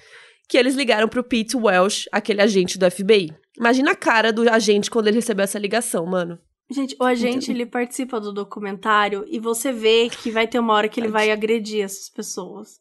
que 0.48 0.58
eles 0.58 0.76
ligaram 0.76 1.08
pro 1.08 1.24
Pete 1.24 1.58
Welsh, 1.58 2.08
aquele 2.12 2.42
agente 2.42 2.78
do 2.78 2.90
FBI. 2.90 3.34
Imagina 3.58 3.92
a 3.92 3.96
cara 3.96 4.32
do 4.32 4.48
agente 4.50 4.90
quando 4.90 5.08
ele 5.08 5.18
recebeu 5.18 5.44
essa 5.44 5.60
ligação, 5.60 6.06
mano. 6.06 6.40
Gente, 6.72 6.96
o 7.00 7.04
agente, 7.04 7.52
ele 7.52 7.66
participa 7.66 8.20
do 8.20 8.34
documentário 8.34 9.26
e 9.28 9.40
você 9.40 9.72
vê 9.72 10.10
que 10.10 10.32
vai 10.32 10.48
ter 10.48 10.60
uma 10.60 10.74
hora 10.74 10.88
que 10.88 11.00
ele 11.00 11.08
vai 11.08 11.30
agredir 11.30 11.84
essas 11.84 12.10
pessoas. 12.10 12.80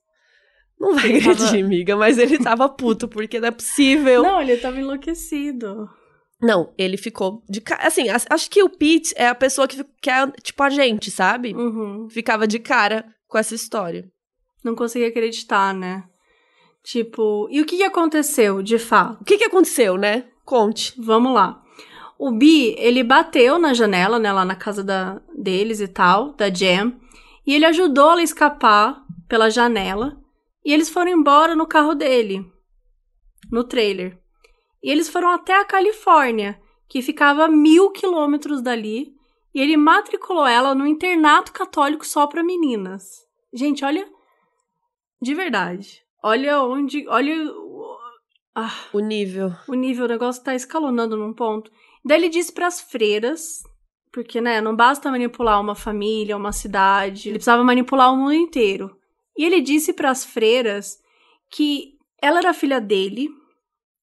Não 0.78 0.94
vai 0.94 1.06
ele 1.06 1.18
agredir, 1.18 1.46
tava... 1.46 1.58
amiga, 1.58 1.96
mas 1.96 2.18
ele 2.18 2.38
tava 2.38 2.68
puto, 2.68 3.08
porque 3.08 3.40
não 3.40 3.48
é 3.48 3.50
possível. 3.50 4.22
Não, 4.22 4.40
ele 4.40 4.56
tava 4.56 4.78
enlouquecido. 4.78 5.88
Não, 6.40 6.72
ele 6.76 6.96
ficou 6.96 7.42
de 7.48 7.60
cara. 7.60 7.86
Assim, 7.86 8.06
acho 8.08 8.50
que 8.50 8.62
o 8.62 8.68
Pete 8.68 9.14
é 9.16 9.28
a 9.28 9.34
pessoa 9.34 9.68
que, 9.68 9.84
que 10.00 10.10
é 10.10 10.26
tipo 10.42 10.62
a 10.62 10.70
gente, 10.70 11.10
sabe? 11.10 11.54
Uhum. 11.54 12.08
Ficava 12.10 12.46
de 12.46 12.58
cara 12.58 13.06
com 13.32 13.38
essa 13.38 13.54
história. 13.54 14.04
Não 14.62 14.76
conseguia 14.76 15.08
acreditar, 15.08 15.72
né? 15.72 16.04
Tipo, 16.84 17.48
e 17.50 17.62
o 17.62 17.64
que, 17.64 17.82
aconteceu, 17.82 18.62
de 18.62 18.78
fato? 18.78 19.22
O 19.22 19.24
que, 19.24 19.38
que 19.38 19.44
aconteceu, 19.44 19.96
né? 19.96 20.26
Conte. 20.44 20.92
Vamos 21.00 21.32
lá. 21.32 21.62
O 22.18 22.30
Bi, 22.30 22.74
ele 22.78 23.02
bateu 23.02 23.58
na 23.58 23.72
janela, 23.72 24.18
né, 24.18 24.30
lá 24.30 24.44
na 24.44 24.54
casa 24.54 24.84
da, 24.84 25.20
deles 25.34 25.80
e 25.80 25.88
tal, 25.88 26.34
da 26.34 26.52
Jam, 26.52 26.94
e 27.44 27.54
ele 27.54 27.64
ajudou 27.64 28.10
ela 28.12 28.20
a 28.20 28.24
escapar 28.24 29.02
pela 29.26 29.50
janela, 29.50 30.16
e 30.64 30.72
eles 30.72 30.88
foram 30.88 31.10
embora 31.10 31.56
no 31.56 31.66
carro 31.66 31.94
dele, 31.94 32.46
no 33.50 33.64
trailer. 33.64 34.16
E 34.80 34.90
eles 34.90 35.08
foram 35.08 35.30
até 35.30 35.58
a 35.58 35.64
Califórnia, 35.64 36.60
que 36.88 37.02
ficava 37.02 37.46
a 37.46 37.48
mil 37.48 37.90
quilômetros 37.90 38.62
dali, 38.62 39.14
e 39.54 39.60
ele 39.60 39.76
matriculou 39.76 40.46
ela 40.46 40.74
no 40.74 40.86
internato 40.86 41.52
católico 41.52 42.06
só 42.06 42.26
para 42.26 42.42
meninas. 42.42 43.04
Gente, 43.52 43.84
olha. 43.84 44.08
De 45.20 45.34
verdade. 45.34 46.02
Olha 46.22 46.62
onde. 46.62 47.06
Olha. 47.08 47.34
Ah, 48.54 48.74
o 48.92 49.00
nível. 49.00 49.52
O 49.68 49.74
nível, 49.74 50.04
o 50.04 50.08
negócio 50.08 50.42
tá 50.42 50.54
escalonando 50.54 51.16
num 51.16 51.32
ponto. 51.32 51.70
Daí 52.04 52.18
ele 52.18 52.28
disse 52.28 52.52
para 52.52 52.66
as 52.66 52.80
freiras, 52.80 53.62
porque, 54.12 54.40
né, 54.40 54.60
não 54.60 54.74
basta 54.74 55.10
manipular 55.10 55.60
uma 55.60 55.74
família, 55.74 56.36
uma 56.36 56.52
cidade, 56.52 57.28
ele 57.28 57.36
precisava 57.36 57.64
manipular 57.64 58.12
o 58.12 58.16
mundo 58.16 58.34
inteiro. 58.34 58.96
E 59.36 59.44
ele 59.44 59.60
disse 59.60 59.92
para 59.92 60.10
as 60.10 60.24
freiras 60.24 60.98
que 61.50 61.94
ela 62.20 62.38
era 62.38 62.54
filha 62.54 62.80
dele 62.80 63.28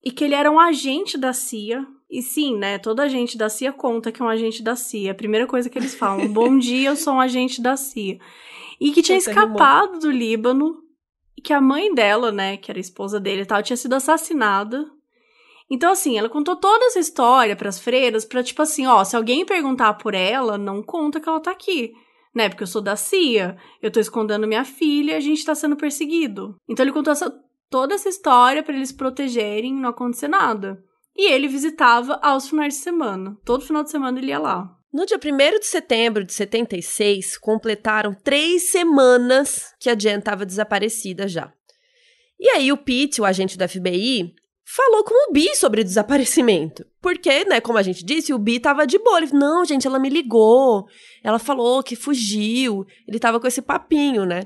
e 0.04 0.12
que 0.12 0.24
ele 0.24 0.36
era 0.36 0.50
um 0.50 0.60
agente 0.60 1.18
da 1.18 1.34
CIA. 1.34 1.86
E 2.10 2.22
sim, 2.22 2.58
né, 2.58 2.80
toda 2.80 3.04
agente 3.04 3.38
da 3.38 3.50
CIA 3.50 3.72
conta 3.72 4.12
que 4.12 4.22
é 4.22 4.26
um 4.26 4.30
agente 4.30 4.64
da 4.64 4.76
CIA. 4.76 5.12
A 5.12 5.16
primeira 5.16 5.46
coisa 5.46 5.70
que 5.70 5.78
eles 5.78 5.94
falam, 5.94 6.28
bom 6.28 6.58
dia, 6.58 6.90
eu 6.90 6.96
sou 6.96 7.14
um 7.14 7.20
agente 7.20 7.62
da 7.62 7.78
CIA. 7.78 8.18
E 8.80 8.92
que 8.92 9.02
tinha 9.02 9.18
escapado 9.18 10.00
do 10.00 10.10
Líbano 10.10 10.78
e 11.38 11.42
que 11.42 11.54
a 11.54 11.62
mãe 11.62 11.94
dela, 11.94 12.32
né, 12.32 12.58
que 12.58 12.72
era 12.72 12.80
a 12.80 12.82
esposa 12.82 13.20
dele 13.20 13.44
e 13.44 13.46
tal, 13.46 13.62
tinha 13.62 13.78
sido 13.78 13.94
assassinada 13.94 14.86
então, 15.70 15.92
assim, 15.92 16.18
ela 16.18 16.28
contou 16.28 16.56
toda 16.56 16.86
essa 16.86 17.00
história 17.00 17.56
para 17.56 17.70
as 17.70 17.80
freiras, 17.80 18.26
pra 18.26 18.42
tipo 18.42 18.62
assim, 18.62 18.88
ó, 18.88 19.04
se 19.04 19.16
alguém 19.16 19.46
perguntar 19.46 19.94
por 19.94 20.16
ela, 20.16 20.58
não 20.58 20.82
conta 20.82 21.20
que 21.20 21.30
ela 21.30 21.40
tá 21.40 21.52
aqui. 21.52 21.94
Né, 22.34 22.48
porque 22.48 22.64
eu 22.64 22.68
sou 22.68 22.82
da 22.82 22.96
CIA, 22.96 23.58
eu 23.82 23.92
tô 23.92 24.00
escondendo 24.00 24.48
minha 24.48 24.64
filha 24.64 25.14
e 25.14 25.16
a 25.16 25.20
gente 25.20 25.44
tá 25.44 25.56
sendo 25.56 25.76
perseguido. 25.76 26.56
Então 26.68 26.84
ele 26.84 26.94
contou 26.94 27.12
essa, 27.12 27.32
toda 27.70 27.96
essa 27.96 28.08
história 28.08 28.62
para 28.62 28.76
eles 28.76 28.92
protegerem, 28.92 29.74
não 29.74 29.90
acontecer 29.90 30.28
nada. 30.28 30.84
E 31.22 31.30
ele 31.30 31.50
visitava 31.50 32.18
aos 32.24 32.48
finais 32.48 32.76
de 32.76 32.80
semana. 32.80 33.38
Todo 33.44 33.66
final 33.66 33.84
de 33.84 33.92
semana 33.92 34.18
ele 34.18 34.30
ia 34.30 34.40
lá. 34.40 34.74
No 34.92 35.06
dia 35.06 35.20
1 35.22 35.60
de 35.60 35.66
setembro 35.66 36.24
de 36.24 36.32
76, 36.32 37.38
completaram 37.38 38.14
três 38.14 38.72
semanas 38.72 39.76
que 39.82 39.90
a 39.90 40.00
Jen 40.00 40.20
estava 40.20 40.46
desaparecida 40.46 41.28
já. 41.28 41.52
E 42.40 42.48
aí 42.52 42.72
o 42.72 42.78
Pete, 42.78 43.20
o 43.20 43.26
agente 43.26 43.58
do 43.58 43.68
FBI, 43.68 44.34
falou 44.76 45.04
com 45.04 45.30
o 45.30 45.34
Bi 45.34 45.56
sobre 45.56 45.82
o 45.82 45.84
desaparecimento. 45.84 46.86
Porque, 47.02 47.44
né, 47.46 47.60
como 47.60 47.78
a 47.80 47.82
gente 47.82 48.06
disse, 48.06 48.32
o 48.32 48.38
Bi 48.38 48.60
tava 48.60 48.86
de 48.86 49.00
boa. 49.00 49.18
Ele 49.18 49.28
falou, 49.28 49.42
não, 49.42 49.66
gente, 49.66 49.88
ela 49.88 49.98
me 49.98 50.10
ligou. 50.10 50.86
Ela 51.24 51.40
falou 51.40 51.82
que 51.82 51.96
fugiu. 51.96 52.86
Ele 53.08 53.18
tava 53.18 53.40
com 53.40 53.48
esse 53.48 53.64
papinho, 53.64 54.26
né? 54.26 54.44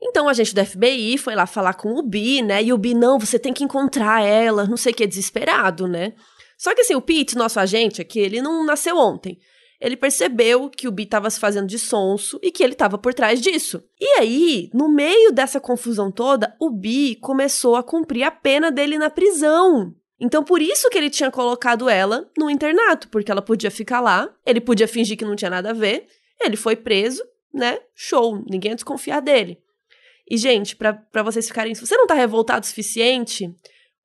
Então, 0.00 0.28
a 0.28 0.32
gente 0.32 0.54
do 0.54 0.64
FBI 0.64 1.18
foi 1.18 1.34
lá 1.34 1.44
falar 1.44 1.74
com 1.74 1.98
o 1.98 2.02
Bi, 2.02 2.40
né? 2.40 2.62
E 2.62 2.72
o 2.72 2.78
Bi, 2.78 2.94
não, 2.94 3.18
você 3.18 3.36
tem 3.38 3.52
que 3.52 3.64
encontrar 3.64 4.24
ela. 4.24 4.64
Não 4.64 4.76
sei 4.76 4.92
o 4.92 4.94
que, 4.94 5.06
desesperado, 5.06 5.88
né? 5.88 6.12
Só 6.56 6.72
que 6.72 6.82
assim, 6.82 6.94
o 6.94 7.02
Pete, 7.02 7.36
nosso 7.36 7.58
agente 7.58 8.00
aqui, 8.00 8.20
ele 8.20 8.40
não 8.40 8.64
nasceu 8.64 8.96
ontem 8.96 9.38
ele 9.84 9.98
percebeu 9.98 10.70
que 10.70 10.88
o 10.88 10.90
Bi 10.90 11.02
estava 11.02 11.28
se 11.28 11.38
fazendo 11.38 11.66
de 11.66 11.78
sonso 11.78 12.40
e 12.42 12.50
que 12.50 12.64
ele 12.64 12.72
estava 12.72 12.96
por 12.96 13.12
trás 13.12 13.38
disso. 13.38 13.84
E 14.00 14.18
aí, 14.18 14.70
no 14.72 14.88
meio 14.88 15.30
dessa 15.30 15.60
confusão 15.60 16.10
toda, 16.10 16.56
o 16.58 16.70
Bi 16.70 17.16
começou 17.16 17.76
a 17.76 17.82
cumprir 17.82 18.22
a 18.22 18.30
pena 18.30 18.70
dele 18.70 18.96
na 18.96 19.10
prisão. 19.10 19.94
Então, 20.18 20.42
por 20.42 20.62
isso 20.62 20.88
que 20.88 20.96
ele 20.96 21.10
tinha 21.10 21.30
colocado 21.30 21.86
ela 21.86 22.30
no 22.34 22.48
internato, 22.48 23.10
porque 23.10 23.30
ela 23.30 23.42
podia 23.42 23.70
ficar 23.70 24.00
lá, 24.00 24.34
ele 24.46 24.58
podia 24.58 24.88
fingir 24.88 25.18
que 25.18 25.24
não 25.24 25.36
tinha 25.36 25.50
nada 25.50 25.68
a 25.68 25.74
ver, 25.74 26.06
ele 26.42 26.56
foi 26.56 26.76
preso, 26.76 27.22
né? 27.52 27.78
Show, 27.94 28.42
ninguém 28.48 28.70
ia 28.70 28.76
desconfiar 28.76 29.20
dele. 29.20 29.58
E, 30.26 30.38
gente, 30.38 30.74
para 30.74 31.22
vocês 31.22 31.46
ficarem. 31.46 31.74
Se 31.74 31.86
você 31.86 31.94
não 31.94 32.06
tá 32.06 32.14
revoltado 32.14 32.64
o 32.64 32.66
suficiente, 32.66 33.54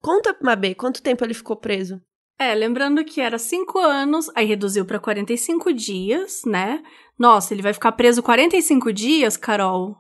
conta, 0.02 0.36
Mabê, 0.42 0.76
quanto 0.76 1.02
tempo 1.02 1.24
ele 1.24 1.34
ficou 1.34 1.56
preso? 1.56 2.02
É, 2.40 2.56
lembrando 2.56 3.04
que 3.04 3.20
era 3.20 3.38
5 3.38 3.78
anos, 3.80 4.32
aí 4.34 4.46
reduziu 4.46 4.86
para 4.86 4.98
45 4.98 5.74
dias, 5.74 6.44
né? 6.46 6.82
Nossa, 7.18 7.54
ele 7.54 7.62
vai 7.62 7.74
ficar 7.74 7.92
preso 7.92 8.24
45 8.24 8.94
dias, 8.94 9.36
Carol? 9.36 9.98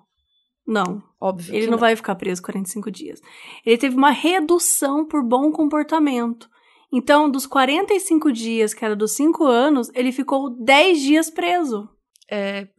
Não. 0.65 1.03
Óbvio. 1.19 1.53
Ele 1.53 1.65
não, 1.65 1.71
não 1.71 1.77
vai 1.77 1.97
ficar 1.97 2.15
preso 2.15 2.41
45 2.41 2.89
dias. 2.89 3.19
Ele 3.65 3.77
teve 3.77 3.97
uma 3.97 4.11
redução 4.11 5.05
por 5.05 5.21
bom 5.21 5.51
comportamento. 5.51 6.49
Então, 6.93 7.29
dos 7.29 7.45
45 7.45 8.31
dias, 8.31 8.73
que 8.73 8.85
era 8.85 8.95
dos 8.95 9.11
5 9.11 9.43
anos, 9.43 9.91
ele 9.93 10.13
ficou 10.13 10.49
10 10.49 11.01
dias 11.01 11.29
preso. 11.29 11.89
É. 12.31 12.69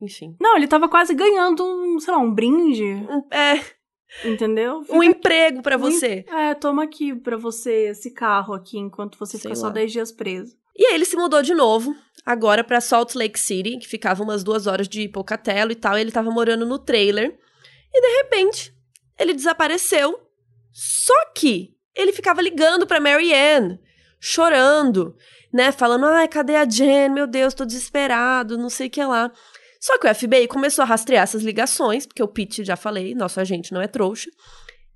Enfim. 0.00 0.36
Não, 0.40 0.56
ele 0.56 0.66
tava 0.66 0.88
quase 0.88 1.14
ganhando 1.14 1.64
um, 1.64 1.98
sei 2.00 2.14
lá, 2.14 2.18
um 2.18 2.32
brinde. 2.32 2.84
É. 3.30 3.75
Entendeu? 4.24 4.82
Fica... 4.82 4.94
Um 4.94 5.02
emprego 5.02 5.62
para 5.62 5.76
você. 5.76 6.24
É, 6.28 6.54
toma 6.54 6.84
aqui 6.84 7.14
para 7.14 7.36
você 7.36 7.88
esse 7.88 8.10
carro 8.10 8.54
aqui 8.54 8.78
enquanto 8.78 9.18
você 9.18 9.32
Sei 9.32 9.40
fica 9.50 9.54
lá. 9.54 9.68
só 9.68 9.70
10 9.70 9.92
dias 9.92 10.12
preso. 10.12 10.56
E 10.76 10.84
aí 10.86 10.94
ele 10.94 11.04
se 11.04 11.16
mudou 11.16 11.42
de 11.42 11.54
novo, 11.54 11.94
agora 12.24 12.62
para 12.62 12.80
Salt 12.80 13.14
Lake 13.14 13.40
City, 13.40 13.78
que 13.78 13.88
ficava 13.88 14.22
umas 14.22 14.44
duas 14.44 14.66
horas 14.66 14.86
de 14.88 15.08
Pocatello 15.08 15.72
e 15.72 15.74
tal. 15.74 15.96
E 15.96 16.00
ele 16.02 16.12
tava 16.12 16.30
morando 16.30 16.66
no 16.66 16.78
trailer. 16.78 17.38
E 17.92 18.00
de 18.00 18.22
repente, 18.22 18.74
ele 19.18 19.32
desapareceu. 19.32 20.20
Só 20.72 21.14
que 21.34 21.74
ele 21.94 22.12
ficava 22.12 22.42
ligando 22.42 22.86
pra 22.86 23.00
Mary 23.00 23.32
Ann, 23.32 23.78
chorando, 24.20 25.16
né? 25.50 25.72
Falando, 25.72 26.04
ai, 26.04 26.28
cadê 26.28 26.56
a 26.56 26.68
Jen? 26.68 27.08
Meu 27.08 27.26
Deus, 27.26 27.54
tô 27.54 27.64
desesperado, 27.64 28.58
não 28.58 28.68
sei 28.68 28.88
o 28.88 28.90
que 28.90 29.02
lá. 29.02 29.32
Só 29.86 29.96
que 30.00 30.08
o 30.08 30.12
FBI 30.12 30.48
começou 30.48 30.82
a 30.82 30.84
rastrear 30.84 31.22
essas 31.22 31.44
ligações, 31.44 32.06
porque 32.06 32.20
o 32.20 32.26
Pete, 32.26 32.64
já 32.64 32.74
falei, 32.74 33.14
nosso 33.14 33.38
agente 33.38 33.72
não 33.72 33.80
é 33.80 33.86
trouxa. 33.86 34.28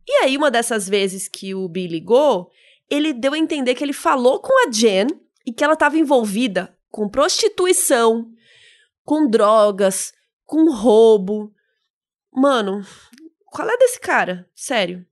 E 0.04 0.12
aí, 0.14 0.36
uma 0.36 0.50
dessas 0.50 0.88
vezes 0.88 1.28
que 1.28 1.54
o 1.54 1.68
Bill 1.68 1.88
ligou, 1.88 2.50
ele 2.90 3.12
deu 3.12 3.32
a 3.32 3.38
entender 3.38 3.76
que 3.76 3.84
ele 3.84 3.92
falou 3.92 4.40
com 4.40 4.66
a 4.66 4.68
Jen 4.68 5.06
e 5.46 5.52
que 5.52 5.62
ela 5.62 5.74
estava 5.74 5.96
envolvida 5.96 6.76
com 6.90 7.08
prostituição, 7.08 8.32
com 9.04 9.30
drogas, 9.30 10.12
com 10.44 10.68
roubo. 10.74 11.52
Mano, 12.32 12.84
qual 13.46 13.70
é 13.70 13.76
desse 13.76 14.00
cara? 14.00 14.50
Sério. 14.56 15.06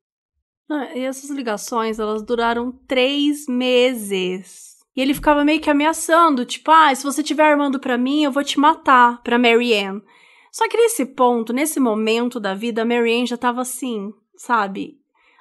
e 0.97 1.05
essas 1.05 1.31
ligações, 1.31 2.01
elas 2.01 2.25
duraram 2.25 2.73
três 2.89 3.47
meses. 3.47 4.68
E 4.99 5.01
ele 5.01 5.15
ficava 5.15 5.45
meio 5.45 5.61
que 5.61 5.71
ameaçando, 5.71 6.45
tipo, 6.45 6.73
ah, 6.73 6.93
se 6.93 7.05
você 7.05 7.21
estiver 7.21 7.45
armando 7.45 7.79
para 7.79 7.97
mim, 7.97 8.25
eu 8.25 8.33
vou 8.33 8.43
te 8.43 8.59
matar, 8.59 9.23
pra 9.23 9.39
Mary 9.39 9.73
Ann. 9.73 10.01
Só 10.51 10.69
que 10.69 10.77
nesse 10.77 11.07
ponto, 11.07 11.53
nesse 11.53 11.79
momento 11.79 12.41
da 12.41 12.53
vida, 12.53 12.83
a 12.83 12.85
Mary 12.85 13.21
Ann 13.21 13.25
já 13.25 13.37
tava 13.37 13.61
assim, 13.61 14.13
sabe? 14.35 14.99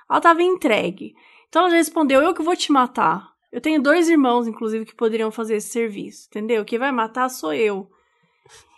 Ela 0.07 0.21
tava 0.21 0.43
entregue. 0.43 1.15
Então 1.49 1.63
ela 1.63 1.71
já 1.71 1.77
respondeu, 1.77 2.21
eu 2.21 2.35
que 2.35 2.43
vou 2.43 2.55
te 2.55 2.71
matar. 2.71 3.31
Eu 3.51 3.59
tenho 3.59 3.81
dois 3.81 4.07
irmãos, 4.07 4.45
inclusive, 4.47 4.85
que 4.85 4.93
poderiam 4.93 5.31
fazer 5.31 5.55
esse 5.55 5.69
serviço, 5.69 6.27
entendeu? 6.29 6.63
Quem 6.63 6.77
vai 6.77 6.91
matar 6.91 7.27
sou 7.27 7.51
eu. 7.51 7.89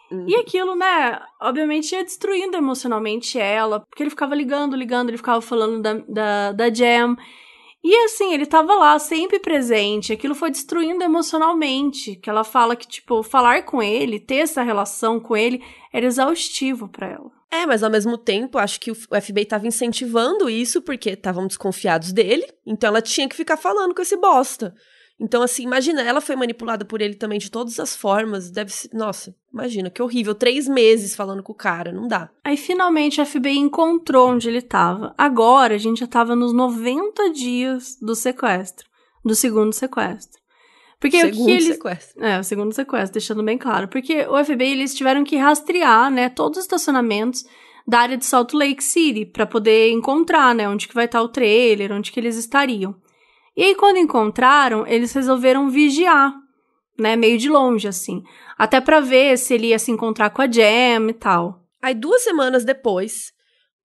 Uhum. 0.09 0.29
E 0.29 0.35
aquilo, 0.37 0.77
né, 0.77 1.19
obviamente 1.41 1.93
ia 1.93 2.05
destruindo 2.05 2.55
emocionalmente 2.55 3.37
ela, 3.37 3.81
porque 3.81 4.01
ele 4.01 4.09
ficava 4.09 4.33
ligando, 4.33 4.77
ligando, 4.77 5.09
ele 5.09 5.17
ficava 5.17 5.41
falando 5.41 5.81
da, 5.81 5.93
da, 6.07 6.51
da 6.53 6.73
Jam. 6.73 7.17
E 7.83 7.95
assim, 8.03 8.33
ele 8.33 8.45
tava 8.45 8.75
lá, 8.75 8.99
sempre 8.99 9.39
presente. 9.39 10.11
Aquilo 10.11 10.35
foi 10.35 10.51
destruindo 10.51 11.03
emocionalmente. 11.03 12.15
Que 12.17 12.29
ela 12.29 12.43
fala 12.43 12.75
que, 12.75 12.87
tipo, 12.87 13.23
falar 13.23 13.63
com 13.63 13.81
ele, 13.81 14.19
ter 14.19 14.37
essa 14.37 14.61
relação 14.61 15.19
com 15.19 15.35
ele, 15.35 15.63
era 15.93 16.05
exaustivo 16.05 16.89
para 16.89 17.07
ela. 17.07 17.31
É, 17.51 17.65
mas 17.65 17.81
ao 17.81 17.89
mesmo 17.89 18.17
tempo, 18.17 18.59
acho 18.59 18.79
que 18.79 18.91
o 18.91 18.95
FBI 18.95 19.45
tava 19.45 19.67
incentivando 19.67 20.49
isso 20.49 20.81
porque 20.81 21.11
estavam 21.11 21.47
desconfiados 21.47 22.11
dele. 22.11 22.45
Então 22.65 22.89
ela 22.89 23.01
tinha 23.01 23.27
que 23.27 23.35
ficar 23.35 23.57
falando 23.57 23.95
com 23.95 24.01
esse 24.01 24.15
bosta. 24.17 24.73
Então, 25.19 25.41
assim, 25.41 25.63
imagina, 25.63 26.01
ela 26.01 26.21
foi 26.21 26.35
manipulada 26.35 26.85
por 26.85 27.01
ele 27.01 27.13
também 27.13 27.39
de 27.39 27.51
todas 27.51 27.77
as 27.77 27.93
formas. 27.95 28.49
Deve 28.49 28.71
ser. 28.71 28.89
Nossa, 28.93 29.35
imagina, 29.53 29.89
que 29.89 30.01
horrível. 30.01 30.33
Três 30.33 30.65
meses 30.67 31.13
falando 31.13 31.43
com 31.43 31.51
o 31.51 31.55
cara, 31.55 31.91
não 31.91 32.07
dá. 32.07 32.29
Aí 32.43 32.55
finalmente 32.55 33.19
a 33.19 33.25
FBI 33.25 33.57
encontrou 33.57 34.29
onde 34.29 34.47
ele 34.47 34.61
tava. 34.61 35.13
Agora 35.17 35.75
a 35.75 35.77
gente 35.77 35.99
já 35.99 36.07
tava 36.07 36.35
nos 36.35 36.53
90 36.53 37.31
dias 37.31 37.97
do 38.01 38.15
sequestro. 38.15 38.87
Do 39.25 39.35
segundo 39.35 39.73
sequestro. 39.73 40.39
Porque 40.99 41.17
o 41.17 41.21
segundo 41.21 41.49
eles... 41.49 41.65
sequestro. 41.65 42.23
É, 42.23 42.39
o 42.39 42.43
segundo 42.43 42.73
sequestro, 42.73 43.13
deixando 43.13 43.43
bem 43.43 43.57
claro. 43.57 43.89
Porque 43.89 44.25
o 44.27 44.43
FBI, 44.43 44.71
eles 44.71 44.95
tiveram 44.95 45.25
que 45.25 45.35
rastrear, 45.35 46.09
né, 46.09 46.29
todos 46.29 46.59
os 46.59 46.63
estacionamentos 46.63 47.45
da 47.85 47.99
área 47.99 48.17
de 48.17 48.25
Salt 48.25 48.53
Lake 48.53 48.83
City 48.83 49.25
para 49.25 49.45
poder 49.45 49.91
encontrar, 49.91 50.53
né, 50.55 50.69
onde 50.69 50.87
que 50.87 50.93
vai 50.93 51.05
estar 51.05 51.21
o 51.21 51.29
trailer, 51.29 51.91
onde 51.91 52.11
que 52.11 52.19
eles 52.19 52.37
estariam. 52.37 52.95
E 53.59 53.61
aí, 53.61 53.75
quando 53.75 53.97
encontraram, 53.97 54.87
eles 54.87 55.11
resolveram 55.11 55.69
vigiar, 55.69 56.33
né? 56.97 57.17
Meio 57.17 57.37
de 57.37 57.49
longe, 57.49 57.89
assim. 57.89 58.23
Até 58.57 58.79
para 58.79 59.01
ver 59.01 59.37
se 59.37 59.53
ele 59.53 59.67
ia 59.67 59.77
se 59.77 59.91
encontrar 59.91 60.29
com 60.29 60.41
a 60.41 60.49
Jam 60.49 61.09
e 61.09 61.13
tal. 61.13 61.61
Aí, 61.81 61.93
duas 61.93 62.21
semanas 62.21 62.63
depois, 62.63 63.33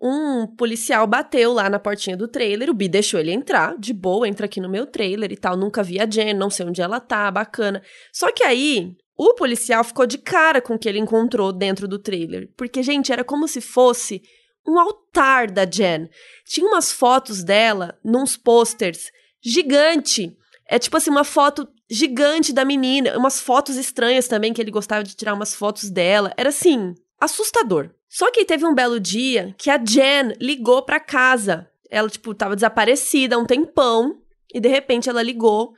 um 0.00 0.46
policial 0.46 1.08
bateu 1.08 1.52
lá 1.52 1.68
na 1.68 1.80
portinha 1.80 2.16
do 2.16 2.28
trailer. 2.28 2.70
O 2.70 2.72
Bi 2.72 2.88
deixou 2.88 3.18
ele 3.18 3.32
entrar, 3.32 3.76
de 3.76 3.92
boa, 3.92 4.28
entra 4.28 4.46
aqui 4.46 4.60
no 4.60 4.68
meu 4.68 4.86
trailer 4.86 5.32
e 5.32 5.36
tal. 5.36 5.56
Nunca 5.56 5.82
vi 5.82 5.98
a 5.98 6.08
Jen, 6.08 6.34
não 6.34 6.50
sei 6.50 6.66
onde 6.66 6.80
ela 6.80 7.00
tá, 7.00 7.28
bacana. 7.28 7.82
Só 8.12 8.30
que 8.30 8.44
aí, 8.44 8.96
o 9.18 9.34
policial 9.34 9.82
ficou 9.82 10.06
de 10.06 10.18
cara 10.18 10.60
com 10.60 10.76
o 10.76 10.78
que 10.78 10.88
ele 10.88 11.00
encontrou 11.00 11.52
dentro 11.52 11.88
do 11.88 11.98
trailer. 11.98 12.48
Porque, 12.56 12.80
gente, 12.80 13.12
era 13.12 13.24
como 13.24 13.48
se 13.48 13.60
fosse 13.60 14.22
um 14.64 14.78
altar 14.78 15.50
da 15.50 15.64
Jen. 15.64 16.08
Tinha 16.46 16.64
umas 16.64 16.92
fotos 16.92 17.42
dela 17.42 17.98
nos 18.04 18.36
posters 18.36 19.10
gigante. 19.44 20.36
É 20.68 20.78
tipo 20.78 20.96
assim, 20.96 21.10
uma 21.10 21.24
foto 21.24 21.68
gigante 21.90 22.52
da 22.52 22.64
menina, 22.64 23.16
umas 23.18 23.40
fotos 23.40 23.76
estranhas 23.76 24.26
também, 24.26 24.52
que 24.52 24.60
ele 24.60 24.70
gostava 24.70 25.04
de 25.04 25.14
tirar 25.14 25.34
umas 25.34 25.54
fotos 25.54 25.90
dela. 25.90 26.32
Era 26.36 26.48
assim, 26.48 26.94
assustador. 27.20 27.90
Só 28.08 28.30
que 28.30 28.44
teve 28.44 28.64
um 28.64 28.74
belo 28.74 28.98
dia 28.98 29.54
que 29.58 29.70
a 29.70 29.76
Jen 29.76 30.34
ligou 30.40 30.82
pra 30.82 31.00
casa. 31.00 31.68
Ela, 31.90 32.08
tipo, 32.08 32.34
tava 32.34 32.54
desaparecida 32.54 33.36
há 33.36 33.38
um 33.38 33.44
tempão. 33.44 34.20
E 34.52 34.60
de 34.60 34.68
repente 34.68 35.08
ela 35.08 35.22
ligou. 35.22 35.74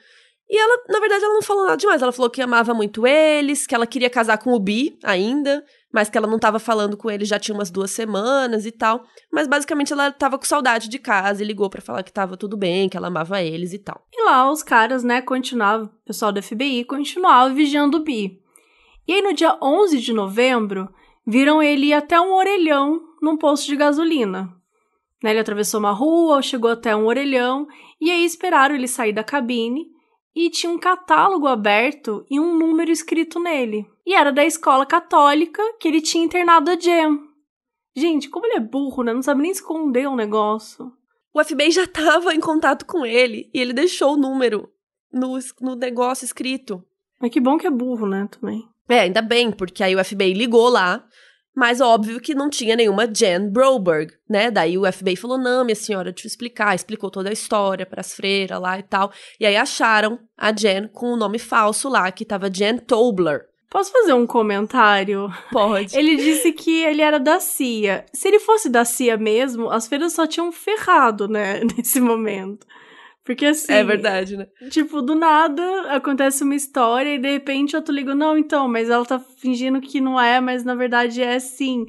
E 0.48 0.56
ela, 0.56 0.85
na 0.89 1.01
verdade, 1.01 1.24
ela 1.24 1.35
não 1.35 1.43
falou 1.43 1.64
nada 1.64 1.77
demais. 1.77 2.01
Ela 2.01 2.12
falou 2.12 2.31
que 2.31 2.40
amava 2.40 2.73
muito 2.73 3.06
eles, 3.06 3.66
que 3.66 3.74
ela 3.74 3.86
queria 3.86 4.09
casar 4.09 4.39
com 4.39 4.52
o 4.52 4.60
Bi 4.60 4.98
ainda 5.02 5.64
mas 5.97 6.10
que 6.10 6.18
ela 6.18 6.27
não 6.27 6.36
estava 6.36 6.59
falando 6.59 6.94
com 6.94 7.10
ele 7.10 7.24
já 7.24 7.39
tinha 7.39 7.55
umas 7.55 7.70
duas 7.70 7.90
semanas 7.90 8.66
e 8.66 8.70
tal. 8.70 9.02
Mas 9.32 9.48
basicamente 9.48 9.94
ela 9.94 10.09
estava 10.09 10.36
com 10.36 10.44
saudade 10.44 10.90
de 10.90 10.98
casa 10.98 11.43
e 11.43 11.47
ligou 11.47 11.70
para 11.70 11.81
falar 11.81 12.02
que 12.02 12.10
estava 12.10 12.36
tudo 12.36 12.55
bem, 12.55 12.86
que 12.86 12.98
ela 12.98 13.09
amava 13.09 13.40
eles 13.40 13.73
e 13.73 13.78
tal. 13.78 14.06
E 14.12 14.23
lá 14.23 14.51
os 14.52 14.62
caras, 14.62 15.02
né, 15.02 15.23
continuavam, 15.23 15.86
o 15.86 16.05
pessoal 16.05 16.31
do 16.31 16.43
FBI 16.43 16.85
continuava 16.85 17.55
vigiando 17.55 17.97
o 17.97 18.05
Bi. 18.05 18.39
E 19.09 19.12
aí 19.14 19.23
no 19.23 19.32
dia 19.32 19.56
11 19.62 19.98
de 19.98 20.12
novembro, 20.12 20.86
viram 21.27 21.62
ele 21.62 21.86
ir 21.86 21.94
até 21.94 22.20
um 22.20 22.35
orelhão 22.35 23.01
num 23.23 23.39
posto 23.39 23.66
de 23.66 23.77
gasolina. 23.77 24.52
Né, 25.23 25.31
ele 25.31 25.40
atravessou 25.40 25.81
uma 25.81 25.93
rua, 25.93 26.43
chegou 26.43 26.73
até 26.73 26.94
um 26.94 27.06
orelhão, 27.06 27.66
e 27.98 28.10
aí 28.10 28.23
esperaram 28.23 28.74
ele 28.74 28.86
sair 28.86 29.14
da 29.14 29.24
cabine 29.24 29.86
e 30.36 30.50
tinha 30.50 30.70
um 30.70 30.78
catálogo 30.78 31.46
aberto 31.46 32.26
e 32.30 32.38
um 32.38 32.58
número 32.58 32.90
escrito 32.90 33.40
nele. 33.40 33.86
E 34.04 34.14
era 34.14 34.30
da 34.30 34.44
escola 34.44 34.84
católica 34.84 35.62
que 35.80 35.88
ele 35.88 36.02
tinha 36.02 36.22
internado 36.22 36.70
a 36.70 36.78
Jem. 36.78 37.18
Gente, 37.96 38.28
como 38.28 38.44
ele 38.44 38.56
é 38.56 38.60
burro, 38.60 39.02
né? 39.02 39.14
Não 39.14 39.22
sabe 39.22 39.40
nem 39.40 39.50
esconder 39.50 40.06
um 40.06 40.14
negócio. 40.14 40.92
O 41.32 41.42
FBI 41.42 41.70
já 41.70 41.86
tava 41.86 42.34
em 42.34 42.40
contato 42.40 42.84
com 42.84 43.06
ele 43.06 43.50
e 43.54 43.58
ele 43.58 43.72
deixou 43.72 44.12
o 44.12 44.16
número 44.18 44.70
no, 45.10 45.38
no 45.62 45.74
negócio 45.74 46.26
escrito. 46.26 46.84
Mas 47.18 47.30
que 47.30 47.40
bom 47.40 47.56
que 47.56 47.66
é 47.66 47.70
burro, 47.70 48.06
né, 48.06 48.28
também. 48.30 48.68
É, 48.86 49.00
ainda 49.00 49.22
bem, 49.22 49.50
porque 49.50 49.82
aí 49.82 49.96
o 49.96 50.04
FBI 50.04 50.34
ligou 50.34 50.68
lá, 50.68 51.02
mas 51.56 51.80
óbvio 51.80 52.20
que 52.20 52.34
não 52.34 52.50
tinha 52.50 52.76
nenhuma 52.76 53.08
Jen 53.10 53.48
Broberg, 53.48 54.12
né? 54.28 54.50
Daí 54.50 54.76
o 54.76 54.92
FBI 54.92 55.16
falou: 55.16 55.38
não, 55.38 55.64
minha 55.64 55.74
senhora, 55.74 56.12
deixa 56.12 56.26
eu 56.26 56.28
explicar. 56.28 56.74
Explicou 56.74 57.10
toda 57.10 57.30
a 57.30 57.32
história 57.32 57.86
para 57.86 58.00
as 58.00 58.14
freiras 58.14 58.60
lá 58.60 58.78
e 58.78 58.82
tal. 58.82 59.10
E 59.40 59.46
aí 59.46 59.56
acharam 59.56 60.18
a 60.36 60.52
Jen 60.52 60.86
com 60.92 61.14
o 61.14 61.16
nome 61.16 61.38
falso 61.38 61.88
lá, 61.88 62.12
que 62.12 62.26
tava 62.26 62.52
Jen 62.52 62.76
Tobler. 62.76 63.46
Posso 63.70 63.90
fazer 63.90 64.12
um 64.12 64.26
comentário? 64.26 65.32
Pode. 65.50 65.96
Ele 65.96 66.16
disse 66.16 66.52
que 66.52 66.82
ele 66.84 67.00
era 67.00 67.18
da 67.18 67.40
CIA. 67.40 68.04
Se 68.12 68.28
ele 68.28 68.38
fosse 68.38 68.68
da 68.68 68.84
CIA 68.84 69.16
mesmo, 69.16 69.70
as 69.70 69.88
feiras 69.88 70.12
só 70.12 70.26
tinham 70.26 70.52
ferrado, 70.52 71.26
né, 71.26 71.60
nesse 71.76 72.00
momento. 72.00 72.66
Porque 73.27 73.44
assim. 73.44 73.73
É 73.73 73.82
verdade, 73.82 74.36
né? 74.36 74.47
Tipo, 74.70 75.03
do 75.03 75.16
nada 75.16 75.62
acontece 75.90 76.44
uma 76.44 76.55
história 76.55 77.12
e 77.12 77.19
de 77.19 77.28
repente 77.28 77.74
eu 77.74 77.82
tô 77.82 77.90
ligo, 77.90 78.15
não, 78.15 78.39
então, 78.39 78.69
mas 78.69 78.89
ela 78.89 79.05
tá 79.05 79.19
fingindo 79.19 79.81
que 79.81 80.01
não 80.01 80.19
é, 80.19 80.40
mas 80.40 80.65
na 80.65 80.77
verdade 80.77 81.20
é 81.20 81.39
sim. 81.40 81.85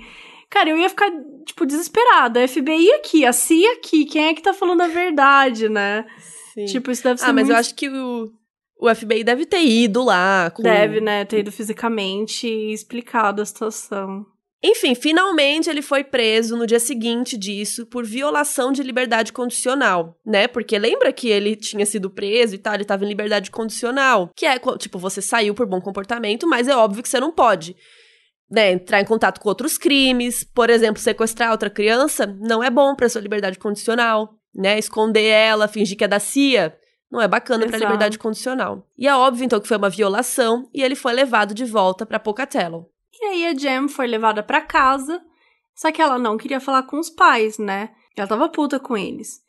Cara, 0.49 0.71
eu 0.71 0.77
ia 0.77 0.89
ficar, 0.89 1.11
tipo, 1.45 1.65
desesperada. 1.65 2.43
A 2.43 2.47
FBI 2.47 2.91
aqui, 2.93 3.23
a 3.25 3.31
CIA 3.31 3.73
aqui, 3.73 4.05
quem 4.05 4.27
é 4.27 4.33
que 4.33 4.41
tá 4.41 4.53
falando 4.53 4.81
a 4.81 4.87
verdade, 4.87 5.69
né? 5.69 6.05
Sim. 6.53 6.65
Tipo, 6.65 6.89
isso 6.89 7.03
deve 7.03 7.19
ser 7.19 7.25
Ah, 7.25 7.33
mas 7.33 7.43
muito... 7.43 7.51
eu 7.51 7.59
acho 7.59 7.75
que 7.75 7.89
o, 7.89 8.31
o 8.79 8.95
FBI 8.95 9.23
deve 9.23 9.45
ter 9.45 9.63
ido 9.63 10.03
lá. 10.03 10.49
Com... 10.49 10.63
Deve, 10.63 11.01
né, 11.01 11.23
ter 11.25 11.39
ido 11.39 11.51
fisicamente 11.51 12.47
e 12.47 12.73
explicado 12.73 13.41
a 13.41 13.45
situação. 13.45 14.25
Enfim, 14.63 14.95
finalmente 14.95 15.69
ele 15.69 15.83
foi 15.83 16.03
preso 16.03 16.57
no 16.57 16.65
dia 16.65 16.79
seguinte 16.79 17.37
disso 17.37 17.85
por 17.85 18.03
violação 18.03 18.71
de 18.71 18.81
liberdade 18.81 19.31
condicional, 19.31 20.19
né? 20.25 20.47
Porque 20.47 20.79
lembra 20.79 21.13
que 21.13 21.29
ele 21.29 21.55
tinha 21.55 21.85
sido 21.85 22.09
preso 22.09 22.55
e 22.55 22.57
tal, 22.57 22.73
ele 22.73 22.85
tava 22.85 23.05
em 23.05 23.07
liberdade 23.07 23.51
condicional, 23.51 24.31
que 24.35 24.47
é 24.47 24.57
tipo 24.79 24.97
você 24.97 25.21
saiu 25.21 25.53
por 25.53 25.67
bom 25.67 25.79
comportamento, 25.79 26.47
mas 26.47 26.67
é 26.67 26.75
óbvio 26.75 27.03
que 27.03 27.09
você 27.09 27.19
não 27.19 27.31
pode, 27.31 27.75
né, 28.49 28.71
entrar 28.71 28.99
em 28.99 29.05
contato 29.05 29.39
com 29.39 29.47
outros 29.47 29.77
crimes, 29.77 30.43
por 30.43 30.71
exemplo, 30.71 30.99
sequestrar 30.99 31.51
outra 31.51 31.69
criança, 31.69 32.25
não 32.25 32.63
é 32.63 32.71
bom 32.71 32.95
para 32.95 33.09
sua 33.09 33.21
liberdade 33.21 33.59
condicional, 33.59 34.33
né? 34.55 34.79
Esconder 34.79 35.25
ela, 35.25 35.67
fingir 35.67 35.95
que 35.95 36.03
é 36.03 36.07
da 36.07 36.19
CIA, 36.19 36.75
não 37.11 37.21
é 37.21 37.27
bacana 37.27 37.67
para 37.67 37.77
liberdade 37.77 38.17
condicional. 38.17 38.87
E 38.97 39.07
é 39.07 39.15
óbvio 39.15 39.45
então 39.45 39.59
que 39.59 39.67
foi 39.67 39.77
uma 39.77 39.89
violação 39.89 40.67
e 40.73 40.81
ele 40.81 40.95
foi 40.95 41.13
levado 41.13 41.53
de 41.53 41.63
volta 41.63 42.07
para 42.07 42.19
Pocatello. 42.19 42.89
E 43.19 43.25
aí 43.25 43.45
a 43.47 43.53
Jem 43.53 43.87
foi 43.87 44.07
levada 44.07 44.43
pra 44.43 44.61
casa, 44.61 45.21
só 45.75 45.91
que 45.91 46.01
ela 46.01 46.17
não 46.17 46.37
queria 46.37 46.59
falar 46.59 46.83
com 46.83 46.99
os 46.99 47.09
pais, 47.09 47.57
né? 47.57 47.89
Ela 48.15 48.27
tava 48.27 48.49
puta 48.49 48.79
com 48.79 48.97
eles. 48.97 49.41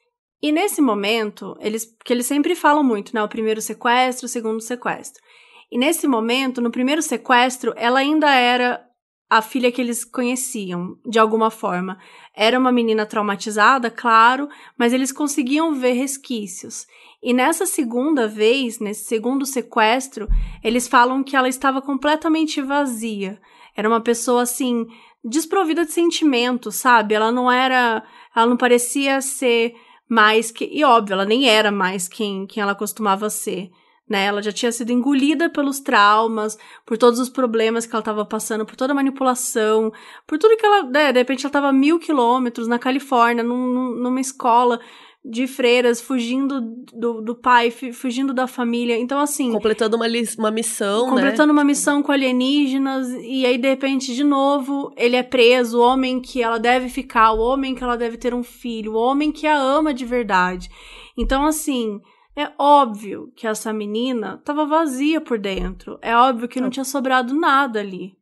E 0.42 0.52
nesse 0.52 0.80
momento, 0.80 1.56
eles, 1.60 1.84
que 2.04 2.12
eles 2.12 2.26
sempre 2.26 2.54
falam 2.54 2.84
muito, 2.84 3.14
né? 3.14 3.22
O 3.22 3.28
primeiro 3.28 3.60
sequestro, 3.60 4.26
o 4.26 4.28
segundo 4.28 4.60
sequestro. 4.60 5.22
E 5.70 5.76
nesse 5.76 6.06
momento, 6.06 6.60
no 6.60 6.70
primeiro 6.70 7.02
sequestro, 7.02 7.74
ela 7.76 7.98
ainda 7.98 8.30
era 8.30 8.84
a 9.28 9.42
filha 9.42 9.70
que 9.70 9.80
eles 9.80 10.04
conheciam, 10.04 10.96
de 11.04 11.18
alguma 11.18 11.50
forma. 11.50 11.98
Era 12.34 12.58
uma 12.58 12.72
menina 12.72 13.04
traumatizada, 13.04 13.90
claro, 13.90 14.48
mas 14.78 14.92
eles 14.92 15.12
conseguiam 15.12 15.74
ver 15.74 15.92
resquícios. 15.92 16.86
E 17.22 17.34
nessa 17.34 17.66
segunda 17.66 18.26
vez, 18.26 18.78
nesse 18.78 19.04
segundo 19.04 19.44
sequestro, 19.44 20.28
eles 20.62 20.88
falam 20.88 21.22
que 21.22 21.36
ela 21.36 21.48
estava 21.48 21.82
completamente 21.82 22.62
vazia. 22.62 23.40
Era 23.78 23.88
uma 23.88 24.00
pessoa 24.00 24.42
assim, 24.42 24.88
desprovida 25.24 25.84
de 25.84 25.92
sentimentos, 25.92 26.74
sabe? 26.74 27.14
Ela 27.14 27.30
não 27.30 27.48
era. 27.48 28.02
Ela 28.34 28.46
não 28.46 28.56
parecia 28.56 29.20
ser 29.20 29.72
mais 30.08 30.50
que. 30.50 30.64
E 30.64 30.82
óbvio, 30.82 31.14
ela 31.14 31.24
nem 31.24 31.48
era 31.48 31.70
mais 31.70 32.08
quem, 32.08 32.44
quem 32.44 32.60
ela 32.60 32.74
costumava 32.74 33.30
ser. 33.30 33.70
Né? 34.10 34.24
Ela 34.24 34.42
já 34.42 34.50
tinha 34.50 34.72
sido 34.72 34.90
engolida 34.90 35.48
pelos 35.48 35.78
traumas, 35.78 36.58
por 36.84 36.98
todos 36.98 37.20
os 37.20 37.28
problemas 37.28 37.86
que 37.86 37.92
ela 37.94 38.00
estava 38.00 38.24
passando, 38.24 38.66
por 38.66 38.74
toda 38.74 38.92
a 38.92 38.96
manipulação, 38.96 39.92
por 40.26 40.38
tudo 40.38 40.56
que 40.56 40.66
ela. 40.66 40.82
Né? 40.82 41.12
De 41.12 41.20
repente 41.20 41.44
ela 41.44 41.50
estava 41.50 41.72
mil 41.72 42.00
quilômetros 42.00 42.66
na 42.66 42.80
Califórnia, 42.80 43.44
num- 43.44 43.94
numa 43.94 44.20
escola 44.20 44.80
de 45.28 45.46
freiras, 45.46 46.00
fugindo 46.00 46.60
do, 46.92 47.20
do 47.20 47.34
pai, 47.34 47.70
fugindo 47.70 48.32
da 48.32 48.46
família. 48.46 48.98
Então, 48.98 49.20
assim. 49.20 49.52
Completando 49.52 49.96
uma, 49.96 50.06
uma 50.38 50.50
missão, 50.50 51.06
né? 51.06 51.10
completando 51.10 51.52
uma 51.52 51.64
missão 51.64 52.02
com 52.02 52.10
alienígenas, 52.10 53.08
e 53.20 53.44
aí, 53.44 53.58
de 53.58 53.68
repente, 53.68 54.14
de 54.14 54.24
novo, 54.24 54.92
ele 54.96 55.16
é 55.16 55.22
preso, 55.22 55.78
o 55.78 55.82
homem 55.82 56.20
que 56.20 56.42
ela 56.42 56.58
deve 56.58 56.88
ficar, 56.88 57.32
o 57.32 57.40
homem 57.40 57.74
que 57.74 57.84
ela 57.84 57.96
deve 57.96 58.16
ter 58.16 58.32
um 58.32 58.42
filho, 58.42 58.92
o 58.94 58.96
homem 58.96 59.30
que 59.30 59.46
a 59.46 59.56
ama 59.56 59.92
de 59.92 60.04
verdade. 60.04 60.70
Então, 61.16 61.44
assim, 61.44 62.00
é 62.34 62.50
óbvio 62.58 63.32
que 63.36 63.46
essa 63.46 63.72
menina 63.72 64.40
tava 64.44 64.64
vazia 64.64 65.20
por 65.20 65.38
dentro. 65.38 65.98
É 66.00 66.16
óbvio 66.16 66.48
que 66.48 66.60
não 66.60 66.66
Não. 66.66 66.70
tinha 66.70 66.84
sobrado 66.84 67.34
nada 67.34 67.80
ali, 67.80 68.12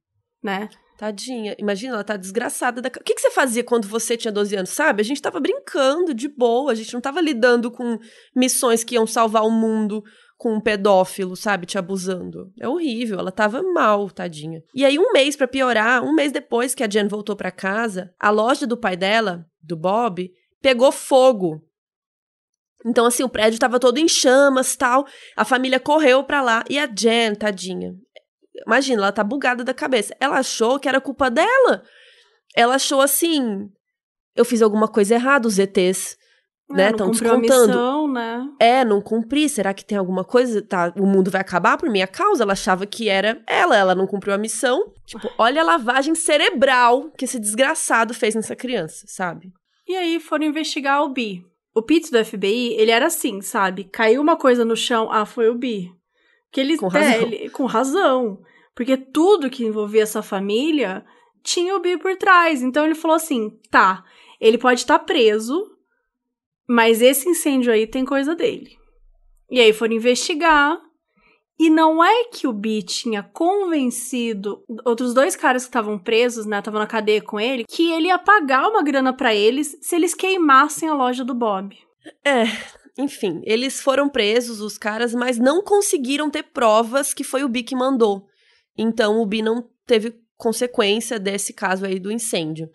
né? 0.42 0.68
Tadinha. 0.96 1.54
Imagina, 1.58 1.94
ela 1.94 2.04
tá 2.04 2.16
desgraçada. 2.16 2.80
Da... 2.80 2.88
O 2.88 3.04
que, 3.04 3.14
que 3.14 3.20
você 3.20 3.30
fazia 3.30 3.62
quando 3.62 3.86
você 3.86 4.16
tinha 4.16 4.32
12 4.32 4.56
anos? 4.56 4.70
Sabe? 4.70 5.02
A 5.02 5.04
gente 5.04 5.20
tava 5.20 5.38
brincando 5.38 6.14
de 6.14 6.28
boa. 6.28 6.72
A 6.72 6.74
gente 6.74 6.92
não 6.94 7.00
tava 7.00 7.20
lidando 7.20 7.70
com 7.70 7.98
missões 8.34 8.82
que 8.82 8.94
iam 8.94 9.06
salvar 9.06 9.44
o 9.44 9.50
mundo 9.50 10.02
com 10.38 10.54
um 10.54 10.60
pedófilo, 10.60 11.36
sabe? 11.36 11.66
Te 11.66 11.78
abusando. 11.78 12.52
É 12.60 12.68
horrível. 12.68 13.18
Ela 13.18 13.32
tava 13.32 13.62
mal, 13.62 14.10
tadinha. 14.10 14.62
E 14.74 14.84
aí, 14.84 14.98
um 14.98 15.12
mês 15.12 15.36
pra 15.36 15.48
piorar, 15.48 16.02
um 16.02 16.14
mês 16.14 16.32
depois 16.32 16.74
que 16.74 16.82
a 16.82 16.88
Jen 16.88 17.08
voltou 17.08 17.36
pra 17.36 17.50
casa, 17.50 18.12
a 18.18 18.30
loja 18.30 18.66
do 18.66 18.76
pai 18.76 18.96
dela, 18.96 19.46
do 19.62 19.76
Bob, 19.76 20.30
pegou 20.62 20.92
fogo. 20.92 21.62
Então, 22.84 23.06
assim, 23.06 23.22
o 23.22 23.28
prédio 23.28 23.58
tava 23.58 23.80
todo 23.80 23.98
em 23.98 24.08
chamas 24.08 24.76
tal. 24.76 25.06
A 25.36 25.44
família 25.44 25.80
correu 25.80 26.22
pra 26.22 26.42
lá. 26.42 26.64
E 26.70 26.78
a 26.78 26.86
Jen, 26.86 27.34
tadinha, 27.34 27.94
Imagina, 28.66 29.02
ela 29.02 29.12
tá 29.12 29.24
bugada 29.24 29.64
da 29.64 29.74
cabeça. 29.74 30.14
Ela 30.20 30.38
achou 30.38 30.78
que 30.78 30.88
era 30.88 31.00
culpa 31.00 31.30
dela. 31.30 31.82
Ela 32.54 32.76
achou 32.76 33.00
assim. 33.00 33.68
Eu 34.34 34.44
fiz 34.44 34.62
alguma 34.62 34.88
coisa 34.88 35.14
errada, 35.14 35.48
os 35.48 35.58
ETs. 35.58 36.16
né? 36.70 36.84
É, 36.84 36.90
não 36.90 36.90
Estão 36.90 37.10
descontando. 37.10 37.66
missão, 37.66 38.08
né? 38.12 38.48
É, 38.60 38.84
não 38.84 39.00
cumpri. 39.00 39.48
Será 39.48 39.72
que 39.74 39.84
tem 39.84 39.96
alguma 39.98 40.24
coisa? 40.24 40.62
Tá, 40.62 40.92
o 40.96 41.06
mundo 41.06 41.30
vai 41.30 41.40
acabar 41.40 41.76
por 41.76 41.88
minha 41.90 42.06
causa? 42.06 42.42
Ela 42.42 42.52
achava 42.52 42.86
que 42.86 43.08
era 43.08 43.42
ela. 43.46 43.76
Ela 43.76 43.94
não 43.94 44.06
cumpriu 44.06 44.34
a 44.34 44.38
missão. 44.38 44.92
Tipo, 45.06 45.30
olha 45.38 45.60
a 45.62 45.64
lavagem 45.64 46.14
cerebral 46.14 47.10
que 47.16 47.24
esse 47.24 47.38
desgraçado 47.38 48.12
fez 48.14 48.34
nessa 48.34 48.56
criança, 48.56 49.04
sabe? 49.08 49.52
E 49.88 49.94
aí 49.94 50.18
foram 50.18 50.44
investigar 50.46 51.02
o 51.02 51.08
Bi. 51.10 51.44
O 51.74 51.82
Pete 51.82 52.10
do 52.10 52.24
FBI, 52.24 52.74
ele 52.78 52.90
era 52.90 53.06
assim, 53.06 53.40
sabe? 53.42 53.84
Caiu 53.84 54.20
uma 54.22 54.34
coisa 54.36 54.64
no 54.64 54.74
chão, 54.74 55.12
ah, 55.12 55.26
foi 55.26 55.50
o 55.50 55.54
Bi. 55.54 55.90
Que 56.52 56.60
ele, 56.60 56.76
Com 56.78 56.86
é, 56.88 56.90
razão. 57.00 57.22
ele- 57.26 57.50
com 57.50 57.64
razão. 57.66 58.42
Porque 58.74 58.96
tudo 58.96 59.50
que 59.50 59.64
envolvia 59.64 60.02
essa 60.02 60.22
família 60.22 61.04
tinha 61.42 61.74
o 61.76 61.80
Bi 61.80 61.96
por 61.98 62.16
trás. 62.16 62.62
Então 62.62 62.84
ele 62.84 62.94
falou 62.94 63.16
assim: 63.16 63.50
tá, 63.70 64.04
ele 64.40 64.58
pode 64.58 64.80
estar 64.80 64.98
preso, 65.00 65.70
mas 66.68 67.00
esse 67.02 67.28
incêndio 67.28 67.72
aí 67.72 67.86
tem 67.86 68.04
coisa 68.04 68.34
dele. 68.34 68.70
E 69.50 69.60
aí 69.60 69.72
foram 69.72 69.94
investigar. 69.94 70.78
E 71.58 71.70
não 71.70 72.04
é 72.04 72.24
que 72.24 72.46
o 72.46 72.52
Bi 72.52 72.82
tinha 72.82 73.22
convencido 73.22 74.62
outros 74.84 75.14
dois 75.14 75.34
caras 75.34 75.62
que 75.62 75.68
estavam 75.70 75.98
presos, 75.98 76.44
né, 76.44 76.58
estavam 76.58 76.78
na 76.80 76.86
cadeia 76.86 77.22
com 77.22 77.40
ele, 77.40 77.64
que 77.66 77.90
ele 77.92 78.08
ia 78.08 78.18
pagar 78.18 78.68
uma 78.68 78.82
grana 78.82 79.10
pra 79.14 79.34
eles 79.34 79.74
se 79.80 79.96
eles 79.96 80.12
queimassem 80.14 80.86
a 80.86 80.92
loja 80.94 81.24
do 81.24 81.34
Bob. 81.34 81.74
É, 82.22 82.44
enfim, 82.98 83.42
eles 83.44 83.80
foram 83.80 84.08
presos, 84.08 84.60
os 84.60 84.78
caras, 84.78 85.14
mas 85.14 85.38
não 85.38 85.62
conseguiram 85.62 86.30
ter 86.30 86.44
provas 86.44 87.12
que 87.12 87.22
foi 87.22 87.44
o 87.44 87.48
Bi 87.48 87.62
que 87.62 87.76
mandou. 87.76 88.26
Então 88.76 89.20
o 89.20 89.26
Bi 89.26 89.42
não 89.42 89.68
teve 89.86 90.14
consequência 90.36 91.18
desse 91.18 91.52
caso 91.52 91.84
aí 91.84 91.98
do 91.98 92.10
incêndio. 92.10 92.70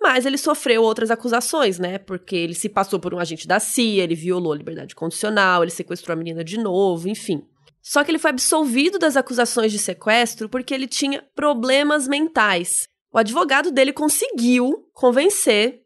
Mas 0.00 0.26
ele 0.26 0.36
sofreu 0.36 0.82
outras 0.82 1.10
acusações, 1.10 1.78
né? 1.78 1.96
Porque 1.96 2.34
ele 2.34 2.54
se 2.54 2.68
passou 2.68 2.98
por 2.98 3.14
um 3.14 3.18
agente 3.18 3.46
da 3.46 3.60
CIA, 3.60 4.02
ele 4.02 4.16
violou 4.16 4.52
a 4.52 4.56
liberdade 4.56 4.94
condicional, 4.94 5.62
ele 5.62 5.70
sequestrou 5.70 6.12
a 6.12 6.16
menina 6.16 6.42
de 6.42 6.58
novo, 6.58 7.08
enfim. 7.08 7.46
Só 7.80 8.02
que 8.02 8.10
ele 8.10 8.18
foi 8.18 8.30
absolvido 8.30 8.98
das 8.98 9.16
acusações 9.16 9.72
de 9.72 9.78
sequestro 9.78 10.48
porque 10.48 10.74
ele 10.74 10.86
tinha 10.86 11.24
problemas 11.34 12.08
mentais. 12.08 12.88
O 13.12 13.18
advogado 13.18 13.70
dele 13.70 13.92
conseguiu 13.92 14.88
convencer 14.92 15.82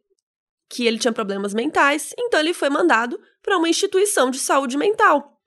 que 0.69 0.87
ele 0.87 0.99
tinha 0.99 1.13
problemas 1.13 1.55
mentais, 1.55 2.13
então 2.19 2.41
ele 2.41 2.53
foi 2.53 2.69
mandado 2.69 3.19
para 3.47 3.57
uma 3.57 3.69
instituição 3.69 4.31
de 4.31 4.41
saúde 4.41 4.77
mental. 4.77 5.41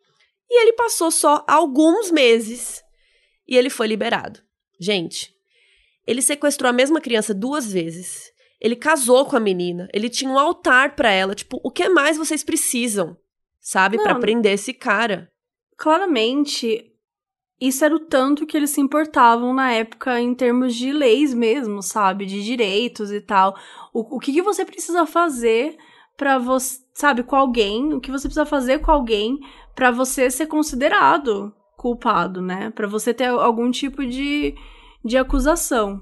E 0.49 0.61
ele 0.63 0.73
passou 0.73 1.11
só 1.11 1.43
alguns 1.47 2.09
meses 2.09 2.81
e 3.45 3.57
ele 3.57 3.69
foi 3.69 3.87
liberado. 3.87 4.39
Gente, 4.79 5.35
ele 6.07 6.21
sequestrou 6.21 6.69
a 6.69 6.73
mesma 6.73 7.01
criança 7.01 7.33
duas 7.33 7.71
vezes. 7.71 8.31
Ele 8.59 8.75
casou 8.75 9.25
com 9.25 9.35
a 9.35 9.39
menina, 9.39 9.87
ele 9.93 10.09
tinha 10.09 10.31
um 10.31 10.39
altar 10.39 10.95
para 10.95 11.11
ela, 11.11 11.35
tipo, 11.35 11.61
o 11.63 11.71
que 11.71 11.87
mais 11.87 12.17
vocês 12.17 12.43
precisam, 12.43 13.15
sabe, 13.59 13.97
para 14.01 14.15
prender 14.15 14.53
esse 14.53 14.73
cara? 14.73 15.31
Claramente, 15.77 16.91
isso 17.61 17.85
era 17.85 17.95
o 17.95 17.99
tanto 17.99 18.45
que 18.45 18.57
eles 18.57 18.71
se 18.71 18.81
importavam 18.81 19.53
na 19.53 19.71
época 19.71 20.19
em 20.19 20.33
termos 20.33 20.75
de 20.75 20.91
leis 20.91 21.33
mesmo, 21.33 21.81
sabe? 21.81 22.25
De 22.25 22.43
direitos 22.43 23.11
e 23.11 23.21
tal. 23.21 23.57
O, 23.93 24.17
o 24.17 24.19
que, 24.19 24.33
que 24.33 24.41
você 24.41 24.65
precisa 24.65 25.05
fazer 25.05 25.77
para 26.19 26.37
você, 26.37 26.79
sabe, 26.93 27.23
com 27.23 27.33
alguém, 27.33 27.93
o 27.93 28.01
que 28.01 28.11
você 28.11 28.27
precisa 28.27 28.45
fazer 28.45 28.79
com 28.79 28.91
alguém 28.91 29.39
para 29.73 29.89
você 29.89 30.29
ser 30.29 30.47
considerado 30.47 31.53
culpado, 31.77 32.41
né? 32.41 32.71
Para 32.71 32.87
você 32.87 33.13
ter 33.13 33.27
algum 33.27 33.71
tipo 33.71 34.05
de, 34.05 34.53
de 35.03 35.17
acusação. 35.17 36.01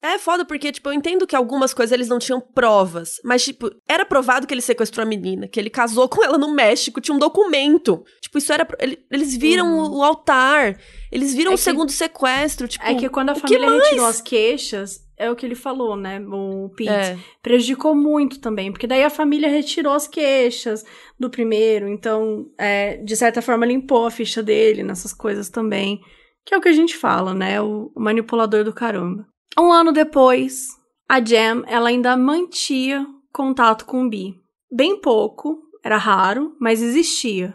É 0.00 0.16
foda, 0.20 0.44
porque, 0.44 0.70
tipo, 0.70 0.88
eu 0.88 0.92
entendo 0.92 1.26
que 1.26 1.34
algumas 1.34 1.74
coisas 1.74 1.92
eles 1.92 2.06
não 2.06 2.20
tinham 2.20 2.40
provas. 2.40 3.16
Mas, 3.24 3.44
tipo, 3.44 3.68
era 3.88 4.06
provado 4.06 4.46
que 4.46 4.54
ele 4.54 4.60
sequestrou 4.60 5.02
a 5.02 5.08
menina, 5.08 5.48
que 5.48 5.58
ele 5.58 5.68
casou 5.68 6.08
com 6.08 6.22
ela 6.22 6.38
no 6.38 6.54
México, 6.54 7.00
tinha 7.00 7.16
um 7.16 7.18
documento. 7.18 8.04
Tipo, 8.20 8.38
isso 8.38 8.52
era. 8.52 8.68
Eles 9.10 9.36
viram 9.36 9.66
uhum. 9.66 9.96
o 9.96 10.04
altar, 10.04 10.78
eles 11.10 11.34
viram 11.34 11.50
é 11.50 11.54
o 11.54 11.58
que, 11.58 11.64
segundo 11.64 11.90
sequestro. 11.90 12.68
Tipo, 12.68 12.84
é 12.84 12.94
que 12.94 13.08
quando 13.08 13.30
a 13.30 13.34
família 13.34 13.68
retirou 13.68 14.06
as 14.06 14.20
queixas, 14.20 15.07
é 15.18 15.30
o 15.30 15.36
que 15.36 15.44
ele 15.44 15.54
falou, 15.54 15.96
né? 15.96 16.20
O 16.20 16.70
Pete. 16.76 16.90
É. 16.90 17.18
Prejudicou 17.42 17.94
muito 17.94 18.40
também, 18.40 18.70
porque 18.70 18.86
daí 18.86 19.02
a 19.02 19.10
família 19.10 19.48
retirou 19.48 19.92
as 19.92 20.06
queixas 20.06 20.84
do 21.18 21.28
primeiro, 21.28 21.88
então, 21.88 22.46
é, 22.56 22.96
de 22.98 23.16
certa 23.16 23.42
forma, 23.42 23.66
limpou 23.66 24.06
a 24.06 24.10
ficha 24.10 24.42
dele 24.42 24.82
nessas 24.82 25.12
coisas 25.12 25.48
também. 25.48 26.00
Que 26.46 26.54
é 26.54 26.58
o 26.58 26.60
que 26.60 26.68
a 26.68 26.72
gente 26.72 26.96
fala, 26.96 27.34
né? 27.34 27.60
O, 27.60 27.92
o 27.94 28.00
manipulador 28.00 28.64
do 28.64 28.72
caramba. 28.72 29.26
Um 29.58 29.72
ano 29.72 29.92
depois, 29.92 30.68
a 31.08 31.22
Jam 31.22 31.64
ela 31.66 31.88
ainda 31.88 32.16
mantinha 32.16 33.06
contato 33.32 33.84
com 33.84 34.04
o 34.04 34.08
Bi. 34.08 34.34
Bem 34.70 35.00
pouco, 35.00 35.58
era 35.82 35.96
raro, 35.96 36.54
mas 36.60 36.82
existia. 36.82 37.54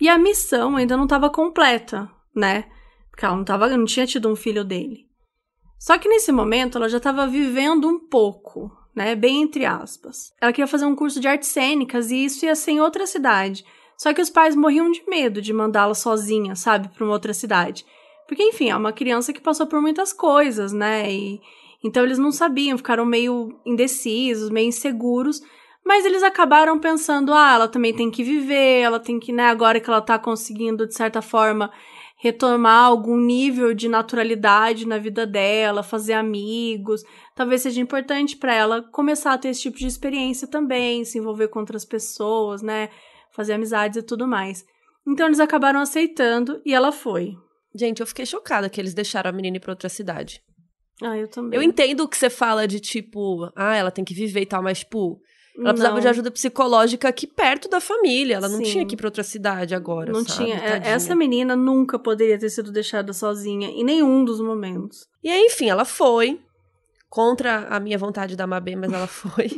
E 0.00 0.08
a 0.08 0.18
missão 0.18 0.76
ainda 0.76 0.96
não 0.96 1.04
estava 1.04 1.28
completa, 1.30 2.10
né? 2.34 2.64
Porque 3.10 3.24
ela 3.24 3.36
não, 3.36 3.44
tava, 3.44 3.68
não 3.68 3.84
tinha 3.84 4.06
tido 4.06 4.30
um 4.30 4.36
filho 4.36 4.64
dele. 4.64 5.09
Só 5.80 5.96
que 5.96 6.10
nesse 6.10 6.30
momento 6.30 6.76
ela 6.76 6.90
já 6.90 6.98
estava 6.98 7.26
vivendo 7.26 7.88
um 7.88 7.98
pouco, 7.98 8.70
né? 8.94 9.16
Bem 9.16 9.40
entre 9.40 9.64
aspas. 9.64 10.30
Ela 10.38 10.52
queria 10.52 10.66
fazer 10.66 10.84
um 10.84 10.94
curso 10.94 11.18
de 11.18 11.26
artes 11.26 11.48
cênicas 11.48 12.10
e 12.10 12.22
isso 12.22 12.44
ia 12.44 12.54
ser 12.54 12.72
em 12.72 12.80
outra 12.82 13.06
cidade. 13.06 13.64
Só 13.96 14.12
que 14.12 14.20
os 14.20 14.28
pais 14.28 14.54
morriam 14.54 14.90
de 14.90 15.02
medo 15.08 15.40
de 15.40 15.54
mandá-la 15.54 15.94
sozinha, 15.94 16.54
sabe, 16.54 16.88
para 16.88 17.02
uma 17.02 17.14
outra 17.14 17.32
cidade. 17.32 17.86
Porque, 18.28 18.42
enfim, 18.42 18.68
é 18.68 18.76
uma 18.76 18.92
criança 18.92 19.32
que 19.32 19.40
passou 19.40 19.66
por 19.66 19.80
muitas 19.80 20.12
coisas, 20.12 20.70
né? 20.70 21.10
E, 21.10 21.40
então 21.82 22.04
eles 22.04 22.18
não 22.18 22.30
sabiam, 22.30 22.76
ficaram 22.76 23.06
meio 23.06 23.58
indecisos, 23.64 24.50
meio 24.50 24.68
inseguros. 24.68 25.40
Mas 25.82 26.04
eles 26.04 26.22
acabaram 26.22 26.78
pensando, 26.78 27.32
ah, 27.32 27.54
ela 27.54 27.68
também 27.68 27.94
tem 27.94 28.10
que 28.10 28.22
viver, 28.22 28.82
ela 28.82 29.00
tem 29.00 29.18
que, 29.18 29.32
né, 29.32 29.48
agora 29.48 29.80
que 29.80 29.88
ela 29.88 30.02
tá 30.02 30.18
conseguindo, 30.18 30.86
de 30.86 30.94
certa 30.94 31.22
forma, 31.22 31.72
retomar 32.22 32.84
algum 32.84 33.16
nível 33.16 33.72
de 33.72 33.88
naturalidade 33.88 34.86
na 34.86 34.98
vida 34.98 35.26
dela, 35.26 35.82
fazer 35.82 36.12
amigos, 36.12 37.02
talvez 37.34 37.62
seja 37.62 37.80
importante 37.80 38.36
para 38.36 38.54
ela 38.54 38.82
começar 38.82 39.32
a 39.32 39.38
ter 39.38 39.48
esse 39.48 39.62
tipo 39.62 39.78
de 39.78 39.86
experiência 39.86 40.46
também, 40.46 41.02
se 41.02 41.16
envolver 41.16 41.48
com 41.48 41.60
outras 41.60 41.82
pessoas, 41.82 42.60
né, 42.60 42.90
fazer 43.32 43.54
amizades 43.54 43.96
e 43.96 44.02
tudo 44.02 44.28
mais. 44.28 44.66
Então 45.08 45.26
eles 45.26 45.40
acabaram 45.40 45.80
aceitando 45.80 46.60
e 46.64 46.74
ela 46.74 46.92
foi. 46.92 47.32
Gente, 47.74 48.00
eu 48.00 48.06
fiquei 48.06 48.26
chocada 48.26 48.68
que 48.68 48.78
eles 48.78 48.92
deixaram 48.92 49.30
a 49.30 49.32
menina 49.32 49.56
ir 49.56 49.60
pra 49.60 49.72
outra 49.72 49.88
cidade. 49.88 50.42
Ah, 51.02 51.16
eu 51.16 51.26
também. 51.26 51.56
Eu 51.58 51.62
entendo 51.62 52.00
o 52.00 52.08
que 52.08 52.18
você 52.18 52.28
fala 52.28 52.68
de 52.68 52.80
tipo, 52.80 53.50
ah, 53.56 53.74
ela 53.74 53.90
tem 53.90 54.04
que 54.04 54.12
viver 54.12 54.42
e 54.42 54.46
tal, 54.46 54.62
mas, 54.62 54.80
tipo, 54.80 55.18
ela 55.56 55.70
precisava 55.70 55.94
não. 55.94 56.00
de 56.00 56.08
ajuda 56.08 56.30
psicológica 56.30 57.08
aqui 57.08 57.26
perto 57.26 57.68
da 57.68 57.80
família. 57.80 58.36
Ela 58.36 58.48
não 58.48 58.58
Sim. 58.58 58.64
tinha 58.64 58.86
que 58.86 58.94
ir 58.94 58.96
pra 58.96 59.08
outra 59.08 59.22
cidade 59.22 59.74
agora. 59.74 60.12
Não 60.12 60.24
sabe? 60.24 60.44
tinha. 60.44 60.56
É, 60.56 60.70
Tadinha. 60.72 60.94
Essa 60.94 61.14
menina 61.14 61.56
nunca 61.56 61.98
poderia 61.98 62.38
ter 62.38 62.50
sido 62.50 62.70
deixada 62.70 63.12
sozinha 63.12 63.68
em 63.68 63.84
nenhum 63.84 64.24
dos 64.24 64.40
momentos. 64.40 65.06
E 65.22 65.28
aí, 65.28 65.46
enfim, 65.46 65.68
ela 65.68 65.84
foi. 65.84 66.40
Contra 67.08 67.66
a 67.68 67.80
minha 67.80 67.98
vontade 67.98 68.36
da 68.36 68.46
Mabê, 68.46 68.76
mas 68.76 68.92
ela 68.92 69.08
foi. 69.08 69.50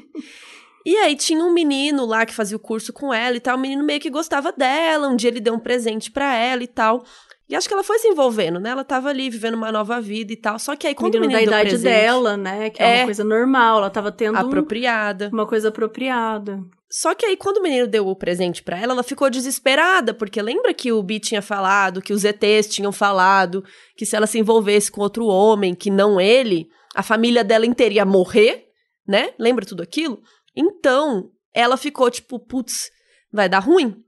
e 0.86 0.96
aí 0.96 1.14
tinha 1.14 1.44
um 1.44 1.52
menino 1.52 2.06
lá 2.06 2.24
que 2.24 2.34
fazia 2.34 2.56
o 2.56 2.60
curso 2.60 2.92
com 2.92 3.12
ela 3.12 3.36
e 3.36 3.40
tal. 3.40 3.56
O 3.56 3.60
menino 3.60 3.84
meio 3.84 4.00
que 4.00 4.10
gostava 4.10 4.50
dela. 4.52 5.08
Um 5.08 5.16
dia 5.16 5.28
ele 5.28 5.40
deu 5.40 5.54
um 5.54 5.60
presente 5.60 6.10
para 6.10 6.34
ela 6.34 6.62
e 6.62 6.68
tal. 6.68 7.04
E 7.52 7.54
acho 7.54 7.68
que 7.68 7.74
ela 7.74 7.84
foi 7.84 7.98
se 7.98 8.08
envolvendo, 8.08 8.58
né? 8.58 8.70
Ela 8.70 8.82
tava 8.82 9.10
ali 9.10 9.28
vivendo 9.28 9.52
uma 9.56 9.70
nova 9.70 10.00
vida 10.00 10.32
e 10.32 10.36
tal. 10.36 10.58
Só 10.58 10.74
que 10.74 10.86
aí 10.86 10.94
quando 10.94 11.20
menino 11.20 11.26
o 11.26 11.36
menino 11.36 11.50
da 11.50 11.58
idade 11.58 11.68
presente, 11.68 11.92
dela, 11.92 12.34
né? 12.34 12.70
Que 12.70 12.82
é, 12.82 12.86
é, 12.86 12.98
uma 13.00 13.04
coisa 13.04 13.24
normal, 13.24 13.76
ela 13.76 13.90
tava 13.90 14.10
tendo 14.10 14.38
apropriada. 14.38 15.28
Um, 15.30 15.36
uma 15.36 15.46
coisa 15.46 15.68
apropriada. 15.68 16.60
Só 16.90 17.14
que 17.14 17.26
aí 17.26 17.36
quando 17.36 17.58
o 17.58 17.62
menino 17.62 17.86
deu 17.86 18.08
o 18.08 18.16
presente 18.16 18.62
para 18.62 18.78
ela, 18.78 18.94
ela 18.94 19.02
ficou 19.02 19.28
desesperada, 19.28 20.14
porque 20.14 20.40
lembra 20.40 20.72
que 20.72 20.92
o 20.92 21.02
Bi 21.02 21.20
tinha 21.20 21.42
falado, 21.42 22.00
que 22.00 22.14
os 22.14 22.24
ETs 22.24 22.68
tinham 22.68 22.90
falado, 22.90 23.62
que 23.98 24.06
se 24.06 24.16
ela 24.16 24.26
se 24.26 24.38
envolvesse 24.38 24.90
com 24.90 25.02
outro 25.02 25.26
homem, 25.26 25.74
que 25.74 25.90
não 25.90 26.18
ele, 26.18 26.68
a 26.94 27.02
família 27.02 27.44
dela 27.44 27.66
inteira 27.66 27.96
ia 27.96 28.06
morrer, 28.06 28.64
né? 29.06 29.34
Lembra 29.38 29.66
tudo 29.66 29.82
aquilo? 29.82 30.22
Então, 30.56 31.28
ela 31.54 31.76
ficou 31.76 32.10
tipo, 32.10 32.38
putz, 32.38 32.90
vai 33.30 33.46
dar 33.46 33.58
ruim. 33.58 34.02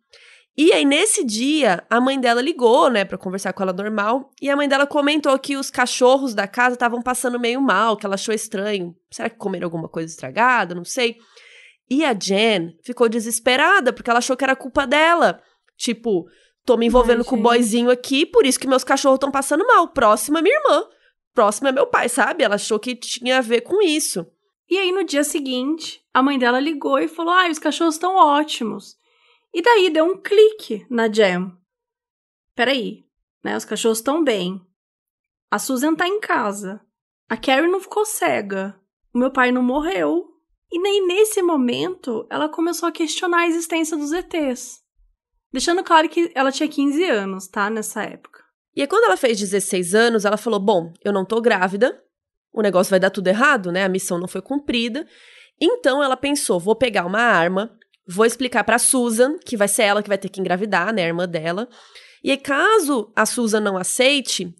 E 0.56 0.72
aí, 0.72 0.85
nesse 0.85 1.24
dia, 1.24 1.85
a 1.90 2.01
mãe 2.01 2.20
dela 2.20 2.40
ligou, 2.40 2.89
né, 2.89 3.05
pra 3.05 3.18
conversar 3.18 3.52
com 3.52 3.62
ela 3.64 3.72
normal. 3.72 4.31
E 4.40 4.48
a 4.48 4.55
mãe 4.55 4.68
dela 4.68 4.86
comentou 4.86 5.36
que 5.36 5.56
os 5.56 5.68
cachorros 5.68 6.32
da 6.32 6.47
casa 6.47 6.74
estavam 6.74 7.02
passando 7.02 7.40
meio 7.40 7.60
mal, 7.60 7.97
que 7.97 8.06
ela 8.06 8.14
achou 8.14 8.32
estranho. 8.32 8.94
Será 9.10 9.28
que 9.28 9.36
comeram 9.36 9.66
alguma 9.66 9.89
coisa 9.89 10.12
estragada? 10.12 10.72
Não 10.72 10.85
sei. 10.85 11.16
E 11.90 12.05
a 12.05 12.14
Jen 12.14 12.78
ficou 12.85 13.09
desesperada, 13.09 13.93
porque 13.93 14.09
ela 14.09 14.20
achou 14.20 14.36
que 14.36 14.44
era 14.44 14.55
culpa 14.55 14.86
dela. 14.86 15.43
Tipo, 15.76 16.24
tô 16.64 16.76
me 16.76 16.86
envolvendo 16.86 17.22
Ai, 17.22 17.24
com 17.24 17.36
o 17.36 17.43
boyzinho 17.43 17.90
aqui, 17.90 18.24
por 18.24 18.47
isso 18.47 18.60
que 18.60 18.68
meus 18.68 18.85
cachorros 18.85 19.16
estão 19.16 19.32
passando 19.32 19.66
mal. 19.66 19.89
Próxima 19.89 20.39
é 20.39 20.43
minha 20.43 20.56
irmã. 20.56 20.85
Próxima 21.35 21.70
é 21.70 21.72
meu 21.72 21.89
pai, 21.89 22.09
sabe? 22.09 22.44
Ela 22.44 22.55
achou 22.55 22.78
que 22.78 22.94
tinha 22.94 23.39
a 23.39 23.43
ver 23.43 23.62
com 23.62 23.82
isso. 23.82 24.24
E 24.70 24.78
aí, 24.78 24.93
no 24.93 25.02
dia 25.02 25.24
seguinte, 25.24 26.01
a 26.14 26.22
mãe 26.22 26.39
dela 26.39 26.60
ligou 26.60 26.98
e 27.01 27.09
falou: 27.09 27.35
Ah, 27.35 27.51
os 27.51 27.59
cachorros 27.59 27.97
estão 27.97 28.14
ótimos. 28.14 28.97
E 29.55 29.62
daí 29.62 29.89
deu 29.89 30.05
um 30.05 30.20
clique 30.20 30.85
na 30.90 31.10
Jam. 31.10 31.56
Peraí, 32.56 33.06
né? 33.43 33.56
Os 33.56 33.64
cachorros 33.64 33.98
estão 33.98 34.24
bem. 34.24 34.60
A 35.51 35.59
Susan 35.59 35.94
tá 35.94 36.09
em 36.09 36.20
casa. 36.20 36.81
A 37.28 37.36
Carrie 37.36 37.70
não 37.70 37.81
ficou 37.81 38.05
cega. 38.05 38.78
O 39.14 39.18
meu 39.18 39.31
pai 39.31 39.52
não 39.52 39.62
morreu. 39.62 40.26
E 40.72 40.78
nem 40.81 41.06
nesse 41.06 41.40
momento 41.40 42.26
ela 42.28 42.48
começou 42.48 42.89
a 42.89 42.93
questionar 42.93 43.43
a 43.43 43.47
existência 43.47 43.97
dos 43.97 44.12
ETs. 44.12 44.82
Deixando 45.52 45.85
claro 45.85 46.09
que 46.09 46.32
ela 46.35 46.51
tinha 46.51 46.68
15 46.68 47.05
anos, 47.05 47.47
tá? 47.47 47.70
Nessa 47.70 48.02
época. 48.02 48.43
E 48.74 48.81
aí, 48.81 48.89
quando 48.89 49.05
ela 49.05 49.16
fez 49.16 49.39
16 49.39 49.94
anos, 49.94 50.24
ela 50.24 50.36
falou: 50.36 50.59
Bom, 50.59 50.93
eu 51.05 51.12
não 51.12 51.24
tô 51.24 51.40
grávida, 51.40 52.02
o 52.52 52.60
negócio 52.60 52.90
vai 52.90 52.98
dar 52.98 53.10
tudo 53.10 53.28
errado, 53.28 53.70
né? 53.70 53.85
A 53.85 53.89
missão 53.89 54.18
não 54.18 54.26
foi 54.26 54.43
cumprida. 54.43 55.06
Então 55.60 56.02
ela 56.02 56.16
pensou: 56.16 56.59
vou 56.59 56.74
pegar 56.74 57.06
uma 57.06 57.20
arma, 57.20 57.78
Vou 58.06 58.26
explicar 58.26 58.64
para 58.64 58.78
Susan, 58.78 59.39
que 59.39 59.56
vai 59.56 59.68
ser 59.68 59.85
ela 59.85 60.02
que 60.02 60.09
vai 60.09 60.18
ter 60.18 60.28
que 60.28 60.40
engravidar, 60.40 60.93
né, 60.93 61.05
a 61.05 61.09
irmã 61.09 61.26
dela. 61.26 61.68
E 62.22 62.36
caso 62.36 63.12
a 63.16 63.24
Susan 63.24 63.60
não 63.60 63.76
aceite, 63.76 64.55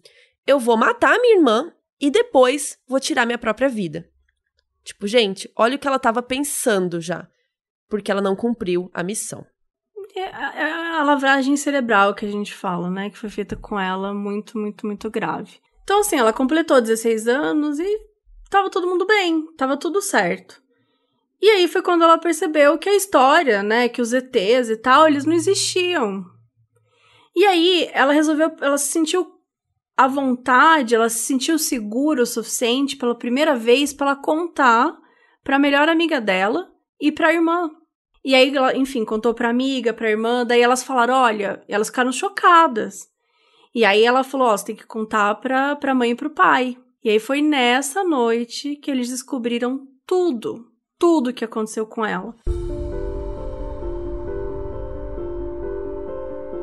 eu 0.45 0.59
vou 0.59 0.77
matar 0.77 1.15
a 1.15 1.19
minha 1.19 1.37
irmã 1.37 1.71
e 1.99 2.09
depois 2.09 2.77
vou 2.87 2.99
tirar 2.99 3.25
minha 3.25 3.37
própria 3.37 3.69
vida. 3.69 4.09
Tipo, 4.83 5.07
gente, 5.07 5.51
olha 5.57 5.75
o 5.75 5.79
que 5.79 5.87
ela 5.87 5.97
tava 5.97 6.21
pensando 6.21 7.01
já, 7.01 7.27
porque 7.89 8.11
ela 8.11 8.21
não 8.21 8.35
cumpriu 8.35 8.89
a 8.93 9.03
missão. 9.03 9.45
É, 10.15 10.21
é 10.21 10.71
a 10.71 11.03
lavagem 11.03 11.57
cerebral 11.57 12.13
que 12.13 12.25
a 12.25 12.31
gente 12.31 12.53
fala, 12.53 12.89
né, 12.89 13.09
que 13.09 13.17
foi 13.17 13.29
feita 13.29 13.55
com 13.55 13.79
ela, 13.79 14.13
muito, 14.13 14.57
muito, 14.57 14.85
muito 14.85 15.09
grave. 15.09 15.59
Então, 15.83 15.99
assim, 15.99 16.17
ela 16.17 16.31
completou 16.31 16.79
16 16.79 17.27
anos 17.27 17.79
e 17.79 17.99
tava 18.49 18.69
todo 18.69 18.87
mundo 18.87 19.05
bem, 19.05 19.45
tava 19.55 19.77
tudo 19.77 20.01
certo. 20.01 20.61
E 21.45 21.47
aí 21.47 21.67
foi 21.67 21.83
quando 21.83 22.03
ela 22.03 22.17
percebeu 22.17 22.75
que 22.75 22.89
a 22.89 22.95
história, 22.95 23.61
né, 23.61 23.87
que 23.87 24.01
os 24.01 24.11
ETs 24.13 24.67
e 24.67 24.77
tal, 24.77 25.07
eles 25.07 25.25
não 25.25 25.33
existiam. 25.33 26.25
E 27.35 27.45
aí 27.45 27.87
ela 27.93 28.11
resolveu, 28.11 28.51
ela 28.61 28.79
se 28.79 28.91
sentiu 28.91 29.31
à 29.95 30.07
vontade, 30.07 30.95
ela 30.95 31.07
se 31.07 31.19
sentiu 31.19 31.59
segura 31.59 32.23
o 32.23 32.25
suficiente 32.25 32.97
pela 32.97 33.13
primeira 33.13 33.55
vez 33.55 33.93
para 33.93 34.07
ela 34.07 34.15
contar 34.15 34.97
para 35.43 35.57
a 35.57 35.59
melhor 35.59 35.87
amiga 35.87 36.19
dela 36.19 36.67
e 36.99 37.11
para 37.11 37.27
a 37.27 37.33
irmã. 37.33 37.69
E 38.23 38.33
aí 38.33 38.49
ela, 38.49 38.75
enfim, 38.75 39.05
contou 39.05 39.31
para 39.31 39.47
amiga, 39.47 39.93
para 39.93 40.09
irmã, 40.09 40.43
daí 40.43 40.61
elas 40.61 40.81
falaram, 40.81 41.13
olha, 41.13 41.63
elas 41.67 41.89
ficaram 41.89 42.11
chocadas. 42.11 43.07
E 43.71 43.85
aí 43.85 44.03
ela 44.03 44.23
falou, 44.23 44.47
ó, 44.47 44.53
oh, 44.55 44.57
você 44.57 44.65
tem 44.65 44.75
que 44.75 44.87
contar 44.87 45.35
para 45.35 45.75
para 45.75 45.93
mãe 45.93 46.09
e 46.09 46.15
para 46.15 46.27
o 46.27 46.33
pai. 46.33 46.75
E 47.03 47.09
aí 47.11 47.19
foi 47.19 47.39
nessa 47.39 48.03
noite 48.03 48.77
que 48.77 48.89
eles 48.89 49.09
descobriram 49.09 49.87
tudo, 50.07 50.73
tudo 50.99 51.29
o 51.29 51.33
que 51.33 51.45
aconteceu 51.45 51.85
com 51.85 52.05
ela. 52.05 52.35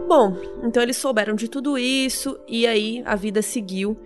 Bom, 0.06 0.36
então 0.62 0.82
eles 0.82 0.98
souberam 0.98 1.34
de 1.34 1.48
tudo 1.48 1.78
isso 1.78 2.38
e 2.46 2.66
aí 2.66 3.02
a 3.06 3.16
vida 3.16 3.40
seguiu. 3.40 3.98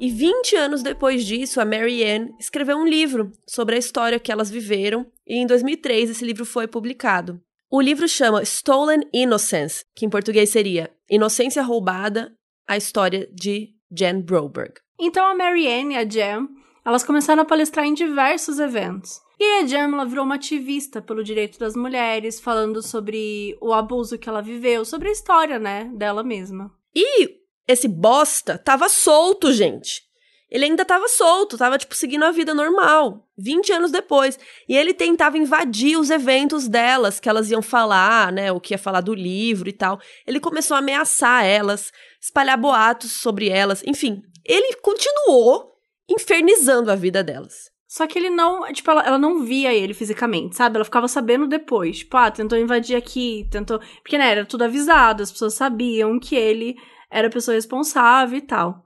E 0.00 0.10
20 0.10 0.56
anos 0.56 0.82
depois 0.82 1.24
disso, 1.24 1.60
a 1.60 1.64
Mary 1.64 2.02
Ann 2.02 2.30
escreveu 2.40 2.76
um 2.76 2.86
livro 2.86 3.30
sobre 3.46 3.76
a 3.76 3.78
história 3.78 4.18
que 4.18 4.32
elas 4.32 4.50
viveram, 4.50 5.06
e 5.26 5.36
em 5.36 5.46
2003 5.46 6.10
esse 6.10 6.24
livro 6.24 6.44
foi 6.44 6.66
publicado. 6.66 7.40
O 7.70 7.80
livro 7.80 8.08
chama 8.08 8.42
Stolen 8.42 9.02
Innocence, 9.12 9.84
que 9.94 10.04
em 10.04 10.10
português 10.10 10.48
seria 10.50 10.90
Inocência 11.10 11.62
Roubada, 11.62 12.32
a 12.66 12.76
história 12.76 13.28
de 13.32 13.74
Jen 13.94 14.22
Broberg. 14.22 14.74
Então 14.98 15.24
a 15.26 15.34
Mary 15.34 15.68
Ann 15.68 15.92
e 15.92 15.96
a 15.96 16.04
Jen, 16.04 16.48
elas 16.84 17.04
começaram 17.04 17.42
a 17.42 17.46
palestrar 17.46 17.86
em 17.86 17.94
diversos 17.94 18.58
eventos. 18.58 19.20
E 19.44 19.58
a 19.58 19.66
Jamila 19.66 20.06
virou 20.06 20.24
uma 20.24 20.36
ativista 20.36 21.02
pelo 21.02 21.24
direito 21.24 21.58
das 21.58 21.74
mulheres, 21.74 22.38
falando 22.38 22.80
sobre 22.80 23.58
o 23.60 23.72
abuso 23.72 24.16
que 24.16 24.28
ela 24.28 24.40
viveu, 24.40 24.84
sobre 24.84 25.08
a 25.08 25.10
história, 25.10 25.58
né, 25.58 25.90
dela 25.96 26.22
mesma. 26.22 26.72
E 26.94 27.40
esse 27.66 27.88
bosta 27.88 28.56
tava 28.56 28.88
solto, 28.88 29.52
gente. 29.52 30.04
Ele 30.48 30.66
ainda 30.66 30.84
tava 30.84 31.08
solto, 31.08 31.58
tava, 31.58 31.76
tipo, 31.76 31.92
seguindo 31.96 32.24
a 32.24 32.30
vida 32.30 32.54
normal, 32.54 33.26
20 33.36 33.72
anos 33.72 33.90
depois. 33.90 34.38
E 34.68 34.76
ele 34.76 34.94
tentava 34.94 35.36
invadir 35.36 35.98
os 35.98 36.08
eventos 36.08 36.68
delas, 36.68 37.18
que 37.18 37.28
elas 37.28 37.50
iam 37.50 37.62
falar, 37.62 38.30
né, 38.30 38.52
o 38.52 38.60
que 38.60 38.74
ia 38.74 38.78
falar 38.78 39.00
do 39.00 39.12
livro 39.12 39.68
e 39.68 39.72
tal. 39.72 39.98
Ele 40.24 40.38
começou 40.38 40.76
a 40.76 40.78
ameaçar 40.78 41.44
elas, 41.44 41.90
espalhar 42.20 42.56
boatos 42.56 43.10
sobre 43.10 43.48
elas, 43.48 43.82
enfim. 43.84 44.22
Ele 44.44 44.76
continuou 44.76 45.72
infernizando 46.08 46.92
a 46.92 46.94
vida 46.94 47.24
delas. 47.24 47.71
Só 47.92 48.06
que 48.06 48.18
ele 48.18 48.30
não, 48.30 48.72
tipo, 48.72 48.90
ela, 48.90 49.02
ela 49.06 49.18
não 49.18 49.44
via 49.44 49.74
ele 49.74 49.92
fisicamente, 49.92 50.56
sabe? 50.56 50.76
Ela 50.76 50.84
ficava 50.86 51.06
sabendo 51.06 51.46
depois. 51.46 51.98
Tipo, 51.98 52.16
ah, 52.16 52.30
tentou 52.30 52.56
invadir 52.56 52.96
aqui, 52.96 53.46
tentou. 53.50 53.78
Porque, 54.02 54.16
né, 54.16 54.30
era 54.30 54.46
tudo 54.46 54.62
avisado, 54.62 55.22
as 55.22 55.30
pessoas 55.30 55.52
sabiam 55.52 56.18
que 56.18 56.34
ele 56.34 56.74
era 57.10 57.28
a 57.28 57.30
pessoa 57.30 57.54
responsável 57.54 58.38
e 58.38 58.40
tal. 58.40 58.82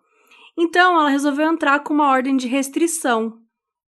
Então, 0.58 0.98
ela 0.98 1.08
resolveu 1.08 1.46
entrar 1.46 1.84
com 1.84 1.94
uma 1.94 2.10
ordem 2.10 2.36
de 2.36 2.48
restrição. 2.48 3.38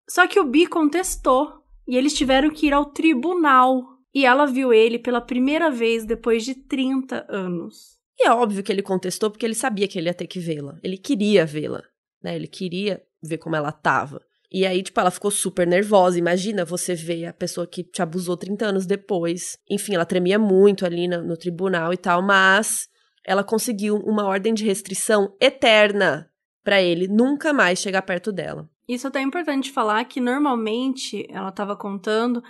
Só 0.07 0.27
que 0.27 0.39
o 0.39 0.45
Bi 0.45 0.68
contestou 0.68 1.64
e 1.88 1.98
eles 1.98 2.14
tiveram 2.14 2.52
que 2.52 2.68
ir 2.68 2.73
ao 2.73 2.85
tribunal. 2.85 3.81
E 4.14 4.23
ela 4.23 4.45
viu 4.45 4.72
ele 4.72 4.99
pela 4.99 5.19
primeira 5.19 5.72
vez 5.72 6.06
depois 6.06 6.45
de 6.45 6.53
30 6.53 7.26
anos. 7.27 7.98
E 8.19 8.27
é 8.27 8.31
óbvio 8.31 8.61
que 8.61 8.72
ele 8.72 8.84
contestou 8.84 9.31
porque 9.31 9.48
ele 9.48 9.56
sabia 9.56 9.88
que 9.88 9.98
ele 9.98 10.10
ia 10.10 10.14
ter 10.14 10.27
que 10.27 10.39
vê-la. 10.39 10.77
Ele 10.84 10.95
queria 10.95 11.44
vê-la, 11.44 11.81
né? 12.22 12.35
Ele 12.35 12.48
queria 12.48 13.02
ver 13.23 13.39
como 13.39 13.56
ela 13.56 13.72
tava. 13.72 14.22
E 14.52 14.65
aí, 14.65 14.82
tipo, 14.82 14.99
ela 14.99 15.11
ficou 15.11 15.30
super 15.30 15.68
nervosa. 15.68 16.18
Imagina 16.18 16.64
você 16.64 16.95
ver 16.95 17.26
a 17.26 17.34
pessoa 17.34 17.68
que 17.68 17.84
te 17.84 18.02
abusou 18.02 18.38
30 18.38 18.65
anos 18.65 18.86
depois. 18.86 19.57
Enfim, 19.69 19.95
ela 19.95 20.06
tremia 20.06 20.40
muito 20.40 20.86
ali 20.86 21.07
no, 21.07 21.22
no 21.24 21.36
tribunal 21.36 21.94
e 21.94 21.98
tal, 21.98 22.22
mas 22.22 22.88
ela 23.26 23.44
conseguiu 23.44 23.98
uma 23.98 24.26
ordem 24.26 24.53
de 24.53 24.64
restrição 24.64 25.36
eterna 25.40 26.32
para 26.64 26.82
ele 26.82 27.07
nunca 27.07 27.52
mais 27.52 27.80
chegar 27.80 28.02
perto 28.02 28.32
dela. 28.32 28.69
Isso 28.88 29.06
é 29.06 29.10
até 29.10 29.22
importante 29.22 29.72
falar 29.72 30.03
que 30.06 30.22
normalmente, 30.22 31.28
ela 31.30 31.49
estava 31.49 31.76
contando, 31.76 32.41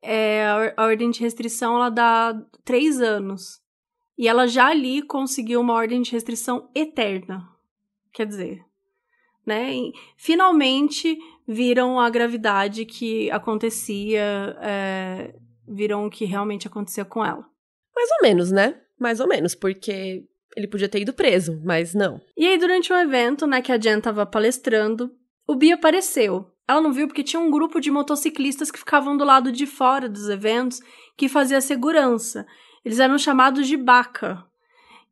é, 0.00 0.46
a 0.76 0.84
ordem 0.84 1.10
de 1.10 1.20
restrição 1.20 1.74
ela 1.74 1.90
dá 1.90 2.40
três 2.64 3.00
anos. 3.00 3.60
E 4.16 4.28
ela 4.28 4.46
já 4.46 4.68
ali 4.68 5.02
conseguiu 5.02 5.60
uma 5.60 5.74
ordem 5.74 6.00
de 6.00 6.12
restrição 6.12 6.70
eterna. 6.74 7.48
Quer 8.12 8.26
dizer, 8.26 8.60
né? 9.44 9.74
E, 9.74 9.92
finalmente 10.16 11.18
viram 11.52 11.98
a 11.98 12.08
gravidade 12.08 12.84
que 12.84 13.28
acontecia, 13.32 14.56
é, 14.60 15.34
viram 15.66 16.06
o 16.06 16.10
que 16.10 16.24
realmente 16.24 16.68
acontecia 16.68 17.04
com 17.04 17.24
ela. 17.24 17.44
Mais 17.92 18.08
ou 18.12 18.22
menos, 18.22 18.52
né? 18.52 18.80
Mais 18.96 19.18
ou 19.18 19.26
menos, 19.26 19.56
porque 19.56 20.22
ele 20.56 20.68
podia 20.68 20.88
ter 20.88 21.00
ido 21.00 21.12
preso, 21.12 21.60
mas 21.64 21.92
não. 21.92 22.20
E 22.36 22.46
aí, 22.46 22.56
durante 22.56 22.92
um 22.92 22.96
evento, 22.96 23.48
né, 23.48 23.60
que 23.60 23.72
a 23.72 23.78
Jen 23.80 24.00
tava 24.00 24.24
palestrando, 24.24 25.10
o 25.44 25.56
Bi 25.56 25.72
apareceu. 25.72 26.46
Ela 26.68 26.80
não 26.80 26.92
viu 26.92 27.08
porque 27.08 27.24
tinha 27.24 27.40
um 27.40 27.50
grupo 27.50 27.80
de 27.80 27.90
motociclistas 27.90 28.70
que 28.70 28.78
ficavam 28.78 29.16
do 29.16 29.24
lado 29.24 29.50
de 29.50 29.66
fora 29.66 30.08
dos 30.08 30.28
eventos 30.28 30.80
que 31.16 31.28
fazia 31.28 31.60
segurança. 31.60 32.46
Eles 32.84 33.00
eram 33.00 33.18
chamados 33.18 33.66
de 33.66 33.76
BACA, 33.76 34.44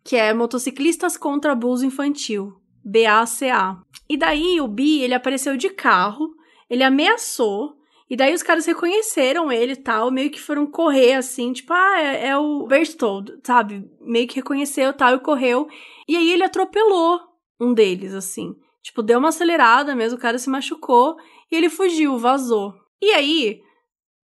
que 0.05 0.15
é 0.15 0.33
Motociclistas 0.33 1.17
contra 1.17 1.51
Abuso 1.51 1.85
Infantil, 1.85 2.53
BACA. 2.85 3.83
E 4.09 4.17
daí 4.17 4.61
o 4.61 4.69
Bi, 4.69 5.03
ele 5.03 5.15
apareceu 5.15 5.57
de 5.57 5.71
carro, 5.71 6.35
ele 6.69 6.83
ameaçou 6.83 7.79
e 8.11 8.17
daí 8.17 8.33
os 8.33 8.43
caras 8.43 8.65
reconheceram 8.65 9.53
ele 9.53 9.73
e 9.73 9.77
tal, 9.77 10.11
meio 10.11 10.31
que 10.31 10.41
foram 10.41 10.67
correr 10.67 11.13
assim, 11.15 11.53
tipo, 11.53 11.73
ah, 11.75 12.01
é, 12.01 12.29
é 12.29 12.39
o 12.39 12.67
Berstold, 12.67 13.39
sabe? 13.45 13.89
Meio 14.01 14.27
que 14.27 14.37
reconheceu 14.37 14.95
tal 14.95 15.15
e 15.15 15.21
correu. 15.21 15.69
E 16.09 16.17
aí 16.17 16.33
ele 16.33 16.43
atropelou 16.43 17.21
um 17.61 17.75
deles, 17.75 18.15
assim. 18.15 18.57
Tipo, 18.83 19.03
deu 19.03 19.19
uma 19.19 19.29
acelerada 19.29 19.95
mesmo, 19.95 20.17
o 20.17 20.21
cara 20.21 20.39
se 20.39 20.49
machucou 20.49 21.17
e 21.51 21.57
ele 21.57 21.69
fugiu, 21.69 22.17
vazou. 22.17 22.75
E 23.03 23.11
aí, 23.11 23.61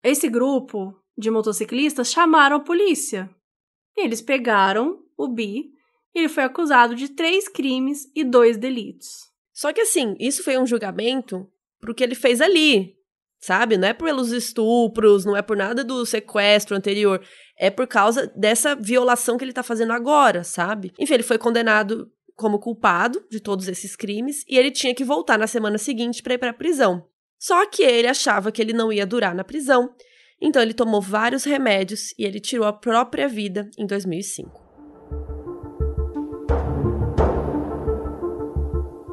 esse 0.03 0.29
grupo 0.29 0.93
de 1.17 1.31
motociclistas 1.31 2.11
chamaram 2.11 2.57
a 2.57 2.61
polícia. 2.61 3.31
E 3.97 4.05
eles 4.05 4.21
pegaram 4.21 4.99
o 5.17 5.29
Bi 5.29 5.71
e 6.13 6.19
ele 6.19 6.29
foi 6.29 6.43
acusado 6.43 6.97
de 6.97 7.09
três 7.11 7.49
crimes 7.49 8.11
e 8.17 8.25
dois 8.25 8.57
delitos. 8.57 9.30
Só 9.61 9.75
que 9.75 9.83
assim, 9.83 10.17
isso 10.19 10.43
foi 10.43 10.57
um 10.57 10.67
julgamento 10.67 11.47
pro 11.79 11.95
que 11.95 12.03
ele 12.03 12.15
fez 12.15 12.41
ali, 12.41 12.97
sabe? 13.39 13.77
Não 13.77 13.89
é 13.89 13.93
pelos 13.93 14.33
estupros, 14.33 15.27
não 15.27 15.37
é 15.37 15.43
por 15.43 15.55
nada 15.55 15.85
do 15.85 16.07
sequestro 16.07 16.75
anterior. 16.75 17.23
É 17.59 17.69
por 17.69 17.87
causa 17.87 18.27
dessa 18.35 18.75
violação 18.75 19.37
que 19.37 19.45
ele 19.45 19.53
tá 19.53 19.63
fazendo 19.63 19.93
agora, 19.93 20.45
sabe? 20.45 20.95
Enfim, 20.99 21.13
ele 21.13 21.23
foi 21.23 21.37
condenado 21.37 22.11
como 22.37 22.59
culpado 22.59 23.23
de 23.31 23.39
todos 23.39 23.69
esses 23.69 23.95
crimes 23.95 24.47
e 24.49 24.57
ele 24.57 24.71
tinha 24.71 24.95
que 24.95 25.05
voltar 25.05 25.39
na 25.39 25.47
semana 25.47 25.77
seguinte 25.77 26.23
para 26.23 26.33
ir 26.33 26.39
para 26.39 26.55
prisão. 26.55 27.07
Só 27.39 27.67
que 27.67 27.83
ele 27.83 28.09
achava 28.09 28.51
que 28.51 28.63
ele 28.63 28.73
não 28.73 28.91
ia 28.91 29.05
durar 29.05 29.35
na 29.35 29.45
prisão, 29.45 29.95
então 30.41 30.63
ele 30.63 30.73
tomou 30.73 31.03
vários 31.03 31.45
remédios 31.45 32.15
e 32.19 32.25
ele 32.25 32.41
tirou 32.41 32.67
a 32.67 32.73
própria 32.73 33.29
vida 33.29 33.71
em 33.77 33.87
2005. 33.87 34.60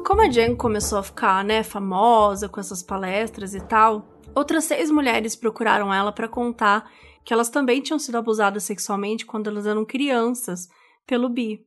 Como 0.08 0.22
a 0.22 0.30
Jen 0.30 0.56
começou 0.56 0.98
a 0.98 1.02
ficar, 1.02 1.44
né, 1.44 1.62
famosa 1.62 2.48
com 2.48 2.58
essas 2.58 2.82
palestras 2.82 3.54
e 3.54 3.60
tal, 3.60 4.18
Outras 4.38 4.66
seis 4.66 4.88
mulheres 4.88 5.34
procuraram 5.34 5.92
ela 5.92 6.12
para 6.12 6.28
contar 6.28 6.88
que 7.24 7.32
elas 7.32 7.48
também 7.48 7.80
tinham 7.80 7.98
sido 7.98 8.16
abusadas 8.18 8.62
sexualmente 8.62 9.26
quando 9.26 9.48
elas 9.48 9.66
eram 9.66 9.84
crianças 9.84 10.68
pelo 11.04 11.28
Bi. 11.28 11.66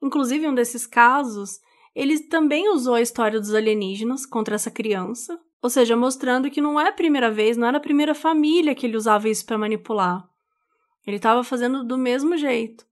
Inclusive, 0.00 0.46
um 0.46 0.54
desses 0.54 0.86
casos, 0.86 1.58
ele 1.96 2.20
também 2.20 2.68
usou 2.68 2.94
a 2.94 3.00
história 3.00 3.40
dos 3.40 3.52
alienígenas 3.52 4.24
contra 4.24 4.54
essa 4.54 4.70
criança, 4.70 5.40
ou 5.60 5.68
seja, 5.68 5.96
mostrando 5.96 6.48
que 6.50 6.60
não 6.60 6.78
é 6.78 6.88
a 6.88 6.92
primeira 6.92 7.32
vez, 7.32 7.56
não 7.56 7.66
era 7.66 7.78
a 7.78 7.80
primeira 7.80 8.14
família 8.14 8.76
que 8.76 8.86
ele 8.86 8.96
usava 8.96 9.28
isso 9.28 9.44
para 9.44 9.58
manipular. 9.58 10.24
Ele 11.04 11.16
estava 11.16 11.42
fazendo 11.42 11.82
do 11.82 11.98
mesmo 11.98 12.36
jeito. 12.36 12.86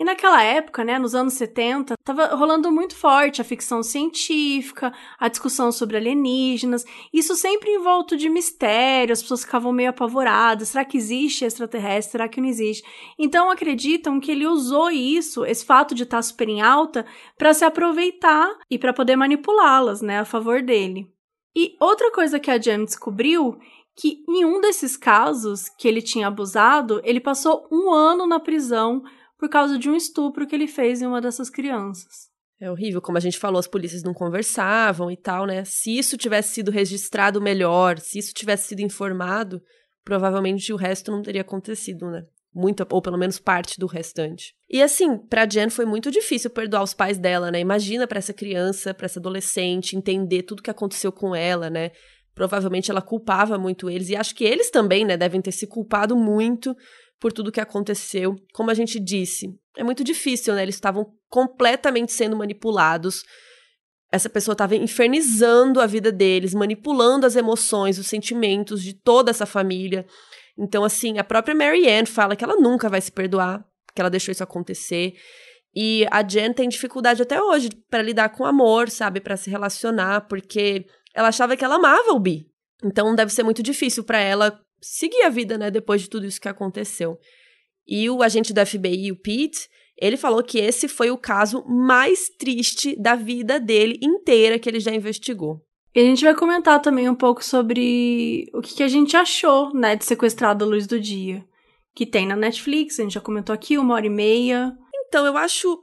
E 0.00 0.04
naquela 0.04 0.40
época, 0.44 0.84
né, 0.84 0.96
nos 0.96 1.12
anos 1.12 1.34
70, 1.34 1.94
estava 1.98 2.26
rolando 2.36 2.70
muito 2.70 2.94
forte 2.94 3.40
a 3.40 3.44
ficção 3.44 3.82
científica, 3.82 4.92
a 5.18 5.26
discussão 5.28 5.72
sobre 5.72 5.96
alienígenas, 5.96 6.84
isso 7.12 7.34
sempre 7.34 7.68
envolto 7.70 8.16
de 8.16 8.28
mistério, 8.28 9.12
as 9.12 9.20
pessoas 9.20 9.42
ficavam 9.42 9.72
meio 9.72 9.90
apavoradas, 9.90 10.68
será 10.68 10.84
que 10.84 10.96
existe 10.96 11.44
extraterrestre, 11.44 12.12
será 12.12 12.28
que 12.28 12.40
não 12.40 12.48
existe? 12.48 12.86
Então 13.18 13.50
acreditam 13.50 14.20
que 14.20 14.30
ele 14.30 14.46
usou 14.46 14.88
isso, 14.88 15.44
esse 15.44 15.64
fato 15.64 15.96
de 15.96 16.04
estar 16.04 16.22
super 16.22 16.48
em 16.48 16.62
alta, 16.62 17.04
para 17.36 17.52
se 17.52 17.64
aproveitar 17.64 18.56
e 18.70 18.78
para 18.78 18.92
poder 18.92 19.16
manipulá-las, 19.16 20.00
né, 20.00 20.20
a 20.20 20.24
favor 20.24 20.62
dele. 20.62 21.12
E 21.56 21.76
outra 21.80 22.12
coisa 22.12 22.38
que 22.38 22.52
a 22.52 22.60
Jem 22.60 22.84
descobriu 22.84 23.58
que 23.96 24.22
em 24.28 24.44
um 24.44 24.60
desses 24.60 24.96
casos 24.96 25.68
que 25.68 25.88
ele 25.88 26.00
tinha 26.00 26.28
abusado, 26.28 27.00
ele 27.02 27.18
passou 27.18 27.66
um 27.72 27.90
ano 27.90 28.28
na 28.28 28.38
prisão 28.38 29.02
por 29.38 29.48
causa 29.48 29.78
de 29.78 29.88
um 29.88 29.94
estupro 29.94 30.46
que 30.46 30.54
ele 30.54 30.66
fez 30.66 31.00
em 31.00 31.06
uma 31.06 31.20
dessas 31.20 31.48
crianças. 31.48 32.28
É 32.60 32.70
horrível, 32.70 33.00
como 33.00 33.16
a 33.16 33.20
gente 33.20 33.38
falou, 33.38 33.60
as 33.60 33.68
polícias 33.68 34.02
não 34.02 34.12
conversavam 34.12 35.10
e 35.10 35.16
tal, 35.16 35.46
né? 35.46 35.64
Se 35.64 35.96
isso 35.96 36.16
tivesse 36.16 36.54
sido 36.54 36.72
registrado 36.72 37.40
melhor, 37.40 38.00
se 38.00 38.18
isso 38.18 38.34
tivesse 38.34 38.68
sido 38.68 38.80
informado, 38.80 39.62
provavelmente 40.04 40.72
o 40.72 40.76
resto 40.76 41.12
não 41.12 41.22
teria 41.22 41.42
acontecido, 41.42 42.10
né? 42.10 42.24
Muita, 42.52 42.84
ou 42.90 43.00
pelo 43.00 43.16
menos 43.16 43.38
parte 43.38 43.78
do 43.78 43.86
restante. 43.86 44.54
E 44.68 44.82
assim, 44.82 45.18
pra 45.18 45.46
Jen 45.48 45.70
foi 45.70 45.84
muito 45.84 46.10
difícil 46.10 46.50
perdoar 46.50 46.82
os 46.82 46.94
pais 46.94 47.16
dela, 47.16 47.52
né? 47.52 47.60
Imagina 47.60 48.08
para 48.08 48.18
essa 48.18 48.32
criança, 48.32 48.92
para 48.92 49.06
essa 49.06 49.20
adolescente, 49.20 49.94
entender 49.94 50.42
tudo 50.42 50.62
que 50.62 50.70
aconteceu 50.70 51.12
com 51.12 51.36
ela, 51.36 51.70
né? 51.70 51.92
Provavelmente 52.34 52.90
ela 52.90 53.02
culpava 53.02 53.56
muito 53.56 53.88
eles, 53.88 54.08
e 54.08 54.16
acho 54.16 54.34
que 54.34 54.44
eles 54.44 54.70
também, 54.70 55.04
né, 55.04 55.16
devem 55.16 55.40
ter 55.40 55.52
se 55.52 55.66
culpado 55.66 56.16
muito 56.16 56.74
por 57.20 57.32
tudo 57.32 57.52
que 57.52 57.60
aconteceu. 57.60 58.36
Como 58.52 58.70
a 58.70 58.74
gente 58.74 58.98
disse, 59.00 59.48
é 59.76 59.84
muito 59.84 60.04
difícil, 60.04 60.54
né? 60.54 60.62
Eles 60.62 60.76
estavam 60.76 61.06
completamente 61.28 62.12
sendo 62.12 62.36
manipulados. 62.36 63.22
Essa 64.10 64.30
pessoa 64.30 64.52
estava 64.52 64.74
infernizando 64.76 65.80
a 65.80 65.86
vida 65.86 66.10
deles, 66.10 66.54
manipulando 66.54 67.26
as 67.26 67.36
emoções, 67.36 67.98
os 67.98 68.06
sentimentos 68.06 68.82
de 68.82 68.94
toda 68.94 69.30
essa 69.30 69.46
família. 69.46 70.06
Então, 70.56 70.82
assim, 70.84 71.18
a 71.18 71.24
própria 71.24 71.54
Mary 71.54 71.88
Ann 71.88 72.06
fala 72.06 72.34
que 72.34 72.42
ela 72.42 72.56
nunca 72.56 72.88
vai 72.88 73.00
se 73.00 73.12
perdoar, 73.12 73.64
que 73.94 74.00
ela 74.00 74.10
deixou 74.10 74.32
isso 74.32 74.42
acontecer. 74.42 75.14
E 75.74 76.06
a 76.10 76.26
Jen 76.26 76.52
tem 76.52 76.68
dificuldade 76.68 77.22
até 77.22 77.40
hoje 77.40 77.68
para 77.90 78.02
lidar 78.02 78.30
com 78.30 78.44
amor, 78.44 78.88
sabe, 78.88 79.20
para 79.20 79.36
se 79.36 79.50
relacionar, 79.50 80.22
porque 80.22 80.86
ela 81.14 81.28
achava 81.28 81.56
que 81.56 81.64
ela 81.64 81.76
amava 81.76 82.12
o 82.12 82.18
Bi. 82.18 82.46
Então 82.82 83.14
deve 83.14 83.32
ser 83.32 83.42
muito 83.42 83.62
difícil 83.62 84.04
para 84.04 84.18
ela 84.18 84.58
seguir 84.80 85.22
a 85.22 85.28
vida, 85.28 85.58
né, 85.58 85.70
depois 85.70 86.02
de 86.02 86.08
tudo 86.08 86.26
isso 86.26 86.40
que 86.40 86.48
aconteceu. 86.48 87.18
E 87.86 88.08
o 88.10 88.22
agente 88.22 88.52
da 88.52 88.66
FBI, 88.66 89.10
o 89.10 89.16
Pete, 89.16 89.68
ele 89.96 90.16
falou 90.16 90.42
que 90.42 90.58
esse 90.58 90.86
foi 90.86 91.10
o 91.10 91.18
caso 91.18 91.64
mais 91.66 92.28
triste 92.28 92.94
da 93.00 93.14
vida 93.14 93.58
dele 93.58 93.98
inteira 94.02 94.58
que 94.58 94.68
ele 94.68 94.80
já 94.80 94.94
investigou. 94.94 95.60
E 95.94 96.00
a 96.00 96.04
gente 96.04 96.24
vai 96.24 96.34
comentar 96.34 96.80
também 96.80 97.08
um 97.08 97.14
pouco 97.14 97.44
sobre 97.44 98.46
o 98.54 98.60
que, 98.60 98.76
que 98.76 98.82
a 98.82 98.88
gente 98.88 99.16
achou, 99.16 99.74
né, 99.74 99.96
de 99.96 100.04
Sequestrado 100.04 100.64
à 100.64 100.68
Luz 100.68 100.86
do 100.86 101.00
Dia. 101.00 101.44
Que 101.94 102.06
tem 102.06 102.26
na 102.26 102.36
Netflix, 102.36 103.00
a 103.00 103.02
gente 103.02 103.14
já 103.14 103.20
comentou 103.20 103.52
aqui, 103.52 103.76
uma 103.76 103.94
hora 103.94 104.06
e 104.06 104.10
meia. 104.10 104.72
Então, 105.06 105.26
eu 105.26 105.36
acho 105.36 105.76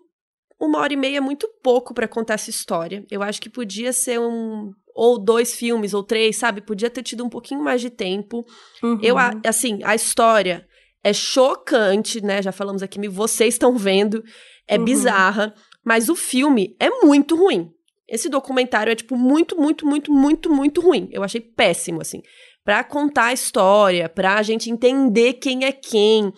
uma 0.59 0.79
hora 0.79 0.93
e 0.93 0.97
meia 0.97 1.21
muito 1.21 1.49
pouco 1.61 1.93
para 1.93 2.07
contar 2.07 2.35
essa 2.35 2.49
história. 2.49 3.05
Eu 3.11 3.21
acho 3.21 3.41
que 3.41 3.49
podia 3.49 3.91
ser 3.91 4.19
um. 4.19 4.71
Ou 4.95 5.19
dois 5.19 5.53
filmes, 5.53 5.93
ou 5.93 6.01
três, 6.01 6.37
sabe? 6.37 6.61
Podia 6.61 6.89
ter 6.89 7.03
tido 7.03 7.25
um 7.25 7.29
pouquinho 7.29 7.61
mais 7.61 7.81
de 7.81 7.89
tempo. 7.89 8.45
Uhum. 8.81 8.97
Eu, 9.01 9.15
assim, 9.45 9.79
a 9.83 9.93
história 9.93 10.65
é 11.03 11.11
chocante, 11.11 12.23
né? 12.23 12.41
Já 12.41 12.51
falamos 12.53 12.81
aqui, 12.81 13.05
vocês 13.09 13.55
estão 13.55 13.75
vendo. 13.77 14.23
É 14.67 14.77
Uhum. 14.77 14.85
bizarra. 14.85 15.53
Mas 15.83 16.07
o 16.09 16.15
filme 16.15 16.75
é 16.79 16.89
muito 17.05 17.35
ruim. 17.35 17.69
Esse 18.07 18.29
documentário 18.29 18.91
é, 18.91 18.95
tipo, 18.95 19.15
muito, 19.17 19.55
muito, 19.59 19.85
muito, 19.85 20.11
muito, 20.11 20.49
muito 20.51 20.81
ruim. 20.81 21.09
Eu 21.11 21.23
achei 21.23 21.41
péssimo, 21.41 22.01
assim. 22.01 22.21
Pra 22.63 22.83
contar 22.83 23.25
a 23.25 23.33
história, 23.33 24.07
pra 24.09 24.41
gente 24.41 24.71
entender 24.71 25.33
quem 25.33 25.65
é 25.65 25.71
quem. 25.71 26.31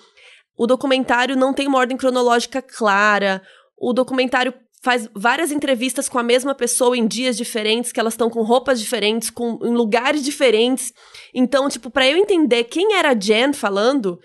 O 0.58 0.66
documentário 0.66 1.36
não 1.38 1.54
tem 1.54 1.68
uma 1.68 1.78
ordem 1.78 1.96
cronológica 1.96 2.62
clara. 2.62 3.42
O 3.78 3.94
documentário 3.94 4.54
faz 4.82 5.10
várias 5.14 5.52
entrevistas 5.52 6.08
com 6.08 6.20
a 6.20 6.24
mesma 6.24 6.54
pessoa 6.54 6.96
em 6.96 7.08
dias 7.08 7.36
diferentes, 7.36 7.92
que 7.92 8.00
elas 8.00 8.14
estão 8.14 8.30
com 8.30 8.44
roupas 8.44 8.80
diferentes, 8.80 9.30
com, 9.30 9.60
em 9.64 9.74
lugares 9.74 10.24
diferentes. 10.24 10.94
Então, 11.34 11.68
tipo, 11.68 11.90
pra 11.90 12.08
eu 12.08 12.18
entender 12.18 12.66
quem 12.66 12.94
era 12.94 13.12
a 13.12 13.20
Jen 13.20 13.54
falando, 13.54 14.20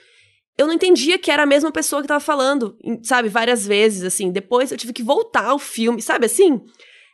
eu 0.57 0.66
não 0.66 0.74
entendia 0.74 1.19
que 1.19 1.31
era 1.31 1.45
a 1.45 1.47
mesma 1.47 1.73
pessoa 1.73 2.03
que 2.03 2.09
tava 2.09 2.20
falando, 2.20 2.77
sabe, 3.03 3.29
várias 3.29 3.66
vezes, 3.66 4.05
assim. 4.05 4.31
Depois 4.31 4.70
eu 4.70 4.79
tive 4.79 4.93
que 4.93 5.03
voltar 5.03 5.47
ao 5.47 5.59
filme, 5.59 6.03
sabe 6.03 6.27
assim? 6.27 6.61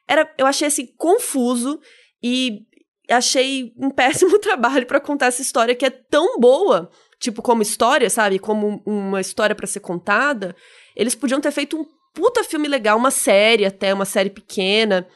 Era, 0.06 0.32
eu 0.36 0.46
achei 0.46 0.66
assim 0.66 0.86
confuso 0.96 1.80
e 2.22 2.62
achei 3.08 3.72
um 3.78 3.90
péssimo 3.92 4.38
trabalho 4.38 4.86
pra 4.86 5.00
contar 5.00 5.26
essa 5.26 5.42
história 5.42 5.74
que 5.74 5.86
é 5.86 5.90
tão 5.90 6.40
boa, 6.40 6.90
tipo 7.20 7.40
como 7.40 7.62
história, 7.62 8.10
sabe, 8.10 8.38
como 8.38 8.82
uma 8.84 9.20
história 9.20 9.54
pra 9.54 9.66
ser 9.66 9.80
contada. 9.80 10.56
Eles 10.96 11.14
podiam 11.14 11.40
ter 11.40 11.52
feito 11.52 11.80
um 11.80 11.86
puta 12.14 12.44
filme 12.44 12.68
legal, 12.68 12.96
uma 12.98 13.10
série 13.10 13.64
até, 13.64 13.92
uma 13.92 14.04
série 14.04 14.30
pequena. 14.30 15.06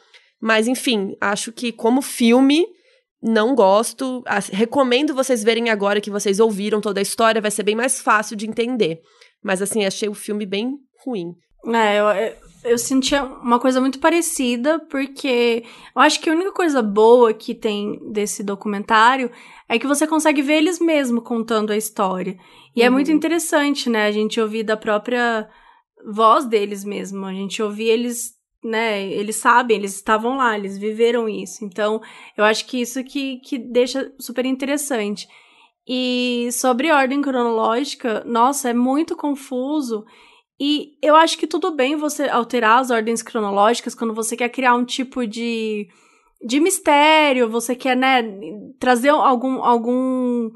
Mas 0.40 0.66
enfim, 0.66 1.16
acho 1.20 1.52
que 1.52 1.70
como 1.72 2.02
filme 2.02 2.66
não 3.22 3.54
gosto. 3.54 4.22
Recomendo 4.52 5.14
vocês 5.14 5.44
verem 5.44 5.70
agora 5.70 6.00
que 6.00 6.10
vocês 6.10 6.40
ouviram 6.40 6.80
toda 6.80 7.00
a 7.00 7.02
história, 7.02 7.40
vai 7.40 7.50
ser 7.50 7.62
bem 7.62 7.76
mais 7.76 8.00
fácil 8.00 8.36
de 8.36 8.48
entender. 8.48 9.00
Mas 9.42 9.62
assim, 9.62 9.84
achei 9.84 10.08
o 10.08 10.14
filme 10.14 10.44
bem 10.44 10.76
ruim. 11.04 11.34
É, 11.64 12.00
eu, 12.00 12.06
eu, 12.06 12.34
eu 12.72 12.78
sentia 12.78 13.22
uma 13.22 13.60
coisa 13.60 13.80
muito 13.80 14.00
parecida, 14.00 14.80
porque 14.90 15.62
eu 15.94 16.02
acho 16.02 16.20
que 16.20 16.28
a 16.28 16.32
única 16.32 16.50
coisa 16.52 16.82
boa 16.82 17.32
que 17.32 17.54
tem 17.54 18.00
desse 18.10 18.42
documentário 18.42 19.30
é 19.68 19.78
que 19.78 19.86
você 19.86 20.04
consegue 20.06 20.42
ver 20.42 20.54
eles 20.54 20.80
mesmos 20.80 21.22
contando 21.22 21.70
a 21.72 21.76
história. 21.76 22.36
E 22.74 22.82
é 22.82 22.88
Uhum. 22.88 22.94
muito 22.94 23.12
interessante, 23.12 23.88
né? 23.88 24.06
A 24.06 24.10
gente 24.10 24.40
ouvir 24.40 24.64
da 24.64 24.76
própria 24.76 25.48
voz 26.06 26.46
deles 26.46 26.84
mesmo. 26.84 27.24
A 27.24 27.32
gente 27.32 27.62
ouvir 27.62 27.88
eles, 27.88 28.34
né? 28.62 29.02
Eles 29.10 29.36
sabem, 29.36 29.76
eles 29.76 29.94
estavam 29.94 30.36
lá, 30.36 30.56
eles 30.56 30.78
viveram 30.78 31.28
isso. 31.28 31.64
Então, 31.64 32.00
eu 32.36 32.44
acho 32.44 32.66
que 32.66 32.80
isso 32.80 33.02
que, 33.04 33.38
que 33.40 33.58
deixa 33.58 34.12
super 34.18 34.44
interessante. 34.44 35.28
E 35.86 36.48
sobre 36.52 36.92
ordem 36.92 37.20
cronológica, 37.20 38.22
nossa, 38.24 38.70
é 38.70 38.74
muito 38.74 39.16
confuso. 39.16 40.04
E 40.60 40.96
eu 41.02 41.16
acho 41.16 41.36
que 41.36 41.46
tudo 41.46 41.72
bem 41.72 41.96
você 41.96 42.28
alterar 42.28 42.78
as 42.78 42.90
ordens 42.90 43.20
cronológicas 43.20 43.94
quando 43.94 44.14
você 44.14 44.36
quer 44.36 44.48
criar 44.48 44.76
um 44.76 44.84
tipo 44.84 45.26
de, 45.26 45.88
de 46.46 46.60
mistério, 46.60 47.50
você 47.50 47.74
quer, 47.74 47.96
né, 47.96 48.22
trazer 48.78 49.08
algum, 49.08 49.62
algum. 49.62 50.50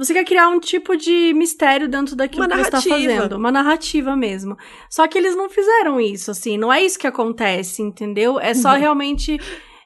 Você 0.00 0.14
quer 0.14 0.24
criar 0.24 0.48
um 0.48 0.58
tipo 0.58 0.96
de 0.96 1.34
mistério 1.34 1.86
dentro 1.86 2.16
daquilo 2.16 2.46
Uma 2.46 2.48
que 2.56 2.64
você 2.64 2.70
tá 2.70 2.78
narrativa. 2.78 3.14
fazendo. 3.14 3.36
Uma 3.36 3.52
narrativa 3.52 4.16
mesmo. 4.16 4.56
Só 4.88 5.06
que 5.06 5.18
eles 5.18 5.36
não 5.36 5.50
fizeram 5.50 6.00
isso, 6.00 6.30
assim. 6.30 6.56
Não 6.56 6.72
é 6.72 6.82
isso 6.82 6.98
que 6.98 7.06
acontece, 7.06 7.82
entendeu? 7.82 8.40
É 8.40 8.54
só 8.54 8.72
realmente. 8.72 9.38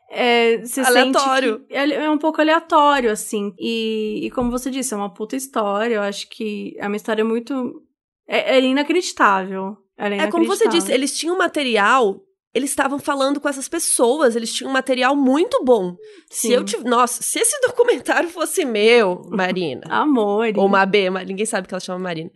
É, 0.08 0.58
você 0.58 0.80
Uhum. 0.82 0.86
Aleatório. 0.86 1.64
é 1.68 1.90
é 2.04 2.10
um 2.10 2.18
pouco 2.18 2.40
aleatório, 2.40 3.10
assim. 3.10 3.52
E, 3.58 4.20
e 4.24 4.30
como 4.30 4.52
você 4.52 4.70
disse, 4.70 4.94
é 4.94 4.96
uma 4.96 5.12
puta 5.12 5.34
história. 5.34 5.96
Eu 5.96 6.02
acho 6.02 6.28
que 6.30 6.76
é 6.78 6.86
uma 6.86 6.94
história 6.96 7.24
muito. 7.24 7.82
É, 8.28 8.56
é 8.56 8.60
inacreditável. 8.60 9.76
É, 9.98 10.06
É 10.18 10.30
como 10.30 10.46
você 10.46 10.68
disse, 10.68 10.92
eles 10.92 11.16
tinham 11.18 11.36
material, 11.36 12.20
eles 12.54 12.70
estavam 12.70 12.98
falando 12.98 13.40
com 13.40 13.48
essas 13.48 13.68
pessoas, 13.68 14.36
eles 14.36 14.52
tinham 14.52 14.70
um 14.70 14.72
material 14.72 15.16
muito 15.16 15.64
bom. 15.64 15.96
Se 16.30 16.48
Sim. 16.48 16.52
eu 16.54 16.64
tive, 16.64 16.84
nossa, 16.84 17.22
se 17.22 17.40
esse 17.40 17.58
documentário 17.66 18.28
fosse 18.28 18.64
meu, 18.64 19.22
Marina, 19.28 19.82
Amor. 19.90 20.46
ou 20.56 20.68
Mabê, 20.68 21.10
mas 21.10 21.26
ninguém 21.26 21.44
sabe 21.44 21.66
que 21.66 21.74
ela 21.74 21.80
chama 21.80 21.98
Marina. 21.98 22.30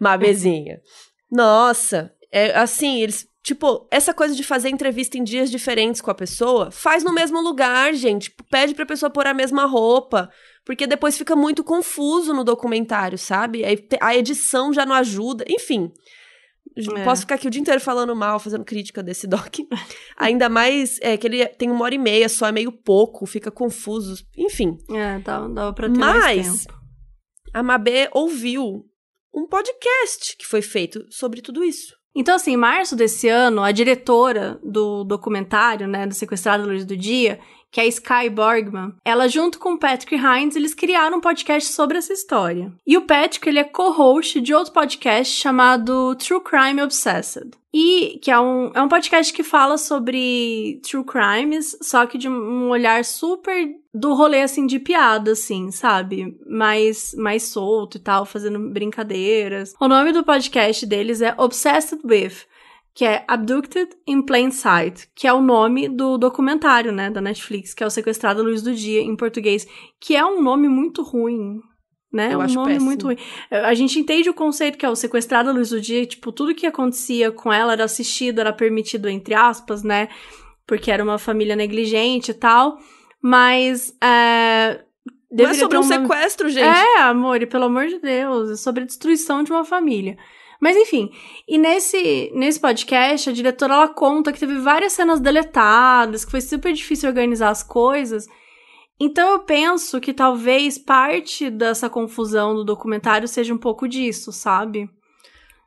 Mabezinha. 0.00 0.80
Nossa, 1.30 2.10
é 2.32 2.56
assim, 2.58 3.02
eles. 3.02 3.28
Tipo, 3.42 3.86
essa 3.90 4.12
coisa 4.12 4.34
de 4.34 4.42
fazer 4.42 4.68
entrevista 4.68 5.16
em 5.16 5.24
dias 5.24 5.50
diferentes 5.50 6.02
com 6.02 6.10
a 6.10 6.14
pessoa, 6.14 6.70
faz 6.70 7.02
no 7.02 7.12
mesmo 7.12 7.40
lugar, 7.40 7.94
gente. 7.94 8.34
Pede 8.50 8.74
pra 8.74 8.84
pessoa 8.84 9.08
pôr 9.08 9.26
a 9.26 9.32
mesma 9.32 9.64
roupa. 9.64 10.30
Porque 10.66 10.86
depois 10.86 11.16
fica 11.16 11.34
muito 11.34 11.64
confuso 11.64 12.34
no 12.34 12.44
documentário, 12.44 13.16
sabe? 13.16 13.62
A 14.02 14.14
edição 14.14 14.70
já 14.70 14.84
não 14.84 14.94
ajuda. 14.94 15.46
Enfim. 15.48 15.90
É. 16.76 17.04
Posso 17.04 17.22
ficar 17.22 17.34
aqui 17.36 17.46
o 17.46 17.50
dia 17.50 17.60
inteiro 17.60 17.80
falando 17.80 18.14
mal, 18.14 18.38
fazendo 18.38 18.64
crítica 18.64 19.02
desse 19.02 19.26
doc. 19.26 19.56
Ainda 20.16 20.48
mais 20.48 20.98
é, 21.00 21.16
que 21.16 21.26
ele 21.26 21.46
tem 21.46 21.70
uma 21.70 21.84
hora 21.84 21.94
e 21.94 21.98
meia 21.98 22.28
só, 22.28 22.46
é 22.46 22.52
meio 22.52 22.72
pouco, 22.72 23.26
fica 23.26 23.50
confuso. 23.50 24.24
Enfim. 24.36 24.76
É, 24.90 25.18
dava, 25.18 25.48
dava 25.48 25.72
pra 25.72 25.88
ter 25.88 25.98
mais 25.98 26.46
Mas 26.46 26.66
tempo. 26.66 26.78
a 27.52 27.62
Mabê 27.62 28.08
ouviu 28.12 28.84
um 29.34 29.46
podcast 29.46 30.36
que 30.36 30.46
foi 30.46 30.62
feito 30.62 31.04
sobre 31.10 31.40
tudo 31.40 31.62
isso. 31.64 31.98
Então, 32.14 32.34
assim, 32.34 32.52
em 32.52 32.56
março 32.56 32.96
desse 32.96 33.28
ano, 33.28 33.62
a 33.62 33.70
diretora 33.70 34.58
do 34.64 35.04
documentário, 35.04 35.86
né, 35.86 36.06
do 36.06 36.14
Sequestrado 36.14 36.64
à 36.64 36.66
Luz 36.66 36.84
do 36.84 36.96
Dia, 36.96 37.38
que 37.70 37.80
é 37.80 37.86
Sky 37.86 38.28
Borgman, 38.30 38.94
ela 39.04 39.28
junto 39.28 39.58
com 39.58 39.74
o 39.74 39.78
Patrick 39.78 40.14
Hines, 40.14 40.56
eles 40.56 40.74
criaram 40.74 41.18
um 41.18 41.20
podcast 41.20 41.72
sobre 41.72 41.98
essa 41.98 42.12
história. 42.12 42.72
E 42.86 42.96
o 42.96 43.02
Patrick, 43.02 43.48
ele 43.48 43.58
é 43.58 43.64
co-host 43.64 44.40
de 44.40 44.54
outro 44.54 44.72
podcast 44.72 45.34
chamado 45.34 46.14
True 46.16 46.42
Crime 46.42 46.82
Obsessed. 46.82 47.50
E 47.72 48.18
que 48.22 48.30
é 48.30 48.40
um, 48.40 48.72
é 48.74 48.80
um 48.80 48.88
podcast 48.88 49.32
que 49.32 49.42
fala 49.42 49.76
sobre 49.76 50.80
true 50.82 51.04
crimes, 51.04 51.76
só 51.82 52.06
que 52.06 52.16
de 52.16 52.28
um 52.28 52.70
olhar 52.70 53.04
super 53.04 53.68
do 53.92 54.14
rolê, 54.14 54.42
assim, 54.42 54.66
de 54.66 54.78
piada, 54.78 55.32
assim, 55.32 55.70
sabe? 55.70 56.36
Mais, 56.46 57.14
mais 57.16 57.42
solto 57.44 57.98
e 57.98 58.00
tal, 58.00 58.24
fazendo 58.24 58.58
brincadeiras. 58.70 59.74
O 59.78 59.86
nome 59.86 60.12
do 60.12 60.24
podcast 60.24 60.86
deles 60.86 61.20
é 61.20 61.34
Obsessed 61.36 62.00
With, 62.04 62.46
que 62.98 63.04
é 63.04 63.24
Abducted 63.28 63.90
in 64.08 64.22
Plain 64.22 64.50
Sight, 64.50 65.08
que 65.14 65.28
é 65.28 65.32
o 65.32 65.40
nome 65.40 65.88
do 65.88 66.18
documentário, 66.18 66.90
né, 66.90 67.08
da 67.08 67.20
Netflix, 67.20 67.72
que 67.72 67.84
é 67.84 67.86
o 67.86 67.90
Sequestrado 67.90 68.40
à 68.40 68.42
Luz 68.42 68.60
do 68.60 68.74
Dia, 68.74 69.00
em 69.00 69.14
português, 69.14 69.68
que 70.00 70.16
é 70.16 70.26
um 70.26 70.42
nome 70.42 70.68
muito 70.68 71.04
ruim, 71.04 71.60
né? 72.12 72.34
Eu 72.34 72.40
um 72.40 72.42
acho 72.42 72.56
nome 72.56 72.72
péssimo. 72.72 72.86
muito 72.86 73.06
ruim. 73.06 73.16
A 73.52 73.72
gente 73.74 74.00
entende 74.00 74.28
o 74.28 74.34
conceito 74.34 74.76
que 74.76 74.84
é 74.84 74.90
o 74.90 74.96
sequestrado 74.96 75.48
à 75.48 75.52
luz 75.52 75.70
do 75.70 75.80
dia, 75.80 76.04
tipo, 76.06 76.32
tudo 76.32 76.56
que 76.56 76.66
acontecia 76.66 77.30
com 77.30 77.52
ela 77.52 77.74
era 77.74 77.84
assistido, 77.84 78.40
era 78.40 78.52
permitido, 78.52 79.08
entre 79.08 79.32
aspas, 79.32 79.84
né? 79.84 80.08
Porque 80.66 80.90
era 80.90 81.04
uma 81.04 81.18
família 81.18 81.54
negligente 81.54 82.32
e 82.32 82.34
tal. 82.34 82.80
Mas. 83.22 83.94
É, 84.02 84.82
Não 85.30 85.46
é 85.46 85.54
sobre 85.54 85.78
um 85.78 85.84
sequestro, 85.84 86.48
gente. 86.48 86.66
é, 86.66 86.98
amor, 87.02 87.42
e 87.42 87.46
pelo 87.46 87.66
amor 87.66 87.86
de 87.86 88.00
Deus, 88.00 88.50
é 88.50 88.56
sobre 88.56 88.82
a 88.82 88.86
destruição 88.86 89.44
de 89.44 89.52
uma 89.52 89.64
família. 89.64 90.18
Mas 90.60 90.76
enfim, 90.76 91.10
e 91.46 91.56
nesse, 91.56 92.32
nesse 92.34 92.58
podcast, 92.58 93.30
a 93.30 93.32
diretora 93.32 93.74
ela 93.74 93.88
conta 93.88 94.32
que 94.32 94.40
teve 94.40 94.58
várias 94.58 94.92
cenas 94.92 95.20
deletadas, 95.20 96.24
que 96.24 96.30
foi 96.30 96.40
super 96.40 96.72
difícil 96.72 97.08
organizar 97.08 97.50
as 97.50 97.62
coisas. 97.62 98.26
Então 99.00 99.30
eu 99.30 99.40
penso 99.40 100.00
que 100.00 100.12
talvez 100.12 100.76
parte 100.76 101.48
dessa 101.48 101.88
confusão 101.88 102.54
do 102.54 102.64
documentário 102.64 103.28
seja 103.28 103.54
um 103.54 103.58
pouco 103.58 103.86
disso, 103.86 104.32
sabe? 104.32 104.90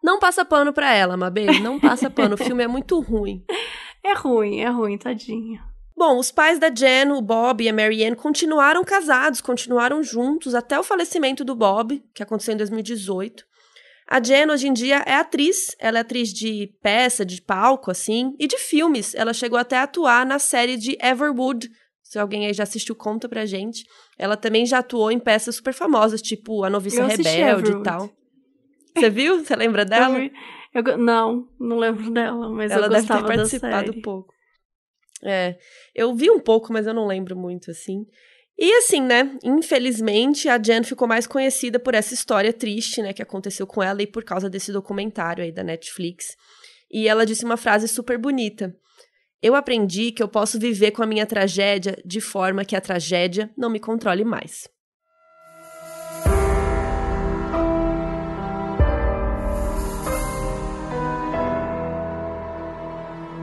Não 0.04 0.20
passa 0.20 0.44
pano 0.44 0.74
pra 0.74 0.94
ela, 0.94 1.16
Mabê. 1.16 1.60
Não 1.60 1.80
passa 1.80 2.10
pano. 2.12 2.36
o 2.36 2.38
filme 2.38 2.64
é 2.64 2.68
muito 2.68 3.00
ruim. 3.00 3.46
É 4.04 4.14
ruim, 4.14 4.60
é 4.60 4.70
ruim, 4.70 4.98
tadinha. 4.98 5.64
Bom, 5.96 6.18
os 6.18 6.32
pais 6.32 6.58
da 6.58 6.74
Jen, 6.74 7.12
o 7.12 7.22
Bob 7.22 7.64
e 7.64 7.70
a 7.70 7.74
Marianne, 7.74 8.16
continuaram 8.16 8.84
casados, 8.84 9.40
continuaram 9.40 10.02
juntos 10.02 10.56
até 10.56 10.80
o 10.80 10.84
falecimento 10.84 11.46
do 11.46 11.56
Bob, 11.56 12.04
que 12.14 12.24
aconteceu 12.24 12.56
em 12.56 12.58
2018. 12.58 13.46
A 14.14 14.20
Jen, 14.22 14.52
hoje 14.52 14.68
em 14.68 14.74
dia, 14.74 14.98
é 15.08 15.14
atriz. 15.14 15.74
Ela 15.80 16.00
é 16.00 16.02
atriz 16.02 16.34
de 16.34 16.68
peça, 16.82 17.26
de 17.26 17.42
palco, 17.42 17.90
assim, 17.90 18.36
e 18.38 18.46
de 18.46 18.58
filmes. 18.58 19.16
Ela 19.16 19.34
chegou 19.34 19.58
até 19.58 19.78
a 19.78 19.84
atuar 19.84 20.26
na 20.26 20.38
série 20.38 20.76
de 20.76 20.98
Everwood. 21.02 21.70
Se 22.04 22.20
alguém 22.20 22.46
aí 22.46 22.54
já 22.54 22.64
assistiu, 22.64 22.94
conta 22.94 23.30
pra 23.30 23.46
gente. 23.46 23.86
Ela 24.18 24.36
também 24.36 24.66
já 24.66 24.80
atuou 24.80 25.10
em 25.14 25.18
peças 25.18 25.56
super 25.56 25.74
famosas, 25.74 26.22
tipo 26.22 26.66
A 26.66 26.70
Noviça 26.70 27.06
Rebelde 27.06 27.72
e 27.72 27.84
tal. 27.84 28.12
Você 28.98 29.10
viu? 29.10 29.40
Você 29.46 29.56
lembra 29.56 29.86
dela? 29.86 30.20
Eu, 30.74 30.84
eu- 30.84 30.98
não, 30.98 31.48
não 31.58 31.78
lembro 31.78 32.12
dela, 32.12 32.50
mas 32.50 32.70
Ela 32.70 32.88
eu 32.88 32.90
deve 32.90 33.08
ter 33.08 33.24
participado 33.24 33.94
série. 33.94 34.02
pouco. 34.02 34.34
É, 35.24 35.58
eu 35.96 36.14
vi 36.14 36.30
um 36.30 36.40
pouco, 36.40 36.74
mas 36.74 36.86
eu 36.86 36.94
não 36.94 37.08
lembro 37.08 37.38
muito, 37.38 37.72
assim. 37.72 38.06
E 38.58 38.74
assim, 38.74 39.02
né, 39.02 39.38
infelizmente 39.44 40.48
a 40.48 40.62
Jen 40.62 40.84
ficou 40.84 41.08
mais 41.08 41.26
conhecida 41.26 41.80
por 41.80 41.96
essa 41.96 42.14
história 42.14 42.54
triste, 42.54 43.02
né, 43.02 43.12
que 43.12 43.22
aconteceu 43.22 43.66
com 43.66 43.82
ela 43.82 44.02
e 44.04 44.08
por 44.08 44.24
causa 44.24 44.50
desse 44.50 44.72
documentário 44.72 45.44
aí 45.44 45.52
da 45.52 45.64
Netflix. 45.64 46.36
E 46.92 47.08
ela 47.08 47.26
disse 47.26 47.44
uma 47.44 47.58
frase 47.58 47.88
super 47.88 48.18
bonita. 48.18 48.76
Eu 49.42 49.56
aprendi 49.56 50.12
que 50.12 50.22
eu 50.22 50.28
posso 50.28 50.60
viver 50.60 50.92
com 50.92 51.02
a 51.02 51.08
minha 51.08 51.26
tragédia 51.26 51.98
de 52.06 52.22
forma 52.22 52.64
que 52.64 52.76
a 52.76 52.82
tragédia 52.82 53.50
não 53.58 53.70
me 53.70 53.80
controle 53.80 54.24
mais. 54.24 54.70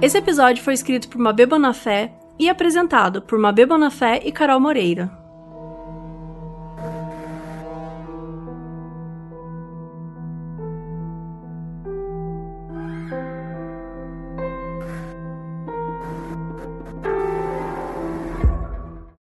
Esse 0.00 0.16
episódio 0.16 0.62
foi 0.62 0.74
escrito 0.74 1.08
por 1.08 1.18
Mabê 1.18 1.44
Bonafé 1.44 2.17
e 2.38 2.48
apresentado 2.48 3.22
por 3.22 3.38
Mabê 3.38 3.66
Bonafé 3.66 4.20
e 4.24 4.32
Carol 4.32 4.60
Moreira. 4.60 5.27